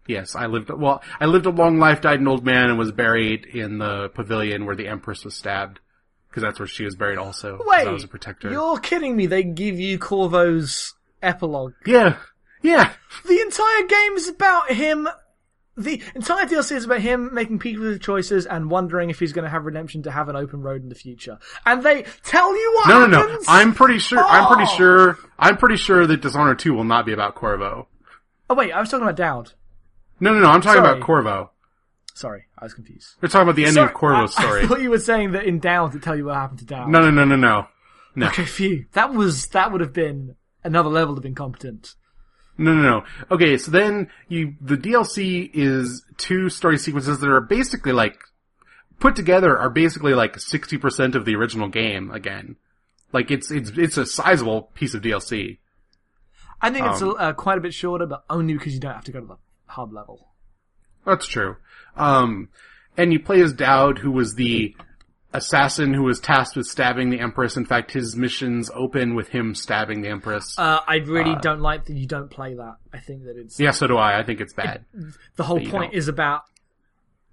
Yes, 0.08 0.36
I 0.36 0.48
lived, 0.48 0.70
well, 0.70 1.02
I 1.20 1.26
lived 1.28 1.46
a 1.46 1.50
long 1.50 1.80
life, 1.80 2.02
died 2.02 2.20
an 2.20 2.28
old 2.28 2.46
man, 2.46 2.70
and 2.70 2.78
was 2.78 2.92
buried 2.92 3.46
in 3.46 3.78
the 3.78 4.10
pavilion 4.10 4.66
where 4.66 4.76
the 4.76 4.88
Empress 4.88 5.24
was 5.24 5.34
stabbed. 5.34 5.80
Because 6.34 6.42
that's 6.42 6.58
where 6.60 6.68
she 6.68 6.84
was 6.84 6.96
buried 6.96 7.20
also. 7.20 7.58
'cause 7.58 7.68
Wait, 7.68 7.88
I 7.88 7.92
was 7.92 8.04
a 8.04 8.08
protector. 8.08 8.50
you're 8.50 8.80
kidding 8.80 9.16
me? 9.16 9.28
They 9.28 9.44
give 9.44 9.80
you 9.80 10.00
Corvo's 10.00 10.96
epilogue. 11.22 11.74
Yeah. 11.86 12.16
Yeah. 12.64 12.90
The 13.28 13.40
entire 13.40 13.84
game 13.88 14.14
is 14.14 14.30
about 14.30 14.72
him. 14.72 15.08
The 15.78 16.02
entire 16.16 16.46
DLC 16.46 16.76
is 16.76 16.86
about 16.86 17.02
him 17.02 17.32
making 17.34 17.60
people 17.60 17.98
choices 18.00 18.46
and 18.48 18.70
wondering 18.72 19.10
if 19.12 19.20
he's 19.20 19.32
going 19.34 19.44
to 19.44 19.50
have 19.50 19.66
redemption 19.66 20.04
to 20.04 20.12
have 20.12 20.28
an 20.30 20.36
open 20.36 20.62
road 20.64 20.82
in 20.82 20.90
the 20.90 20.96
future. 20.96 21.38
And 21.68 21.84
they 21.84 22.06
tell 22.24 22.52
you 22.56 22.74
what 22.78 22.88
No, 22.88 23.00
no, 23.02 23.06
no. 23.08 23.20
happens. 23.28 23.46
I'm 23.48 23.74
pretty 23.76 24.00
sure. 24.00 24.24
I'm 24.24 24.48
pretty 24.48 24.70
Oh. 24.72 24.76
sure. 24.78 25.20
I'm 25.38 25.58
pretty 25.58 25.78
sure 25.78 26.08
that 26.08 26.22
Dishonored 26.22 26.58
2 26.60 26.74
will 26.74 26.84
not 26.84 27.06
be 27.06 27.14
about 27.14 27.36
Corvo. 27.36 27.88
Oh 28.50 28.56
wait, 28.56 28.72
I 28.72 28.80
was 28.80 28.90
talking 28.90 29.04
about 29.04 29.18
Daud. 29.18 29.54
No, 30.20 30.34
no, 30.34 30.40
no. 30.40 30.48
I'm 30.50 30.62
talking 30.62 30.82
Sorry. 30.82 30.92
about 30.98 31.06
Corvo. 31.06 31.52
Sorry, 32.14 32.46
I 32.58 32.66
was 32.66 32.74
confused. 32.74 33.16
They're 33.20 33.30
talking 33.30 33.44
about 33.44 33.56
the 33.56 33.64
ending 33.64 33.76
Sorry, 33.76 33.90
of 33.90 33.96
Corvo's 33.96 34.36
I, 34.38 34.44
story. 34.44 34.64
I 34.64 34.68
thought 34.68 34.82
you 34.82 34.92
were 34.92 35.00
saying 35.00 35.32
that 35.32 35.46
in 35.46 35.60
Daud 35.60 35.94
to 35.94 36.00
tell 36.00 36.16
you 36.16 36.26
what 36.26 36.36
happened 36.36 36.60
to 36.60 36.66
Daud. 36.66 36.90
No, 36.90 37.00
no, 37.02 37.10
no, 37.10 37.26
no, 37.26 37.36
no. 37.36 37.68
No. 38.16 38.28
Okay, 38.28 38.46
phew. 38.46 38.86
That 38.94 39.14
was 39.14 39.48
that 39.48 39.72
would 39.72 39.82
have 39.82 39.94
been 39.94 40.36
another 40.64 40.90
level 40.90 41.18
of 41.18 41.26
incompetent. 41.26 41.96
No, 42.58 42.74
no, 42.74 42.82
no. 42.82 43.04
Okay, 43.32 43.58
so 43.58 43.72
then 43.72 44.10
you, 44.28 44.54
the 44.62 44.78
DLC 44.78 45.50
is 45.54 46.04
two 46.18 46.50
story 46.50 46.78
sequences 46.78 47.20
that 47.20 47.30
are 47.30 47.42
basically 47.42 47.94
like, 47.94 48.20
put 49.00 49.16
together 49.16 49.58
are 49.58 49.72
basically 49.72 50.14
like 50.14 50.36
60% 50.36 51.16
of 51.16 51.26
the 51.26 51.36
original 51.36 51.68
game 51.68 52.12
again. 52.12 52.58
Like 53.12 53.32
it's, 53.32 53.50
it's, 53.50 53.72
it's 53.76 53.98
a 53.98 54.06
sizable 54.06 54.70
piece 54.76 54.94
of 54.94 55.02
DLC. 55.02 55.58
I 56.62 56.70
think 56.70 56.86
it's 56.86 57.02
a, 57.02 57.08
Um, 57.08 57.16
uh, 57.18 57.34
quite 57.34 57.58
a 57.58 57.62
bit 57.62 57.74
shorter, 57.74 58.06
but 58.06 58.24
only 58.30 58.54
because 58.54 58.74
you 58.74 58.80
don't 58.80 58.94
have 58.94 59.04
to 59.06 59.12
go 59.12 59.20
to 59.20 59.26
the 59.26 59.38
hub 59.66 59.92
level. 59.92 60.33
That's 61.06 61.28
true. 61.28 61.56
Um, 61.96 62.50
and 62.98 63.12
you 63.14 63.20
play 63.20 63.42
as 63.42 63.54
Daud, 63.54 64.00
who 64.00 64.12
was 64.12 64.36
the 64.36 64.76
assassin 65.34 65.94
who 65.94 66.04
was 66.04 66.20
tasked 66.20 66.56
with 66.56 66.68
stabbing 66.68 67.10
the 67.10 67.20
Empress. 67.20 67.58
In 67.58 67.66
fact, 67.66 67.92
his 67.92 68.16
missions 68.16 68.70
open 68.74 69.16
with 69.16 69.30
him 69.30 69.56
stabbing 69.56 70.02
the 70.02 70.10
Empress. 70.10 70.58
Uh, 70.58 70.80
I 70.88 70.98
really 70.98 71.36
don't 71.42 71.60
like 71.62 71.86
that 71.86 71.96
you 71.96 72.06
don't 72.08 72.30
play 72.30 72.54
that. 72.54 72.76
I 72.94 73.00
think 73.00 73.24
that 73.24 73.36
it's 73.38 73.60
yeah, 73.60 73.72
so 73.72 73.88
do 73.88 73.98
I. 73.98 74.20
I 74.20 74.24
think 74.24 74.42
it's 74.42 74.54
bad. 74.54 74.86
the 75.36 75.44
whole 75.44 75.60
point 75.60 75.92
don't. 75.92 75.94
is 75.96 76.08
about 76.08 76.42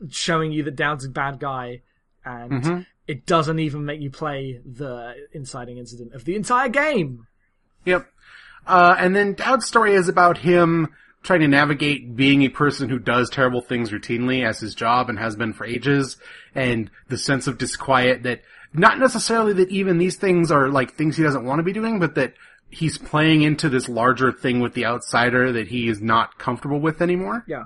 showing 0.08 0.50
you 0.52 0.62
that 0.64 0.76
Daud's 0.76 1.04
a 1.04 1.10
bad 1.10 1.38
guy, 1.40 1.82
and 2.24 2.50
Mm-hmm. 2.52 2.80
it 3.06 3.26
doesn't 3.26 3.58
even 3.58 3.84
make 3.84 4.00
you 4.00 4.10
play 4.10 4.60
the 4.64 5.14
inciting 5.32 5.76
incident 5.78 6.14
of 6.14 6.24
the 6.24 6.36
entire 6.36 6.68
game. 6.70 7.26
Yep. 7.84 8.06
Uh, 8.66 8.94
and 8.98 9.14
then 9.14 9.34
Daud's 9.34 9.66
story 9.66 9.94
is 9.94 10.08
about 10.08 10.38
him 10.38 10.88
trying 11.22 11.40
to 11.40 11.48
navigate 11.48 12.16
being 12.16 12.42
a 12.42 12.48
person 12.48 12.88
who 12.88 12.98
does 12.98 13.28
terrible 13.28 13.60
things 13.60 13.90
routinely 13.90 14.46
as 14.46 14.60
his 14.60 14.74
job 14.74 15.08
and 15.10 15.18
has 15.18 15.36
been 15.36 15.52
for 15.52 15.66
ages, 15.66 16.16
and 16.54 16.90
the 17.08 17.18
sense 17.18 17.46
of 17.46 17.58
disquiet 17.58 18.22
that 18.22 18.42
not 18.72 18.98
necessarily 18.98 19.52
that 19.52 19.70
even 19.70 19.98
these 19.98 20.16
things 20.16 20.50
are 20.50 20.68
like 20.68 20.94
things 20.94 21.16
he 21.16 21.22
doesn't 21.22 21.44
want 21.44 21.58
to 21.58 21.64
be 21.64 21.72
doing, 21.72 21.98
but 21.98 22.14
that 22.14 22.34
he's 22.70 22.98
playing 22.98 23.42
into 23.42 23.68
this 23.68 23.88
larger 23.88 24.32
thing 24.32 24.60
with 24.60 24.74
the 24.74 24.86
outsider 24.86 25.52
that 25.52 25.68
he 25.68 25.88
is 25.88 26.00
not 26.00 26.38
comfortable 26.38 26.80
with 26.80 27.02
anymore. 27.02 27.44
Yeah. 27.46 27.64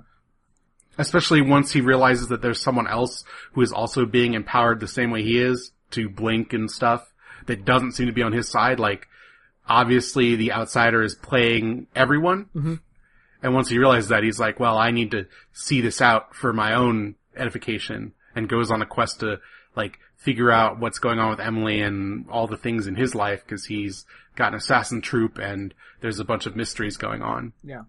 Especially 0.97 1.43
once 1.43 1.73
he 1.73 1.81
realizes 1.81 2.29
that 2.29 2.41
there's 2.41 2.61
someone 2.61 2.87
else 2.87 3.25
who 3.53 3.61
is 3.61 3.73
also 3.73 4.07
being 4.07 4.35
empowered 4.35 4.81
the 4.81 4.89
same 4.89 5.11
way 5.11 5.23
he 5.23 5.39
is 5.39 5.73
to 5.91 6.09
blink 6.09 6.53
and 6.53 6.71
stuff 6.71 7.13
that 7.47 7.65
doesn't 7.65 7.93
seem 7.93 8.07
to 8.07 8.13
be 8.13 8.23
on 8.23 8.33
his 8.33 8.49
side. 8.49 8.81
Like, 8.81 9.09
obviously 9.69 10.37
the 10.37 10.53
outsider 10.53 11.03
is 11.03 11.15
playing 11.15 11.87
everyone. 11.95 12.47
Mm-hmm. 12.55 12.75
And 13.45 13.53
once 13.55 13.69
he 13.69 13.79
realizes 13.79 14.09
that, 14.09 14.23
he's 14.25 14.41
like, 14.41 14.59
well, 14.59 14.79
I 14.79 14.91
need 14.91 15.11
to 15.11 15.27
see 15.53 15.83
this 15.83 16.01
out 16.01 16.35
for 16.35 16.53
my 16.55 16.75
own 16.75 17.15
edification 17.37 18.15
and 18.35 18.49
goes 18.49 18.71
on 18.71 18.81
a 18.81 18.87
quest 18.87 19.21
to, 19.21 19.39
like, 19.77 19.99
figure 20.17 20.51
out 20.51 20.81
what's 20.81 20.99
going 20.99 21.19
on 21.19 21.29
with 21.29 21.41
Emily 21.41 21.83
and 21.83 22.27
all 22.31 22.47
the 22.47 22.57
things 22.57 22.87
in 22.87 22.95
his 22.95 23.15
life 23.15 23.45
because 23.45 23.67
he's 23.67 24.07
got 24.35 24.53
an 24.53 24.55
assassin 24.59 25.03
troop 25.03 25.37
and 25.37 25.75
there's 26.01 26.19
a 26.21 26.25
bunch 26.25 26.47
of 26.47 26.57
mysteries 26.57 26.97
going 26.97 27.21
on, 27.21 27.53
Yeah. 27.63 27.83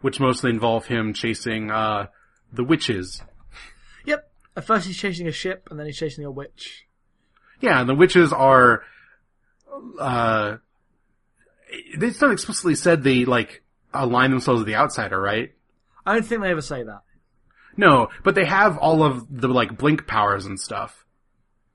which 0.00 0.20
mostly 0.20 0.50
involve 0.50 0.86
him 0.86 1.12
chasing, 1.12 1.72
uh, 1.72 2.06
the 2.52 2.62
witches. 2.62 3.22
Yep. 4.04 4.30
At 4.56 4.64
first 4.64 4.86
he's 4.86 4.96
chasing 4.96 5.26
a 5.26 5.32
ship, 5.32 5.66
and 5.70 5.78
then 5.78 5.86
he's 5.86 5.98
chasing 5.98 6.24
a 6.24 6.30
witch. 6.30 6.86
Yeah, 7.60 7.80
and 7.80 7.88
the 7.88 7.94
witches 7.96 8.32
are, 8.32 8.84
uh, 9.98 10.58
it's 11.68 12.20
not 12.20 12.30
explicitly 12.30 12.76
said 12.76 13.02
they, 13.02 13.24
like, 13.24 13.62
align 14.02 14.30
themselves 14.30 14.60
with 14.60 14.66
the 14.66 14.76
outsider, 14.76 15.20
right? 15.20 15.52
I 16.04 16.14
don't 16.14 16.24
think 16.24 16.42
they 16.42 16.50
ever 16.50 16.62
say 16.62 16.82
that. 16.82 17.02
No, 17.76 18.08
but 18.24 18.34
they 18.34 18.44
have 18.44 18.78
all 18.78 19.02
of 19.02 19.26
the, 19.30 19.48
like, 19.48 19.76
blink 19.76 20.06
powers 20.06 20.46
and 20.46 20.58
stuff. 20.58 21.04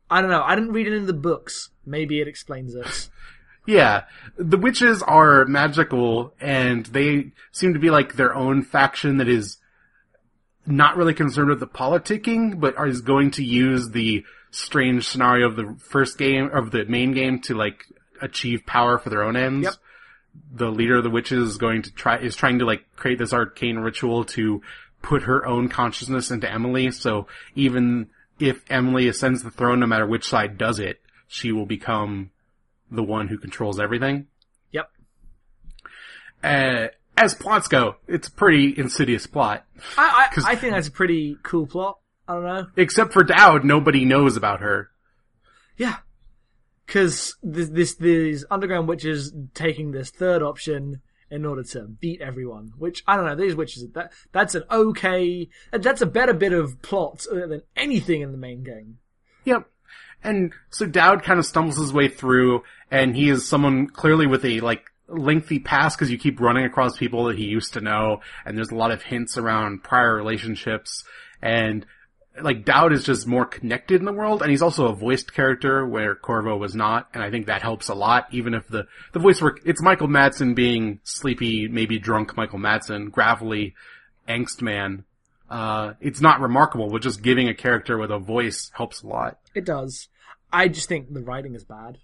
I 0.10 0.22
don't 0.22 0.32
know. 0.32 0.44
I 0.44 0.56
didn't 0.56 0.74
read 0.74 0.88
it 0.88 0.94
in 0.94 1.06
the 1.06 1.14
books. 1.14 1.70
Maybe 1.86 2.20
it 2.20 2.28
explains 2.28 2.76
it. 2.76 3.10
Yeah, 3.68 4.06
the 4.38 4.58
witches 4.58 5.04
are 5.04 5.46
magical, 5.46 6.34
and 6.42 6.86
they 6.88 7.32
seem 7.52 7.74
to 7.74 7.80
be 7.80 7.92
like 7.92 8.16
their 8.16 8.34
own 8.34 8.64
faction 8.64 9.18
that 9.18 9.28
is 9.28 9.58
not 10.66 10.98
really 10.98 11.14
concerned 11.14 11.50
with 11.50 11.60
the 11.60 11.68
politicking, 11.68 12.60
but 12.60 12.76
is 12.88 13.02
going 13.02 13.32
to 13.32 13.44
use 13.44 13.92
the 13.92 14.26
strange 14.50 15.08
scenario 15.08 15.48
of 15.48 15.56
the 15.56 15.76
first 15.80 16.18
game, 16.18 16.50
of 16.52 16.72
the 16.72 16.86
main 16.86 17.14
game 17.14 17.40
to 17.42 17.56
like 17.56 17.86
achieve 18.22 18.66
power 18.66 18.98
for 18.98 19.10
their 19.10 19.24
own 19.24 19.36
ends. 19.36 19.66
Yep. 19.66 19.74
The 20.54 20.70
leader 20.70 20.98
of 20.98 21.04
the 21.04 21.10
witches 21.10 21.52
is 21.52 21.58
going 21.58 21.84
to 21.84 21.92
try, 21.94 22.18
is 22.18 22.36
trying 22.36 22.60
to 22.60 22.66
like 22.66 22.96
create 22.96 23.20
this 23.20 23.34
arcane 23.34 23.78
ritual 23.78 24.26
to 24.26 24.62
put 25.02 25.24
her 25.24 25.46
own 25.46 25.70
consciousness 25.70 26.32
into 26.32 26.52
Emily, 26.52 26.92
so 26.92 27.28
even 27.56 28.10
if 28.40 28.64
Emily 28.70 29.08
ascends 29.08 29.44
the 29.44 29.52
throne, 29.52 29.80
no 29.80 29.88
matter 29.88 30.06
which 30.06 30.28
side 30.28 30.58
does 30.58 30.80
it, 30.80 31.02
she 31.28 31.52
will 31.52 31.66
become 31.66 32.32
the 32.90 33.04
one 33.04 33.28
who 33.28 33.38
controls 33.38 33.80
everything. 33.80 34.28
Yep. 34.72 34.92
Uh, 36.44 36.88
as 37.18 37.36
plots 37.36 37.68
go, 37.68 37.96
it's 38.08 38.28
a 38.28 38.32
pretty 38.32 38.78
insidious 38.78 39.28
plot. 39.28 39.66
I, 39.98 40.30
I, 40.36 40.52
I 40.52 40.56
think 40.56 40.74
that's 40.74 40.88
a 40.88 40.92
pretty 40.92 41.38
cool 41.44 41.68
plot. 41.68 42.00
I 42.28 42.34
don't 42.34 42.44
know. 42.44 42.68
Except 42.78 43.14
for 43.14 43.24
Daud, 43.24 43.64
nobody 43.64 44.06
knows 44.06 44.38
about 44.38 44.62
her. 44.62 44.90
Yeah. 45.78 45.98
Cause 46.92 47.38
this, 47.42 47.70
this, 47.70 47.96
these 47.96 48.44
underground 48.52 48.90
witches 48.90 49.34
taking 49.54 49.92
this 49.92 50.10
third 50.10 50.44
option 50.44 51.02
in 51.30 51.46
order 51.46 51.64
to 51.64 51.84
beat 51.84 52.20
everyone, 52.20 52.74
which, 52.78 53.02
I 53.08 53.16
don't 53.16 53.26
know, 53.26 53.36
these 53.36 53.56
witches, 53.56 53.88
that, 53.94 54.12
that's 54.34 54.56
an 54.56 54.64
okay, 54.70 55.48
that's 55.72 56.02
a 56.02 56.06
better 56.06 56.34
bit 56.34 56.52
of 56.52 56.82
plot 56.82 57.26
than 57.32 57.62
anything 57.78 58.22
in 58.22 58.34
the 58.34 58.38
main 58.38 58.64
game. 58.64 58.98
Yep. 59.46 59.68
And 60.22 60.52
so 60.70 60.86
Daud 60.86 61.24
kind 61.24 61.40
of 61.40 61.46
stumbles 61.46 61.78
his 61.78 61.94
way 61.94 62.10
through, 62.10 62.64
and 62.92 63.16
he 63.16 63.30
is 63.30 63.48
someone 63.48 63.88
clearly 63.88 64.28
with 64.28 64.44
a, 64.44 64.60
like, 64.60 64.84
lengthy 65.08 65.60
past 65.60 65.98
because 65.98 66.12
you 66.12 66.18
keep 66.18 66.42
running 66.42 66.66
across 66.66 66.98
people 66.98 67.24
that 67.26 67.38
he 67.38 67.46
used 67.46 67.74
to 67.74 67.82
know, 67.82 68.20
and 68.46 68.58
there's 68.58 68.72
a 68.72 68.76
lot 68.76 68.92
of 68.92 69.02
hints 69.02 69.38
around 69.38 69.84
prior 69.84 70.14
relationships, 70.14 71.06
and 71.42 71.86
like 72.40 72.66
Daud 72.66 72.94
is 72.94 73.04
just 73.04 73.28
more 73.28 73.46
connected 73.46 74.00
in 74.00 74.06
the 74.06 74.14
world, 74.14 74.42
and 74.42 74.50
he's 74.50 74.62
also 74.62 74.88
a 74.88 74.96
voiced 74.96 75.34
character 75.34 75.86
where 75.86 76.16
Corvo 76.16 76.58
was 76.58 76.76
not, 76.76 77.10
and 77.14 77.22
I 77.22 77.30
think 77.30 77.48
that 77.48 77.62
helps 77.62 77.90
a 77.90 77.94
lot, 77.94 78.28
even 78.32 78.54
if 78.54 78.68
the, 78.68 78.88
the 79.12 79.20
voice 79.20 79.42
work, 79.42 79.60
it's 79.66 79.82
Michael 79.82 80.08
Madsen 80.08 80.56
being 80.56 81.00
sleepy, 81.04 81.68
maybe 81.68 82.00
drunk 82.00 82.38
Michael 82.38 82.60
Madsen, 82.60 83.12
gravelly 83.12 83.76
angst 84.28 84.62
man. 84.62 85.04
Uh, 85.50 85.94
it's 86.00 86.22
not 86.22 86.40
remarkable, 86.40 86.90
but 86.90 87.02
just 87.02 87.22
giving 87.22 87.50
a 87.50 87.54
character 87.54 87.98
with 87.98 88.12
a 88.12 88.20
voice 88.20 88.72
helps 88.74 89.02
a 89.02 89.08
lot. 89.08 89.38
It 89.54 89.66
does. 89.66 90.08
I 90.54 90.70
just 90.70 90.88
think 90.88 91.14
the 91.14 91.22
writing 91.22 91.56
is 91.56 91.66
bad. 91.66 91.98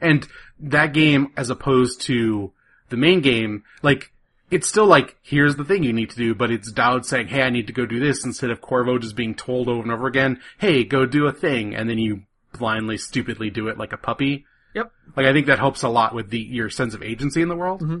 And 0.00 0.26
that 0.60 0.92
game, 0.92 1.32
as 1.36 1.50
opposed 1.50 2.02
to 2.02 2.52
the 2.88 2.96
main 2.96 3.20
game, 3.20 3.64
like, 3.82 4.12
it's 4.50 4.68
still 4.68 4.86
like, 4.86 5.16
here's 5.22 5.56
the 5.56 5.64
thing 5.64 5.82
you 5.82 5.92
need 5.92 6.10
to 6.10 6.16
do, 6.16 6.34
but 6.34 6.50
it's 6.50 6.72
Daud 6.72 7.04
saying, 7.04 7.28
hey, 7.28 7.42
I 7.42 7.50
need 7.50 7.66
to 7.66 7.72
go 7.72 7.86
do 7.86 8.00
this, 8.00 8.24
instead 8.24 8.50
of 8.50 8.60
Corvo 8.60 8.98
just 8.98 9.16
being 9.16 9.34
told 9.34 9.68
over 9.68 9.82
and 9.82 9.92
over 9.92 10.06
again, 10.06 10.40
hey, 10.58 10.84
go 10.84 11.06
do 11.06 11.26
a 11.26 11.32
thing, 11.32 11.74
and 11.74 11.88
then 11.88 11.98
you 11.98 12.22
blindly, 12.58 12.96
stupidly 12.96 13.50
do 13.50 13.68
it 13.68 13.78
like 13.78 13.92
a 13.92 13.98
puppy. 13.98 14.46
Yep. 14.74 14.90
Like, 15.16 15.26
I 15.26 15.32
think 15.32 15.46
that 15.46 15.58
helps 15.58 15.82
a 15.82 15.88
lot 15.88 16.14
with 16.14 16.30
the, 16.30 16.40
your 16.40 16.70
sense 16.70 16.94
of 16.94 17.02
agency 17.02 17.42
in 17.42 17.48
the 17.48 17.56
world. 17.56 17.82
Mm-hmm. 17.82 18.00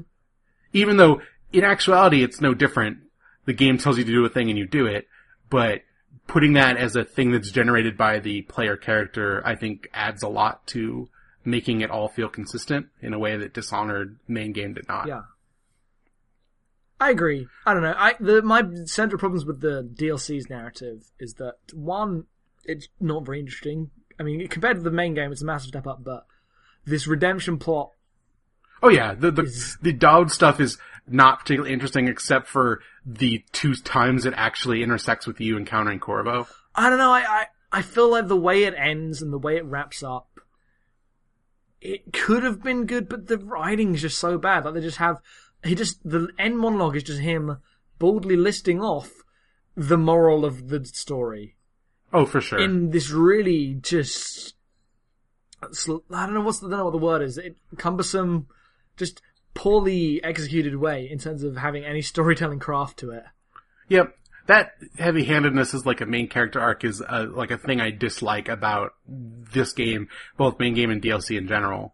Even 0.72 0.96
though, 0.96 1.20
in 1.52 1.64
actuality, 1.64 2.22
it's 2.22 2.40
no 2.40 2.54
different. 2.54 2.98
The 3.46 3.52
game 3.54 3.78
tells 3.78 3.98
you 3.98 4.04
to 4.04 4.10
do 4.10 4.24
a 4.24 4.28
thing 4.28 4.48
and 4.50 4.58
you 4.58 4.66
do 4.66 4.86
it, 4.86 5.06
but 5.50 5.82
putting 6.26 6.52
that 6.54 6.76
as 6.76 6.94
a 6.94 7.04
thing 7.04 7.32
that's 7.32 7.50
generated 7.50 7.96
by 7.96 8.18
the 8.18 8.42
player 8.42 8.76
character, 8.76 9.42
I 9.44 9.54
think 9.54 9.88
adds 9.94 10.22
a 10.22 10.28
lot 10.28 10.66
to 10.68 11.08
making 11.44 11.80
it 11.80 11.90
all 11.90 12.08
feel 12.08 12.28
consistent 12.28 12.86
in 13.00 13.14
a 13.14 13.18
way 13.18 13.36
that 13.38 13.54
Dishonored 13.54 14.18
main 14.28 14.52
game 14.52 14.74
did 14.74 14.86
not. 14.88 15.08
Yeah. 15.08 15.22
I 17.00 17.10
agree. 17.10 17.46
I 17.64 17.74
don't 17.74 17.82
know. 17.82 17.94
I 17.96 18.14
the 18.18 18.42
my 18.42 18.62
central 18.84 19.18
problems 19.18 19.44
with 19.44 19.60
the 19.60 19.88
DLC's 19.94 20.50
narrative 20.50 21.04
is 21.20 21.34
that 21.34 21.54
one, 21.72 22.24
it's 22.64 22.88
not 23.00 23.24
very 23.24 23.38
interesting. 23.40 23.90
I 24.18 24.24
mean, 24.24 24.46
compared 24.48 24.76
to 24.78 24.82
the 24.82 24.90
main 24.90 25.14
game, 25.14 25.30
it's 25.30 25.42
a 25.42 25.46
massive 25.46 25.68
step 25.68 25.86
up, 25.86 26.02
but 26.02 26.26
this 26.84 27.06
redemption 27.06 27.58
plot 27.58 27.90
Oh 28.82 28.88
yeah, 28.88 29.14
the 29.14 29.30
the 29.30 29.42
Is- 29.42 29.76
the 29.82 29.92
Daud 29.92 30.30
stuff 30.30 30.60
is 30.60 30.78
not 31.06 31.40
particularly 31.40 31.72
interesting 31.72 32.06
except 32.08 32.46
for 32.46 32.80
the 33.04 33.44
two 33.52 33.74
times 33.74 34.26
it 34.26 34.34
actually 34.36 34.82
intersects 34.82 35.26
with 35.26 35.40
you 35.40 35.56
encountering 35.56 35.98
Corvo. 35.98 36.46
I 36.74 36.88
don't 36.88 36.98
know. 36.98 37.12
I, 37.12 37.20
I 37.20 37.46
I 37.72 37.82
feel 37.82 38.10
like 38.10 38.28
the 38.28 38.36
way 38.36 38.64
it 38.64 38.74
ends 38.76 39.20
and 39.20 39.32
the 39.32 39.38
way 39.38 39.56
it 39.56 39.64
wraps 39.64 40.02
up, 40.02 40.40
it 41.80 42.12
could 42.12 42.42
have 42.44 42.62
been 42.62 42.86
good, 42.86 43.08
but 43.08 43.26
the 43.26 43.38
writing's 43.38 44.02
just 44.02 44.18
so 44.18 44.38
bad. 44.38 44.64
Like 44.64 44.74
they 44.74 44.80
just 44.80 44.98
have 44.98 45.20
he 45.64 45.74
just 45.74 45.98
the 46.08 46.28
end 46.38 46.58
monologue 46.58 46.96
is 46.96 47.02
just 47.02 47.20
him 47.20 47.58
boldly 47.98 48.36
listing 48.36 48.80
off 48.80 49.10
the 49.76 49.98
moral 49.98 50.44
of 50.44 50.68
the 50.68 50.84
story 50.84 51.56
Oh, 52.12 52.24
for 52.24 52.40
sure. 52.40 52.58
in 52.58 52.90
this 52.90 53.10
really 53.10 53.74
just 53.80 54.54
I 55.62 55.66
don't 56.26 56.34
know 56.34 56.40
what's 56.42 56.60
the, 56.60 56.68
I 56.68 56.70
don't 56.70 56.78
know 56.78 56.84
what 56.84 56.90
the 56.92 56.98
word 56.98 57.22
is. 57.22 57.36
It, 57.36 57.56
cumbersome, 57.76 58.46
just 58.96 59.20
poorly 59.54 60.22
executed 60.22 60.76
way 60.76 61.08
in 61.10 61.18
terms 61.18 61.42
of 61.42 61.56
having 61.56 61.84
any 61.84 62.00
storytelling 62.00 62.60
craft 62.60 62.98
to 63.00 63.10
it. 63.10 63.24
Yep. 63.88 64.14
That 64.46 64.70
heavy-handedness 64.98 65.74
is 65.74 65.84
like 65.84 66.00
a 66.00 66.06
main 66.06 66.28
character 66.28 66.60
arc 66.60 66.84
is 66.84 67.02
uh, 67.02 67.26
like 67.30 67.50
a 67.50 67.58
thing 67.58 67.80
I 67.80 67.90
dislike 67.90 68.48
about 68.48 68.94
this 69.06 69.72
game, 69.72 70.08
both 70.36 70.58
main 70.60 70.74
game 70.74 70.90
and 70.90 71.02
DLC 71.02 71.36
in 71.36 71.48
general. 71.48 71.92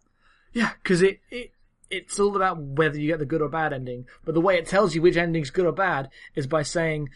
Yeah, 0.53 0.71
because 0.83 1.01
it, 1.03 1.21
it 1.31 1.53
it's 1.97 2.19
all 2.19 2.37
about 2.37 2.59
whether 2.59 2.99
you 2.99 3.09
get 3.09 3.19
the 3.19 3.27
good 3.27 3.43
or 3.43 3.49
bad 3.49 3.73
ending. 3.73 4.07
But 4.25 4.35
the 4.35 4.41
way 4.41 4.57
it 4.59 4.67
tells 4.67 4.95
you 4.95 5.03
which 5.03 5.17
ending's 5.17 5.51
good 5.51 5.67
or 5.67 5.73
bad 5.73 6.11
is 6.35 6.47
by 6.47 6.63
saying, 6.63 7.11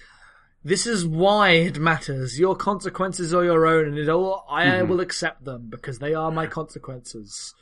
"This 0.64 0.86
is 0.86 1.06
why 1.06 1.50
it 1.50 1.78
matters. 1.78 2.38
Your 2.38 2.56
consequences 2.56 3.34
are 3.34 3.44
your 3.44 3.66
own, 3.66 3.86
and 3.88 3.98
it 3.98 4.08
all 4.08 4.44
I 4.48 4.66
mm-hmm. 4.66 4.88
will 4.88 5.00
accept 5.00 5.44
them 5.44 5.68
because 5.68 5.98
they 5.98 6.14
are 6.14 6.30
my 6.30 6.46
consequences." 6.46 7.54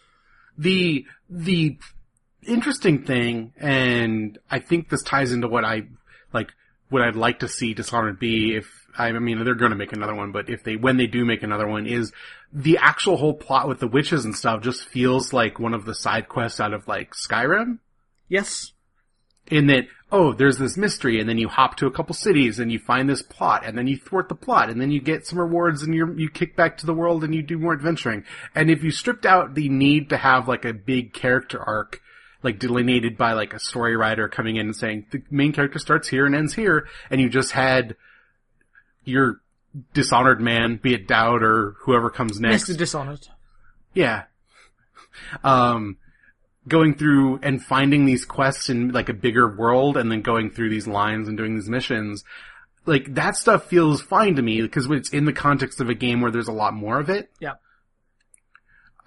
The, 0.59 1.05
the 1.29 1.79
interesting 2.47 3.05
thing, 3.05 3.53
and 3.59 4.39
I 4.51 4.59
think 4.59 4.89
this 4.89 5.03
ties 5.03 5.33
into 5.33 5.49
what 5.49 5.65
I, 5.65 5.83
like, 6.33 6.53
what 6.89 7.03
I'd 7.03 7.17
like 7.17 7.41
to 7.41 7.49
see 7.49 7.75
Dishonored 7.75 8.19
be 8.19 8.57
if, 8.57 8.86
I 8.99 9.13
mean, 9.13 9.45
they're 9.45 9.55
gonna 9.55 9.77
make 9.77 9.93
another 9.93 10.15
one, 10.15 10.33
but 10.33 10.49
if 10.49 10.63
they, 10.63 10.77
when 10.77 10.97
they 10.97 11.07
do 11.07 11.25
make 11.25 11.43
another 11.43 11.67
one 11.67 11.87
is 11.87 12.13
the 12.53 12.79
actual 12.79 13.17
whole 13.17 13.35
plot 13.35 13.69
with 13.69 13.81
the 13.81 13.89
witches 13.89 14.25
and 14.25 14.35
stuff 14.35 14.63
just 14.63 14.85
feels 14.85 15.33
like 15.33 15.59
one 15.59 15.75
of 15.75 15.85
the 15.85 15.95
side 15.95 16.29
quests 16.29 16.61
out 16.61 16.73
of 16.73 16.89
like 16.89 17.13
Skyrim. 17.13 17.79
Yes, 18.29 18.73
in 19.51 19.67
that, 19.69 19.87
oh, 20.11 20.33
there's 20.33 20.59
this 20.59 20.77
mystery, 20.77 21.21
and 21.21 21.29
then 21.29 21.39
you 21.39 21.49
hop 21.49 21.77
to 21.77 21.87
a 21.87 21.91
couple 21.91 22.15
cities 22.15 22.59
and 22.59 22.73
you 22.73 22.79
find 22.79 23.09
this 23.09 23.23
plot, 23.23 23.65
and 23.65 23.77
then 23.77 23.87
you 23.87 23.97
thwart 23.97 24.29
the 24.29 24.35
plot, 24.35 24.71
and 24.71 24.81
then 24.81 24.91
you 24.91 25.01
get 25.01 25.27
some 25.27 25.39
rewards 25.39 25.83
and 25.83 25.95
you 25.95 26.15
you 26.17 26.29
kick 26.29 26.57
back 26.57 26.79
to 26.79 26.87
the 26.87 26.95
world 26.95 27.23
and 27.25 27.35
you 27.35 27.43
do 27.43 27.59
more 27.59 27.73
adventuring. 27.73 28.25
And 28.55 28.71
if 28.71 28.83
you 28.83 28.91
stripped 28.91 29.27
out 29.27 29.55
the 29.55 29.69
need 29.69 30.09
to 30.11 30.17
have 30.17 30.49
like 30.49 30.65
a 30.65 30.73
big 30.73 31.13
character 31.13 31.61
arc, 31.61 32.01
like 32.43 32.59
delineated 32.59 33.17
by 33.17 33.33
like 33.33 33.53
a 33.53 33.61
story 33.61 33.97
writer 33.97 34.29
coming 34.29 34.57
in 34.57 34.67
and 34.67 34.77
saying 34.77 35.07
the 35.11 35.23
main 35.31 35.53
character 35.53 35.79
starts 35.79 36.09
here 36.09 36.27
and 36.27 36.35
ends 36.35 36.55
here, 36.55 36.89
and 37.11 37.21
you 37.21 37.29
just 37.29 37.53
had 37.53 37.97
your 39.07 39.41
dishonored 39.95 40.41
man, 40.41 40.79
be 40.83 40.95
it 40.95 41.07
Daud 41.09 41.43
or 41.43 41.77
whoever 41.81 42.11
comes 42.11 42.41
next, 42.41 42.69
Mr. 42.69 42.77
Dishonored. 42.77 43.27
yeah. 43.95 44.25
Um, 45.43 45.97
going 46.69 46.95
through 46.95 47.41
and 47.43 47.63
finding 47.63 48.05
these 48.05 48.25
quests 48.25 48.69
in 48.69 48.91
like 48.91 49.09
a 49.09 49.15
bigger 49.15 49.55
world 49.57 49.97
and 49.97 50.11
then 50.11 50.21
going 50.21 50.51
through 50.51 50.69
these 50.71 50.87
lines 50.87 51.29
and 51.29 51.37
doing 51.37 51.55
these 51.55 51.69
missions. 51.69 52.25
Like 52.85 53.15
that 53.15 53.37
stuff 53.37 53.67
feels 53.67 54.03
fine 54.03 54.37
to 54.37 54.43
me 54.43 54.61
because 54.63 54.87
it's 54.91 55.11
in 55.11 55.25
the 55.25 55.33
context 55.33 55.81
of 55.81 55.89
a 55.89 55.95
game 55.95 56.21
where 56.21 56.31
there's 56.31 56.49
a 56.49 56.53
lot 56.53 56.75
more 56.75 57.01
of 57.01 57.09
it. 57.09 57.31
Yeah. 57.41 57.55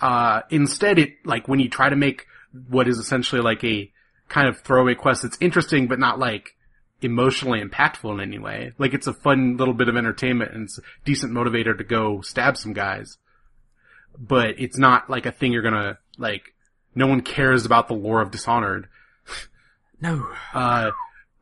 Uh, 0.01 0.41
instead 0.49 0.97
it, 0.97 1.13
like 1.25 1.47
when 1.47 1.59
you 1.59 1.69
try 1.69 1.89
to 1.89 1.95
make 1.95 2.25
what 2.69 2.87
is 2.87 2.97
essentially 2.97 3.41
like 3.41 3.63
a 3.63 3.91
kind 4.29 4.47
of 4.47 4.59
throwaway 4.61 4.95
quest 4.95 5.23
that's 5.23 5.37
interesting 5.41 5.87
but 5.87 5.99
not 5.99 6.17
like 6.19 6.55
emotionally 7.01 7.61
impactful 7.61 8.13
in 8.13 8.19
any 8.19 8.39
way. 8.39 8.73
Like 8.77 8.93
it's 8.93 9.07
a 9.07 9.13
fun 9.13 9.57
little 9.57 9.73
bit 9.73 9.89
of 9.89 9.97
entertainment 9.97 10.53
and 10.53 10.63
it's 10.63 10.77
a 10.77 10.81
decent 11.05 11.33
motivator 11.33 11.77
to 11.77 11.83
go 11.83 12.21
stab 12.21 12.57
some 12.57 12.73
guys. 12.73 13.17
But 14.17 14.59
it's 14.59 14.77
not 14.77 15.09
like 15.09 15.25
a 15.25 15.31
thing 15.31 15.53
you're 15.53 15.61
gonna, 15.61 15.97
like, 16.17 16.53
no 16.95 17.07
one 17.07 17.21
cares 17.21 17.65
about 17.65 17.87
the 17.87 17.93
lore 17.93 18.21
of 18.21 18.31
Dishonored. 18.31 18.87
No. 20.01 20.29
Uh, 20.53 20.91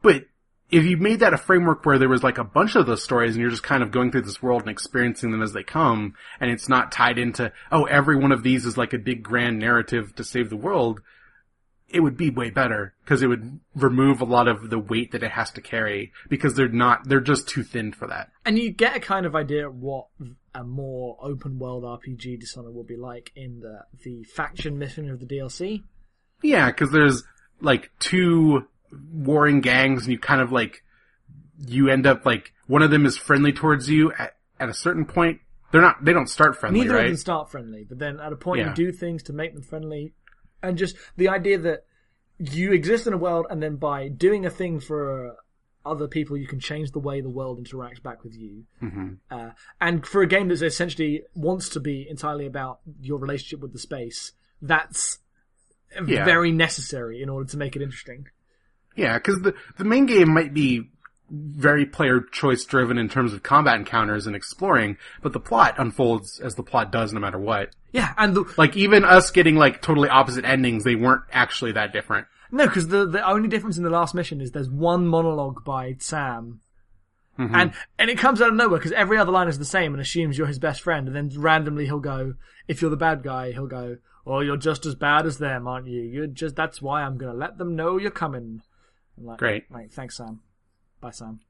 but 0.02 0.24
if 0.72 0.84
you 0.84 0.98
made 0.98 1.20
that 1.20 1.34
a 1.34 1.38
framework 1.38 1.86
where 1.86 2.00
there 2.00 2.10
was 2.10 2.24
like 2.24 2.40
a 2.40 2.44
bunch 2.44 2.76
of 2.76 2.86
those 2.86 3.04
stories 3.04 3.36
and 3.36 3.42
you're 3.42 3.52
just 3.52 3.62
kind 3.62 3.84
of 3.84 3.92
going 3.92 4.12
through 4.12 4.24
this 4.24 4.42
world 4.42 4.62
and 4.62 4.72
experiencing 4.72 5.32
them 5.32 5.44
as 5.44 5.54
they 5.54 5.64
come, 5.64 6.16
and 6.40 6.50
it's 6.50 6.68
not 6.68 6.92
tied 6.92 7.20
into, 7.20 7.52
oh, 7.72 7.84
every 7.86 8.18
one 8.18 8.32
of 8.32 8.44
these 8.44 8.66
is 8.66 8.78
like 8.78 8.94
a 8.94 8.98
big 8.98 9.24
grand 9.24 9.60
narrative 9.60 10.16
to 10.16 10.24
save 10.24 10.50
the 10.50 10.58
world, 10.58 11.02
it 11.90 12.02
would 12.02 12.18
be 12.18 12.30
way 12.30 12.50
better 12.50 12.94
because 13.04 13.22
it 13.22 13.28
would 13.28 13.60
remove 13.76 14.20
a 14.20 14.26
lot 14.26 14.48
of 14.48 14.70
the 14.70 14.80
weight 14.80 15.12
that 15.12 15.24
it 15.24 15.32
has 15.32 15.52
to 15.52 15.62
carry 15.62 16.12
because 16.28 16.56
they're 16.56 16.68
not, 16.68 17.08
they're 17.08 17.22
just 17.22 17.48
too 17.48 17.64
thin 17.64 17.94
for 17.94 18.08
that. 18.08 18.30
And 18.46 18.60
you 18.60 18.72
get 18.72 18.96
a 18.96 19.00
kind 19.00 19.26
of 19.26 19.36
idea 19.36 19.68
of 19.68 19.76
what 19.76 20.08
a 20.54 20.64
more 20.64 21.18
open 21.22 21.60
world 21.60 21.84
RPG 21.84 22.40
Dishonored 22.40 22.74
will 22.74 22.84
be 22.84 22.98
like 22.98 23.32
in 23.36 23.60
the 23.62 23.82
the 24.04 24.24
faction 24.24 24.78
mission 24.78 25.10
of 25.10 25.20
the 25.20 25.26
DLC. 25.26 25.84
Yeah, 26.42 26.68
because 26.68 26.92
there's 26.92 27.24
like 27.62 27.90
two 28.00 28.68
warring 29.12 29.62
gangs, 29.62 30.04
and 30.04 30.12
you 30.12 30.20
kind 30.20 30.42
of 30.42 30.52
like 30.52 30.84
you 31.60 31.90
end 31.90 32.06
up 32.06 32.26
like 32.26 32.54
one 32.68 32.82
of 32.82 32.92
them 32.92 33.06
is 33.06 33.18
friendly 33.18 33.52
towards 33.54 33.90
you 33.90 34.12
at, 34.14 34.36
at 34.60 34.70
a 34.70 34.74
certain 34.74 35.06
point. 35.06 35.40
They're 35.72 35.82
not. 35.82 36.04
They 36.04 36.14
don't 36.14 36.30
start 36.30 36.58
friendly, 36.58 36.82
Neither 36.82 36.98
of 36.98 37.06
them 37.06 37.18
start 37.18 37.52
friendly, 37.52 37.86
but 37.88 38.00
then 38.00 38.20
at 38.20 38.32
a 38.34 38.38
point 38.38 38.60
Yeah. 38.62 38.70
you 38.70 38.76
do 38.76 38.92
things 38.92 39.24
to 39.24 39.34
make 39.34 39.54
them 39.54 39.64
friendly, 39.64 40.14
and 40.62 40.78
just 40.78 40.96
the 41.16 41.30
idea 41.30 41.58
that 41.60 41.86
you 42.40 42.72
exist 42.72 43.08
in 43.08 43.14
a 43.14 43.18
world, 43.18 43.48
and 43.50 43.62
then 43.62 43.78
by 43.78 44.10
doing 44.10 44.46
a 44.46 44.50
thing 44.50 44.80
for 44.80 45.36
other 45.86 46.08
people, 46.08 46.36
you 46.38 46.48
can 46.48 46.60
change 46.60 46.92
the 46.92 47.00
way 47.00 47.22
the 47.22 47.30
world 47.30 47.64
interacts 47.64 48.02
back 48.04 48.24
with 48.24 48.36
you. 48.36 48.64
Mm-hmm. 48.84 49.14
Uh, 49.32 49.52
and 49.80 50.06
for 50.06 50.22
a 50.22 50.28
game 50.28 50.50
that 50.50 50.62
essentially 50.62 51.24
wants 51.34 51.70
to 51.70 51.80
be 51.80 52.06
entirely 52.10 52.46
about 52.46 52.80
your 53.02 53.18
relationship 53.20 53.62
with 53.62 53.72
the 53.74 53.80
space, 53.80 54.34
that's 54.62 55.20
Yeah. 56.06 56.26
very 56.26 56.52
necessary 56.52 57.22
in 57.22 57.30
order 57.30 57.50
to 57.50 57.58
make 57.58 57.76
it 57.78 57.82
interesting. 57.82 58.28
Yeah, 58.98 59.18
because 59.18 59.40
the 59.42 59.54
the 59.78 59.86
main 59.86 60.06
game 60.08 60.34
might 60.34 60.54
be 60.54 60.90
very 61.30 61.86
player 61.86 62.22
choice 62.22 62.64
driven 62.66 62.98
in 62.98 63.10
terms 63.10 63.34
of 63.34 63.44
combat 63.44 63.76
encounters 63.76 64.28
and 64.28 64.36
exploring, 64.36 64.98
but 65.22 65.34
the 65.34 65.40
plot 65.40 65.76
unfolds 65.78 66.40
as 66.40 66.56
the 66.56 66.64
plot 66.64 66.92
does 66.92 67.12
no 67.14 67.20
matter 67.20 67.40
what. 67.40 67.76
Yeah, 67.92 68.14
and 68.18 68.36
the, 68.36 68.54
Like 68.58 68.76
even 68.78 69.04
us 69.04 69.32
getting 69.32 69.56
like 69.56 69.82
totally 69.82 70.10
opposite 70.10 70.46
endings, 70.46 70.84
they 70.84 70.96
weren't 70.96 71.24
actually 71.32 71.72
that 71.74 71.92
different. 71.94 72.28
no, 72.52 72.66
because 72.66 72.88
the 72.88 73.06
the 73.06 73.28
only 73.28 73.48
difference 73.50 73.78
in 73.78 73.84
the 73.84 73.90
last 73.90 74.14
mission 74.16 74.40
is 74.42 74.52
there's 74.52 74.70
one 74.70 75.08
monologue 75.08 75.64
by 75.64 75.96
Sam. 76.00 76.62
Mm-hmm. 77.38 77.56
And 77.56 77.74
and 78.00 78.10
it 78.10 78.18
comes 78.18 78.42
out 78.42 78.50
of 78.50 78.56
nowhere 78.56 78.80
because 78.80 78.92
every 78.94 79.18
other 79.18 79.32
line 79.32 79.48
is 79.48 79.60
the 79.60 79.66
same 79.66 79.94
and 79.94 80.02
assumes 80.02 80.38
you're 80.38 80.48
his 80.48 80.60
best 80.60 80.82
friend, 80.82 81.08
and 81.08 81.16
then 81.16 81.40
randomly 81.40 81.86
he'll 81.86 82.00
go, 82.00 82.34
if 82.68 82.82
you're 82.82 82.90
the 82.90 82.98
bad 82.98 83.22
guy, 83.22 83.52
he'll 83.52 83.68
go, 83.68 83.98
"Oh, 84.26 84.40
you're 84.40 84.58
just 84.58 84.86
as 84.86 84.96
bad 84.96 85.26
as 85.26 85.38
them, 85.38 85.68
aren't 85.68 85.88
you? 85.88 86.02
You're 86.02 86.28
just 86.28 86.56
that's 86.56 86.82
why 86.82 87.04
I'm 87.04 87.18
gonna 87.18 87.34
let 87.36 87.58
them 87.58 87.76
know 87.76 87.98
you're 87.98 88.12
coming." 88.12 88.62
Like, 89.20 89.38
Great. 89.40 89.66
Right, 89.70 89.92
thanks, 89.92 90.18
Sam. 90.18 90.42
Bye, 91.02 91.12
some. 91.12 91.42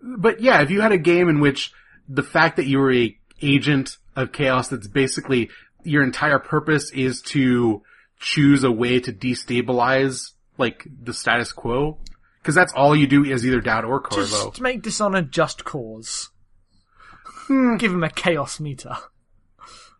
But 0.00 0.40
yeah, 0.40 0.62
if 0.62 0.70
you 0.70 0.80
had 0.80 0.92
a 0.92 0.98
game 0.98 1.28
in 1.28 1.40
which 1.40 1.72
the 2.08 2.22
fact 2.22 2.56
that 2.56 2.66
you 2.66 2.78
were 2.78 2.92
a 2.92 3.16
agent 3.42 3.96
of 4.16 4.32
chaos 4.32 4.68
that's 4.68 4.86
basically 4.86 5.50
your 5.84 6.02
entire 6.02 6.38
purpose 6.38 6.90
is 6.92 7.22
to 7.22 7.82
choose 8.20 8.64
a 8.64 8.72
way 8.72 9.00
to 9.00 9.12
destabilize 9.12 10.32
like 10.56 10.86
the 11.02 11.14
status 11.14 11.52
quo, 11.52 11.98
because 12.42 12.54
that's 12.54 12.72
all 12.72 12.96
you 12.96 13.06
do 13.06 13.24
is 13.24 13.46
either 13.46 13.60
Daud 13.60 13.84
or 13.84 14.00
Corvo. 14.00 14.50
Just 14.50 14.60
make 14.60 14.82
Dishonored 14.82 15.30
just 15.30 15.64
cause. 15.64 16.30
Hmm. 17.24 17.76
Give 17.76 17.92
him 17.92 18.04
a 18.04 18.10
chaos 18.10 18.58
meter. 18.60 18.96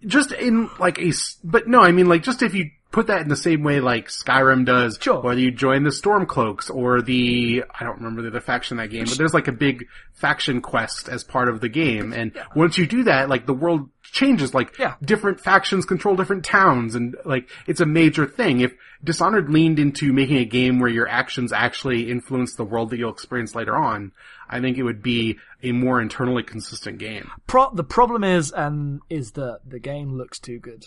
just 0.06 0.32
in 0.32 0.68
like 0.78 0.98
a, 0.98 1.12
but 1.44 1.68
no, 1.68 1.80
I 1.80 1.93
mean 1.93 2.09
like 2.09 2.22
just 2.22 2.43
if 2.43 2.55
you 2.55 2.70
put 2.90 3.09
that 3.09 3.20
in 3.20 3.28
the 3.28 3.36
same 3.36 3.62
way 3.62 3.81
like 3.81 4.09
Skyrim 4.09 4.65
does, 4.65 4.98
Sure. 5.01 5.20
whether 5.20 5.40
you 5.40 5.51
join 5.51 5.82
the 5.82 5.90
Stormcloaks 5.90 6.74
or 6.74 7.02
the, 7.02 7.65
I 7.78 7.85
don't 7.85 7.98
remember 7.98 8.23
the 8.23 8.28
other 8.28 8.40
faction 8.40 8.78
in 8.78 8.85
that 8.85 8.90
game, 8.90 9.05
but 9.05 9.19
there's 9.19 9.35
like 9.35 9.48
a 9.48 9.52
big 9.52 9.86
faction 10.15 10.60
quest 10.60 11.09
as 11.09 11.23
part 11.23 11.48
of 11.48 11.60
the 11.60 11.69
game, 11.69 12.12
and 12.12 12.32
once 12.56 12.78
you 12.78 12.86
do 12.86 13.05
that, 13.05 13.28
like 13.28 13.47
the 13.47 13.55
world 13.55 13.90
changes, 14.02 14.55
like 14.55 14.78
Yeah. 14.78 14.94
different 15.02 15.39
factions 15.40 15.85
control 15.85 16.16
different 16.16 16.44
towns, 16.44 16.94
and 16.94 17.15
like 17.24 17.48
it's 17.66 17.81
a 17.81 17.86
major 17.86 18.27
thing. 18.27 18.60
If 18.60 18.73
Dishonored 19.05 19.48
leaned 19.48 19.78
into 19.78 20.12
making 20.12 20.39
a 20.39 20.44
game 20.44 20.81
where 20.81 20.90
your 20.90 21.06
actions 21.06 21.52
actually 21.52 22.10
influence 22.10 22.55
the 22.56 22.65
world 22.65 22.90
that 22.90 22.97
you'll 22.98 23.12
experience 23.12 23.55
later 23.55 23.77
on, 23.77 24.10
I 24.51 24.60
think 24.60 24.77
it 24.77 24.82
would 24.82 25.02
be 25.05 25.39
a 25.62 25.70
more 25.70 26.01
internally 26.01 26.43
consistent 26.43 26.98
game. 26.98 27.31
Pro- 27.47 27.73
the 27.73 27.85
problem 27.85 28.24
is, 28.24 28.52
um, 28.56 29.02
is 29.09 29.32
that 29.32 29.60
the 29.65 29.78
game 29.78 30.15
looks 30.16 30.40
too 30.40 30.59
good. 30.59 30.86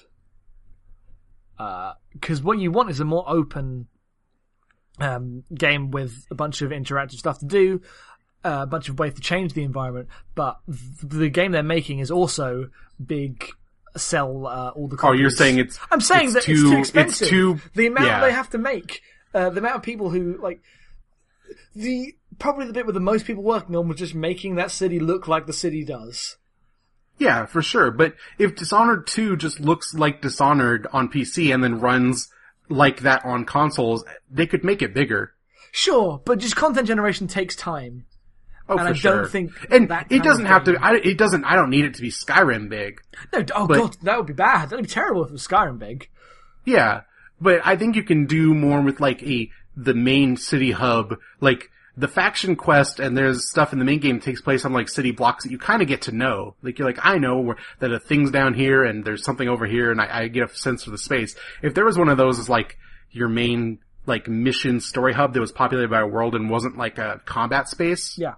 Because 2.13 2.41
what 2.41 2.59
you 2.59 2.71
want 2.71 2.89
is 2.89 2.99
a 2.99 3.05
more 3.05 3.25
open 3.27 3.87
um, 4.99 5.43
game 5.53 5.91
with 5.91 6.25
a 6.29 6.35
bunch 6.35 6.61
of 6.61 6.71
interactive 6.71 7.17
stuff 7.17 7.39
to 7.39 7.45
do, 7.45 7.81
uh, 8.43 8.59
a 8.63 8.67
bunch 8.67 8.89
of 8.89 8.99
ways 8.99 9.13
to 9.15 9.21
change 9.21 9.53
the 9.53 9.63
environment. 9.63 10.07
But 10.35 10.57
th- 10.67 10.79
the 11.01 11.29
game 11.29 11.51
they're 11.51 11.63
making 11.63 11.99
is 11.99 12.11
also 12.11 12.69
big. 13.03 13.45
Sell 13.97 14.47
uh, 14.47 14.69
all 14.69 14.87
the. 14.87 14.97
Oh, 15.03 15.11
you're 15.11 15.29
saying 15.29 15.59
it's 15.59 15.77
I'm 15.91 15.99
saying 15.99 16.27
it's 16.27 16.33
that 16.35 16.43
too, 16.43 16.53
it's 16.53 16.61
too 16.61 16.77
expensive. 16.77 17.21
It's 17.23 17.29
too 17.29 17.59
the 17.75 17.87
amount 17.87 18.07
yeah. 18.07 18.21
they 18.21 18.31
have 18.31 18.49
to 18.51 18.57
make, 18.57 19.01
uh, 19.33 19.49
the 19.49 19.59
amount 19.59 19.75
of 19.75 19.83
people 19.83 20.09
who 20.09 20.39
like 20.41 20.61
the 21.75 22.15
probably 22.39 22.67
the 22.67 22.73
bit 22.73 22.85
with 22.85 22.95
the 22.95 23.01
most 23.01 23.25
people 23.25 23.43
working 23.43 23.75
on 23.75 23.89
was 23.89 23.97
just 23.97 24.15
making 24.15 24.55
that 24.55 24.71
city 24.71 24.97
look 24.97 25.27
like 25.27 25.45
the 25.45 25.51
city 25.51 25.83
does. 25.83 26.37
Yeah, 27.21 27.45
for 27.45 27.61
sure. 27.61 27.91
But 27.91 28.15
if 28.39 28.55
Dishonored 28.55 29.05
2 29.05 29.37
just 29.37 29.59
looks 29.59 29.93
like 29.93 30.21
Dishonored 30.23 30.87
on 30.91 31.07
PC 31.07 31.53
and 31.53 31.63
then 31.63 31.79
runs 31.79 32.29
like 32.67 33.01
that 33.01 33.23
on 33.23 33.45
consoles, 33.45 34.03
they 34.29 34.47
could 34.47 34.63
make 34.63 34.81
it 34.81 34.93
bigger. 34.93 35.33
Sure, 35.71 36.19
but 36.25 36.39
just 36.39 36.55
content 36.55 36.87
generation 36.87 37.27
takes 37.27 37.55
time. 37.55 38.05
Oh, 38.67 38.77
And 38.77 38.87
for 38.87 38.87
I 38.87 38.93
sure. 38.93 39.21
don't 39.21 39.29
think 39.31 39.51
and 39.69 39.91
it 40.09 40.23
doesn't 40.23 40.45
have 40.45 40.63
to. 40.63 40.77
I, 40.81 40.95
it 40.95 41.17
doesn't. 41.17 41.43
I 41.45 41.55
don't 41.55 41.69
need 41.69 41.85
it 41.85 41.93
to 41.95 42.01
be 42.01 42.09
Skyrim 42.09 42.69
big. 42.69 43.01
No, 43.33 43.45
oh 43.55 43.67
But- 43.67 43.77
god, 43.77 43.97
that 44.01 44.17
would 44.17 44.25
be 44.27 44.33
bad. 44.33 44.69
That'd 44.69 44.83
be 44.85 44.89
terrible 44.89 45.23
if 45.23 45.29
it 45.29 45.33
was 45.33 45.47
Skyrim 45.47 45.77
big. 45.77 46.09
Yeah, 46.65 47.01
but 47.39 47.61
I 47.65 47.75
think 47.75 47.95
you 47.95 48.03
can 48.03 48.25
do 48.25 48.53
more 48.55 48.81
with 48.81 48.99
like 48.99 49.21
a 49.23 49.49
the 49.77 49.93
main 49.93 50.37
city 50.37 50.71
hub, 50.71 51.15
like 51.39 51.69
the 51.97 52.07
faction 52.07 52.55
quest, 52.55 52.99
and 52.99 53.17
there's 53.17 53.49
stuff 53.49 53.73
in 53.73 53.79
the 53.79 53.85
main 53.85 53.99
game 53.99 54.17
that 54.19 54.23
takes 54.25 54.41
place 54.41 54.63
on 54.65 54.71
like 54.73 54.87
city 54.89 55.11
blocks 55.11 55.43
that 55.43 55.51
you 55.51 55.57
kind 55.57 55.81
of 55.81 55.87
get 55.87 56.03
to 56.03 56.11
know. 56.11 56.55
Like 56.61 56.79
you're 56.79 56.87
like, 56.87 56.99
I 57.03 57.17
know 57.17 57.39
where, 57.39 57.57
that 57.79 57.91
a 57.91 57.99
thing's 57.99 58.31
down 58.31 58.53
here 58.53 58.83
and 58.83 59.03
there's 59.03 59.23
something 59.25 59.47
over 59.49 59.65
here, 59.65 59.91
and 59.91 59.99
I, 59.99 60.21
I 60.21 60.27
get 60.29 60.49
a 60.49 60.55
sense 60.55 60.83
for 60.83 60.91
the 60.91 60.97
space. 60.97 61.35
If 61.61 61.73
there 61.73 61.85
was 61.85 61.97
one 61.97 62.09
of 62.09 62.17
those 62.17 62.39
as 62.39 62.47
like 62.49 62.77
your 63.11 63.27
main 63.27 63.79
like 64.05 64.27
mission 64.27 64.79
story 64.79 65.13
hub 65.13 65.33
that 65.33 65.39
was 65.41 65.51
populated 65.51 65.89
by 65.89 65.99
a 65.99 66.07
world 66.07 66.33
and 66.33 66.49
wasn't 66.49 66.77
like 66.77 66.97
a 66.97 67.21
combat 67.25 67.67
space, 67.67 68.17
Yeah. 68.17 68.35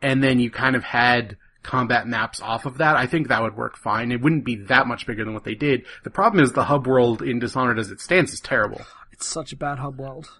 and 0.00 0.22
then 0.22 0.38
you 0.40 0.50
kind 0.50 0.74
of 0.76 0.84
had 0.84 1.36
combat 1.62 2.06
maps 2.06 2.40
off 2.40 2.64
of 2.64 2.78
that, 2.78 2.96
I 2.96 3.06
think 3.06 3.28
that 3.28 3.42
would 3.42 3.56
work 3.56 3.76
fine. 3.76 4.10
It 4.12 4.22
wouldn't 4.22 4.44
be 4.46 4.56
that 4.68 4.86
much 4.86 5.06
bigger 5.06 5.24
than 5.24 5.34
what 5.34 5.44
they 5.44 5.54
did. 5.54 5.84
The 6.04 6.10
problem 6.10 6.42
is 6.42 6.52
the 6.52 6.64
hub 6.64 6.86
world 6.86 7.20
in 7.20 7.38
Dishonored 7.38 7.78
as 7.78 7.90
it 7.90 8.00
stands 8.00 8.32
is 8.32 8.40
terrible. 8.40 8.80
It's 9.12 9.26
such 9.26 9.52
a 9.52 9.56
bad 9.56 9.78
hub 9.78 9.98
world. 9.98 10.30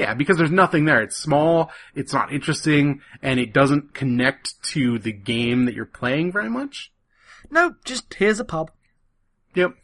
Yeah, 0.00 0.14
because 0.14 0.36
there's 0.38 0.50
nothing 0.50 0.86
there. 0.86 1.02
It's 1.02 1.16
small, 1.16 1.70
it's 1.94 2.12
not 2.12 2.32
interesting, 2.32 3.00
and 3.22 3.38
it 3.38 3.52
doesn't 3.52 3.92
connect 3.94 4.62
to 4.72 4.98
the 4.98 5.12
game 5.12 5.66
that 5.66 5.74
you're 5.74 5.84
playing 5.84 6.32
very 6.32 6.48
much. 6.48 6.90
No, 7.50 7.74
just 7.84 8.14
here's 8.14 8.40
a 8.40 8.44
pub. 8.44 8.70
Yep. 9.54 9.74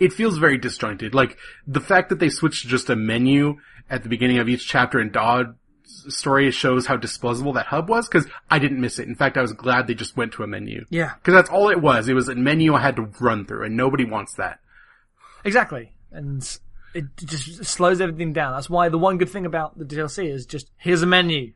It 0.00 0.12
feels 0.12 0.38
very 0.38 0.58
disjointed. 0.58 1.14
Like, 1.14 1.38
the 1.66 1.80
fact 1.80 2.08
that 2.08 2.18
they 2.18 2.28
switched 2.28 2.62
to 2.62 2.68
just 2.68 2.90
a 2.90 2.96
menu 2.96 3.58
at 3.88 4.02
the 4.02 4.08
beginning 4.08 4.38
of 4.38 4.48
each 4.48 4.66
chapter 4.66 5.00
in 5.00 5.10
Daud's 5.12 5.54
story 6.08 6.50
shows 6.50 6.86
how 6.86 6.96
disposable 6.96 7.52
that 7.52 7.66
hub 7.66 7.88
was, 7.88 8.08
because 8.08 8.26
I 8.50 8.58
didn't 8.58 8.80
miss 8.80 8.98
it. 8.98 9.06
In 9.06 9.14
fact, 9.14 9.36
I 9.36 9.42
was 9.42 9.52
glad 9.52 9.86
they 9.86 9.94
just 9.94 10.16
went 10.16 10.32
to 10.32 10.42
a 10.42 10.46
menu. 10.48 10.84
Yeah, 10.90 11.14
Because 11.14 11.34
that's 11.34 11.50
all 11.50 11.70
it 11.70 11.80
was. 11.80 12.08
It 12.08 12.14
was 12.14 12.28
a 12.28 12.34
menu 12.34 12.74
I 12.74 12.80
had 12.80 12.96
to 12.96 13.08
run 13.20 13.46
through, 13.46 13.64
and 13.64 13.76
nobody 13.76 14.04
wants 14.04 14.34
that. 14.34 14.58
exactly. 15.44 15.92
And 16.10 16.58
it 16.96 17.04
just 17.16 17.64
slows 17.64 18.00
everything 18.00 18.32
down. 18.32 18.52
That's 18.54 18.70
why 18.70 18.88
the 18.88 18.98
one 18.98 19.18
good 19.18 19.28
thing 19.30 19.46
about 19.46 19.78
the 19.78 19.84
DLC 19.84 20.28
is 20.32 20.46
just 20.46 20.70
here's 20.78 21.02
a 21.02 21.06
menu. 21.06 21.52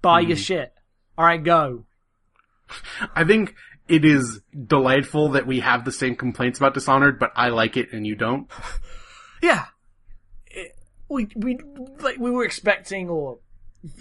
Buy 0.00 0.20
your 0.20 0.36
shit. 0.36 0.72
Alright, 1.18 1.44
go. 1.44 1.84
I 3.14 3.24
think 3.24 3.54
it 3.88 4.04
is 4.04 4.40
delightful 4.66 5.30
that 5.30 5.46
we 5.46 5.60
have 5.60 5.84
the 5.84 5.92
same 5.92 6.16
complaints 6.16 6.58
about 6.58 6.74
Dishonored, 6.74 7.18
but 7.18 7.30
I 7.36 7.48
like 7.48 7.76
it 7.76 7.92
and 7.92 8.06
you 8.06 8.14
don't. 8.14 8.48
Yeah. 9.42 9.64
It, 10.46 10.70
we, 11.08 11.26
we, 11.34 11.58
like, 11.98 12.16
we 12.16 12.30
were 12.30 12.44
expecting, 12.44 13.08
or 13.08 13.40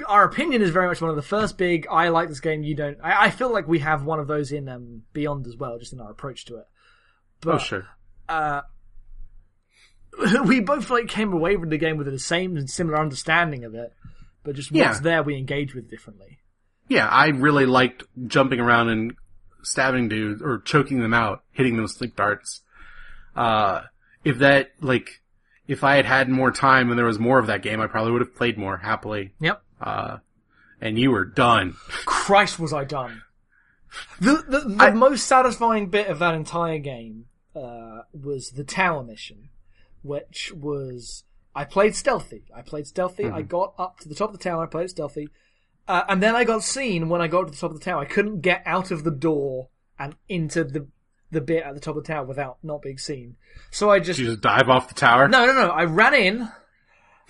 our 0.08 0.24
opinion 0.24 0.62
is 0.62 0.70
very 0.70 0.88
much 0.88 1.02
one 1.02 1.10
of 1.10 1.16
the 1.16 1.24
first 1.24 1.58
big, 1.58 1.88
I 1.90 2.10
like 2.10 2.30
this 2.30 2.40
game, 2.40 2.62
you 2.62 2.76
don't. 2.76 3.00
I, 3.04 3.26
I 3.26 3.30
feel 3.32 3.52
like 3.52 3.68
we 3.68 3.80
have 3.80 4.04
one 4.06 4.20
of 4.20 4.28
those 4.28 4.52
in 4.52 4.70
um, 4.70 5.02
Beyond 5.14 5.48
as 5.48 5.58
well, 5.58 5.80
just 5.80 5.94
in 5.94 6.00
our 6.00 6.12
approach 6.12 6.46
to 6.46 6.58
it. 6.58 6.66
But, 7.42 7.56
Oh, 7.56 7.58
sure. 7.58 7.88
uh, 8.30 8.62
we 10.46 10.60
both 10.60 10.90
like 10.90 11.08
came 11.08 11.34
away 11.34 11.56
from 11.56 11.70
the 11.70 11.78
game 11.78 11.98
with 11.98 12.08
the 12.08 12.20
same 12.20 12.58
and 12.58 12.70
similar 12.70 13.00
understanding 13.00 13.64
of 13.64 13.76
it, 13.76 13.94
but 14.44 14.56
just 14.56 14.72
Yeah. 14.72 14.88
what's 14.88 15.00
there 15.02 15.24
we 15.24 15.38
engage 15.38 15.74
with 15.74 15.90
differently. 15.90 16.40
Yeah, 16.88 17.08
I 17.08 17.28
really 17.30 17.66
liked 17.66 18.04
jumping 18.28 18.60
around 18.60 18.90
and 18.90 19.16
stabbing 19.64 20.10
dudes, 20.10 20.42
or 20.42 20.60
choking 20.60 21.00
them 21.00 21.14
out, 21.14 21.44
hitting 21.52 21.76
them 21.76 21.84
with 21.84 21.92
sleep 21.92 22.16
darts. 22.16 22.62
Uh, 23.36 23.82
if 24.26 24.40
that, 24.40 24.72
like, 24.82 25.22
if 25.68 25.84
I 25.84 25.96
had 25.96 26.06
had 26.06 26.28
more 26.30 26.52
time 26.52 26.90
and 26.90 26.98
there 26.98 27.06
was 27.06 27.20
more 27.20 27.40
of 27.40 27.48
that 27.48 27.62
game, 27.62 27.80
I 27.80 27.88
probably 27.88 28.12
would 28.12 28.22
have 28.22 28.36
played 28.36 28.58
more 28.58 28.78
happily. 28.78 29.34
Yep. 29.40 29.62
Uh, 29.80 30.18
and 30.82 30.98
you 31.00 31.12
were 31.12 31.26
done. 31.26 31.76
Christ, 32.06 32.60
was 32.60 32.74
I 32.74 32.84
done! 32.84 33.22
The 34.20 34.44
the, 34.48 34.60
the 34.62 34.76
I- 34.84 34.92
most 34.92 35.28
satisfying 35.28 35.88
bit 35.90 36.08
of 36.08 36.20
that 36.20 36.34
entire 36.34 36.80
game 36.80 37.26
uh, 37.56 38.02
was 38.20 38.50
the 38.52 38.64
tower 38.64 39.04
mission, 39.04 39.50
which 40.02 40.52
was 40.54 41.24
I 41.56 41.66
played 41.66 41.96
stealthy. 41.96 42.44
I 42.56 42.62
played 42.62 42.88
stealthy. 42.88 43.26
I 43.26 43.42
got 43.42 43.74
up 43.78 44.00
to 44.00 44.10
the 44.10 44.16
top 44.16 44.32
of 44.32 44.38
the 44.38 44.44
tower. 44.44 44.64
I 44.64 44.68
played 44.68 44.90
stealthy, 44.90 45.30
uh, 45.88 46.04
and 46.08 46.22
then 46.22 46.36
I 46.36 46.44
got 46.44 46.64
seen 46.64 47.10
when 47.10 47.22
I 47.22 47.28
got 47.28 47.46
to 47.46 47.52
the 47.52 47.58
top 47.58 47.72
of 47.72 47.80
the 47.80 47.84
tower. 47.84 48.02
I 48.02 48.06
couldn't 48.06 48.42
get 48.42 48.64
out 48.66 48.92
of 48.92 49.04
the 49.04 49.12
door 49.12 49.70
and 50.00 50.16
into 50.30 50.64
the 50.64 50.88
the 51.32 51.42
bit 51.42 51.64
at 51.64 51.74
the 51.74 51.80
top 51.80 51.96
of 51.96 52.04
the 52.04 52.08
tower 52.08 52.26
without 52.26 52.58
not 52.62 52.82
being 52.82 52.98
seen. 52.98 53.38
So 53.72 53.90
I 53.90 54.00
just 54.00 54.18
Did 54.18 54.24
you 54.24 54.30
just 54.32 54.42
dive 54.42 54.70
off 54.70 54.90
the 54.90 54.96
tower? 54.96 55.28
no, 55.28 55.46
no, 55.46 55.54
no. 55.54 55.70
I 55.70 55.86
ran 55.86 56.14
in. 56.14 56.50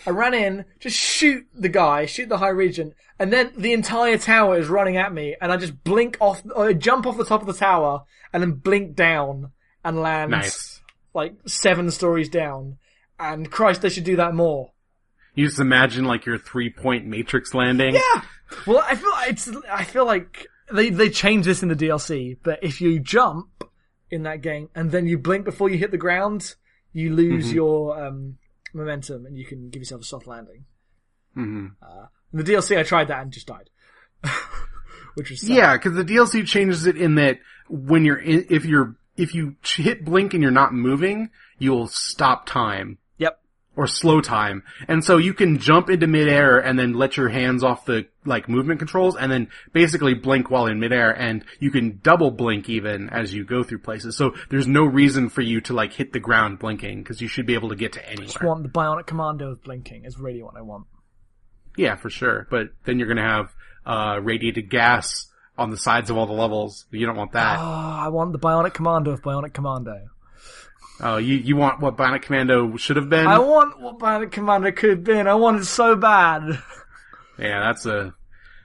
I 0.05 0.09
ran 0.09 0.33
in, 0.33 0.65
just 0.79 0.97
shoot 0.97 1.45
the 1.53 1.69
guy, 1.69 2.07
shoot 2.07 2.27
the 2.27 2.39
high 2.39 2.49
region, 2.49 2.95
and 3.19 3.31
then 3.31 3.51
the 3.55 3.73
entire 3.73 4.17
tower 4.17 4.57
is 4.57 4.67
running 4.67 4.97
at 4.97 5.13
me, 5.13 5.35
and 5.39 5.51
I 5.51 5.57
just 5.57 5.83
blink 5.83 6.17
off, 6.19 6.41
or 6.55 6.69
I 6.69 6.73
jump 6.73 7.05
off 7.05 7.17
the 7.17 7.25
top 7.25 7.41
of 7.41 7.47
the 7.47 7.53
tower, 7.53 8.05
and 8.33 8.41
then 8.41 8.53
blink 8.53 8.95
down 8.95 9.51
and 9.83 10.01
land 10.01 10.31
Nice. 10.31 10.70
Like 11.13 11.33
seven 11.45 11.91
stories 11.91 12.29
down. 12.29 12.77
And 13.19 13.51
Christ, 13.51 13.81
they 13.81 13.89
should 13.89 14.03
do 14.03 14.15
that 14.15 14.33
more. 14.33 14.71
You 15.35 15.45
just 15.47 15.59
imagine 15.59 16.05
like 16.05 16.25
your 16.25 16.37
three 16.37 16.69
point 16.69 17.05
matrix 17.05 17.53
landing. 17.53 17.93
Yeah. 17.95 18.21
Well, 18.65 18.83
I 18.85 18.95
feel 18.95 19.11
it's. 19.27 19.49
I 19.71 19.83
feel 19.83 20.05
like 20.05 20.47
they 20.73 20.89
they 20.89 21.09
changed 21.09 21.47
this 21.47 21.63
in 21.63 21.69
the 21.69 21.75
DLC, 21.75 22.37
but 22.43 22.59
if 22.63 22.81
you 22.81 22.99
jump 22.99 23.63
in 24.09 24.23
that 24.23 24.41
game 24.41 24.69
and 24.75 24.91
then 24.91 25.07
you 25.07 25.17
blink 25.17 25.45
before 25.45 25.69
you 25.69 25.77
hit 25.77 25.91
the 25.91 25.97
ground, 25.97 26.55
you 26.91 27.13
lose 27.15 27.53
your 27.53 27.97
um, 28.05 28.37
momentum 28.73 29.25
and 29.25 29.37
you 29.37 29.45
can 29.45 29.69
give 29.69 29.81
yourself 29.81 30.01
a 30.01 30.05
soft 30.05 30.27
landing. 30.27 30.65
hmm 31.33 31.67
In 32.33 32.39
the 32.39 32.43
DLC, 32.43 32.77
I 32.77 32.83
tried 32.83 33.07
that 33.07 33.21
and 33.21 33.31
just 33.31 33.47
died, 33.47 33.69
which 35.15 35.29
was 35.29 35.41
sad. 35.41 35.49
Yeah, 35.49 35.77
because 35.77 35.93
the 35.93 36.03
DLC 36.03 36.45
changes 36.45 36.85
it 36.85 36.97
in 36.97 37.15
that 37.15 37.39
when 37.69 38.03
you're 38.03 38.19
in, 38.19 38.47
if 38.49 38.65
you're 38.65 38.95
if 39.21 39.35
you 39.35 39.55
hit 39.63 40.03
blink 40.03 40.33
and 40.33 40.41
you're 40.41 40.51
not 40.51 40.73
moving, 40.73 41.29
you'll 41.59 41.87
stop 41.87 42.45
time 42.45 42.97
Yep. 43.17 43.39
or 43.75 43.87
slow 43.87 44.19
time, 44.21 44.63
and 44.87 45.03
so 45.03 45.17
you 45.17 45.33
can 45.33 45.59
jump 45.59 45.89
into 45.89 46.07
midair 46.07 46.57
and 46.59 46.77
then 46.79 46.93
let 46.93 47.15
your 47.17 47.29
hands 47.29 47.63
off 47.63 47.85
the 47.85 48.07
like 48.25 48.47
movement 48.49 48.79
controls, 48.79 49.15
and 49.15 49.31
then 49.31 49.47
basically 49.73 50.13
blink 50.13 50.49
while 50.51 50.67
in 50.67 50.79
midair, 50.79 51.11
and 51.11 51.43
you 51.59 51.71
can 51.71 51.99
double 52.03 52.31
blink 52.31 52.69
even 52.69 53.09
as 53.09 53.33
you 53.33 53.43
go 53.45 53.63
through 53.63 53.79
places. 53.79 54.15
So 54.17 54.35
there's 54.49 54.67
no 54.67 54.83
reason 54.85 55.29
for 55.29 55.41
you 55.41 55.61
to 55.61 55.73
like 55.73 55.93
hit 55.93 56.13
the 56.13 56.19
ground 56.19 56.59
blinking 56.59 57.01
because 57.03 57.21
you 57.21 57.27
should 57.27 57.45
be 57.45 57.53
able 57.55 57.69
to 57.69 57.75
get 57.75 57.93
to 57.93 58.05
anywhere. 58.07 58.25
I 58.25 58.31
Just 58.31 58.43
want 58.43 58.63
the 58.63 58.69
bionic 58.69 59.07
commando 59.07 59.51
of 59.51 59.63
blinking 59.63 60.05
is 60.05 60.17
really 60.19 60.43
what 60.43 60.55
I 60.57 60.61
want. 60.61 60.85
Yeah, 61.77 61.95
for 61.95 62.09
sure. 62.09 62.47
But 62.51 62.69
then 62.85 62.99
you're 62.99 63.07
gonna 63.07 63.21
have 63.27 63.53
uh 63.85 64.19
radiated 64.21 64.69
gas 64.69 65.27
on 65.61 65.69
the 65.69 65.77
sides 65.77 66.09
of 66.09 66.17
all 66.17 66.25
the 66.25 66.33
levels. 66.33 66.85
You 66.91 67.05
don't 67.05 67.15
want 67.15 67.31
that. 67.33 67.59
Oh, 67.59 67.63
I 67.63 68.09
want 68.09 68.33
the 68.33 68.39
bionic 68.39 68.73
commando 68.73 69.11
of 69.11 69.21
bionic 69.21 69.53
commando. 69.53 70.07
Oh, 71.03 71.17
you 71.17 71.35
you 71.37 71.55
want 71.55 71.79
what 71.81 71.97
Bionic 71.97 72.21
Commando 72.21 72.75
should 72.77 72.95
have 72.97 73.09
been? 73.09 73.25
I 73.25 73.39
want 73.39 73.79
what 73.79 73.97
bionic 73.97 74.31
commando 74.31 74.71
could 74.71 74.89
have 74.91 75.03
been. 75.03 75.27
I 75.27 75.33
want 75.33 75.59
it 75.61 75.65
so 75.65 75.95
bad. 75.95 76.43
yeah, 77.39 77.59
that's 77.61 77.87
a 77.87 78.13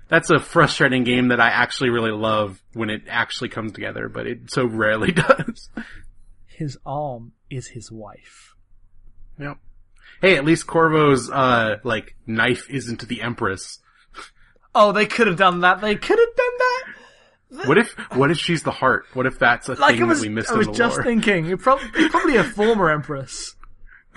that's 0.08 0.28
a 0.28 0.38
frustrating 0.38 1.04
game 1.04 1.28
that 1.28 1.40
I 1.40 1.48
actually 1.48 1.88
really 1.88 2.10
love 2.10 2.60
when 2.74 2.90
it 2.90 3.02
actually 3.08 3.48
comes 3.48 3.72
together, 3.72 4.10
but 4.10 4.26
it 4.26 4.50
so 4.50 4.66
rarely 4.66 5.12
does. 5.12 5.70
His 6.46 6.76
arm 6.84 7.32
is 7.48 7.68
his 7.68 7.90
wife. 7.90 8.54
yep. 9.40 9.56
Hey, 10.20 10.36
at 10.36 10.44
least 10.44 10.66
Corvo's 10.66 11.30
uh 11.30 11.76
like 11.84 12.16
knife 12.26 12.68
isn't 12.68 13.08
the 13.08 13.22
Empress. 13.22 13.78
Oh, 14.74 14.92
they 14.92 15.06
could 15.06 15.26
have 15.26 15.38
done 15.38 15.60
that. 15.60 15.80
They 15.80 15.94
could 15.96 16.18
have 16.18 16.35
that. 16.58 17.68
What 17.68 17.78
if 17.78 17.92
what 18.16 18.30
if 18.30 18.38
she's 18.38 18.62
the 18.64 18.70
heart? 18.72 19.06
What 19.14 19.26
if 19.26 19.38
that's 19.38 19.68
a 19.68 19.74
Like 19.74 19.96
thing 19.96 20.06
was, 20.06 20.20
that 20.20 20.28
we 20.28 20.34
missed 20.34 20.50
I 20.50 20.54
in 20.54 20.58
was 20.58 20.66
the 20.66 20.72
just 20.72 20.96
lore? 20.96 21.04
thinking, 21.04 21.46
you're 21.46 21.56
prob- 21.58 21.80
you're 21.96 22.10
probably 22.10 22.36
a 22.36 22.44
former 22.44 22.90
empress. 22.90 23.54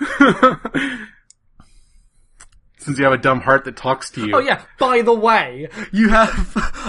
Since 2.80 2.98
you 2.98 3.04
have 3.04 3.12
a 3.12 3.18
dumb 3.18 3.40
heart 3.40 3.64
that 3.66 3.76
talks 3.76 4.10
to 4.12 4.26
you. 4.26 4.34
Oh 4.34 4.38
yeah. 4.38 4.62
By 4.78 5.02
the 5.02 5.12
way, 5.12 5.68
you 5.92 6.08
have 6.08 6.30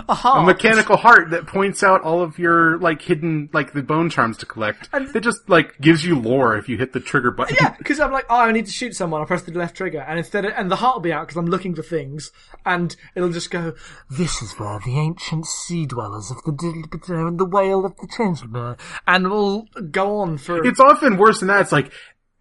a 0.08 0.14
heart. 0.16 0.44
a 0.44 0.46
mechanical 0.46 0.96
heart 0.98 1.32
that 1.32 1.48
points 1.48 1.84
out 1.84 2.02
all 2.02 2.22
of 2.22 2.40
your 2.40 2.78
like 2.80 3.02
hidden 3.02 3.50
like 3.54 3.74
the 3.74 3.84
bone 3.84 4.10
charms 4.10 4.38
to 4.38 4.46
collect. 4.46 4.90
And- 4.94 5.08
that 5.14 5.20
just 5.22 5.50
like 5.50 5.80
gives 5.82 6.06
you 6.06 6.18
lore 6.18 6.56
if 6.56 6.70
you 6.70 6.78
hit 6.78 6.94
the 6.94 7.00
trigger 7.00 7.32
button. 7.32 7.58
Yeah, 7.60 7.76
because 7.78 8.00
I'm 8.00 8.12
like, 8.12 8.26
oh, 8.30 8.38
I 8.40 8.52
need 8.52 8.66
to 8.68 8.72
shoot 8.72 8.96
someone. 8.96 9.22
I 9.22 9.26
press 9.26 9.42
the 9.44 9.52
left 9.52 9.76
trigger, 9.76 10.00
and 10.02 10.18
instead, 10.18 10.46
of, 10.46 10.54
and 10.56 10.72
the 10.72 10.78
heart 10.78 10.96
will 10.96 11.02
be 11.02 11.12
out 11.12 11.28
because 11.28 11.38
I'm 11.38 11.48
looking 11.48 11.76
for 11.76 11.84
things, 11.84 12.32
and 12.66 12.96
it'll 13.16 13.30
just 13.32 13.52
go. 13.52 13.74
This 14.10 14.42
is 14.42 14.54
where 14.54 14.80
the 14.86 14.98
ancient 14.98 15.46
sea 15.46 15.86
dwellers 15.86 16.32
of 16.32 16.42
the 16.44 16.52
Dilbito 16.52 17.28
and 17.28 17.38
the 17.40 17.46
whale 17.46 17.86
of 17.86 17.96
the 17.98 18.08
Changelmere, 18.08 18.80
and 19.08 19.30
we'll 19.30 19.66
go 19.92 20.20
on 20.20 20.38
for. 20.38 20.66
It's 20.66 20.80
often 20.80 21.18
worse 21.18 21.40
than 21.40 21.48
that. 21.50 21.62
It's 21.62 21.72
like 21.72 21.92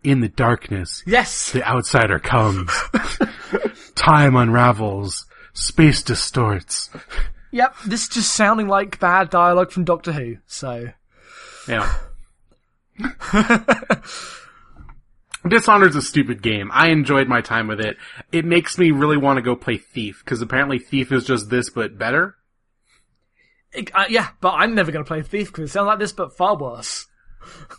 in 0.02 0.20
the 0.20 0.28
darkness, 0.28 1.02
yes, 1.06 1.52
the 1.52 1.62
outsider 1.66 2.18
comes. 2.18 2.70
Time 3.94 4.36
unravels. 4.36 5.26
Space 5.52 6.02
distorts. 6.02 6.88
yep. 7.50 7.74
This 7.84 8.02
is 8.04 8.08
just 8.08 8.32
sounding 8.32 8.68
like 8.68 8.98
bad 9.00 9.28
dialogue 9.30 9.72
from 9.72 9.84
Doctor 9.84 10.12
Who. 10.12 10.36
So 10.46 10.88
Yeah. 11.68 11.92
Dishonored's 15.44 15.96
a 15.96 16.02
stupid 16.02 16.42
game. 16.42 16.70
I 16.72 16.88
enjoyed 16.88 17.26
my 17.26 17.40
time 17.40 17.66
with 17.66 17.80
it. 17.80 17.96
It 18.30 18.44
makes 18.44 18.76
me 18.78 18.90
really 18.90 19.16
want 19.16 19.38
to 19.38 19.42
go 19.42 19.56
play 19.56 19.78
Thief 19.78 20.22
because 20.24 20.42
apparently 20.42 20.78
Thief 20.78 21.10
is 21.12 21.24
just 21.24 21.48
this 21.48 21.70
but 21.70 21.96
better. 21.98 22.36
It- 23.72 23.90
uh, 23.94 24.04
yeah, 24.10 24.28
but 24.40 24.50
I'm 24.52 24.74
never 24.74 24.92
going 24.92 25.04
to 25.04 25.08
play 25.08 25.22
Thief 25.22 25.48
because 25.48 25.70
it 25.70 25.72
sounds 25.72 25.86
like 25.86 25.98
this, 25.98 26.12
but 26.12 26.36
far 26.36 26.56
worse. 26.58 27.06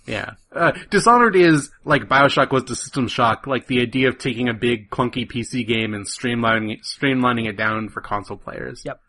Yeah. 0.08 0.32
Uh, 0.52 0.72
Dishonored 0.90 1.36
is 1.36 1.72
like 1.86 2.04
Bioshock 2.04 2.52
was 2.52 2.64
to 2.66 2.76
System 2.76 3.08
Shock, 3.08 3.48
like 3.48 3.68
the 3.68 3.82
idea 3.82 4.10
of 4.10 4.18
taking 4.18 4.50
a 4.50 4.54
big 4.54 4.90
clunky 4.90 5.30
PC 5.30 5.66
game 5.68 5.94
and 5.94 6.06
streamlining 6.06 6.74
it, 6.74 6.80
streamlining 6.82 7.48
it 7.48 7.58
down 7.58 7.90
for 7.90 8.02
console 8.02 8.38
players. 8.38 8.84
Yep. 8.86 9.00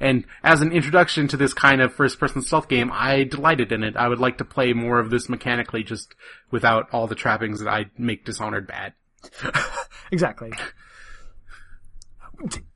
And 0.00 0.24
as 0.44 0.62
an 0.62 0.72
introduction 0.72 1.26
to 1.28 1.36
this 1.36 1.52
kind 1.52 1.80
of 1.80 1.92
first 1.92 2.20
person 2.20 2.42
stealth 2.42 2.68
game, 2.68 2.90
I 2.92 3.24
delighted 3.24 3.72
in 3.72 3.82
it. 3.82 3.96
I 3.96 4.08
would 4.08 4.20
like 4.20 4.38
to 4.38 4.44
play 4.44 4.72
more 4.72 5.00
of 5.00 5.10
this 5.10 5.28
mechanically 5.28 5.82
just 5.82 6.14
without 6.50 6.88
all 6.92 7.08
the 7.08 7.16
trappings 7.16 7.60
that 7.60 7.68
I 7.68 7.86
make 7.98 8.24
Dishonored 8.24 8.66
bad. 8.66 8.94
Exactly. 10.10 10.52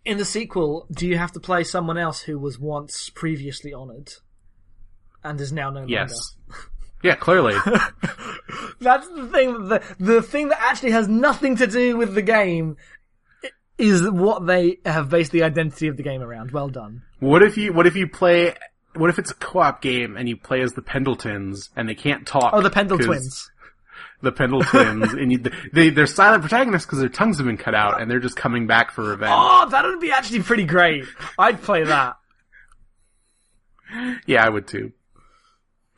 In 0.04 0.18
the 0.18 0.24
sequel, 0.24 0.86
do 0.90 1.06
you 1.06 1.16
have 1.16 1.32
to 1.32 1.40
play 1.40 1.64
someone 1.64 1.96
else 1.96 2.20
who 2.20 2.38
was 2.38 2.58
once 2.58 3.10
previously 3.10 3.72
honored 3.72 4.12
and 5.22 5.40
is 5.40 5.52
now 5.52 5.70
no 5.70 5.80
longer? 5.80 6.06
Yeah, 7.02 7.14
clearly. 7.16 7.54
That's 8.80 9.08
the 9.08 9.28
thing. 9.32 9.68
The 9.68 9.82
the 9.98 10.22
thing 10.22 10.48
that 10.48 10.58
actually 10.60 10.92
has 10.92 11.08
nothing 11.08 11.56
to 11.56 11.66
do 11.66 11.96
with 11.96 12.14
the 12.14 12.22
game 12.22 12.76
is 13.78 14.08
what 14.08 14.46
they 14.46 14.78
have 14.84 15.08
based 15.10 15.32
the 15.32 15.42
identity 15.42 15.88
of 15.88 15.96
the 15.96 16.02
game 16.02 16.22
around. 16.22 16.52
Well 16.52 16.68
done. 16.68 17.02
what 17.20 17.42
if 17.42 17.56
you, 17.56 17.72
what 17.72 17.86
if 17.86 17.96
you 17.96 18.06
play, 18.06 18.54
what 18.94 19.10
if 19.10 19.18
it's 19.18 19.30
a 19.32 19.34
co-op 19.34 19.80
game 19.82 20.16
and 20.16 20.28
you 20.28 20.36
play 20.36 20.60
as 20.60 20.74
the 20.74 20.82
Pendletons 20.82 21.70
and 21.74 21.88
they 21.88 21.94
can't 21.94 22.26
talk? 22.26 22.52
Oh, 22.54 22.60
the 22.60 22.70
Pendle 22.70 22.98
twins. 22.98 23.50
the 24.20 24.30
Pendle 24.30 24.62
twins, 24.62 25.12
and 25.14 25.32
you, 25.32 25.42
they 25.72 25.90
they're 25.90 26.06
silent 26.06 26.42
protagonists 26.42 26.86
because 26.86 27.00
their 27.00 27.08
tongues 27.08 27.38
have 27.38 27.46
been 27.46 27.56
cut 27.56 27.74
out, 27.74 28.00
and 28.00 28.08
they're 28.10 28.20
just 28.20 28.36
coming 28.36 28.66
back 28.68 28.92
for 28.92 29.02
revenge. 29.02 29.32
Oh, 29.34 29.68
that 29.70 29.84
would 29.84 29.98
be 30.00 30.12
actually 30.12 30.42
pretty 30.42 30.64
great. 30.64 31.04
I'd 31.38 31.60
play 31.62 31.82
that. 31.84 32.16
Yeah, 34.26 34.42
I 34.42 34.48
would 34.48 34.66
too. 34.66 34.92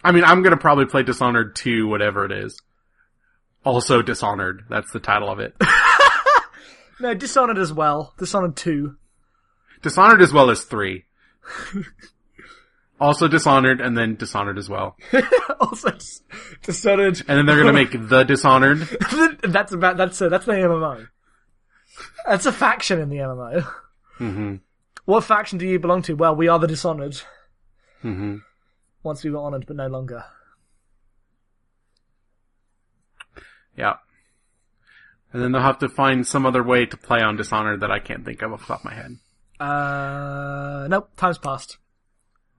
I 0.04 0.12
mean, 0.12 0.24
I'm 0.24 0.42
gonna 0.42 0.56
probably 0.58 0.86
play 0.86 1.02
Dishonored 1.02 1.56
2, 1.56 1.88
whatever 1.88 2.24
it 2.24 2.32
is. 2.32 2.60
Also 3.64 4.02
Dishonored. 4.02 4.64
That's 4.68 4.90
the 4.92 5.00
title 5.00 5.30
of 5.30 5.40
it. 5.40 5.54
No, 7.00 7.12
Dishonored 7.12 7.58
as 7.58 7.72
well. 7.72 8.14
Dishonored 8.18 8.54
two. 8.56 8.94
Dishonored 9.82 10.22
as 10.22 10.32
well 10.32 10.48
as 10.48 10.62
3. 10.62 11.04
also 13.00 13.26
Dishonored, 13.26 13.80
and 13.80 13.98
then 13.98 14.14
Dishonored 14.14 14.58
as 14.58 14.68
well. 14.68 14.96
also, 15.60 15.90
Dis- 15.90 16.22
Dishonored. 16.62 17.20
And 17.26 17.36
then 17.36 17.46
they're 17.46 17.58
gonna 17.58 17.72
make 17.72 17.90
The 18.08 18.22
Dishonored. 18.22 18.78
that's 19.42 19.72
about 19.72 19.96
that's 19.96 20.20
a, 20.20 20.28
that's 20.28 20.46
the 20.46 20.52
MMO. 20.52 21.08
That's 22.26 22.46
a 22.46 22.52
faction 22.52 23.00
in 23.00 23.08
the 23.08 23.16
MMO. 23.16 23.66
hmm 24.18 24.54
What 25.04 25.24
faction 25.24 25.58
do 25.58 25.66
you 25.66 25.80
belong 25.80 26.02
to? 26.02 26.14
Well, 26.14 26.36
we 26.36 26.46
are 26.46 26.60
the 26.60 26.68
Dishonored. 26.68 27.20
hmm 28.02 28.36
Once 29.04 29.22
we 29.22 29.30
were 29.30 29.38
honored, 29.38 29.66
but 29.66 29.76
no 29.76 29.86
longer. 29.86 30.24
Yeah. 33.76 33.94
And 35.32 35.42
then 35.42 35.52
they'll 35.52 35.62
have 35.62 35.78
to 35.80 35.88
find 35.88 36.26
some 36.26 36.46
other 36.46 36.62
way 36.62 36.86
to 36.86 36.96
play 36.96 37.20
on 37.20 37.36
Dishonored 37.36 37.80
that 37.80 37.90
I 37.90 37.98
can't 37.98 38.24
think 38.24 38.42
of 38.42 38.52
off 38.52 38.60
the 38.60 38.66
top 38.66 38.80
of 38.80 38.84
my 38.84 38.94
head. 38.94 39.18
Uh, 39.60 40.86
nope. 40.88 41.10
Time's 41.16 41.38
passed. 41.38 41.78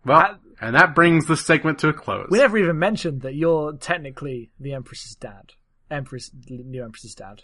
Well, 0.05 0.17
I- 0.17 0.35
and 0.61 0.75
that 0.75 0.95
brings 0.95 1.25
this 1.25 1.45
segment 1.45 1.79
to 1.79 1.89
a 1.89 1.93
close. 1.93 2.27
We 2.29 2.37
never 2.39 2.57
even 2.57 2.79
mentioned 2.79 3.21
that 3.23 3.35
you're 3.35 3.73
technically 3.73 4.51
the 4.59 4.73
Empress's 4.73 5.15
dad. 5.15 5.51
Empress, 5.91 6.31
new 6.47 6.83
Empress's 6.83 7.13
dad. 7.15 7.43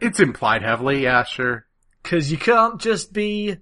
It's 0.00 0.20
implied 0.20 0.62
heavily, 0.62 1.02
yeah, 1.02 1.24
sure. 1.24 1.66
Cause 2.04 2.30
you 2.30 2.38
can't 2.38 2.80
just 2.80 3.12
be, 3.12 3.56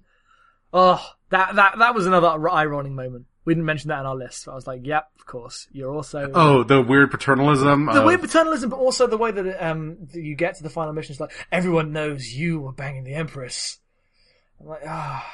oh, 0.71 1.03
that, 1.29 1.55
that, 1.55 1.79
that 1.79 1.95
was 1.95 2.05
another 2.05 2.27
eye 2.49 2.65
rolling 2.65 2.93
moment. 2.93 3.25
We 3.47 3.53
didn't 3.53 3.65
mention 3.65 3.87
that 3.87 3.99
on 3.99 4.05
our 4.05 4.15
list. 4.15 4.43
But 4.45 4.51
I 4.51 4.55
was 4.55 4.67
like, 4.67 4.81
yep, 4.83 5.07
of 5.17 5.25
course. 5.25 5.67
You're 5.71 5.93
also, 5.93 6.29
Oh, 6.33 6.63
the 6.63 6.81
weird 6.81 7.11
paternalism. 7.11 7.85
the 7.85 8.01
of- 8.01 8.05
weird 8.05 8.19
paternalism, 8.19 8.69
but 8.69 8.75
also 8.75 9.07
the 9.07 9.15
way 9.17 9.31
that, 9.31 9.65
um, 9.65 9.95
that 10.11 10.21
you 10.21 10.35
get 10.35 10.55
to 10.57 10.63
the 10.63 10.69
final 10.69 10.91
mission 10.91 11.13
is 11.13 11.21
like, 11.21 11.31
everyone 11.49 11.93
knows 11.93 12.27
you 12.27 12.59
were 12.59 12.73
banging 12.73 13.05
the 13.05 13.13
Empress. 13.13 13.79
I'm 14.59 14.67
like, 14.67 14.81
ah, 14.85 15.25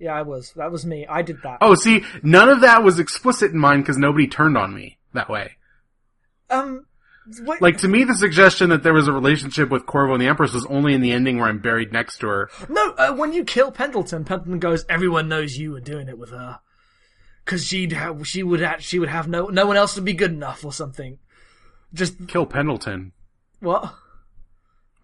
yeah, 0.00 0.12
I 0.12 0.22
was. 0.22 0.52
That 0.56 0.72
was 0.72 0.84
me. 0.84 1.06
I 1.08 1.22
did 1.22 1.42
that. 1.44 1.58
Oh, 1.60 1.76
see, 1.76 2.02
none 2.24 2.48
of 2.48 2.62
that 2.62 2.82
was 2.82 2.98
explicit 2.98 3.52
in 3.52 3.58
mine 3.58 3.82
because 3.82 3.96
nobody 3.98 4.26
turned 4.26 4.58
on 4.58 4.74
me 4.74 4.98
that 5.12 5.28
way. 5.30 5.52
Um, 6.50 6.86
wait, 7.42 7.62
Like, 7.62 7.76
to 7.78 7.88
me, 7.88 8.02
the 8.02 8.14
suggestion 8.14 8.70
that 8.70 8.82
there 8.82 8.92
was 8.94 9.06
a 9.06 9.12
relationship 9.12 9.70
with 9.70 9.86
Corvo 9.86 10.14
and 10.14 10.20
the 10.20 10.26
Empress 10.26 10.52
was 10.54 10.66
only 10.66 10.92
in 10.94 11.02
the 11.02 11.12
ending 11.12 11.38
where 11.38 11.48
I'm 11.48 11.60
buried 11.60 11.92
next 11.92 12.18
to 12.18 12.26
her. 12.26 12.50
No, 12.68 12.90
uh, 12.98 13.12
when 13.14 13.32
you 13.32 13.44
kill 13.44 13.70
Pendleton, 13.70 14.24
Pendleton 14.24 14.58
goes, 14.58 14.84
"Everyone 14.88 15.28
knows 15.28 15.56
you 15.56 15.70
were 15.70 15.80
doing 15.80 16.08
it 16.08 16.18
with 16.18 16.30
her, 16.30 16.58
because 17.44 17.66
she'd 17.66 17.92
have, 17.92 18.26
she 18.26 18.42
would 18.42 18.60
have, 18.60 18.82
she 18.82 18.98
would 18.98 19.08
have 19.08 19.28
no, 19.28 19.46
no 19.46 19.66
one 19.66 19.76
else 19.76 19.94
would 19.96 20.04
be 20.04 20.12
good 20.14 20.32
enough 20.32 20.64
or 20.64 20.72
something." 20.72 21.18
Just 21.92 22.28
Kill 22.28 22.46
Pendleton. 22.46 23.12
what? 23.60 23.94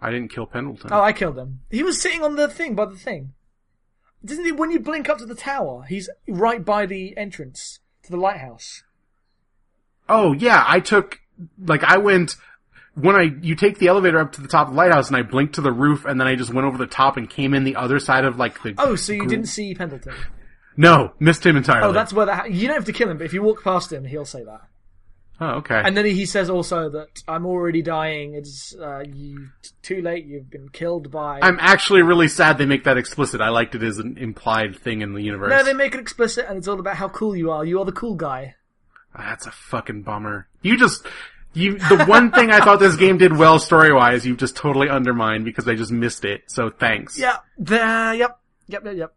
I 0.00 0.10
didn't 0.10 0.28
kill 0.30 0.46
Pendleton. 0.46 0.90
Oh, 0.92 1.00
I 1.00 1.12
killed 1.12 1.38
him. 1.38 1.60
He 1.70 1.82
was 1.82 2.00
sitting 2.00 2.22
on 2.22 2.36
the 2.36 2.48
thing 2.48 2.74
by 2.74 2.84
the 2.84 2.96
thing. 2.96 3.32
Doesn't 4.24 4.44
he? 4.44 4.52
When 4.52 4.70
you 4.70 4.78
blink 4.78 5.08
up 5.08 5.18
to 5.18 5.26
the 5.26 5.34
tower, 5.34 5.84
he's 5.88 6.08
right 6.28 6.64
by 6.64 6.86
the 6.86 7.16
entrance 7.16 7.80
to 8.02 8.10
the 8.10 8.16
lighthouse. 8.18 8.82
Oh, 10.08 10.32
yeah, 10.32 10.62
I 10.66 10.80
took, 10.80 11.20
like, 11.58 11.82
I 11.82 11.96
went, 11.96 12.36
when 12.94 13.16
I, 13.16 13.22
you 13.40 13.56
take 13.56 13.78
the 13.78 13.88
elevator 13.88 14.18
up 14.20 14.32
to 14.32 14.40
the 14.40 14.48
top 14.48 14.68
of 14.68 14.74
the 14.74 14.76
lighthouse 14.76 15.08
and 15.08 15.16
I 15.16 15.22
blinked 15.22 15.54
to 15.56 15.60
the 15.60 15.72
roof 15.72 16.04
and 16.04 16.20
then 16.20 16.28
I 16.28 16.36
just 16.36 16.52
went 16.52 16.66
over 16.66 16.78
the 16.78 16.86
top 16.86 17.16
and 17.16 17.28
came 17.28 17.54
in 17.54 17.64
the 17.64 17.76
other 17.76 17.98
side 17.98 18.24
of, 18.24 18.36
like, 18.38 18.62
the, 18.62 18.74
Oh, 18.78 18.94
so 18.96 19.12
you 19.12 19.26
didn't 19.26 19.46
see 19.46 19.74
Pendleton? 19.74 20.14
No, 20.76 21.12
missed 21.18 21.44
him 21.44 21.56
entirely. 21.56 21.88
Oh, 21.88 21.92
that's 21.92 22.12
where 22.12 22.26
that. 22.26 22.34
Ha- 22.36 22.44
you 22.44 22.66
don't 22.66 22.76
have 22.76 22.84
to 22.86 22.92
kill 22.92 23.10
him, 23.10 23.18
but 23.18 23.24
if 23.24 23.32
you 23.32 23.42
walk 23.42 23.62
past 23.62 23.92
him, 23.92 24.04
he'll 24.04 24.24
say 24.24 24.44
that. 24.44 24.60
Oh, 25.38 25.56
okay. 25.56 25.82
And 25.84 25.94
then 25.94 26.06
he 26.06 26.24
says 26.24 26.48
also 26.48 26.88
that 26.88 27.22
I'm 27.28 27.44
already 27.44 27.82
dying. 27.82 28.34
It's 28.34 28.74
uh, 28.74 29.00
you 29.00 29.48
too 29.82 30.00
late. 30.00 30.24
You've 30.24 30.50
been 30.50 30.70
killed 30.70 31.10
by. 31.10 31.40
I'm 31.42 31.58
actually 31.60 32.00
really 32.02 32.28
sad 32.28 32.56
they 32.56 32.64
make 32.64 32.84
that 32.84 32.96
explicit. 32.96 33.42
I 33.42 33.50
liked 33.50 33.74
it 33.74 33.82
as 33.82 33.98
an 33.98 34.16
implied 34.16 34.76
thing 34.76 35.02
in 35.02 35.12
the 35.12 35.22
universe. 35.22 35.50
No, 35.50 35.62
they 35.62 35.74
make 35.74 35.94
it 35.94 36.00
explicit, 36.00 36.46
and 36.48 36.56
it's 36.56 36.68
all 36.68 36.80
about 36.80 36.96
how 36.96 37.10
cool 37.10 37.36
you 37.36 37.50
are. 37.50 37.64
You 37.66 37.80
are 37.80 37.84
the 37.84 37.92
cool 37.92 38.14
guy. 38.14 38.54
That's 39.14 39.46
a 39.46 39.50
fucking 39.50 40.02
bummer. 40.02 40.48
You 40.62 40.78
just, 40.78 41.06
you, 41.52 41.78
the 41.78 42.04
one 42.06 42.32
thing 42.32 42.50
I 42.50 42.60
thought 42.60 42.80
this 42.80 42.96
game 42.96 43.18
did 43.18 43.36
well 43.36 43.58
story-wise, 43.58 44.26
you've 44.26 44.38
just 44.38 44.56
totally 44.56 44.88
undermined 44.88 45.44
because 45.44 45.68
I 45.68 45.74
just 45.74 45.90
missed 45.90 46.24
it. 46.24 46.44
So 46.46 46.70
thanks. 46.70 47.18
Yeah. 47.18 47.38
There. 47.58 48.14
Yep. 48.14 48.38
Yep. 48.68 48.84
Yep. 48.84 48.96
Yep. 48.96 49.14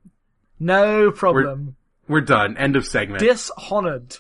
No 0.59 1.11
problem. 1.11 1.75
We're 2.07 2.21
done. 2.21 2.57
End 2.57 2.75
of 2.75 2.85
segment. 2.85 3.19
Dishonored. 3.19 4.17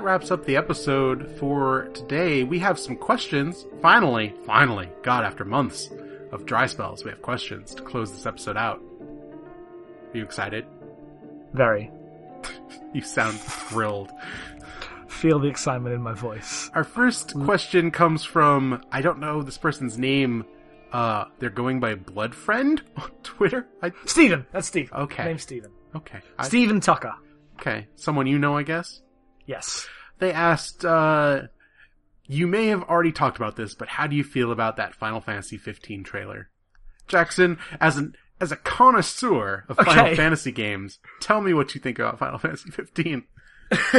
That 0.00 0.06
wraps 0.06 0.30
up 0.30 0.46
the 0.46 0.56
episode 0.56 1.30
for 1.38 1.88
today. 1.92 2.42
We 2.42 2.58
have 2.60 2.78
some 2.78 2.96
questions. 2.96 3.66
Finally, 3.82 4.32
finally, 4.46 4.88
God, 5.02 5.24
after 5.24 5.44
months 5.44 5.90
of 6.32 6.46
dry 6.46 6.64
spells, 6.64 7.04
we 7.04 7.10
have 7.10 7.20
questions 7.20 7.74
to 7.74 7.82
close 7.82 8.10
this 8.10 8.24
episode 8.24 8.56
out. 8.56 8.80
Are 10.12 10.16
you 10.16 10.24
excited? 10.24 10.64
Very. 11.52 11.90
You 12.92 13.02
sound 13.02 13.38
thrilled. 13.38 14.10
Feel 15.06 15.38
the 15.38 15.46
excitement 15.46 15.94
in 15.94 16.02
my 16.02 16.12
voice. 16.14 16.70
Our 16.74 16.82
first 16.82 17.34
question 17.34 17.92
comes 17.92 18.24
from, 18.24 18.82
I 18.90 19.00
don't 19.00 19.20
know 19.20 19.42
this 19.42 19.58
person's 19.58 19.96
name. 19.96 20.44
Uh, 20.92 21.26
they're 21.38 21.50
going 21.50 21.78
by 21.78 21.94
Blood 21.94 22.34
Friend 22.34 22.82
on 22.96 23.10
Twitter. 23.22 23.68
I, 23.80 23.92
Stephen. 24.06 24.44
That's 24.50 24.66
Stephen. 24.66 24.96
Okay. 24.96 25.24
Name's 25.24 25.42
Stephen. 25.42 25.70
okay. 25.94 26.18
I, 26.36 26.48
Stephen 26.48 26.80
Tucker. 26.80 27.14
okay. 27.60 27.86
Someone 27.94 28.26
you 28.26 28.38
know, 28.40 28.56
I 28.56 28.64
guess? 28.64 29.02
Yes. 29.50 29.88
They 30.20 30.32
asked, 30.32 30.84
uh, 30.84 31.48
you 32.28 32.46
may 32.46 32.68
have 32.68 32.84
already 32.84 33.10
talked 33.10 33.36
about 33.36 33.56
this, 33.56 33.74
but 33.74 33.88
how 33.88 34.06
do 34.06 34.14
you 34.14 34.22
feel 34.22 34.52
about 34.52 34.76
that 34.76 34.94
Final 34.94 35.20
Fantasy 35.20 35.56
15 35.56 36.04
trailer? 36.04 36.50
Jackson, 37.08 37.58
as 37.80 37.96
an, 37.96 38.14
as 38.40 38.52
a 38.52 38.56
connoisseur 38.56 39.64
of 39.68 39.76
Final 39.76 40.14
Fantasy 40.14 40.52
games, 40.52 41.00
tell 41.18 41.40
me 41.40 41.52
what 41.52 41.74
you 41.74 41.80
think 41.80 41.98
about 41.98 42.20
Final 42.20 42.38
Fantasy 42.38 42.70
15. 42.70 43.24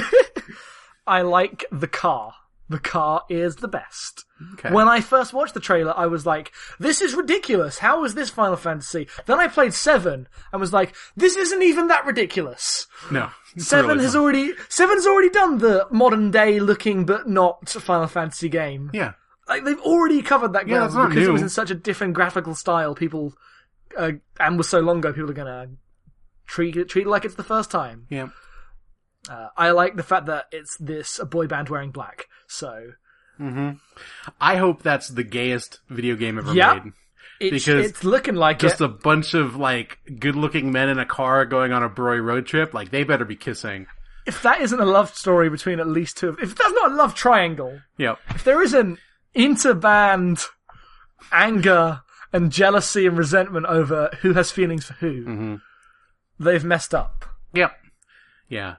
I 1.06 1.22
like 1.22 1.66
the 1.70 1.90
car. 1.90 2.34
The 2.72 2.80
car 2.80 3.24
is 3.30 3.58
the 3.58 3.68
best. 3.68 4.24
Okay. 4.54 4.72
When 4.72 4.88
I 4.88 5.02
first 5.02 5.34
watched 5.34 5.54
the 5.54 5.60
trailer, 5.60 5.94
I 5.96 6.06
was 6.08 6.26
like, 6.26 6.54
this 6.80 7.02
is 7.02 7.14
ridiculous. 7.16 7.80
How 7.80 8.06
is 8.06 8.14
this 8.14 8.30
Final 8.30 8.56
Fantasy? 8.56 9.10
Then 9.26 9.40
I 9.40 9.50
played 9.50 9.74
7 9.74 10.26
and 10.54 10.62
was 10.62 10.72
like, 10.72 10.96
this 11.18 11.36
isn't 11.36 11.62
even 11.62 11.88
that 11.88 12.06
ridiculous. 12.06 12.88
no. 13.12 13.30
Seven 13.58 13.88
really 13.92 14.04
has 14.06 14.14
fun. 14.14 14.22
already, 14.22 14.54
Seven's 14.70 15.06
already 15.06 15.30
done 15.30 15.58
the 15.58 15.86
modern 15.92 16.32
day 16.32 16.62
looking 16.62 17.06
but 17.06 17.28
not 17.28 17.68
Final 17.68 18.08
Fantasy 18.08 18.48
game. 18.48 18.90
Yeah. 18.94 19.12
Like 19.50 19.66
they've 19.66 19.82
already 19.82 20.22
covered 20.22 20.54
that 20.54 20.66
Yeah, 20.70 20.78
ground 20.78 20.94
not 20.94 21.10
because 21.10 21.28
it 21.28 21.32
was 21.32 21.42
in 21.42 21.50
such 21.50 21.70
a 21.72 21.76
different 21.76 22.14
graphical 22.14 22.56
style. 22.56 22.96
People, 22.96 23.34
uh, 23.98 24.14
and 24.40 24.58
was 24.58 24.70
so 24.70 24.80
long 24.80 25.00
ago, 25.00 25.12
people 25.12 25.30
are 25.30 25.34
gonna 25.34 25.68
treat 26.48 26.78
it, 26.78 26.88
treat 26.88 27.06
it 27.06 27.10
like 27.10 27.26
it's 27.26 27.36
the 27.36 27.44
first 27.44 27.70
time. 27.70 28.08
Yeah. 28.10 28.30
Uh, 29.30 29.48
I 29.56 29.72
like 29.72 29.96
the 29.96 30.04
fact 30.04 30.26
that 30.28 30.46
it's 30.52 30.76
this 30.80 31.20
a 31.20 31.26
boy 31.26 31.48
band 31.48 31.70
wearing 31.70 31.92
black. 31.92 32.26
So 32.48 32.94
I 34.40 34.56
hope 34.58 34.84
that's 34.84 35.08
the 35.10 35.24
gayest 35.24 35.80
video 35.90 36.16
game 36.16 36.38
ever 36.38 36.54
made. 36.54 36.94
it's 37.40 37.66
Because 37.66 37.86
it's 37.88 38.04
looking 38.04 38.36
like 38.36 38.60
Just 38.60 38.82
it. 38.82 38.86
a 38.86 38.88
bunch 38.88 39.34
of 39.34 39.56
like 39.56 39.98
good-looking 40.20 40.72
men 40.72 40.90
in 40.90 41.00
a 41.00 41.06
car 41.06 41.46
going 41.46 41.72
on 41.72 41.82
a 41.84 41.90
broy 41.90 42.24
road 42.24 42.46
trip. 42.46 42.74
Like 42.74 42.92
they 42.92 43.04
better 43.04 43.26
be 43.26 43.36
kissing. 43.36 43.88
if 44.28 44.44
that 44.44 44.62
isn't 44.62 44.80
a 44.80 44.86
love 44.86 45.16
story 45.16 45.50
between 45.50 45.80
at 45.80 45.88
least 45.88 46.18
two, 46.18 46.30
of, 46.30 46.40
if 46.40 46.56
that's 46.56 46.74
not 46.74 46.92
a 46.92 46.96
love 46.96 47.16
triangle, 47.16 47.82
Yep. 47.98 48.20
if 48.30 48.44
there 48.44 48.62
is 48.62 48.74
an 48.76 48.98
interband 49.36 50.44
anger 51.32 52.02
and 52.34 52.52
jealousy 52.52 53.08
and 53.08 53.18
resentment 53.18 53.66
over 53.66 54.10
who 54.22 54.34
has 54.34 54.52
feelings 54.52 54.86
for 54.86 54.94
who, 54.94 55.26
Mm-hmm. 55.26 55.56
they've 56.44 56.64
messed 56.64 56.94
up. 56.94 57.26
Yep. 57.54 57.72
Yeah. 58.50 58.76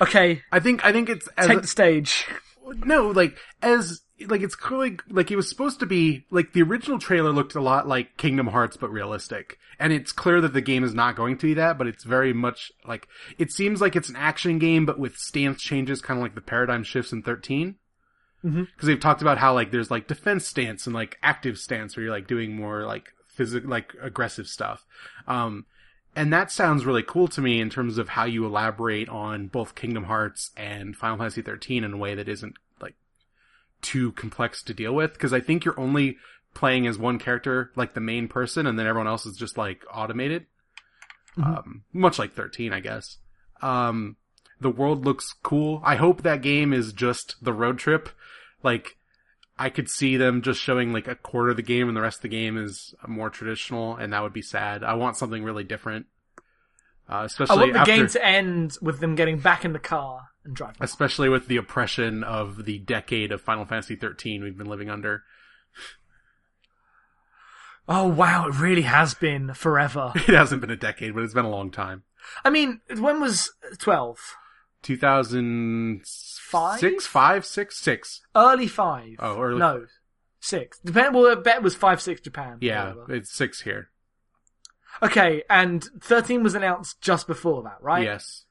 Okay, 0.00 0.42
I 0.52 0.60
think 0.60 0.84
I 0.84 0.92
think 0.92 1.08
it's 1.08 1.28
as 1.36 1.46
take 1.46 1.62
the 1.62 1.66
stage. 1.68 2.26
no 2.84 3.08
like 3.08 3.36
as 3.62 4.02
like 4.28 4.40
it's 4.42 4.54
clearly 4.54 4.98
like 5.08 5.30
it 5.30 5.36
was 5.36 5.48
supposed 5.48 5.78
to 5.80 5.86
be 5.86 6.24
like 6.30 6.52
the 6.52 6.62
original 6.62 6.98
trailer 6.98 7.30
looked 7.32 7.54
a 7.54 7.60
lot 7.60 7.86
like 7.88 8.16
Kingdom 8.16 8.48
Hearts 8.48 8.76
but 8.76 8.90
realistic, 8.90 9.58
and 9.78 9.92
it's 9.92 10.12
clear 10.12 10.40
that 10.40 10.52
the 10.52 10.60
game 10.60 10.84
is 10.84 10.94
not 10.94 11.16
going 11.16 11.38
to 11.38 11.46
be 11.46 11.54
that, 11.54 11.78
but 11.78 11.86
it's 11.86 12.04
very 12.04 12.32
much 12.32 12.72
like 12.86 13.06
it 13.38 13.52
seems 13.52 13.80
like 13.80 13.94
it's 13.96 14.08
an 14.08 14.16
action 14.16 14.58
game 14.58 14.84
but 14.86 14.98
with 14.98 15.16
stance 15.16 15.60
changes, 15.62 16.00
kind 16.00 16.18
of 16.18 16.22
like 16.22 16.34
the 16.34 16.40
paradigm 16.40 16.82
shifts 16.82 17.12
in 17.12 17.22
13 17.22 17.76
Mhm. 18.44 18.66
because 18.74 18.86
they've 18.86 19.00
talked 19.00 19.22
about 19.22 19.38
how 19.38 19.54
like 19.54 19.70
there's 19.70 19.90
like 19.90 20.06
defense 20.08 20.46
stance 20.46 20.86
and 20.86 20.94
like 20.94 21.18
active 21.22 21.56
stance 21.58 21.96
where 21.96 22.04
you're 22.04 22.12
like 22.14 22.26
doing 22.28 22.54
more 22.54 22.84
like 22.84 23.08
physical 23.26 23.68
like 23.68 23.92
aggressive 24.00 24.46
stuff 24.46 24.84
um 25.26 25.64
and 26.16 26.32
that 26.32 26.50
sounds 26.50 26.84
really 26.84 27.02
cool 27.02 27.28
to 27.28 27.40
me 27.40 27.60
in 27.60 27.70
terms 27.70 27.98
of 27.98 28.08
how 28.08 28.24
you 28.24 28.44
elaborate 28.44 29.08
on 29.08 29.46
both 29.46 29.74
Kingdom 29.74 30.04
Hearts 30.04 30.50
and 30.56 30.96
Final 30.96 31.18
Fantasy 31.18 31.42
13 31.42 31.84
in 31.84 31.92
a 31.92 31.96
way 31.96 32.14
that 32.14 32.28
isn't 32.28 32.56
like 32.80 32.94
too 33.82 34.12
complex 34.12 34.62
to 34.64 34.74
deal 34.74 34.94
with 34.94 35.12
because 35.12 35.32
I 35.32 35.40
think 35.40 35.64
you're 35.64 35.78
only 35.78 36.16
playing 36.54 36.86
as 36.86 36.98
one 36.98 37.18
character 37.18 37.70
like 37.76 37.94
the 37.94 38.00
main 38.00 38.26
person 38.28 38.66
and 38.66 38.78
then 38.78 38.86
everyone 38.86 39.06
else 39.06 39.26
is 39.26 39.36
just 39.36 39.58
like 39.58 39.84
automated 39.92 40.46
um 41.36 41.84
much 41.92 42.18
like 42.18 42.32
13 42.32 42.72
I 42.72 42.80
guess 42.80 43.18
um 43.60 44.16
the 44.60 44.70
world 44.70 45.04
looks 45.04 45.34
cool. 45.42 45.80
I 45.84 45.96
hope 45.96 46.22
that 46.22 46.42
game 46.42 46.72
is 46.72 46.92
just 46.92 47.36
the 47.42 47.52
road 47.52 47.78
trip. 47.78 48.08
Like, 48.62 48.96
I 49.58 49.70
could 49.70 49.88
see 49.88 50.16
them 50.16 50.42
just 50.42 50.60
showing 50.60 50.92
like 50.92 51.08
a 51.08 51.14
quarter 51.14 51.50
of 51.50 51.56
the 51.56 51.62
game 51.62 51.88
and 51.88 51.96
the 51.96 52.02
rest 52.02 52.18
of 52.18 52.22
the 52.22 52.28
game 52.28 52.58
is 52.58 52.94
more 53.06 53.30
traditional, 53.30 53.96
and 53.96 54.12
that 54.12 54.22
would 54.22 54.32
be 54.32 54.42
sad. 54.42 54.84
I 54.84 54.94
want 54.94 55.16
something 55.16 55.42
really 55.42 55.64
different. 55.64 56.06
Uh, 57.08 57.14
I 57.14 57.24
especially 57.24 57.58
want 57.58 57.72
the 57.72 57.80
after, 57.80 57.92
game 57.92 58.06
to 58.08 58.24
end 58.24 58.76
with 58.82 59.00
them 59.00 59.14
getting 59.14 59.38
back 59.38 59.64
in 59.64 59.72
the 59.72 59.78
car 59.78 60.28
and 60.44 60.54
driving. 60.54 60.76
especially 60.80 61.28
with 61.28 61.46
the 61.46 61.56
oppression 61.56 62.24
of 62.24 62.64
the 62.64 62.78
decade 62.78 63.32
of 63.32 63.40
Final 63.40 63.64
Fantasy 63.64 63.96
13 63.96 64.42
we've 64.42 64.58
been 64.58 64.66
living 64.66 64.90
under. 64.90 65.22
Oh 67.88 68.08
wow, 68.08 68.48
it 68.48 68.58
really 68.58 68.82
has 68.82 69.14
been 69.14 69.54
forever. 69.54 70.12
It 70.16 70.34
hasn't 70.34 70.60
been 70.60 70.70
a 70.70 70.76
decade, 70.76 71.14
but 71.14 71.22
it's 71.22 71.34
been 71.34 71.44
a 71.44 71.50
long 71.50 71.70
time. 71.70 72.02
I 72.44 72.50
mean, 72.50 72.80
when 72.98 73.20
was 73.20 73.52
12? 73.78 74.18
2006, 74.86 76.46
Five? 76.48 77.02
five, 77.02 77.44
six, 77.46 77.76
six. 77.78 78.20
Early 78.34 78.68
5. 78.68 79.16
Oh, 79.18 79.40
early- 79.40 79.58
No. 79.58 79.86
6. 80.40 80.78
Depend, 80.80 81.14
well, 81.14 81.30
I 81.30 81.34
bet 81.40 81.56
it 81.56 81.62
was 81.62 81.74
5, 81.74 82.00
6 82.00 82.20
Japan. 82.20 82.58
Yeah, 82.60 82.90
Whatever. 82.94 83.14
it's 83.14 83.32
six 83.32 83.62
here. 83.62 83.90
Okay, 85.02 85.42
and 85.50 85.84
13 86.00 86.42
was 86.42 86.54
announced 86.54 87.00
just 87.00 87.26
before 87.26 87.62
that, 87.64 87.78
right? 87.82 88.04
Yes, 88.04 88.44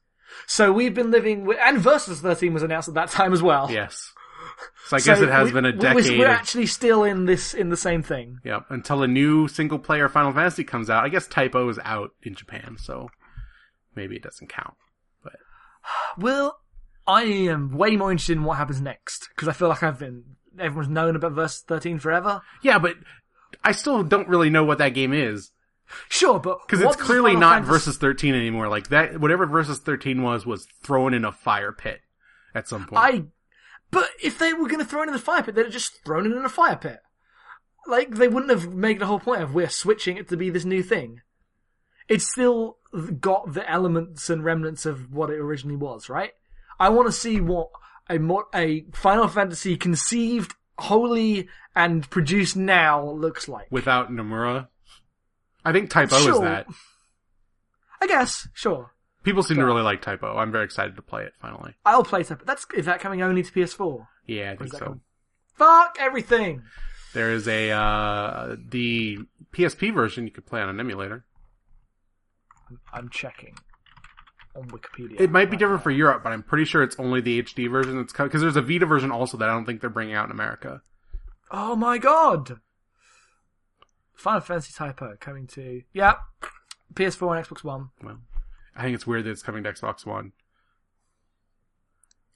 So 0.46 0.72
we've 0.72 0.92
been 0.94 1.10
living 1.10 1.44
with, 1.44 1.58
and 1.60 1.78
Versus 1.78 2.20
13 2.20 2.52
was 2.52 2.62
announced 2.62 2.88
at 2.88 2.94
that 2.94 3.10
time 3.10 3.32
as 3.32 3.42
well. 3.42 3.70
yes. 3.70 4.12
So 4.88 4.96
I 4.96 5.00
So 5.00 5.06
guess 5.12 5.20
it 5.22 5.28
has 5.28 5.46
we- 5.48 5.52
been 5.54 5.64
a 5.64 5.72
decade. 5.72 6.18
We're 6.18 6.28
actually 6.28 6.66
still 6.66 7.02
in 7.04 7.24
this, 7.26 7.52
in 7.52 7.68
the 7.68 7.76
same 7.76 8.02
thing. 8.02 8.38
Yep, 8.44 8.66
until 8.70 9.02
a 9.02 9.08
new 9.08 9.48
single 9.48 9.78
player 9.78 10.08
Final 10.08 10.32
Fantasy 10.32 10.62
comes 10.64 10.88
out. 10.88 11.04
I 11.04 11.08
guess 11.08 11.26
Type-0 11.26 11.68
is 11.70 11.78
out 11.82 12.10
in 12.22 12.34
Japan, 12.36 12.76
so 12.78 13.08
maybe 13.96 14.14
it 14.16 14.22
doesn't 14.22 14.48
count. 14.48 14.74
Well, 16.18 16.60
I 17.06 17.22
am 17.24 17.76
way 17.76 17.96
more 17.96 18.10
interested 18.10 18.36
in 18.36 18.44
what 18.44 18.58
happens 18.58 18.80
next, 18.80 19.28
because 19.34 19.48
I 19.48 19.52
feel 19.52 19.68
like 19.68 19.82
I've 19.82 19.98
been, 19.98 20.24
everyone's 20.58 20.88
known 20.90 21.16
about 21.16 21.32
Versus 21.32 21.62
13 21.66 21.98
forever. 21.98 22.40
yeah, 22.62 22.78
but 22.78 22.96
I 23.62 23.72
still 23.72 24.02
don't 24.02 24.28
really 24.28 24.50
know 24.50 24.64
what 24.64 24.78
that 24.78 24.90
game 24.90 25.12
is 25.12 25.50
Sure, 26.08 26.40
but 26.40 26.58
because 26.66 26.80
it's 26.84 26.96
clearly 26.96 27.30
Final 27.34 27.40
not 27.40 27.54
Fantasy- 27.54 27.70
Versus 27.72 27.98
13 27.98 28.34
anymore. 28.34 28.68
Like 28.68 28.88
that, 28.88 29.20
whatever 29.20 29.46
Versus 29.46 29.78
13 29.78 30.22
was, 30.22 30.44
was 30.44 30.66
thrown 30.82 31.14
in 31.14 31.24
a 31.24 31.30
fire 31.32 31.72
pit 31.72 32.00
at 32.54 32.66
some 32.68 32.86
point. 32.86 33.02
I. 33.04 33.24
But 33.92 34.08
if 34.20 34.36
they 34.38 34.52
were 34.52 34.66
going 34.66 34.80
to 34.80 34.84
throw 34.84 35.02
it 35.02 35.06
in 35.06 35.12
the 35.12 35.18
fire 35.20 35.44
pit, 35.44 35.54
they'd 35.54 35.62
have 35.66 35.72
just 35.72 36.04
thrown 36.04 36.26
it 36.26 36.36
in 36.36 36.44
a 36.44 36.48
fire 36.48 36.74
pit. 36.76 36.98
Like 37.86 38.16
they 38.16 38.26
wouldn't 38.26 38.50
have 38.50 38.72
made 38.74 38.98
the 38.98 39.06
whole 39.06 39.20
point 39.20 39.42
of 39.42 39.54
we're 39.54 39.68
switching 39.68 40.16
it 40.16 40.28
to 40.30 40.36
be 40.36 40.50
this 40.50 40.64
new 40.64 40.82
thing. 40.82 41.20
It's 42.08 42.28
still 42.32 42.78
got 43.20 43.52
the 43.52 43.68
elements 43.70 44.30
and 44.30 44.44
remnants 44.44 44.86
of 44.86 45.12
what 45.12 45.30
it 45.30 45.38
originally 45.38 45.76
was, 45.76 46.08
right? 46.08 46.32
I 46.78 46.88
want 46.90 47.06
to 47.08 47.12
see 47.12 47.40
what 47.40 47.70
a 48.08 48.18
mo- 48.18 48.48
a 48.54 48.84
Final 48.92 49.28
Fantasy 49.28 49.76
conceived, 49.76 50.54
wholly, 50.78 51.48
and 51.74 52.08
produced 52.10 52.56
now 52.56 53.08
looks 53.10 53.48
like. 53.48 53.66
Without 53.70 54.10
Nomura, 54.10 54.68
I 55.64 55.72
think 55.72 55.90
Type-0 55.90 56.16
is 56.18 56.22
Sure. 56.24 56.40
that. 56.40 56.66
I 58.00 58.06
guess, 58.06 58.48
sure. 58.54 58.92
People 59.24 59.42
seem 59.42 59.56
to 59.56 59.64
really 59.64 59.82
like 59.82 60.02
Type-0. 60.02 60.36
I'm 60.36 60.52
very 60.52 60.64
excited 60.64 60.94
to 60.96 61.02
play 61.02 61.24
it 61.24 61.32
finally. 61.40 61.74
I'll 61.84 62.04
play 62.04 62.20
it. 62.20 62.28
But 62.28 62.46
that's 62.46 62.66
is 62.74 62.86
that 62.86 63.00
coming 63.00 63.22
only 63.22 63.42
to 63.42 63.50
PS4? 63.52 64.06
Yeah, 64.26 64.52
I 64.52 64.56
think 64.56 64.72
so. 64.72 64.78
coming? 64.78 65.00
Fuck 65.54 65.96
everything. 65.98 66.62
There 67.14 67.32
is 67.32 67.48
a 67.48 67.70
uh 67.70 68.56
the 68.68 69.18
PSP 69.52 69.92
version 69.92 70.24
you 70.26 70.30
could 70.30 70.46
play 70.46 70.60
on 70.60 70.68
an 70.68 70.78
emulator. 70.78 71.24
I'm 72.92 73.08
checking 73.08 73.56
on 74.54 74.68
Wikipedia. 74.68 75.20
It 75.20 75.30
might 75.30 75.50
be 75.50 75.56
different 75.56 75.82
for 75.82 75.90
uh, 75.90 75.94
Europe, 75.94 76.22
but 76.22 76.32
I'm 76.32 76.42
pretty 76.42 76.64
sure 76.64 76.82
it's 76.82 76.98
only 76.98 77.20
the 77.20 77.42
HD 77.42 77.70
version 77.70 77.96
that's 77.96 78.12
because 78.12 78.40
there's 78.40 78.56
a 78.56 78.62
Vita 78.62 78.86
version 78.86 79.10
also 79.10 79.36
that 79.36 79.48
I 79.48 79.52
don't 79.52 79.64
think 79.64 79.80
they're 79.80 79.90
bringing 79.90 80.14
out 80.14 80.26
in 80.26 80.30
America. 80.30 80.82
Oh 81.50 81.76
my 81.76 81.98
god! 81.98 82.60
Final 84.14 84.40
Fantasy 84.40 84.72
Type-0 84.76 85.20
coming 85.20 85.46
to 85.48 85.82
yeah, 85.92 86.14
PS4 86.94 87.36
and 87.36 87.46
Xbox 87.46 87.62
One. 87.62 87.90
Well, 88.02 88.18
I 88.74 88.82
think 88.82 88.94
it's 88.94 89.06
weird 89.06 89.24
that 89.24 89.30
it's 89.30 89.42
coming 89.42 89.62
to 89.64 89.72
Xbox 89.72 90.04
One. 90.06 90.32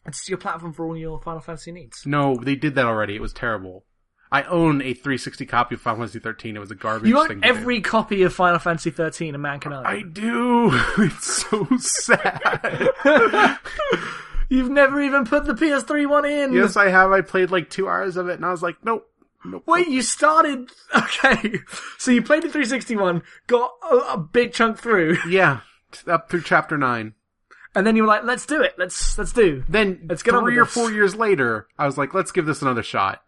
It's 0.07 0.29
your 0.29 0.39
platform 0.39 0.73
for 0.73 0.87
all 0.87 0.97
your 0.97 1.21
Final 1.21 1.41
Fantasy 1.41 1.73
needs. 1.73 2.07
No, 2.07 2.37
they 2.37 2.55
did 2.55 2.75
that 2.75 2.87
already. 2.87 3.17
It 3.17 3.21
was 3.21 3.33
terrible. 3.33 3.85
I 4.33 4.45
own 4.45 4.81
a 4.83 4.95
360 4.95 5.45
copy 5.47 5.75
of 5.75 5.81
Final 5.81 6.01
Fantasy 6.01 6.21
13. 6.21 6.57
It 6.57 6.61
was 6.61 6.71
a 6.71 6.77
garbage 6.77 7.09
You 7.09 7.27
thing. 7.27 7.39
own 7.39 7.45
every 7.45 7.81
copy 7.81 8.23
of 8.23 8.33
Final 8.33 8.59
Fantasy 8.61 8.91
13 8.91 9.35
a 9.35 9.39
man 9.39 9.59
can 9.61 9.73
own. 9.73 9.85
I 9.85 10.03
do. 10.03 10.71
It's 10.99 11.45
so 11.49 11.67
sad. 11.79 12.89
You've 14.49 14.71
never 14.71 15.01
even 15.01 15.25
put 15.25 15.45
the 15.45 15.55
PS3 15.55 16.09
one 16.09 16.25
in. 16.25 16.53
yes, 16.53 16.77
I 16.77 16.89
have. 16.91 17.13
I 17.13 17.21
played 17.21 17.51
like 17.51 17.71
two 17.71 17.89
hours 17.89 18.17
of 18.17 18.29
it, 18.29 18.35
and 18.35 18.45
I 18.45 18.51
was 18.51 18.63
like, 18.63 18.77
nope, 18.85 19.09
nope. 19.45 19.63
Wait, 19.67 19.89
you 19.89 20.03
started. 20.03 20.71
Okay, 20.97 21.59
so 21.99 22.11
you 22.11 22.21
played 22.23 22.43
the 22.43 22.49
360 22.49 22.97
one, 22.97 23.23
got 23.47 23.71
a, 23.89 23.95
a 24.15 24.17
big 24.19 24.53
chunk 24.53 24.79
through, 24.79 25.19
Yeah, 25.29 25.61
up 26.09 26.29
through 26.29 26.43
chapter 26.43 26.77
nine. 26.77 27.15
and 27.77 27.87
then 27.87 27.95
you 27.95 28.03
were 28.03 28.09
like, 28.09 28.25
"Let's 28.25 28.45
do 28.47 28.61
it. 28.61 28.75
Let's 28.77 29.17
let's 29.19 29.33
do." 29.33 29.63
Then 29.69 30.05
Let's 30.09 30.23
get 30.25 30.35
on 30.35 30.43
three 30.43 30.55
with 30.57 30.63
or 30.63 30.65
this. 30.65 30.75
four 30.75 30.91
years 30.91 31.15
later, 31.15 31.69
I 31.79 31.87
was 31.87 31.97
like, 31.97 32.13
let's 32.13 32.33
give 32.33 32.45
this 32.47 32.61
another 32.63 32.83
shot. 32.83 33.23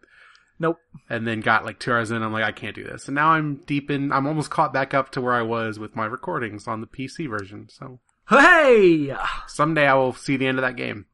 Nope. 0.63 0.79
and 1.09 1.27
then 1.27 1.41
got 1.41 1.65
like 1.65 1.77
two 1.77 1.91
hours 1.91 2.09
in. 2.09 2.23
I'm 2.23 2.31
like, 2.31 2.45
I 2.45 2.53
can't 2.53 2.73
do 2.75 2.85
this. 2.85 3.07
And 3.09 3.15
now 3.15 3.29
I'm 3.31 3.57
deep 3.65 3.91
in. 3.91 4.13
I'm 4.13 4.25
almost 4.25 4.49
caught 4.49 4.71
back 4.71 4.93
up 4.93 5.11
to 5.11 5.19
where 5.21 5.33
I 5.33 5.41
was 5.41 5.77
with 5.77 5.93
my 5.95 6.05
recordings 6.05 6.67
on 6.69 6.79
the 6.79 6.87
PC 6.87 7.29
version. 7.29 7.67
So 7.69 7.99
Hey, 8.29 9.13
someday 9.47 9.85
I 9.87 9.93
will 9.95 10.13
see 10.13 10.37
the 10.37 10.47
end 10.47 10.57
of 10.57 10.61
that 10.61 10.77
game. 10.77 11.07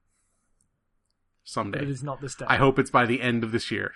Someday. 1.43 1.81
it 1.81 1.89
is 1.89 2.03
not 2.03 2.21
this 2.21 2.35
day. 2.35 2.45
I 2.47 2.57
hope 2.57 2.77
it's 2.77 2.91
by 2.91 3.07
the 3.07 3.21
end 3.21 3.43
of 3.43 3.51
this 3.51 3.71
year. 3.71 3.93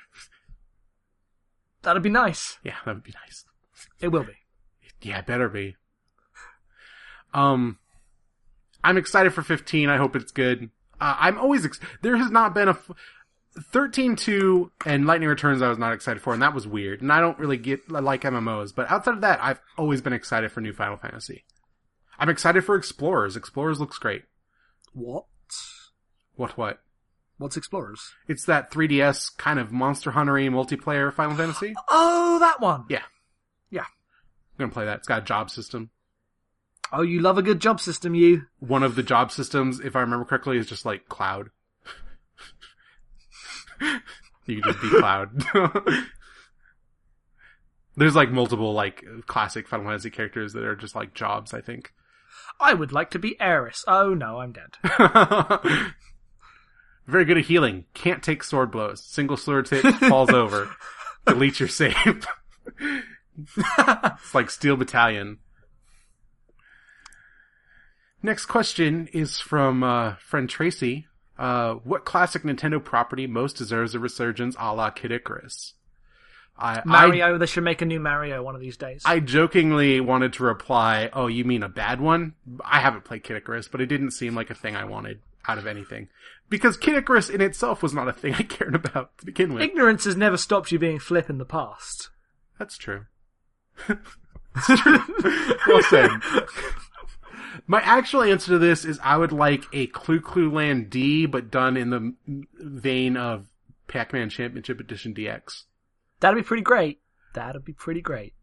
That'd 1.84 2.02
be 2.02 2.10
nice. 2.10 2.58
Yeah, 2.64 2.78
that 2.84 2.96
would 2.96 3.04
be 3.04 3.14
nice. 3.24 3.46
It 4.00 4.08
will 4.08 4.24
be. 4.24 4.34
Yeah, 5.04 5.20
it 5.20 5.28
better 5.28 5.50
be. 5.50 5.76
Um, 7.34 7.78
I'm 8.84 8.98
excited 8.98 9.34
for 9.34 9.44
15. 9.44 9.88
I 9.90 9.98
hope 9.98 10.16
it's 10.16 10.32
good. 10.32 10.72
Uh, 11.00 11.16
I'm 11.20 11.38
always 11.38 11.64
ex- 11.66 11.80
there 12.02 12.18
has 12.18 12.32
not 12.32 12.56
been 12.56 12.68
a. 12.70 12.72
F- 12.72 12.92
13.2 13.72 14.70
and 14.86 15.06
Lightning 15.06 15.30
Returns 15.30 15.62
I 15.62 15.70
was 15.70 15.78
not 15.78 15.94
excited 15.94 16.22
for, 16.22 16.34
and 16.34 16.42
that 16.42 16.54
was 16.54 16.68
weird. 16.68 17.02
And 17.02 17.12
I 17.12 17.20
don't 17.20 17.38
really 17.38 17.58
get 17.58 17.82
I 17.94 18.00
like 18.00 18.22
MMOs, 18.22 18.74
but 18.74 18.90
outside 18.90 19.16
of 19.16 19.22
that, 19.22 19.44
I've 19.44 19.62
always 19.78 20.02
been 20.02 20.14
excited 20.14 20.52
for 20.52 20.62
new 20.62 20.74
Final 20.74 20.98
Fantasy. 20.98 21.44
I'm 22.18 22.30
excited 22.30 22.64
for 22.64 22.76
Explorers. 22.76 23.36
Explorers 23.36 23.80
looks 23.80 23.98
great. 23.98 24.24
What? 24.94 25.26
What 26.36 26.58
what? 26.58 26.82
What's 27.38 27.58
Explorers? 27.58 28.14
It's 28.28 28.46
that 28.46 28.72
3DS 28.72 29.38
kind 29.38 29.60
of 29.60 29.72
Monster 29.72 30.12
Huntery 30.12 30.50
multiplayer 30.50 31.14
Final 31.14 31.36
Fantasy. 31.36 31.74
Oh, 31.90 32.40
that 32.40 32.62
one. 32.62 32.86
Yeah. 32.90 33.04
Yeah. 33.70 33.82
I'm 33.82 34.58
gonna 34.58 34.72
play 34.72 34.86
that. 34.86 35.00
It's 35.00 35.08
got 35.08 35.24
a 35.24 35.26
job 35.26 35.50
system. 35.50 35.90
Oh, 36.92 37.02
you 37.02 37.22
love 37.22 37.38
a 37.38 37.44
good 37.44 37.60
job 37.60 37.80
system, 37.80 38.14
you. 38.14 38.44
One 38.60 38.84
of 38.84 38.96
the 38.96 39.04
job 39.04 39.32
systems, 39.32 39.80
if 39.80 39.96
I 39.96 40.02
remember 40.02 40.26
correctly, 40.26 40.58
is 40.58 40.68
just 40.68 40.86
like 40.86 41.10
Cloud. 41.10 41.50
You 44.46 44.62
can 44.62 44.72
just 44.74 44.82
be 44.82 44.90
Cloud. 44.90 45.44
There's 47.96 48.16
like 48.16 48.32
multiple 48.32 48.74
like 48.74 49.04
classic 49.28 49.68
Final 49.68 49.86
Fantasy 49.86 50.10
characters 50.10 50.54
that 50.54 50.64
are 50.64 50.76
just 50.76 50.96
like 50.96 51.14
jobs, 51.14 51.54
I 51.54 51.62
think. 51.62 51.94
I 52.60 52.74
would 52.74 52.92
like 52.92 53.12
to 53.12 53.20
be 53.20 53.40
Aeris. 53.40 53.84
Oh 53.88 54.14
no, 54.14 54.40
I'm 54.40 54.54
dead. 54.54 54.78
Very 57.08 57.26
good 57.26 57.38
at 57.38 57.46
healing. 57.46 57.86
Can't 57.94 58.24
take 58.24 58.44
sword 58.44 58.72
blows. 58.72 59.04
Single 59.04 59.38
sword 59.38 59.68
hit 59.70 59.84
falls 59.96 60.30
over. 60.34 60.70
Delete 61.26 61.60
your 61.60 61.70
save. 61.70 62.26
it's 63.58 64.34
like 64.34 64.50
Steel 64.50 64.76
Battalion. 64.78 65.40
Next 68.22 68.46
question 68.46 69.08
is 69.12 69.40
from 69.40 69.84
uh, 69.84 70.16
friend 70.16 70.50
Tracy. 70.50 71.08
Uh, 71.44 71.74
what 71.84 72.06
classic 72.06 72.44
Nintendo 72.44 72.82
property 72.82 73.28
most 73.28 73.58
deserves 73.58 73.94
a 73.94 74.00
resurgence 74.00 74.56
a 74.58 74.74
la 74.74 74.90
Kid 74.90 75.12
Icarus? 75.12 75.74
I, 76.58 76.82
Mario, 76.86 77.38
they 77.38 77.48
should 77.48 77.66
make 77.66 77.82
a 77.82 77.86
new 77.86 78.00
Mario 78.00 78.42
one 78.42 78.56
of 78.56 78.62
these 78.62 78.78
days. 78.78 79.02
I, 79.04 79.16
I 79.16 79.20
jokingly 79.20 80.00
wanted 80.00 80.32
to 80.34 80.44
reply, 80.44 81.10
"Oh, 81.12 81.28
you 81.28 81.44
mean 81.44 81.62
a 81.62 81.68
bad 81.68 82.00
one?" 82.00 82.36
I 82.64 82.80
haven't 82.80 83.04
played 83.04 83.26
Kid 83.26 83.36
Icarus, 83.36 83.68
but 83.68 83.82
it 83.82 83.88
didn't 83.88 84.12
seem 84.12 84.36
like 84.36 84.52
a 84.52 84.56
thing 84.56 84.78
I 84.78 84.86
wanted 84.86 85.20
out 85.46 85.58
of 85.58 85.68
anything 85.68 86.08
because 86.48 86.78
Kid 86.78 86.96
Icarus 86.96 87.30
in 87.30 87.42
itself 87.42 87.84
was 87.84 87.94
not 87.94 88.08
a 88.08 88.14
thing 88.14 88.34
I 88.40 88.44
cared 88.44 88.74
about 88.74 89.18
to 89.18 89.26
begin 89.26 89.54
with. 89.54 89.64
Ignorance 89.64 90.06
has 90.06 90.16
never 90.16 90.38
stopped 90.38 90.72
you 90.72 90.80
being 90.80 90.98
flip 90.98 91.30
in 91.30 91.40
the 91.40 91.46
past. 91.46 92.10
That's 92.58 92.78
true. 92.78 93.08
That's 93.88 94.82
true. 94.82 95.00
well 95.68 95.84
said. 95.84 96.10
My 97.68 97.82
actual 97.82 98.24
answer 98.24 98.54
to 98.54 98.60
this 98.60 98.86
is 98.86 99.00
I 99.04 99.18
would 99.18 99.32
like 99.32 99.66
a 99.74 99.88
Clu 99.88 100.20
Clu 100.20 100.52
Land 100.52 100.90
D, 100.90 101.26
but 101.26 101.52
done 101.52 101.78
in 101.78 101.90
the 101.90 102.14
vein 102.60 103.18
of 103.18 103.48
Pac-Man 103.88 104.30
Championship 104.30 104.80
Edition 104.80 105.14
DX. 105.14 105.64
That'd 106.20 106.38
be 106.38 106.44
pretty 106.44 106.64
great. 106.64 107.02
That'd 107.34 107.66
be 107.66 107.74
pretty 107.74 108.02
great. 108.02 108.34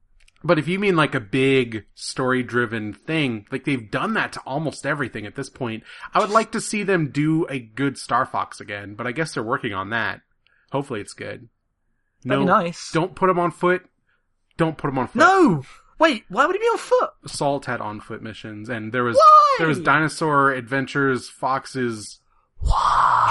But 0.43 0.59
if 0.59 0.69
you 0.69 0.78
mean 0.78 0.97
like 0.97 1.15
a 1.15 1.20
big 1.20 1.85
story 1.95 2.43
driven 2.43 2.95
thing, 2.95 3.47
like 3.51 3.65
they've 3.65 3.91
done 3.91 4.15
that 4.15 4.32
to 4.32 4.41
almost 4.41 4.87
everything 4.87 5.27
at 5.27 5.35
this 5.35 5.51
point, 5.51 5.82
I 6.15 6.20
would 6.20 6.31
like 6.31 6.53
to 6.53 6.61
see 6.61 6.82
them 6.82 7.11
do 7.11 7.47
a 7.49 7.59
good 7.59 7.99
Star 7.99 8.24
Fox 8.24 8.61
again, 8.61 8.95
but 8.95 9.07
I 9.07 9.12
guess 9.12 9.35
they're 9.35 9.43
working 9.43 9.74
on 9.74 9.91
that. 9.91 10.23
Hopefully 10.73 11.01
it's 11.01 11.12
good. 11.12 11.49
That'd 12.24 12.43
be 12.43 12.47
nice. 12.47 12.91
Don't 12.93 13.15
put 13.15 13.27
them 13.27 13.39
on 13.39 13.51
foot. 13.51 13.85
Don't 14.57 14.78
put 14.78 14.89
them 14.89 14.99
on 14.99 15.09
foot. 15.09 15.19
No! 15.19 15.65
Wait, 16.01 16.24
why 16.28 16.47
would 16.47 16.56
he 16.56 16.59
be 16.60 16.64
on 16.64 16.78
foot? 16.78 17.10
Assault 17.24 17.66
had 17.66 17.81
on 17.81 18.01
foot 18.01 18.22
missions, 18.22 18.68
and 18.68 18.90
there 18.93 19.05
was 19.05 19.16
Why? 19.16 19.56
there 19.59 19.68
was 19.68 19.78
dinosaur 19.78 20.51
adventures, 20.52 21.28
foxes, 21.28 22.18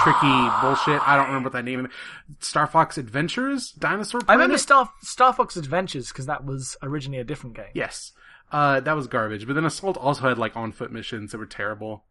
tricky 0.02 0.48
bullshit. 0.62 1.06
I 1.06 1.16
don't 1.16 1.26
remember 1.26 1.48
what 1.48 1.52
that 1.54 1.64
name. 1.64 1.86
is. 1.86 1.92
Star 2.38 2.66
Fox 2.66 2.96
Adventures, 2.96 3.72
Dinosaur. 3.72 4.20
I 4.28 4.32
remember 4.34 4.56
Star 4.58 4.90
Star 5.02 5.32
Fox 5.32 5.56
Adventures 5.56 6.08
because 6.08 6.26
that 6.26 6.44
was 6.44 6.76
originally 6.82 7.20
a 7.20 7.24
different 7.24 7.56
game. 7.56 7.66
Yes, 7.74 8.12
uh, 8.52 8.80
that 8.80 8.94
was 8.96 9.06
garbage. 9.06 9.46
But 9.46 9.54
then 9.54 9.64
Assault 9.64 9.96
also 9.96 10.28
had 10.28 10.38
like 10.38 10.56
on 10.56 10.72
foot 10.72 10.92
missions 10.92 11.32
that 11.32 11.38
were 11.38 11.46
terrible. 11.46 12.04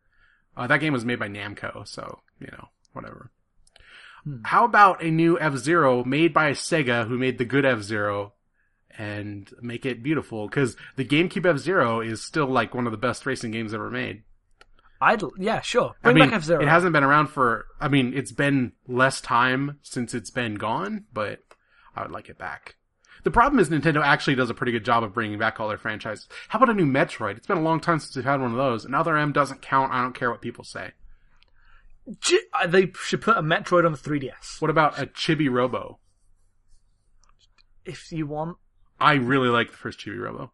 Uh, 0.56 0.68
that 0.68 0.80
game 0.80 0.94
was 0.94 1.06
made 1.06 1.20
by 1.20 1.30
Namco, 1.30 1.88
so 1.88 2.20
you 2.40 2.48
know 2.52 2.68
whatever. 2.94 3.32
How 4.44 4.66
about 4.66 5.02
a 5.02 5.10
new 5.10 5.40
F 5.40 5.56
Zero 5.56 6.04
made 6.04 6.34
by 6.34 6.52
Sega, 6.52 7.08
who 7.08 7.18
made 7.18 7.38
the 7.38 7.46
good 7.46 7.66
F 7.66 7.82
Zero, 7.82 8.34
and 9.00 9.50
make 9.62 9.86
it 9.86 10.04
beautiful? 10.04 10.48
Because 10.48 10.76
the 10.98 11.06
GameCube 11.06 11.46
F 11.50 11.58
Zero 11.58 12.02
is 12.02 12.24
still 12.24 12.46
like 12.46 12.76
one 12.76 12.86
of 12.86 12.92
the 12.92 12.98
best 12.98 13.26
racing 13.26 13.52
games 13.52 13.74
ever 13.74 13.90
made. 13.90 14.24
I'd 15.02 15.24
yeah, 15.38 15.62
sure. 15.62 15.94
I 16.04 16.12
Bring 16.12 16.16
mean, 16.18 16.26
back 16.30 16.36
F 16.36 16.44
Zero. 16.44 16.62
it 16.62 16.68
hasn't 16.68 16.94
been 16.94 17.04
around 17.06 17.28
for. 17.28 17.66
I 17.80 17.88
mean, 17.88 18.14
it's 18.14 18.34
been 18.34 18.74
less 18.88 19.22
time 19.22 19.80
since 19.82 20.14
it's 20.14 20.30
been 20.30 20.56
gone, 20.56 21.06
but 21.14 21.40
I 21.96 22.02
would 22.04 22.12
like 22.12 22.30
it 22.30 22.38
back. 22.38 22.76
The 23.24 23.32
problem 23.32 23.60
is 23.60 23.70
Nintendo 23.70 24.02
actually 24.02 24.36
does 24.36 24.50
a 24.50 24.54
pretty 24.54 24.72
good 24.72 24.86
job 24.86 25.04
of 25.04 25.14
bringing 25.14 25.38
back 25.40 25.60
all 25.60 25.68
their 25.68 25.78
franchises. 25.78 26.28
How 26.50 26.58
about 26.58 26.70
a 26.70 26.74
new 26.74 26.86
Metroid? 26.86 27.36
It's 27.38 27.48
been 27.48 27.58
a 27.58 27.62
long 27.62 27.80
time 27.82 28.00
since 28.00 28.16
we've 28.16 28.24
had 28.24 28.40
one 28.40 28.52
of 28.52 28.58
those. 28.58 28.86
Another 28.86 29.18
M 29.18 29.32
doesn't 29.34 29.62
count. 29.62 29.92
I 29.94 30.02
don't 30.02 30.16
care 30.16 30.32
what 30.32 30.42
people 30.42 30.64
say. 30.64 30.92
Uh, 32.54 32.66
they 32.68 32.92
should 33.04 33.22
put 33.22 33.38
a 33.38 33.42
Metroid 33.42 33.86
on 33.86 33.92
the 33.92 33.98
3DS 33.98 34.62
What 34.62 34.72
about 34.72 34.98
a 35.00 35.06
Chibi 35.06 35.50
Robo? 35.52 36.00
if 37.86 38.12
you 38.12 38.28
want. 38.28 38.58
I 39.00 39.14
really 39.14 39.50
like 39.50 39.72
the 39.72 39.78
first 39.78 40.00
Chibi 40.00 40.20
Robo. 40.20 40.52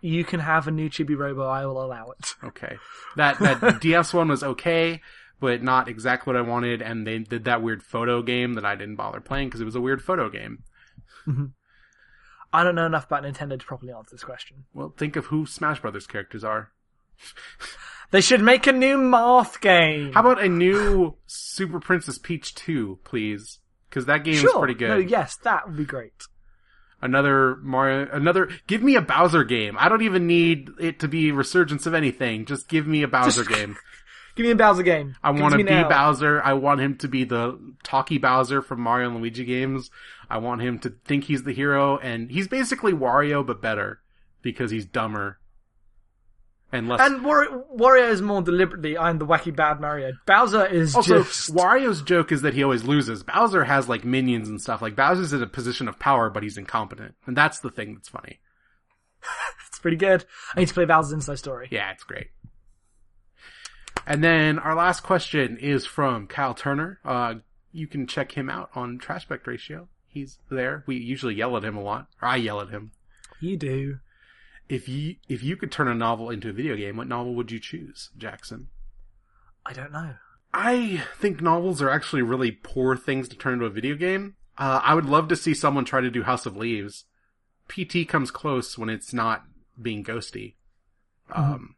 You 0.00 0.24
can 0.24 0.40
have 0.40 0.68
a 0.68 0.70
new 0.70 0.88
Chibi 0.88 1.16
Robo. 1.16 1.46
I 1.46 1.66
will 1.66 1.84
allow 1.84 2.10
it. 2.10 2.34
Okay, 2.44 2.76
that 3.16 3.38
that 3.38 3.80
DS 3.80 4.12
one 4.12 4.28
was 4.28 4.42
okay, 4.42 5.00
but 5.40 5.62
not 5.62 5.88
exactly 5.88 6.32
what 6.32 6.40
I 6.40 6.46
wanted. 6.46 6.82
And 6.82 7.06
they 7.06 7.18
did 7.18 7.44
that 7.44 7.62
weird 7.62 7.82
photo 7.82 8.22
game 8.22 8.54
that 8.54 8.64
I 8.64 8.74
didn't 8.74 8.96
bother 8.96 9.20
playing 9.20 9.48
because 9.48 9.60
it 9.60 9.64
was 9.64 9.76
a 9.76 9.80
weird 9.80 10.02
photo 10.02 10.28
game. 10.28 10.64
Mm-hmm. 11.26 11.46
I 12.52 12.64
don't 12.64 12.74
know 12.74 12.86
enough 12.86 13.06
about 13.06 13.22
Nintendo 13.22 13.58
to 13.58 13.64
properly 13.64 13.92
answer 13.92 14.14
this 14.14 14.24
question. 14.24 14.64
Well, 14.74 14.92
think 14.96 15.16
of 15.16 15.26
who 15.26 15.46
Smash 15.46 15.80
Brothers 15.80 16.06
characters 16.06 16.44
are. 16.44 16.72
They 18.12 18.20
should 18.20 18.42
make 18.42 18.66
a 18.66 18.72
new 18.72 18.98
Marth 18.98 19.60
game. 19.62 20.12
How 20.12 20.20
about 20.20 20.42
a 20.42 20.48
new 20.48 21.16
Super 21.26 21.80
Princess 21.80 22.18
Peach 22.18 22.54
2, 22.54 22.98
please? 23.04 23.58
Because 23.88 24.04
that 24.04 24.22
game 24.22 24.34
sure. 24.34 24.50
is 24.50 24.58
pretty 24.58 24.74
good. 24.74 24.90
No, 24.90 24.98
yes, 24.98 25.36
that 25.44 25.66
would 25.66 25.78
be 25.78 25.86
great. 25.86 26.12
Another 27.02 27.56
Mario, 27.56 28.08
another, 28.12 28.48
give 28.68 28.82
me 28.82 28.94
a 28.94 29.02
Bowser 29.02 29.42
game. 29.42 29.76
I 29.78 29.88
don't 29.88 30.02
even 30.02 30.28
need 30.28 30.70
it 30.78 31.00
to 31.00 31.08
be 31.08 31.32
Resurgence 31.32 31.84
of 31.84 31.94
anything. 31.94 32.44
Just 32.46 32.68
give 32.68 32.86
me 32.86 33.02
a 33.02 33.08
Bowser 33.08 33.42
Just- 33.44 33.50
game. 33.56 33.76
Give 34.34 34.46
me 34.46 34.52
a 34.52 34.56
Bowser 34.56 34.82
game. 34.82 35.16
I 35.22 35.30
want 35.32 35.52
to 35.52 35.58
be 35.58 35.64
now. 35.64 35.88
Bowser. 35.88 36.40
I 36.42 36.54
want 36.54 36.80
him 36.80 36.96
to 36.98 37.08
be 37.08 37.24
the 37.24 37.58
talky 37.82 38.16
Bowser 38.16 38.62
from 38.62 38.80
Mario 38.80 39.08
and 39.10 39.18
Luigi 39.18 39.44
games. 39.44 39.90
I 40.30 40.38
want 40.38 40.62
him 40.62 40.78
to 40.78 40.94
think 41.04 41.24
he's 41.24 41.42
the 41.42 41.52
hero, 41.52 41.98
and 41.98 42.30
he's 42.30 42.48
basically 42.48 42.92
Wario 42.94 43.46
but 43.46 43.60
better 43.60 44.00
because 44.40 44.70
he's 44.70 44.86
dumber 44.86 45.38
and 46.72 46.88
less. 46.88 47.00
And 47.00 47.24
War- 47.24 47.64
Wario 47.76 48.08
is 48.10 48.22
more 48.22 48.42
deliberately, 48.42 48.96
I'm 48.98 49.18
the 49.18 49.26
wacky 49.26 49.54
bad 49.54 49.80
Mario. 49.80 50.12
Bowser 50.26 50.66
is 50.66 50.96
also, 50.96 51.22
just. 51.22 51.54
Wario's 51.54 52.02
joke 52.02 52.32
is 52.32 52.42
that 52.42 52.54
he 52.54 52.62
always 52.64 52.82
loses. 52.84 53.22
Bowser 53.22 53.64
has 53.64 53.88
like 53.88 54.04
minions 54.04 54.48
and 54.48 54.60
stuff. 54.60 54.82
Like 54.82 54.96
Bowser's 54.96 55.32
in 55.32 55.42
a 55.42 55.46
position 55.46 55.86
of 55.86 55.98
power, 55.98 56.30
but 56.30 56.42
he's 56.42 56.56
incompetent, 56.58 57.14
and 57.26 57.36
that's 57.36 57.60
the 57.60 57.70
thing 57.70 57.94
that's 57.94 58.08
funny. 58.08 58.40
It's 59.68 59.78
pretty 59.78 59.96
good. 59.96 60.24
I 60.54 60.60
need 60.60 60.68
to 60.68 60.74
play 60.74 60.84
Bowser's 60.84 61.12
Inside 61.12 61.38
Story. 61.38 61.68
Yeah, 61.70 61.90
it's 61.92 62.04
great. 62.04 62.26
And 64.06 64.22
then 64.22 64.58
our 64.58 64.74
last 64.74 65.02
question 65.02 65.56
is 65.56 65.86
from 65.86 66.26
Kyle 66.26 66.52
Turner. 66.54 66.98
Uh, 67.04 67.36
you 67.72 67.86
can 67.86 68.06
check 68.06 68.32
him 68.32 68.50
out 68.50 68.70
on 68.74 68.98
Trashback 68.98 69.46
Ratio. 69.46 69.88
He's 70.08 70.38
there. 70.50 70.84
We 70.86 70.96
usually 70.96 71.34
yell 71.34 71.56
at 71.56 71.64
him 71.64 71.76
a 71.76 71.82
lot, 71.82 72.08
or 72.20 72.28
I 72.28 72.36
yell 72.36 72.60
at 72.60 72.68
him. 72.68 72.92
You 73.40 73.56
do. 73.56 73.98
If 74.68 74.88
you 74.88 75.16
if 75.28 75.42
you 75.42 75.56
could 75.56 75.70
turn 75.72 75.88
a 75.88 75.94
novel 75.94 76.30
into 76.30 76.48
a 76.48 76.52
video 76.52 76.76
game, 76.76 76.96
what 76.96 77.08
novel 77.08 77.34
would 77.34 77.50
you 77.50 77.60
choose, 77.60 78.10
Jackson? 78.16 78.68
I 79.66 79.72
don't 79.72 79.92
know. 79.92 80.14
I 80.54 81.04
think 81.18 81.40
novels 81.40 81.80
are 81.80 81.90
actually 81.90 82.22
really 82.22 82.50
poor 82.50 82.96
things 82.96 83.28
to 83.28 83.36
turn 83.36 83.54
into 83.54 83.66
a 83.66 83.70
video 83.70 83.94
game. 83.94 84.36
Uh, 84.58 84.80
I 84.82 84.94
would 84.94 85.06
love 85.06 85.28
to 85.28 85.36
see 85.36 85.54
someone 85.54 85.84
try 85.84 86.00
to 86.00 86.10
do 86.10 86.24
House 86.24 86.46
of 86.46 86.56
Leaves. 86.56 87.04
PT 87.68 88.06
comes 88.06 88.30
close 88.30 88.76
when 88.76 88.90
it's 88.90 89.14
not 89.14 89.44
being 89.80 90.04
ghosty. 90.04 90.54
Um, 91.32 91.76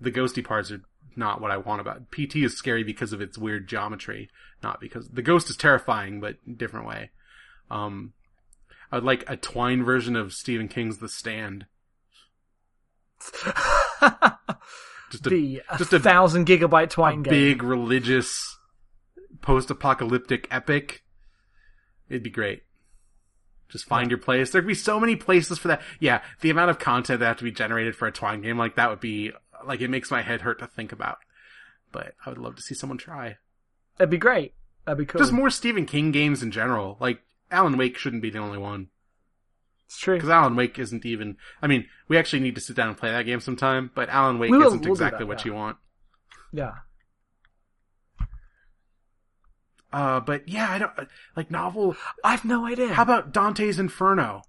the 0.00 0.10
ghosty 0.10 0.42
parts 0.44 0.70
are 0.70 0.82
not 1.16 1.40
what 1.40 1.50
I 1.50 1.58
want 1.58 1.80
about 1.80 2.10
PT 2.10 2.36
is 2.36 2.56
scary 2.56 2.82
because 2.82 3.12
of 3.12 3.20
its 3.20 3.36
weird 3.36 3.68
geometry, 3.68 4.30
not 4.62 4.80
because 4.80 5.08
the 5.08 5.22
ghost 5.22 5.50
is 5.50 5.56
terrifying, 5.56 6.20
but 6.20 6.36
different 6.56 6.86
way. 6.86 7.10
Um, 7.70 8.14
I 8.90 8.96
would 8.96 9.04
like 9.04 9.28
a 9.28 9.36
twine 9.36 9.84
version 9.84 10.16
of 10.16 10.32
Stephen 10.32 10.68
King's 10.68 10.98
The 10.98 11.08
Stand. 11.08 11.66
Just 15.10 15.26
a, 15.26 15.30
the 15.30 15.62
a 15.68 15.76
just 15.76 15.92
a 15.92 16.00
thousand 16.00 16.46
gigabyte 16.46 16.88
twine 16.88 17.20
a 17.20 17.22
game. 17.22 17.30
big 17.30 17.62
religious 17.62 18.56
post-apocalyptic 19.42 20.48
epic. 20.50 21.02
It'd 22.08 22.22
be 22.22 22.30
great. 22.30 22.62
Just 23.68 23.84
find 23.84 24.10
your 24.10 24.18
place. 24.18 24.50
There'd 24.50 24.66
be 24.66 24.74
so 24.74 24.98
many 24.98 25.16
places 25.16 25.58
for 25.58 25.68
that. 25.68 25.82
Yeah, 26.00 26.22
the 26.40 26.50
amount 26.50 26.70
of 26.70 26.78
content 26.78 27.20
that 27.20 27.26
have 27.26 27.36
to 27.38 27.44
be 27.44 27.52
generated 27.52 27.94
for 27.94 28.06
a 28.06 28.12
Twine 28.12 28.40
game 28.40 28.58
like 28.58 28.76
that 28.76 28.88
would 28.88 29.00
be 29.00 29.32
like 29.66 29.80
it 29.80 29.90
makes 29.90 30.10
my 30.10 30.22
head 30.22 30.42
hurt 30.42 30.58
to 30.60 30.66
think 30.66 30.92
about. 30.92 31.18
But 31.90 32.14
I 32.24 32.30
would 32.30 32.38
love 32.38 32.56
to 32.56 32.62
see 32.62 32.74
someone 32.74 32.98
try. 32.98 33.36
That'd 33.98 34.10
be 34.10 34.18
great. 34.18 34.54
That'd 34.86 34.98
be 34.98 35.04
cool. 35.06 35.18
Just 35.20 35.32
more 35.32 35.50
Stephen 35.50 35.86
King 35.86 36.10
games 36.10 36.42
in 36.42 36.50
general. 36.50 36.96
Like 37.00 37.20
Alan 37.50 37.76
Wake 37.76 37.98
shouldn't 37.98 38.22
be 38.22 38.30
the 38.30 38.38
only 38.38 38.58
one 38.58 38.88
It's 39.92 40.00
true. 40.00 40.16
because 40.16 40.30
Alan 40.30 40.56
Wake 40.56 40.78
isn't 40.78 41.04
even. 41.04 41.36
I 41.60 41.66
mean, 41.66 41.86
we 42.08 42.16
actually 42.16 42.40
need 42.40 42.54
to 42.54 42.62
sit 42.62 42.74
down 42.74 42.88
and 42.88 42.96
play 42.96 43.10
that 43.10 43.26
game 43.26 43.40
sometime. 43.40 43.90
But 43.94 44.08
Alan 44.08 44.38
Wake 44.38 44.50
will- 44.50 44.66
isn't 44.66 44.80
we'll 44.80 44.92
exactly 44.92 45.20
that, 45.20 45.26
what 45.26 45.44
yeah. 45.44 45.52
you 45.52 45.54
want. 45.54 45.76
Yeah. 46.52 46.72
Uh, 49.92 50.20
but 50.20 50.48
yeah, 50.48 50.70
I 50.70 50.78
don't 50.78 50.92
like 51.36 51.50
novel. 51.50 51.94
I've 52.24 52.46
no 52.46 52.64
idea. 52.64 52.94
How 52.94 53.02
about 53.02 53.32
Dante's 53.32 53.78
Inferno? 53.78 54.42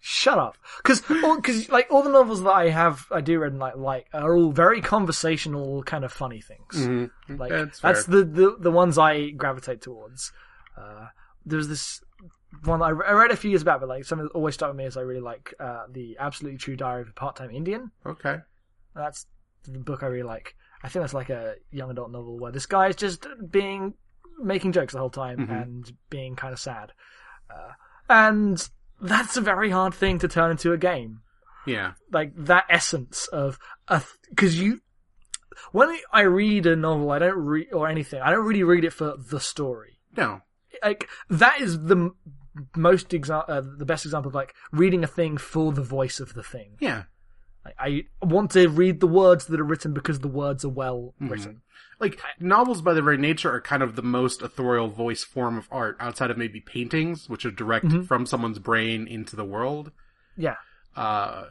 Shut 0.00 0.38
up. 0.38 0.56
Because, 0.78 1.02
because 1.02 1.68
like 1.68 1.88
all 1.90 2.02
the 2.02 2.10
novels 2.10 2.42
that 2.42 2.50
I 2.50 2.70
have, 2.70 3.06
I 3.10 3.20
do 3.20 3.38
read 3.38 3.52
and 3.52 3.60
like 3.60 3.76
like 3.76 4.06
are 4.14 4.34
all 4.34 4.50
very 4.50 4.80
conversational, 4.80 5.82
kind 5.82 6.04
of 6.04 6.12
funny 6.12 6.40
things. 6.40 6.74
Mm-hmm. 6.74 7.36
Like 7.36 7.50
That's 7.50 7.80
that's, 7.80 8.06
the, 8.06 8.24
the 8.24 8.56
the 8.58 8.70
ones 8.70 8.96
I 8.96 9.30
gravitate 9.30 9.82
towards. 9.82 10.32
Uh, 10.76 11.08
there's 11.44 11.68
this 11.68 12.00
one 12.64 12.82
I, 12.82 12.90
re- 12.90 13.06
I 13.08 13.12
read 13.12 13.30
a 13.30 13.36
few 13.36 13.50
years 13.50 13.64
back, 13.64 13.80
but 13.80 13.88
like 13.88 14.04
something 14.04 14.26
that 14.26 14.32
always 14.34 14.54
stuck 14.54 14.68
with 14.68 14.76
me 14.76 14.84
is 14.84 14.96
I 14.96 15.00
really 15.02 15.20
like 15.20 15.54
uh, 15.58 15.84
the 15.90 16.16
Absolutely 16.20 16.58
True 16.58 16.76
Diary 16.76 17.02
of 17.02 17.08
a 17.08 17.12
Part 17.12 17.36
Time 17.36 17.50
Indian. 17.50 17.90
Okay. 18.06 18.36
That's 18.94 19.26
the 19.64 19.78
book 19.78 20.02
I 20.02 20.06
really 20.06 20.22
like. 20.22 20.54
I 20.82 20.88
think 20.88 21.02
that's 21.02 21.14
like 21.14 21.30
a 21.30 21.54
young 21.70 21.90
adult 21.90 22.10
novel 22.10 22.38
where 22.38 22.52
this 22.52 22.66
guy 22.66 22.88
is 22.88 22.96
just 22.96 23.26
being 23.50 23.94
making 24.38 24.72
jokes 24.72 24.92
the 24.92 24.98
whole 24.98 25.10
time 25.10 25.38
Mhm. 25.38 25.62
and 25.62 25.92
being 26.10 26.34
kind 26.36 26.52
of 26.52 26.58
sad, 26.58 26.92
uh, 27.48 27.72
and 28.08 28.68
that's 29.00 29.36
a 29.36 29.40
very 29.40 29.70
hard 29.70 29.94
thing 29.94 30.18
to 30.18 30.28
turn 30.28 30.50
into 30.50 30.72
a 30.72 30.78
game. 30.78 31.20
Yeah. 31.66 31.92
Like 32.10 32.32
that 32.36 32.64
essence 32.68 33.28
of 33.28 33.58
a 33.88 34.02
because 34.30 34.58
you 34.58 34.80
when 35.70 35.96
I 36.12 36.22
read 36.22 36.66
a 36.66 36.74
novel, 36.74 37.10
I 37.12 37.20
don't 37.20 37.38
read 37.38 37.72
or 37.72 37.88
anything. 37.88 38.20
I 38.20 38.30
don't 38.30 38.44
really 38.44 38.64
read 38.64 38.84
it 38.84 38.92
for 38.92 39.14
the 39.16 39.38
story. 39.38 40.00
No. 40.16 40.40
Like 40.82 41.08
that 41.30 41.60
is 41.60 41.84
the 41.84 42.10
most 42.76 43.08
exa- 43.10 43.48
uh, 43.48 43.62
the 43.78 43.84
best 43.86 44.04
example 44.04 44.28
of 44.28 44.34
like 44.34 44.54
reading 44.72 45.02
a 45.04 45.06
thing 45.06 45.36
for 45.38 45.72
the 45.72 45.82
voice 45.82 46.20
of 46.20 46.34
the 46.34 46.42
thing. 46.42 46.76
Yeah. 46.80 47.04
Like, 47.64 47.74
I 47.78 48.04
want 48.20 48.50
to 48.52 48.68
read 48.68 48.98
the 49.00 49.06
words 49.06 49.46
that 49.46 49.60
are 49.60 49.64
written 49.64 49.92
because 49.94 50.18
the 50.20 50.28
words 50.28 50.64
are 50.64 50.68
well 50.68 51.14
Mm-hmm. 51.20 51.28
written. 51.32 51.62
Like 52.00 52.18
novels 52.40 52.82
by 52.82 52.94
their 52.94 53.02
very 53.04 53.16
nature 53.18 53.52
are 53.54 53.60
kind 53.60 53.82
of 53.82 53.94
the 53.94 54.02
most 54.02 54.42
authorial 54.42 54.88
voice 54.88 55.22
form 55.22 55.56
of 55.56 55.68
art 55.70 55.96
outside 56.00 56.30
of 56.32 56.36
maybe 56.38 56.60
paintings, 56.60 57.28
which 57.28 57.46
are 57.46 57.52
direct 57.52 57.86
Mm-hmm. 57.86 58.02
from 58.02 58.26
someone's 58.26 58.58
brain 58.58 59.06
into 59.06 59.36
the 59.36 59.44
world. 59.44 59.92
Yeah, 60.36 60.56
Uh, 60.96 61.44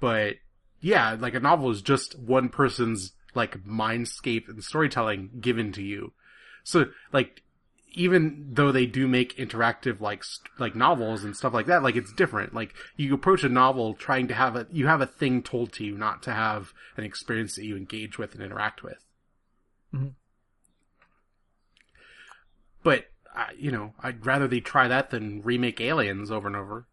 but 0.00 0.36
yeah, 0.80 1.16
like 1.18 1.34
a 1.34 1.40
novel 1.40 1.70
is 1.70 1.82
just 1.82 2.18
one 2.18 2.48
person's 2.48 3.12
like 3.34 3.62
mindscape 3.64 4.48
and 4.48 4.62
storytelling 4.64 5.30
given 5.40 5.72
to 5.72 5.82
you. 5.82 6.12
So 6.64 6.86
like, 7.12 7.42
even 7.92 8.48
though 8.52 8.72
they 8.72 8.86
do 8.86 9.06
make 9.08 9.36
interactive 9.36 10.00
like 10.00 10.22
like 10.58 10.74
novels 10.74 11.24
and 11.24 11.36
stuff 11.36 11.52
like 11.54 11.66
that, 11.66 11.82
like 11.82 11.96
it's 11.96 12.12
different. 12.12 12.54
Like 12.54 12.74
you 12.96 13.14
approach 13.14 13.44
a 13.44 13.48
novel 13.48 13.94
trying 13.94 14.28
to 14.28 14.34
have 14.34 14.56
a 14.56 14.66
you 14.70 14.86
have 14.86 15.00
a 15.00 15.06
thing 15.06 15.42
told 15.42 15.72
to 15.74 15.84
you, 15.84 15.96
not 15.96 16.22
to 16.24 16.32
have 16.32 16.72
an 16.96 17.04
experience 17.04 17.54
that 17.56 17.64
you 17.64 17.76
engage 17.76 18.18
with 18.18 18.34
and 18.34 18.42
interact 18.42 18.82
with. 18.82 19.04
Mhm. 19.94 20.14
But 22.82 23.06
uh, 23.36 23.46
you 23.56 23.70
know, 23.70 23.94
I'd 24.00 24.24
rather 24.26 24.48
they 24.48 24.60
try 24.60 24.88
that 24.88 25.10
than 25.10 25.42
remake 25.42 25.80
Aliens 25.80 26.30
over 26.30 26.46
and 26.48 26.56
over. 26.56 26.86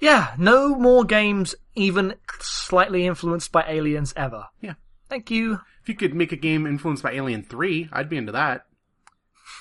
yeah. 0.00 0.34
No 0.38 0.74
more 0.74 1.04
games 1.04 1.54
even 1.74 2.14
slightly 2.40 3.06
influenced 3.06 3.52
by 3.52 3.64
aliens 3.68 4.12
ever. 4.16 4.46
Yeah. 4.60 4.74
Thank 5.08 5.30
you. 5.30 5.60
If 5.82 5.88
you 5.88 5.94
could 5.94 6.14
make 6.14 6.32
a 6.32 6.36
game 6.36 6.66
influenced 6.66 7.02
by 7.02 7.12
Alien 7.12 7.42
Three, 7.42 7.88
I'd 7.92 8.08
be 8.08 8.16
into 8.16 8.32
that. 8.32 8.66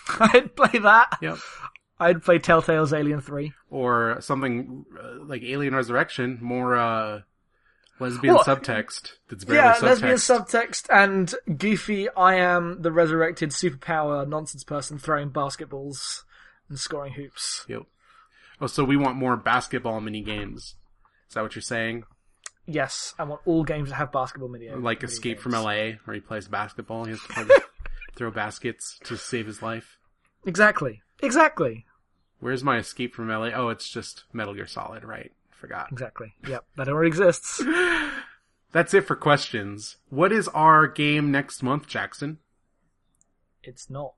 I'd 0.20 0.56
play 0.56 0.80
that. 0.80 1.18
Yep. 1.22 1.38
I'd 2.00 2.24
play 2.24 2.40
Telltale's 2.40 2.92
Alien 2.94 3.22
Three. 3.22 3.54
or 3.70 4.18
something 4.22 4.86
uh, 5.02 5.24
like 5.26 5.44
Alien 5.44 5.74
Resurrection, 5.76 6.40
more 6.42 6.76
uh, 6.76 7.22
lesbian 8.00 8.34
Well, 8.34 8.44
subtext. 8.44 9.14
That's 9.30 9.46
barely 9.46 9.62
Yeah, 9.64 9.76
subtext. 9.76 9.82
lesbian 9.84 10.16
subtext 10.16 10.86
and 10.90 11.34
goofy. 11.58 12.10
I 12.10 12.36
am 12.36 12.82
the 12.82 12.92
resurrected 12.92 13.52
superpower 13.52 14.28
nonsense 14.28 14.64
person 14.64 14.98
throwing 14.98 15.30
basketballs 15.30 16.24
and 16.68 16.80
scoring 16.80 17.14
hoops. 17.14 17.66
Yep. 17.70 17.84
Oh, 18.60 18.68
so 18.68 18.84
we 18.84 18.98
want 18.98 19.16
more 19.16 19.38
basketball 19.38 20.02
mini 20.02 20.22
games. 20.22 20.76
Is 21.30 21.36
that 21.36 21.42
what 21.42 21.56
you're 21.56 21.62
saying? 21.62 22.04
Yes, 22.66 23.14
I 23.20 23.24
want 23.24 23.42
all 23.46 23.64
games 23.64 23.90
to 23.90 23.96
have 23.96 24.12
basketball 24.12 24.50
video. 24.50 24.78
Like 24.80 25.02
video 25.02 25.12
Escape 25.14 25.38
games. 25.38 25.44
from 25.44 25.52
LA, 25.54 25.92
where 26.06 26.14
he 26.16 26.20
plays 26.22 26.48
basketball. 26.48 27.06
He 27.06 27.12
has 27.12 27.22
to 27.22 27.28
play 27.28 27.44
throw 28.16 28.32
baskets 28.32 29.00
to 29.04 29.18
save 29.18 29.48
his 29.48 29.62
life. 29.62 29.98
Exactly. 30.46 31.02
Exactly. 31.22 31.86
Where's 32.40 32.64
my 32.64 32.78
Escape 32.78 33.16
from 33.16 33.30
LA? 33.30 33.52
Oh, 33.54 33.70
it's 33.70 33.90
just 33.90 34.26
Metal 34.34 34.54
Gear 34.54 34.68
Solid, 34.68 35.04
right? 35.04 35.32
Forgot. 35.52 35.88
Exactly. 35.92 36.34
Yep. 36.48 36.66
That 36.76 36.90
already 36.90 37.08
exists. 37.08 37.64
That's 38.74 38.94
it 38.94 39.08
for 39.08 39.16
questions. 39.16 39.98
What 40.10 40.32
is 40.32 40.48
our 40.50 40.88
game 40.88 41.32
next 41.32 41.64
month, 41.64 41.88
Jackson? 41.88 42.40
It's 43.62 43.90
not. 43.90 44.16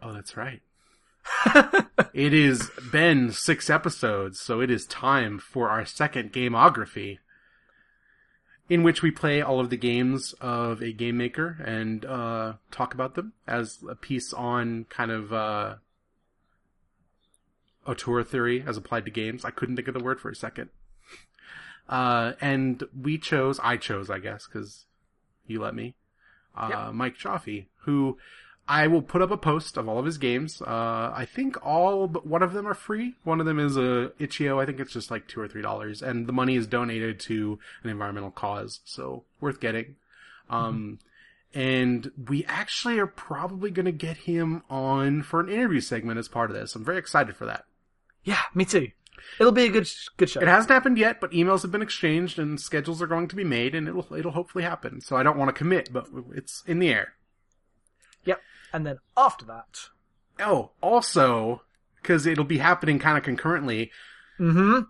Oh, 0.00 0.12
that's 0.12 0.36
right. 0.36 0.60
it 2.14 2.32
has 2.32 2.70
been 2.92 3.32
six 3.32 3.68
episodes, 3.68 4.40
so 4.40 4.60
it 4.60 4.70
is 4.70 4.86
time 4.86 5.38
for 5.38 5.68
our 5.68 5.84
second 5.84 6.32
gameography, 6.32 7.18
in 8.68 8.82
which 8.82 9.02
we 9.02 9.10
play 9.10 9.42
all 9.42 9.60
of 9.60 9.70
the 9.70 9.76
games 9.76 10.34
of 10.40 10.80
a 10.82 10.92
game 10.92 11.16
maker 11.18 11.58
and 11.64 12.04
uh, 12.04 12.54
talk 12.70 12.94
about 12.94 13.14
them 13.14 13.32
as 13.46 13.78
a 13.88 13.94
piece 13.94 14.32
on 14.32 14.86
kind 14.88 15.10
of 15.10 15.32
uh, 15.32 15.74
auteur 17.86 18.22
theory 18.24 18.64
as 18.66 18.76
applied 18.76 19.04
to 19.04 19.10
games. 19.10 19.44
I 19.44 19.50
couldn't 19.50 19.76
think 19.76 19.88
of 19.88 19.94
the 19.94 20.02
word 20.02 20.20
for 20.20 20.30
a 20.30 20.34
second. 20.34 20.70
Uh, 21.88 22.32
and 22.40 22.82
we 22.98 23.18
chose, 23.18 23.60
I 23.62 23.76
chose, 23.76 24.08
I 24.08 24.18
guess, 24.18 24.46
because 24.46 24.86
you 25.46 25.60
let 25.60 25.74
me, 25.74 25.94
uh, 26.56 26.68
Yep. 26.86 26.94
Mike 26.94 27.16
Chaffee, 27.16 27.68
who 27.80 28.16
I 28.66 28.86
will 28.86 29.02
put 29.02 29.20
up 29.20 29.30
a 29.30 29.36
post 29.36 29.76
of 29.76 29.88
all 29.88 29.98
of 29.98 30.06
his 30.06 30.16
games. 30.16 30.62
Uh, 30.62 31.12
I 31.14 31.26
think 31.30 31.64
all 31.64 32.06
but 32.06 32.26
one 32.26 32.42
of 32.42 32.52
them 32.54 32.66
are 32.66 32.74
free. 32.74 33.14
One 33.22 33.40
of 33.40 33.46
them 33.46 33.58
is 33.58 33.76
a 33.76 34.12
itch.io. 34.18 34.58
I 34.58 34.64
think 34.64 34.80
it's 34.80 34.92
just 34.92 35.10
like 35.10 35.28
two 35.28 35.40
or 35.40 35.48
three 35.48 35.62
dollars, 35.62 36.02
and 36.02 36.26
the 36.26 36.32
money 36.32 36.56
is 36.56 36.66
donated 36.66 37.20
to 37.20 37.58
an 37.82 37.90
environmental 37.90 38.30
cause, 38.30 38.80
so 38.84 39.24
worth 39.40 39.60
getting. 39.60 39.96
Um, 40.48 40.98
and 41.54 42.10
we 42.28 42.44
actually 42.46 42.98
are 42.98 43.06
probably 43.06 43.70
going 43.70 43.86
to 43.86 43.92
get 43.92 44.16
him 44.18 44.62
on 44.68 45.22
for 45.22 45.40
an 45.40 45.48
interview 45.48 45.80
segment 45.80 46.18
as 46.18 46.28
part 46.28 46.50
of 46.50 46.56
this. 46.56 46.74
I'm 46.74 46.84
very 46.84 46.98
excited 46.98 47.36
for 47.36 47.46
that. 47.46 47.64
Yeah, 48.24 48.40
me 48.54 48.64
too. 48.64 48.88
It'll 49.38 49.52
be 49.52 49.64
a 49.64 49.70
good, 49.70 49.88
good 50.16 50.30
show. 50.30 50.40
It 50.40 50.48
hasn't 50.48 50.70
happened 50.70 50.98
yet, 50.98 51.20
but 51.20 51.30
emails 51.32 51.62
have 51.62 51.70
been 51.70 51.82
exchanged 51.82 52.38
and 52.38 52.60
schedules 52.60 53.00
are 53.00 53.06
going 53.06 53.28
to 53.28 53.36
be 53.36 53.44
made, 53.44 53.74
and 53.74 53.88
it'll 53.88 54.06
it'll 54.14 54.32
hopefully 54.32 54.64
happen. 54.64 55.00
So 55.00 55.16
I 55.16 55.22
don't 55.22 55.38
want 55.38 55.48
to 55.48 55.52
commit, 55.52 55.92
but 55.92 56.08
it's 56.34 56.62
in 56.66 56.78
the 56.78 56.88
air. 56.88 57.14
And 58.74 58.84
then 58.84 58.98
after 59.16 59.44
that, 59.46 59.88
Oh, 60.40 60.70
also, 60.80 61.62
because 62.02 62.26
it'll 62.26 62.44
be 62.44 62.58
happening 62.58 62.98
kind 62.98 63.16
of 63.16 63.22
concurrently, 63.22 63.92
mm-hmm. 64.38 64.80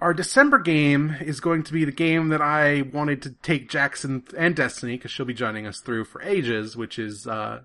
our 0.00 0.14
December 0.14 0.58
game 0.60 1.16
is 1.20 1.40
going 1.40 1.64
to 1.64 1.72
be 1.72 1.84
the 1.84 1.90
game 1.90 2.28
that 2.28 2.40
I 2.40 2.82
wanted 2.82 3.20
to 3.22 3.30
take 3.42 3.68
Jackson 3.68 4.22
and 4.36 4.54
Destiny, 4.54 4.96
because 4.96 5.10
she'll 5.10 5.26
be 5.26 5.34
joining 5.34 5.66
us 5.66 5.80
through 5.80 6.04
for 6.04 6.22
ages, 6.22 6.76
which 6.76 6.98
is 7.00 7.26
uh, 7.26 7.62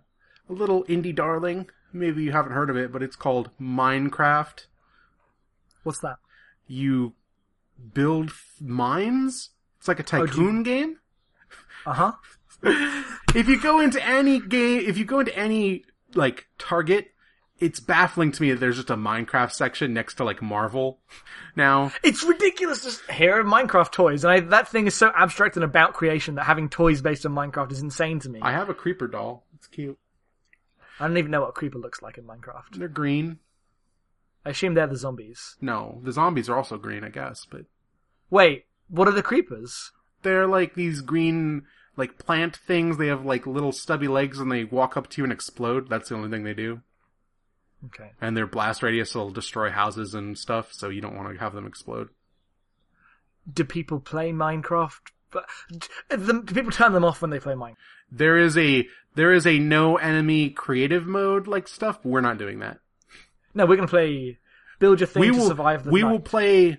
a 0.49 0.53
little 0.53 0.83
indie 0.85 1.13
darling. 1.13 1.69
Maybe 1.93 2.23
you 2.23 2.31
haven't 2.31 2.53
heard 2.53 2.69
of 2.69 2.75
it, 2.75 2.91
but 2.91 3.03
it's 3.03 3.15
called 3.15 3.51
Minecraft. 3.61 4.65
What's 5.83 5.99
that? 5.99 6.17
You 6.65 7.13
build 7.93 8.31
mines. 8.59 9.51
It's 9.77 9.87
like 9.87 9.99
a 9.99 10.17
you- 10.17 10.25
tycoon 10.25 10.63
game. 10.63 10.97
Uh 11.85 11.93
huh. 11.93 12.11
If 12.63 13.47
you 13.47 13.59
go 13.61 13.79
into 13.79 14.05
any 14.05 14.39
game, 14.39 14.83
if 14.87 14.97
you 14.97 15.05
go 15.05 15.19
into 15.19 15.37
any 15.37 15.83
like 16.15 16.47
Target, 16.57 17.11
it's 17.59 17.79
baffling 17.79 18.31
to 18.31 18.41
me 18.41 18.51
that 18.51 18.59
there's 18.59 18.75
just 18.77 18.89
a 18.89 18.95
Minecraft 18.95 19.51
section 19.51 19.93
next 19.93 20.15
to 20.15 20.23
like 20.23 20.41
Marvel. 20.41 20.99
Now, 21.55 21.91
It's 22.03 22.23
ridiculous. 22.23 22.83
Just 22.83 23.09
here 23.11 23.39
are 23.39 23.43
Minecraft 23.43 23.91
toys, 23.91 24.23
and 24.23 24.31
I, 24.31 24.39
that 24.41 24.67
thing 24.67 24.87
is 24.87 24.93
so 24.95 25.11
abstract 25.15 25.55
and 25.55 25.63
about 25.65 25.93
creation 25.93 26.35
that 26.35 26.45
having 26.45 26.69
toys 26.69 27.01
based 27.01 27.25
on 27.25 27.33
Minecraft 27.33 27.71
is 27.71 27.81
insane 27.81 28.19
to 28.21 28.29
me. 28.29 28.39
I 28.41 28.51
have 28.51 28.69
a 28.69 28.73
creeper 28.73 29.07
doll. 29.07 29.45
It's 29.55 29.67
cute. 29.67 29.97
I 30.99 31.07
don't 31.07 31.17
even 31.17 31.31
know 31.31 31.41
what 31.41 31.49
a 31.49 31.53
creeper 31.53 31.77
looks 31.77 32.01
like 32.01 32.17
in 32.17 32.23
Minecraft. 32.25 32.77
They're 32.77 32.87
green. 32.87 33.39
I 34.45 34.51
assume 34.51 34.73
they're 34.75 34.87
the 34.87 34.95
zombies. 34.95 35.57
No, 35.61 35.99
the 36.03 36.11
zombies 36.11 36.47
are 36.49 36.55
also 36.55 36.77
green, 36.77 37.03
I 37.03 37.09
guess, 37.09 37.45
but 37.49 37.65
Wait, 38.29 38.65
what 38.89 39.07
are 39.07 39.11
the 39.11 39.23
creepers? 39.23 39.91
they're 40.23 40.47
like 40.47 40.73
these 40.73 41.01
green 41.01 41.63
like 41.97 42.17
plant 42.17 42.55
things. 42.55 42.97
They 42.97 43.07
have 43.07 43.25
like 43.25 43.45
little 43.45 43.71
stubby 43.71 44.07
legs 44.07 44.39
and 44.39 44.51
they 44.51 44.63
walk 44.63 44.95
up 44.95 45.09
to 45.09 45.21
you 45.21 45.25
and 45.25 45.33
explode. 45.33 45.89
That's 45.89 46.09
the 46.09 46.15
only 46.15 46.29
thing 46.29 46.43
they 46.43 46.53
do. 46.53 46.81
Okay. 47.87 48.11
And 48.21 48.35
their 48.35 48.47
blast 48.47 48.81
radius 48.81 49.13
will 49.13 49.29
destroy 49.29 49.69
houses 49.69 50.13
and 50.13 50.37
stuff, 50.37 50.73
so 50.73 50.89
you 50.89 51.01
don't 51.01 51.15
want 51.15 51.31
to 51.33 51.39
have 51.39 51.53
them 51.53 51.67
explode. 51.67 52.09
Do 53.51 53.63
people 53.63 53.99
play 53.99 54.31
Minecraft? 54.31 54.99
But 55.31 55.45
do 56.09 56.41
people 56.53 56.71
turn 56.71 56.93
them 56.93 57.03
off 57.03 57.21
when 57.21 57.31
they 57.31 57.39
play 57.39 57.53
Minecraft? 57.53 57.75
There 58.11 58.37
is 58.37 58.57
a 58.57 58.87
there 59.15 59.33
is 59.33 59.45
a 59.45 59.59
no 59.59 59.97
enemy 59.97 60.49
creative 60.49 61.05
mode 61.05 61.47
like 61.47 61.67
stuff. 61.67 61.99
We're 62.03 62.21
not 62.21 62.37
doing 62.37 62.59
that. 62.59 62.79
No, 63.53 63.65
we're 63.65 63.75
gonna 63.75 63.87
play 63.87 64.37
build 64.79 64.99
your 64.99 65.07
thing 65.07 65.21
we 65.21 65.27
to 65.31 65.33
will 65.37 65.47
survive 65.47 65.83
the 65.83 65.91
we 65.91 66.01
night. 66.01 66.11
will 66.11 66.19
play. 66.19 66.77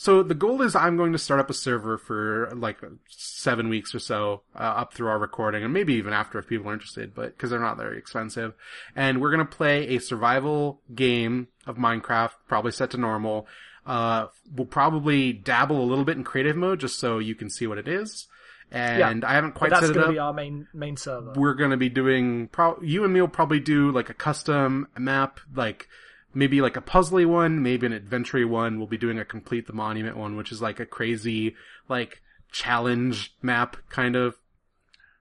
So 0.00 0.22
the 0.22 0.34
goal 0.34 0.62
is 0.62 0.76
I'm 0.76 0.96
going 0.96 1.10
to 1.12 1.18
start 1.18 1.40
up 1.40 1.50
a 1.50 1.54
server 1.54 1.98
for 1.98 2.52
like 2.54 2.78
seven 3.08 3.68
weeks 3.68 3.94
or 3.96 3.98
so 3.98 4.42
uh, 4.54 4.58
up 4.62 4.94
through 4.94 5.08
our 5.08 5.18
recording, 5.18 5.64
and 5.64 5.72
maybe 5.72 5.94
even 5.94 6.12
after 6.12 6.38
if 6.38 6.46
people 6.46 6.70
are 6.70 6.72
interested, 6.72 7.14
but 7.16 7.36
because 7.36 7.50
they're 7.50 7.58
not 7.58 7.76
very 7.76 7.98
expensive. 7.98 8.54
And 8.94 9.20
we're 9.20 9.32
going 9.32 9.44
to 9.46 9.56
play 9.56 9.88
a 9.96 9.98
survival 9.98 10.80
game 10.94 11.48
of 11.66 11.76
Minecraft, 11.76 12.30
probably 12.46 12.70
set 12.70 12.90
to 12.92 12.96
normal. 12.96 13.48
Uh, 13.84 14.28
we'll 14.54 14.66
probably 14.66 15.32
dabble 15.32 15.82
a 15.82 15.84
little 15.84 16.04
bit 16.04 16.16
in 16.16 16.22
creative 16.22 16.56
mode 16.56 16.78
just 16.78 17.00
so 17.00 17.18
you 17.18 17.34
can 17.34 17.50
see 17.50 17.66
what 17.66 17.78
it 17.78 17.88
is. 17.88 18.28
And 18.70 19.24
I 19.24 19.32
haven't 19.32 19.54
But 19.54 19.58
quite 19.58 19.70
that's 19.70 19.80
set 19.86 19.90
it 19.90 19.94
gonna 19.94 20.06
up 20.08 20.12
be 20.12 20.18
our 20.18 20.32
main 20.34 20.68
main 20.74 20.96
server. 20.96 21.32
we're 21.34 21.54
going 21.54 21.70
to 21.70 21.76
be 21.78 21.88
doing 21.88 22.48
pro- 22.48 22.78
you 22.82 23.02
and 23.02 23.12
me 23.12 23.20
will 23.20 23.26
probably 23.26 23.60
do 23.60 23.90
like 23.90 24.10
a 24.10 24.14
custom 24.14 24.86
map 24.96 25.40
like 25.54 25.88
maybe 26.34 26.60
like 26.60 26.76
a 26.76 26.80
puzzly 26.82 27.26
one 27.26 27.62
maybe 27.62 27.86
an 27.86 27.92
adventure 27.92 28.46
one 28.46 28.78
we'll 28.78 28.86
be 28.86 28.98
doing 28.98 29.18
a 29.18 29.24
complete 29.24 29.66
the 29.66 29.72
monument 29.72 30.16
one 30.16 30.36
which 30.36 30.52
is 30.52 30.60
like 30.62 30.78
a 30.78 30.86
crazy 30.86 31.54
like 31.88 32.20
challenge 32.52 33.34
map 33.42 33.76
kind 33.90 34.14
of 34.16 34.36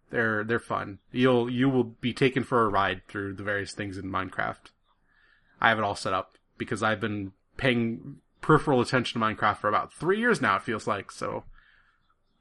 they're 0.09 0.43
they're 0.43 0.59
fun 0.59 0.99
you'll 1.11 1.49
you 1.49 1.69
will 1.69 1.83
be 1.83 2.13
taken 2.13 2.43
for 2.43 2.63
a 2.63 2.69
ride 2.69 3.01
through 3.07 3.33
the 3.33 3.43
various 3.43 3.73
things 3.73 3.97
in 3.97 4.05
minecraft 4.05 4.71
i 5.61 5.69
have 5.69 5.77
it 5.77 5.83
all 5.83 5.95
set 5.95 6.13
up 6.13 6.37
because 6.57 6.81
i've 6.83 6.99
been 7.01 7.31
paying 7.57 8.17
peripheral 8.41 8.79
attention 8.81 9.19
to 9.19 9.25
minecraft 9.25 9.57
for 9.57 9.67
about 9.67 9.91
three 9.91 10.19
years 10.19 10.41
now 10.41 10.55
it 10.55 10.61
feels 10.61 10.87
like 10.87 11.11
so 11.11 11.43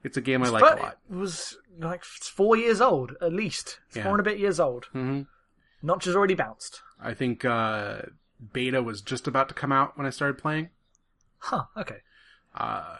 it's 0.04 0.16
a 0.16 0.20
game 0.20 0.42
i 0.42 0.48
like 0.48 0.60
but 0.62 0.78
a 0.78 0.82
lot 0.82 0.98
it 1.10 1.16
was 1.16 1.56
like 1.80 2.02
it's 2.16 2.28
four 2.28 2.56
years 2.56 2.80
old 2.80 3.16
at 3.20 3.32
least. 3.32 3.80
It's 3.88 3.96
Yeah. 3.96 4.04
four 4.04 4.12
and 4.12 4.20
a 4.20 4.22
bit 4.22 4.38
years 4.38 4.58
old. 4.60 4.84
hmm 4.92 5.22
Notch 5.82 6.06
has 6.06 6.16
already 6.16 6.34
bounced. 6.34 6.80
I 7.02 7.12
think 7.12 7.44
uh, 7.44 7.98
beta 8.52 8.82
was 8.82 9.00
just 9.02 9.26
about 9.26 9.48
to 9.48 9.54
come 9.54 9.72
out 9.72 9.96
when 9.96 10.06
I 10.06 10.10
started 10.10 10.38
playing. 10.38 10.70
Huh. 11.38 11.64
Okay. 11.76 11.98
Uh, 12.54 12.96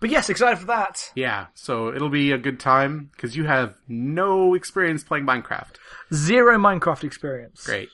But 0.00 0.10
yes, 0.10 0.28
excited 0.28 0.58
for 0.58 0.66
that. 0.66 1.12
yeah, 1.14 1.46
so 1.54 1.92
it'll 1.94 2.08
be 2.10 2.32
a 2.32 2.38
good 2.38 2.58
time 2.60 3.10
because 3.12 3.36
you 3.36 3.44
have 3.44 3.76
no 3.88 4.54
experience 4.54 5.04
playing 5.04 5.24
Minecraft. 5.26 5.76
Zero 6.12 6.56
Minecraft 6.58 7.04
experience. 7.04 7.64
Great. 7.64 7.88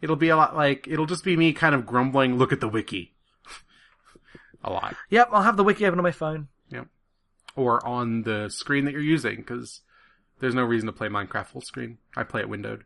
It'll 0.00 0.16
be 0.16 0.28
a 0.28 0.36
lot 0.36 0.54
like 0.56 0.86
it'll 0.88 1.06
just 1.06 1.24
be 1.24 1.36
me 1.36 1.52
kind 1.52 1.74
of 1.74 1.86
grumbling. 1.86 2.36
Look 2.36 2.52
at 2.52 2.60
the 2.60 2.68
wiki. 2.68 3.14
a 4.64 4.70
lot, 4.70 4.94
Yep, 5.10 5.28
I'll 5.32 5.42
have 5.42 5.56
the 5.56 5.64
wiki 5.64 5.86
open 5.86 5.98
on 5.98 6.02
my 6.04 6.10
phone. 6.12 6.48
Yep. 6.70 6.86
or 7.56 7.84
on 7.86 8.22
the 8.22 8.48
screen 8.48 8.84
that 8.84 8.92
you're 8.92 9.00
using 9.00 9.36
because 9.36 9.80
there's 10.40 10.54
no 10.54 10.62
reason 10.64 10.86
to 10.86 10.92
play 10.92 11.08
Minecraft 11.08 11.46
full 11.46 11.60
screen. 11.62 11.98
I 12.16 12.22
play 12.24 12.40
it 12.42 12.48
windowed. 12.48 12.84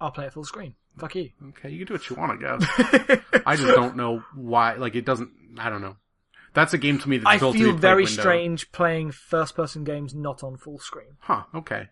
I'll 0.00 0.10
play 0.10 0.26
it 0.26 0.32
full 0.32 0.44
screen. 0.44 0.74
Fuck 0.98 1.16
you. 1.16 1.30
Okay, 1.50 1.70
you 1.70 1.78
can 1.78 1.86
do 1.88 1.94
what 1.94 2.08
you 2.08 2.16
want, 2.16 2.32
I 2.32 2.58
guess. 2.58 3.20
I 3.46 3.56
just 3.56 3.68
don't 3.68 3.96
know 3.96 4.22
why. 4.34 4.74
Like 4.74 4.94
it 4.94 5.04
doesn't. 5.04 5.30
I 5.58 5.70
don't 5.70 5.82
know. 5.82 5.96
That's 6.54 6.72
a 6.72 6.78
game 6.78 7.00
to 7.00 7.08
me 7.08 7.18
that's 7.18 7.42
I 7.42 7.52
feel 7.52 7.72
very 7.72 8.06
strange 8.06 8.70
playing 8.70 9.10
first 9.10 9.56
person 9.56 9.82
games 9.82 10.14
not 10.14 10.44
on 10.44 10.56
full 10.56 10.78
screen. 10.78 11.16
Huh, 11.18 11.42
okay. 11.52 11.88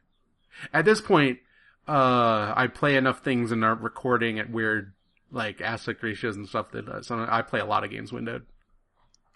At 0.72 0.84
this 0.84 1.00
point, 1.00 1.40
uh, 1.88 2.52
I 2.56 2.68
play 2.68 2.96
enough 2.96 3.24
things 3.24 3.50
and 3.50 3.64
are 3.64 3.74
recording 3.74 4.38
at 4.38 4.50
weird, 4.50 4.92
like, 5.32 5.60
aspect 5.60 6.02
ratios 6.02 6.36
and 6.36 6.48
stuff 6.48 6.70
that, 6.72 6.88
uh, 6.88 7.02
so 7.02 7.26
I 7.28 7.42
play 7.42 7.58
a 7.58 7.64
lot 7.64 7.82
of 7.82 7.90
games 7.90 8.12
windowed. 8.12 8.46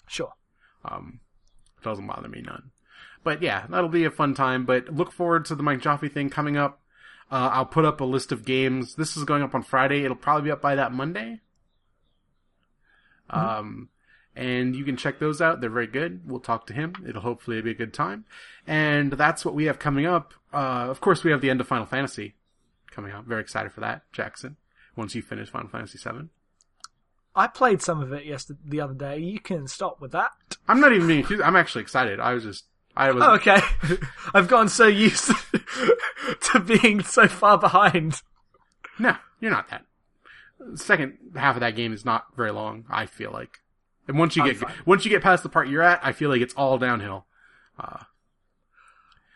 Sure. 0.07 0.33
Um, 0.85 1.19
it 1.79 1.85
doesn't 1.85 2.07
bother 2.07 2.29
me 2.29 2.43
none. 2.43 2.71
But 3.25 3.43
yeah, 3.43 3.67
that'll 3.69 3.89
be 3.89 4.05
a 4.05 4.11
fun 4.13 4.35
time, 4.35 4.65
but 4.65 4.95
look 4.95 5.11
forward 5.11 5.47
to 5.47 5.57
the 5.57 5.63
Mike 5.65 5.81
Jaffe 5.81 6.09
thing 6.09 6.31
coming 6.31 6.57
up. 6.57 6.81
Uh, 7.31 7.51
I'll 7.53 7.67
put 7.67 7.85
up 7.85 8.01
a 8.01 8.05
list 8.05 8.33
of 8.33 8.45
games. 8.45 8.95
This 8.95 9.17
is 9.17 9.25
going 9.25 9.43
up 9.43 9.55
on 9.55 9.63
Friday. 9.63 10.05
It'll 10.05 10.17
probably 10.17 10.45
be 10.49 10.53
up 10.53 10.63
by 10.63 10.77
that 10.77 10.93
Monday. 10.93 11.41
Um, 13.31 13.89
and 14.37 14.77
you 14.77 14.85
can 14.85 14.97
check 14.97 15.19
those 15.19 15.41
out. 15.41 15.61
They're 15.61 15.71
very 15.71 15.87
good. 15.87 16.21
We'll 16.27 16.41
talk 16.41 16.67
to 16.67 16.73
him. 16.75 16.95
It'll 17.09 17.23
hopefully 17.23 17.61
be 17.63 17.71
a 17.71 17.75
good 17.75 17.95
time. 17.95 18.27
And 18.67 19.13
that's 19.13 19.45
what 19.45 19.55
we 19.55 19.65
have 19.65 19.79
coming 19.79 20.07
up. 20.07 20.35
Uh, 20.53 20.87
of 20.89 21.01
course, 21.01 21.25
we 21.25 21.31
have 21.31 21.41
the 21.41 21.51
end 21.51 21.61
of 21.61 21.67
Final 21.67 21.87
Fantasy 21.87 22.35
coming 22.91 23.13
up. 23.13 23.25
Very 23.25 23.41
excited 23.41 23.73
for 23.73 23.81
that, 23.81 24.03
Jackson. 24.13 24.57
Once 24.95 25.15
you 25.15 25.23
finish 25.23 25.51
Final 25.51 25.69
Fantasy 25.69 25.99
VII. 25.99 26.29
I 27.35 27.47
played 27.49 27.83
some 27.83 28.01
of 28.01 28.13
it 28.13 28.25
yesterday, 28.25 28.61
the 28.65 28.81
other 28.81 28.95
day. 28.95 29.19
You 29.19 29.41
can 29.41 29.67
stop 29.69 30.01
with 30.01 30.13
that. 30.13 30.31
I'm 30.69 30.81
not 30.81 30.93
even 30.93 31.07
being. 31.07 31.43
I'm 31.43 31.57
actually 31.57 31.83
excited. 31.83 32.19
I 32.19 32.33
was 32.33 32.45
just, 32.45 32.65
I 32.97 33.11
was, 33.13 33.23
Oh, 33.25 33.35
okay. 33.35 33.61
I've 34.35 34.49
gotten 34.49 34.69
so 34.69 34.87
used 34.87 35.31
to 36.53 36.61
being 36.61 37.03
so 37.03 37.29
far 37.29 37.59
behind. 37.59 38.23
No, 38.99 39.17
you're 39.41 39.51
not 39.51 39.69
that. 39.71 39.85
The 40.59 40.79
second 40.79 41.19
half 41.35 41.57
of 41.57 41.61
that 41.61 41.77
game 41.77 41.93
is 41.93 42.05
not 42.05 42.25
very 42.37 42.51
long. 42.53 42.85
I 42.91 43.05
feel 43.07 43.31
like, 43.31 43.61
and 44.09 44.19
once 44.19 44.35
you 44.37 44.43
I'm 44.43 44.49
get 44.49 44.57
fine. 44.57 44.73
once 44.87 45.05
you 45.05 45.11
get 45.11 45.23
past 45.23 45.43
the 45.43 45.49
part 45.51 45.69
you're 45.69 45.83
at, 45.83 46.01
I 46.03 46.13
feel 46.13 46.31
like 46.31 46.41
it's 46.41 46.55
all 46.55 46.79
downhill. 46.79 47.27
Uh, 47.79 48.05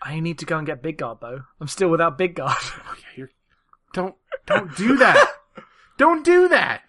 I 0.02 0.18
need 0.20 0.38
to 0.38 0.46
go 0.46 0.56
and 0.56 0.66
get 0.66 0.82
Big 0.82 0.96
Guard 0.96 1.18
though. 1.20 1.42
I'm 1.60 1.68
still 1.68 1.90
without 1.90 2.16
Big 2.16 2.34
Guard. 2.34 2.56
oh 2.62 2.94
yeah, 2.98 3.04
you're 3.16 3.30
don't 3.92 4.14
don't 4.46 4.74
do 4.76 4.96
that. 4.96 5.32
don't 5.98 6.24
do 6.24 6.48
that. 6.48 6.82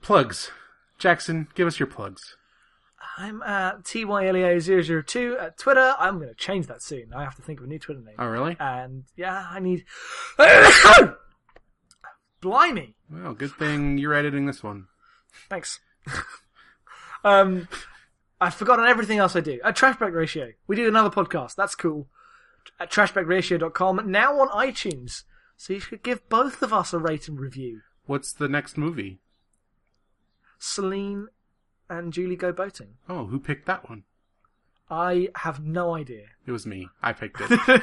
plugs, 0.00 0.50
Jackson, 0.98 1.48
give 1.54 1.66
us 1.66 1.78
your 1.80 1.88
plugs. 1.88 2.36
I'm 3.18 3.42
at 3.42 3.82
TYLEO002 3.82 5.42
at 5.42 5.58
Twitter. 5.58 5.94
I'm 5.98 6.18
going 6.18 6.28
to 6.28 6.36
change 6.36 6.68
that 6.68 6.82
soon. 6.82 7.12
I 7.12 7.24
have 7.24 7.34
to 7.34 7.42
think 7.42 7.58
of 7.58 7.64
a 7.64 7.68
new 7.68 7.80
Twitter 7.80 8.00
name. 8.00 8.14
Oh 8.16 8.26
really? 8.26 8.56
And 8.60 9.04
yeah, 9.16 9.44
I 9.50 9.58
need. 9.58 9.84
Blimey! 12.40 12.94
Well, 13.10 13.34
good 13.34 13.50
thing 13.54 13.98
you're 13.98 14.14
editing 14.14 14.46
this 14.46 14.62
one. 14.62 14.86
Thanks. 15.50 15.80
um, 17.24 17.66
I've 18.40 18.54
forgotten 18.54 18.84
everything 18.86 19.18
else 19.18 19.34
I 19.34 19.40
do. 19.40 19.58
At 19.64 19.76
Trashback 19.76 20.14
Ratio, 20.14 20.52
we 20.68 20.76
do 20.76 20.86
another 20.86 21.10
podcast. 21.10 21.56
That's 21.56 21.74
cool. 21.74 22.06
At 22.78 22.92
trashbackratio.com, 22.92 24.08
now 24.08 24.38
on 24.38 24.48
iTunes. 24.50 25.24
So 25.56 25.72
you 25.72 25.80
should 25.80 26.04
give 26.04 26.28
both 26.28 26.62
of 26.62 26.72
us 26.72 26.92
a 26.92 27.00
rate 27.00 27.26
and 27.26 27.40
review. 27.40 27.80
What's 28.06 28.32
the 28.32 28.48
next 28.48 28.78
movie? 28.78 29.18
Celine 30.60 31.26
and 31.88 32.12
Julie 32.12 32.36
go 32.36 32.52
boating. 32.52 32.94
Oh, 33.08 33.26
who 33.26 33.38
picked 33.38 33.66
that 33.66 33.88
one? 33.88 34.04
I 34.90 35.28
have 35.36 35.62
no 35.62 35.94
idea. 35.94 36.26
It 36.46 36.52
was 36.52 36.66
me. 36.66 36.88
I 37.02 37.12
picked 37.12 37.40
it. 37.40 37.82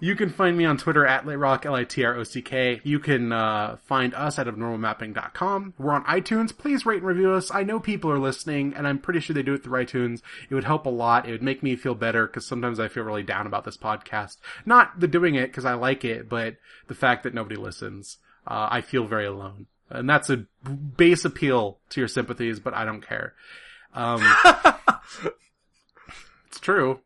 you 0.00 0.14
can 0.14 0.30
find 0.30 0.56
me 0.56 0.64
on 0.64 0.76
Twitter 0.76 1.04
at 1.04 1.24
LitRock, 1.24 1.66
L-I-T-R-O-C-K. 1.66 2.80
You 2.84 3.00
can 3.00 3.32
uh, 3.32 3.78
find 3.84 4.14
us 4.14 4.38
at 4.38 4.46
abnormalmapping.com. 4.46 5.74
We're 5.76 5.92
on 5.92 6.04
iTunes. 6.04 6.56
Please 6.56 6.86
rate 6.86 6.98
and 6.98 7.06
review 7.06 7.32
us. 7.32 7.50
I 7.52 7.64
know 7.64 7.80
people 7.80 8.12
are 8.12 8.18
listening, 8.20 8.74
and 8.74 8.86
I'm 8.86 9.00
pretty 9.00 9.18
sure 9.18 9.34
they 9.34 9.42
do 9.42 9.54
it 9.54 9.64
through 9.64 9.84
iTunes. 9.84 10.22
It 10.48 10.54
would 10.54 10.64
help 10.64 10.86
a 10.86 10.90
lot. 10.90 11.28
It 11.28 11.32
would 11.32 11.42
make 11.42 11.64
me 11.64 11.74
feel 11.74 11.96
better, 11.96 12.28
because 12.28 12.46
sometimes 12.46 12.78
I 12.78 12.86
feel 12.86 13.02
really 13.02 13.24
down 13.24 13.48
about 13.48 13.64
this 13.64 13.76
podcast. 13.76 14.36
Not 14.64 15.00
the 15.00 15.08
doing 15.08 15.34
it, 15.34 15.48
because 15.48 15.64
I 15.64 15.74
like 15.74 16.04
it, 16.04 16.28
but 16.28 16.56
the 16.86 16.94
fact 16.94 17.24
that 17.24 17.34
nobody 17.34 17.56
listens. 17.56 18.18
Uh, 18.46 18.68
I 18.70 18.82
feel 18.82 19.04
very 19.04 19.26
alone. 19.26 19.66
And 19.90 20.08
that's 20.08 20.30
a 20.30 20.46
base 20.96 21.24
appeal 21.24 21.78
to 21.90 22.00
your 22.00 22.08
sympathies, 22.08 22.60
but 22.60 22.74
I 22.74 22.84
don't 22.84 23.06
care. 23.06 23.34
Um, 23.92 24.22
it's 26.46 26.60
true. 26.60 27.00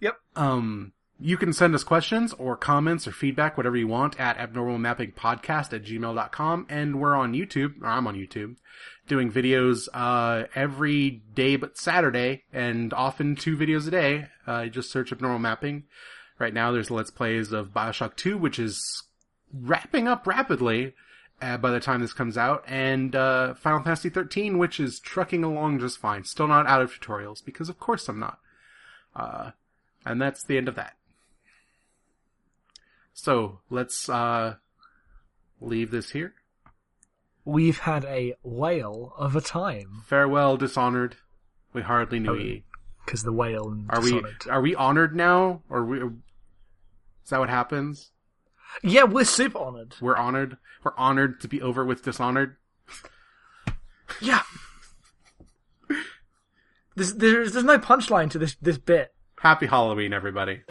Yep. 0.00 0.16
Um, 0.34 0.92
you 1.18 1.36
can 1.36 1.52
send 1.52 1.74
us 1.74 1.84
questions 1.84 2.34
or 2.34 2.56
comments 2.56 3.06
or 3.06 3.12
feedback, 3.12 3.56
whatever 3.56 3.76
you 3.76 3.88
want, 3.88 4.20
at 4.20 4.36
abnormalmappingpodcast 4.36 5.72
at 5.72 5.84
gmail.com. 5.84 6.66
And 6.68 7.00
we're 7.00 7.14
on 7.14 7.32
YouTube, 7.32 7.82
or 7.82 7.88
I'm 7.88 8.06
on 8.06 8.16
YouTube, 8.16 8.56
doing 9.08 9.32
videos, 9.32 9.88
uh, 9.94 10.46
every 10.54 11.22
day 11.34 11.56
but 11.56 11.78
Saturday, 11.78 12.44
and 12.52 12.92
often 12.92 13.36
two 13.36 13.56
videos 13.56 13.88
a 13.88 13.90
day. 13.90 14.26
Uh, 14.46 14.66
just 14.66 14.90
search 14.90 15.12
abnormal 15.12 15.38
mapping. 15.38 15.84
Right 16.38 16.52
now 16.52 16.70
there's 16.70 16.90
Let's 16.90 17.10
Plays 17.10 17.52
of 17.52 17.68
Bioshock 17.68 18.16
2, 18.16 18.36
which 18.36 18.58
is 18.58 19.04
wrapping 19.54 20.06
up 20.06 20.26
rapidly. 20.26 20.94
Uh, 21.42 21.58
by 21.58 21.70
the 21.70 21.80
time 21.80 22.00
this 22.00 22.14
comes 22.14 22.38
out, 22.38 22.64
and 22.66 23.14
uh, 23.14 23.52
Final 23.54 23.82
Fantasy 23.82 24.08
13, 24.08 24.56
which 24.56 24.80
is 24.80 24.98
trucking 24.98 25.44
along 25.44 25.80
just 25.80 25.98
fine. 25.98 26.24
Still 26.24 26.48
not 26.48 26.66
out 26.66 26.80
of 26.80 26.90
tutorials 26.98 27.44
because, 27.44 27.68
of 27.68 27.78
course, 27.78 28.08
I'm 28.08 28.18
not. 28.18 28.38
Uh, 29.14 29.50
and 30.06 30.20
that's 30.20 30.44
the 30.44 30.56
end 30.56 30.66
of 30.66 30.76
that. 30.76 30.94
So 33.12 33.60
let's 33.70 34.08
uh, 34.08 34.56
leave 35.60 35.90
this 35.90 36.10
here. 36.10 36.34
We've 37.44 37.78
had 37.78 38.04
a 38.06 38.34
whale 38.42 39.12
of 39.16 39.36
a 39.36 39.40
time. 39.40 40.02
Farewell, 40.06 40.56
Dishonored. 40.56 41.16
We 41.72 41.82
hardly 41.82 42.18
knew 42.18 42.30
Oh, 42.30 42.34
ye. 42.34 42.64
Because 43.04 43.22
the 43.22 43.32
whale 43.32 43.68
and 43.68 43.90
Are 43.90 44.00
we 44.00 44.22
are 44.50 44.60
we 44.60 44.74
honored 44.74 45.14
now, 45.14 45.62
or 45.70 45.84
we? 45.84 45.98
Is 45.98 47.30
that 47.30 47.38
what 47.38 47.48
happens? 47.50 48.10
Yeah, 48.82 49.04
we're 49.04 49.24
super 49.24 49.58
honored. 49.58 49.94
We're 50.00 50.16
honored. 50.16 50.58
We're 50.84 50.96
honored 50.96 51.40
to 51.40 51.48
be 51.48 51.62
over 51.62 51.84
with 51.84 52.04
Dishonored. 52.04 52.56
Yeah. 54.20 54.42
There's, 56.94 57.14
there's, 57.14 57.52
there's 57.52 57.64
no 57.64 57.78
punchline 57.78 58.30
to 58.30 58.38
this, 58.38 58.56
this 58.62 58.78
bit. 58.78 59.12
Happy 59.40 59.66
Halloween, 59.66 60.12
everybody. 60.12 60.62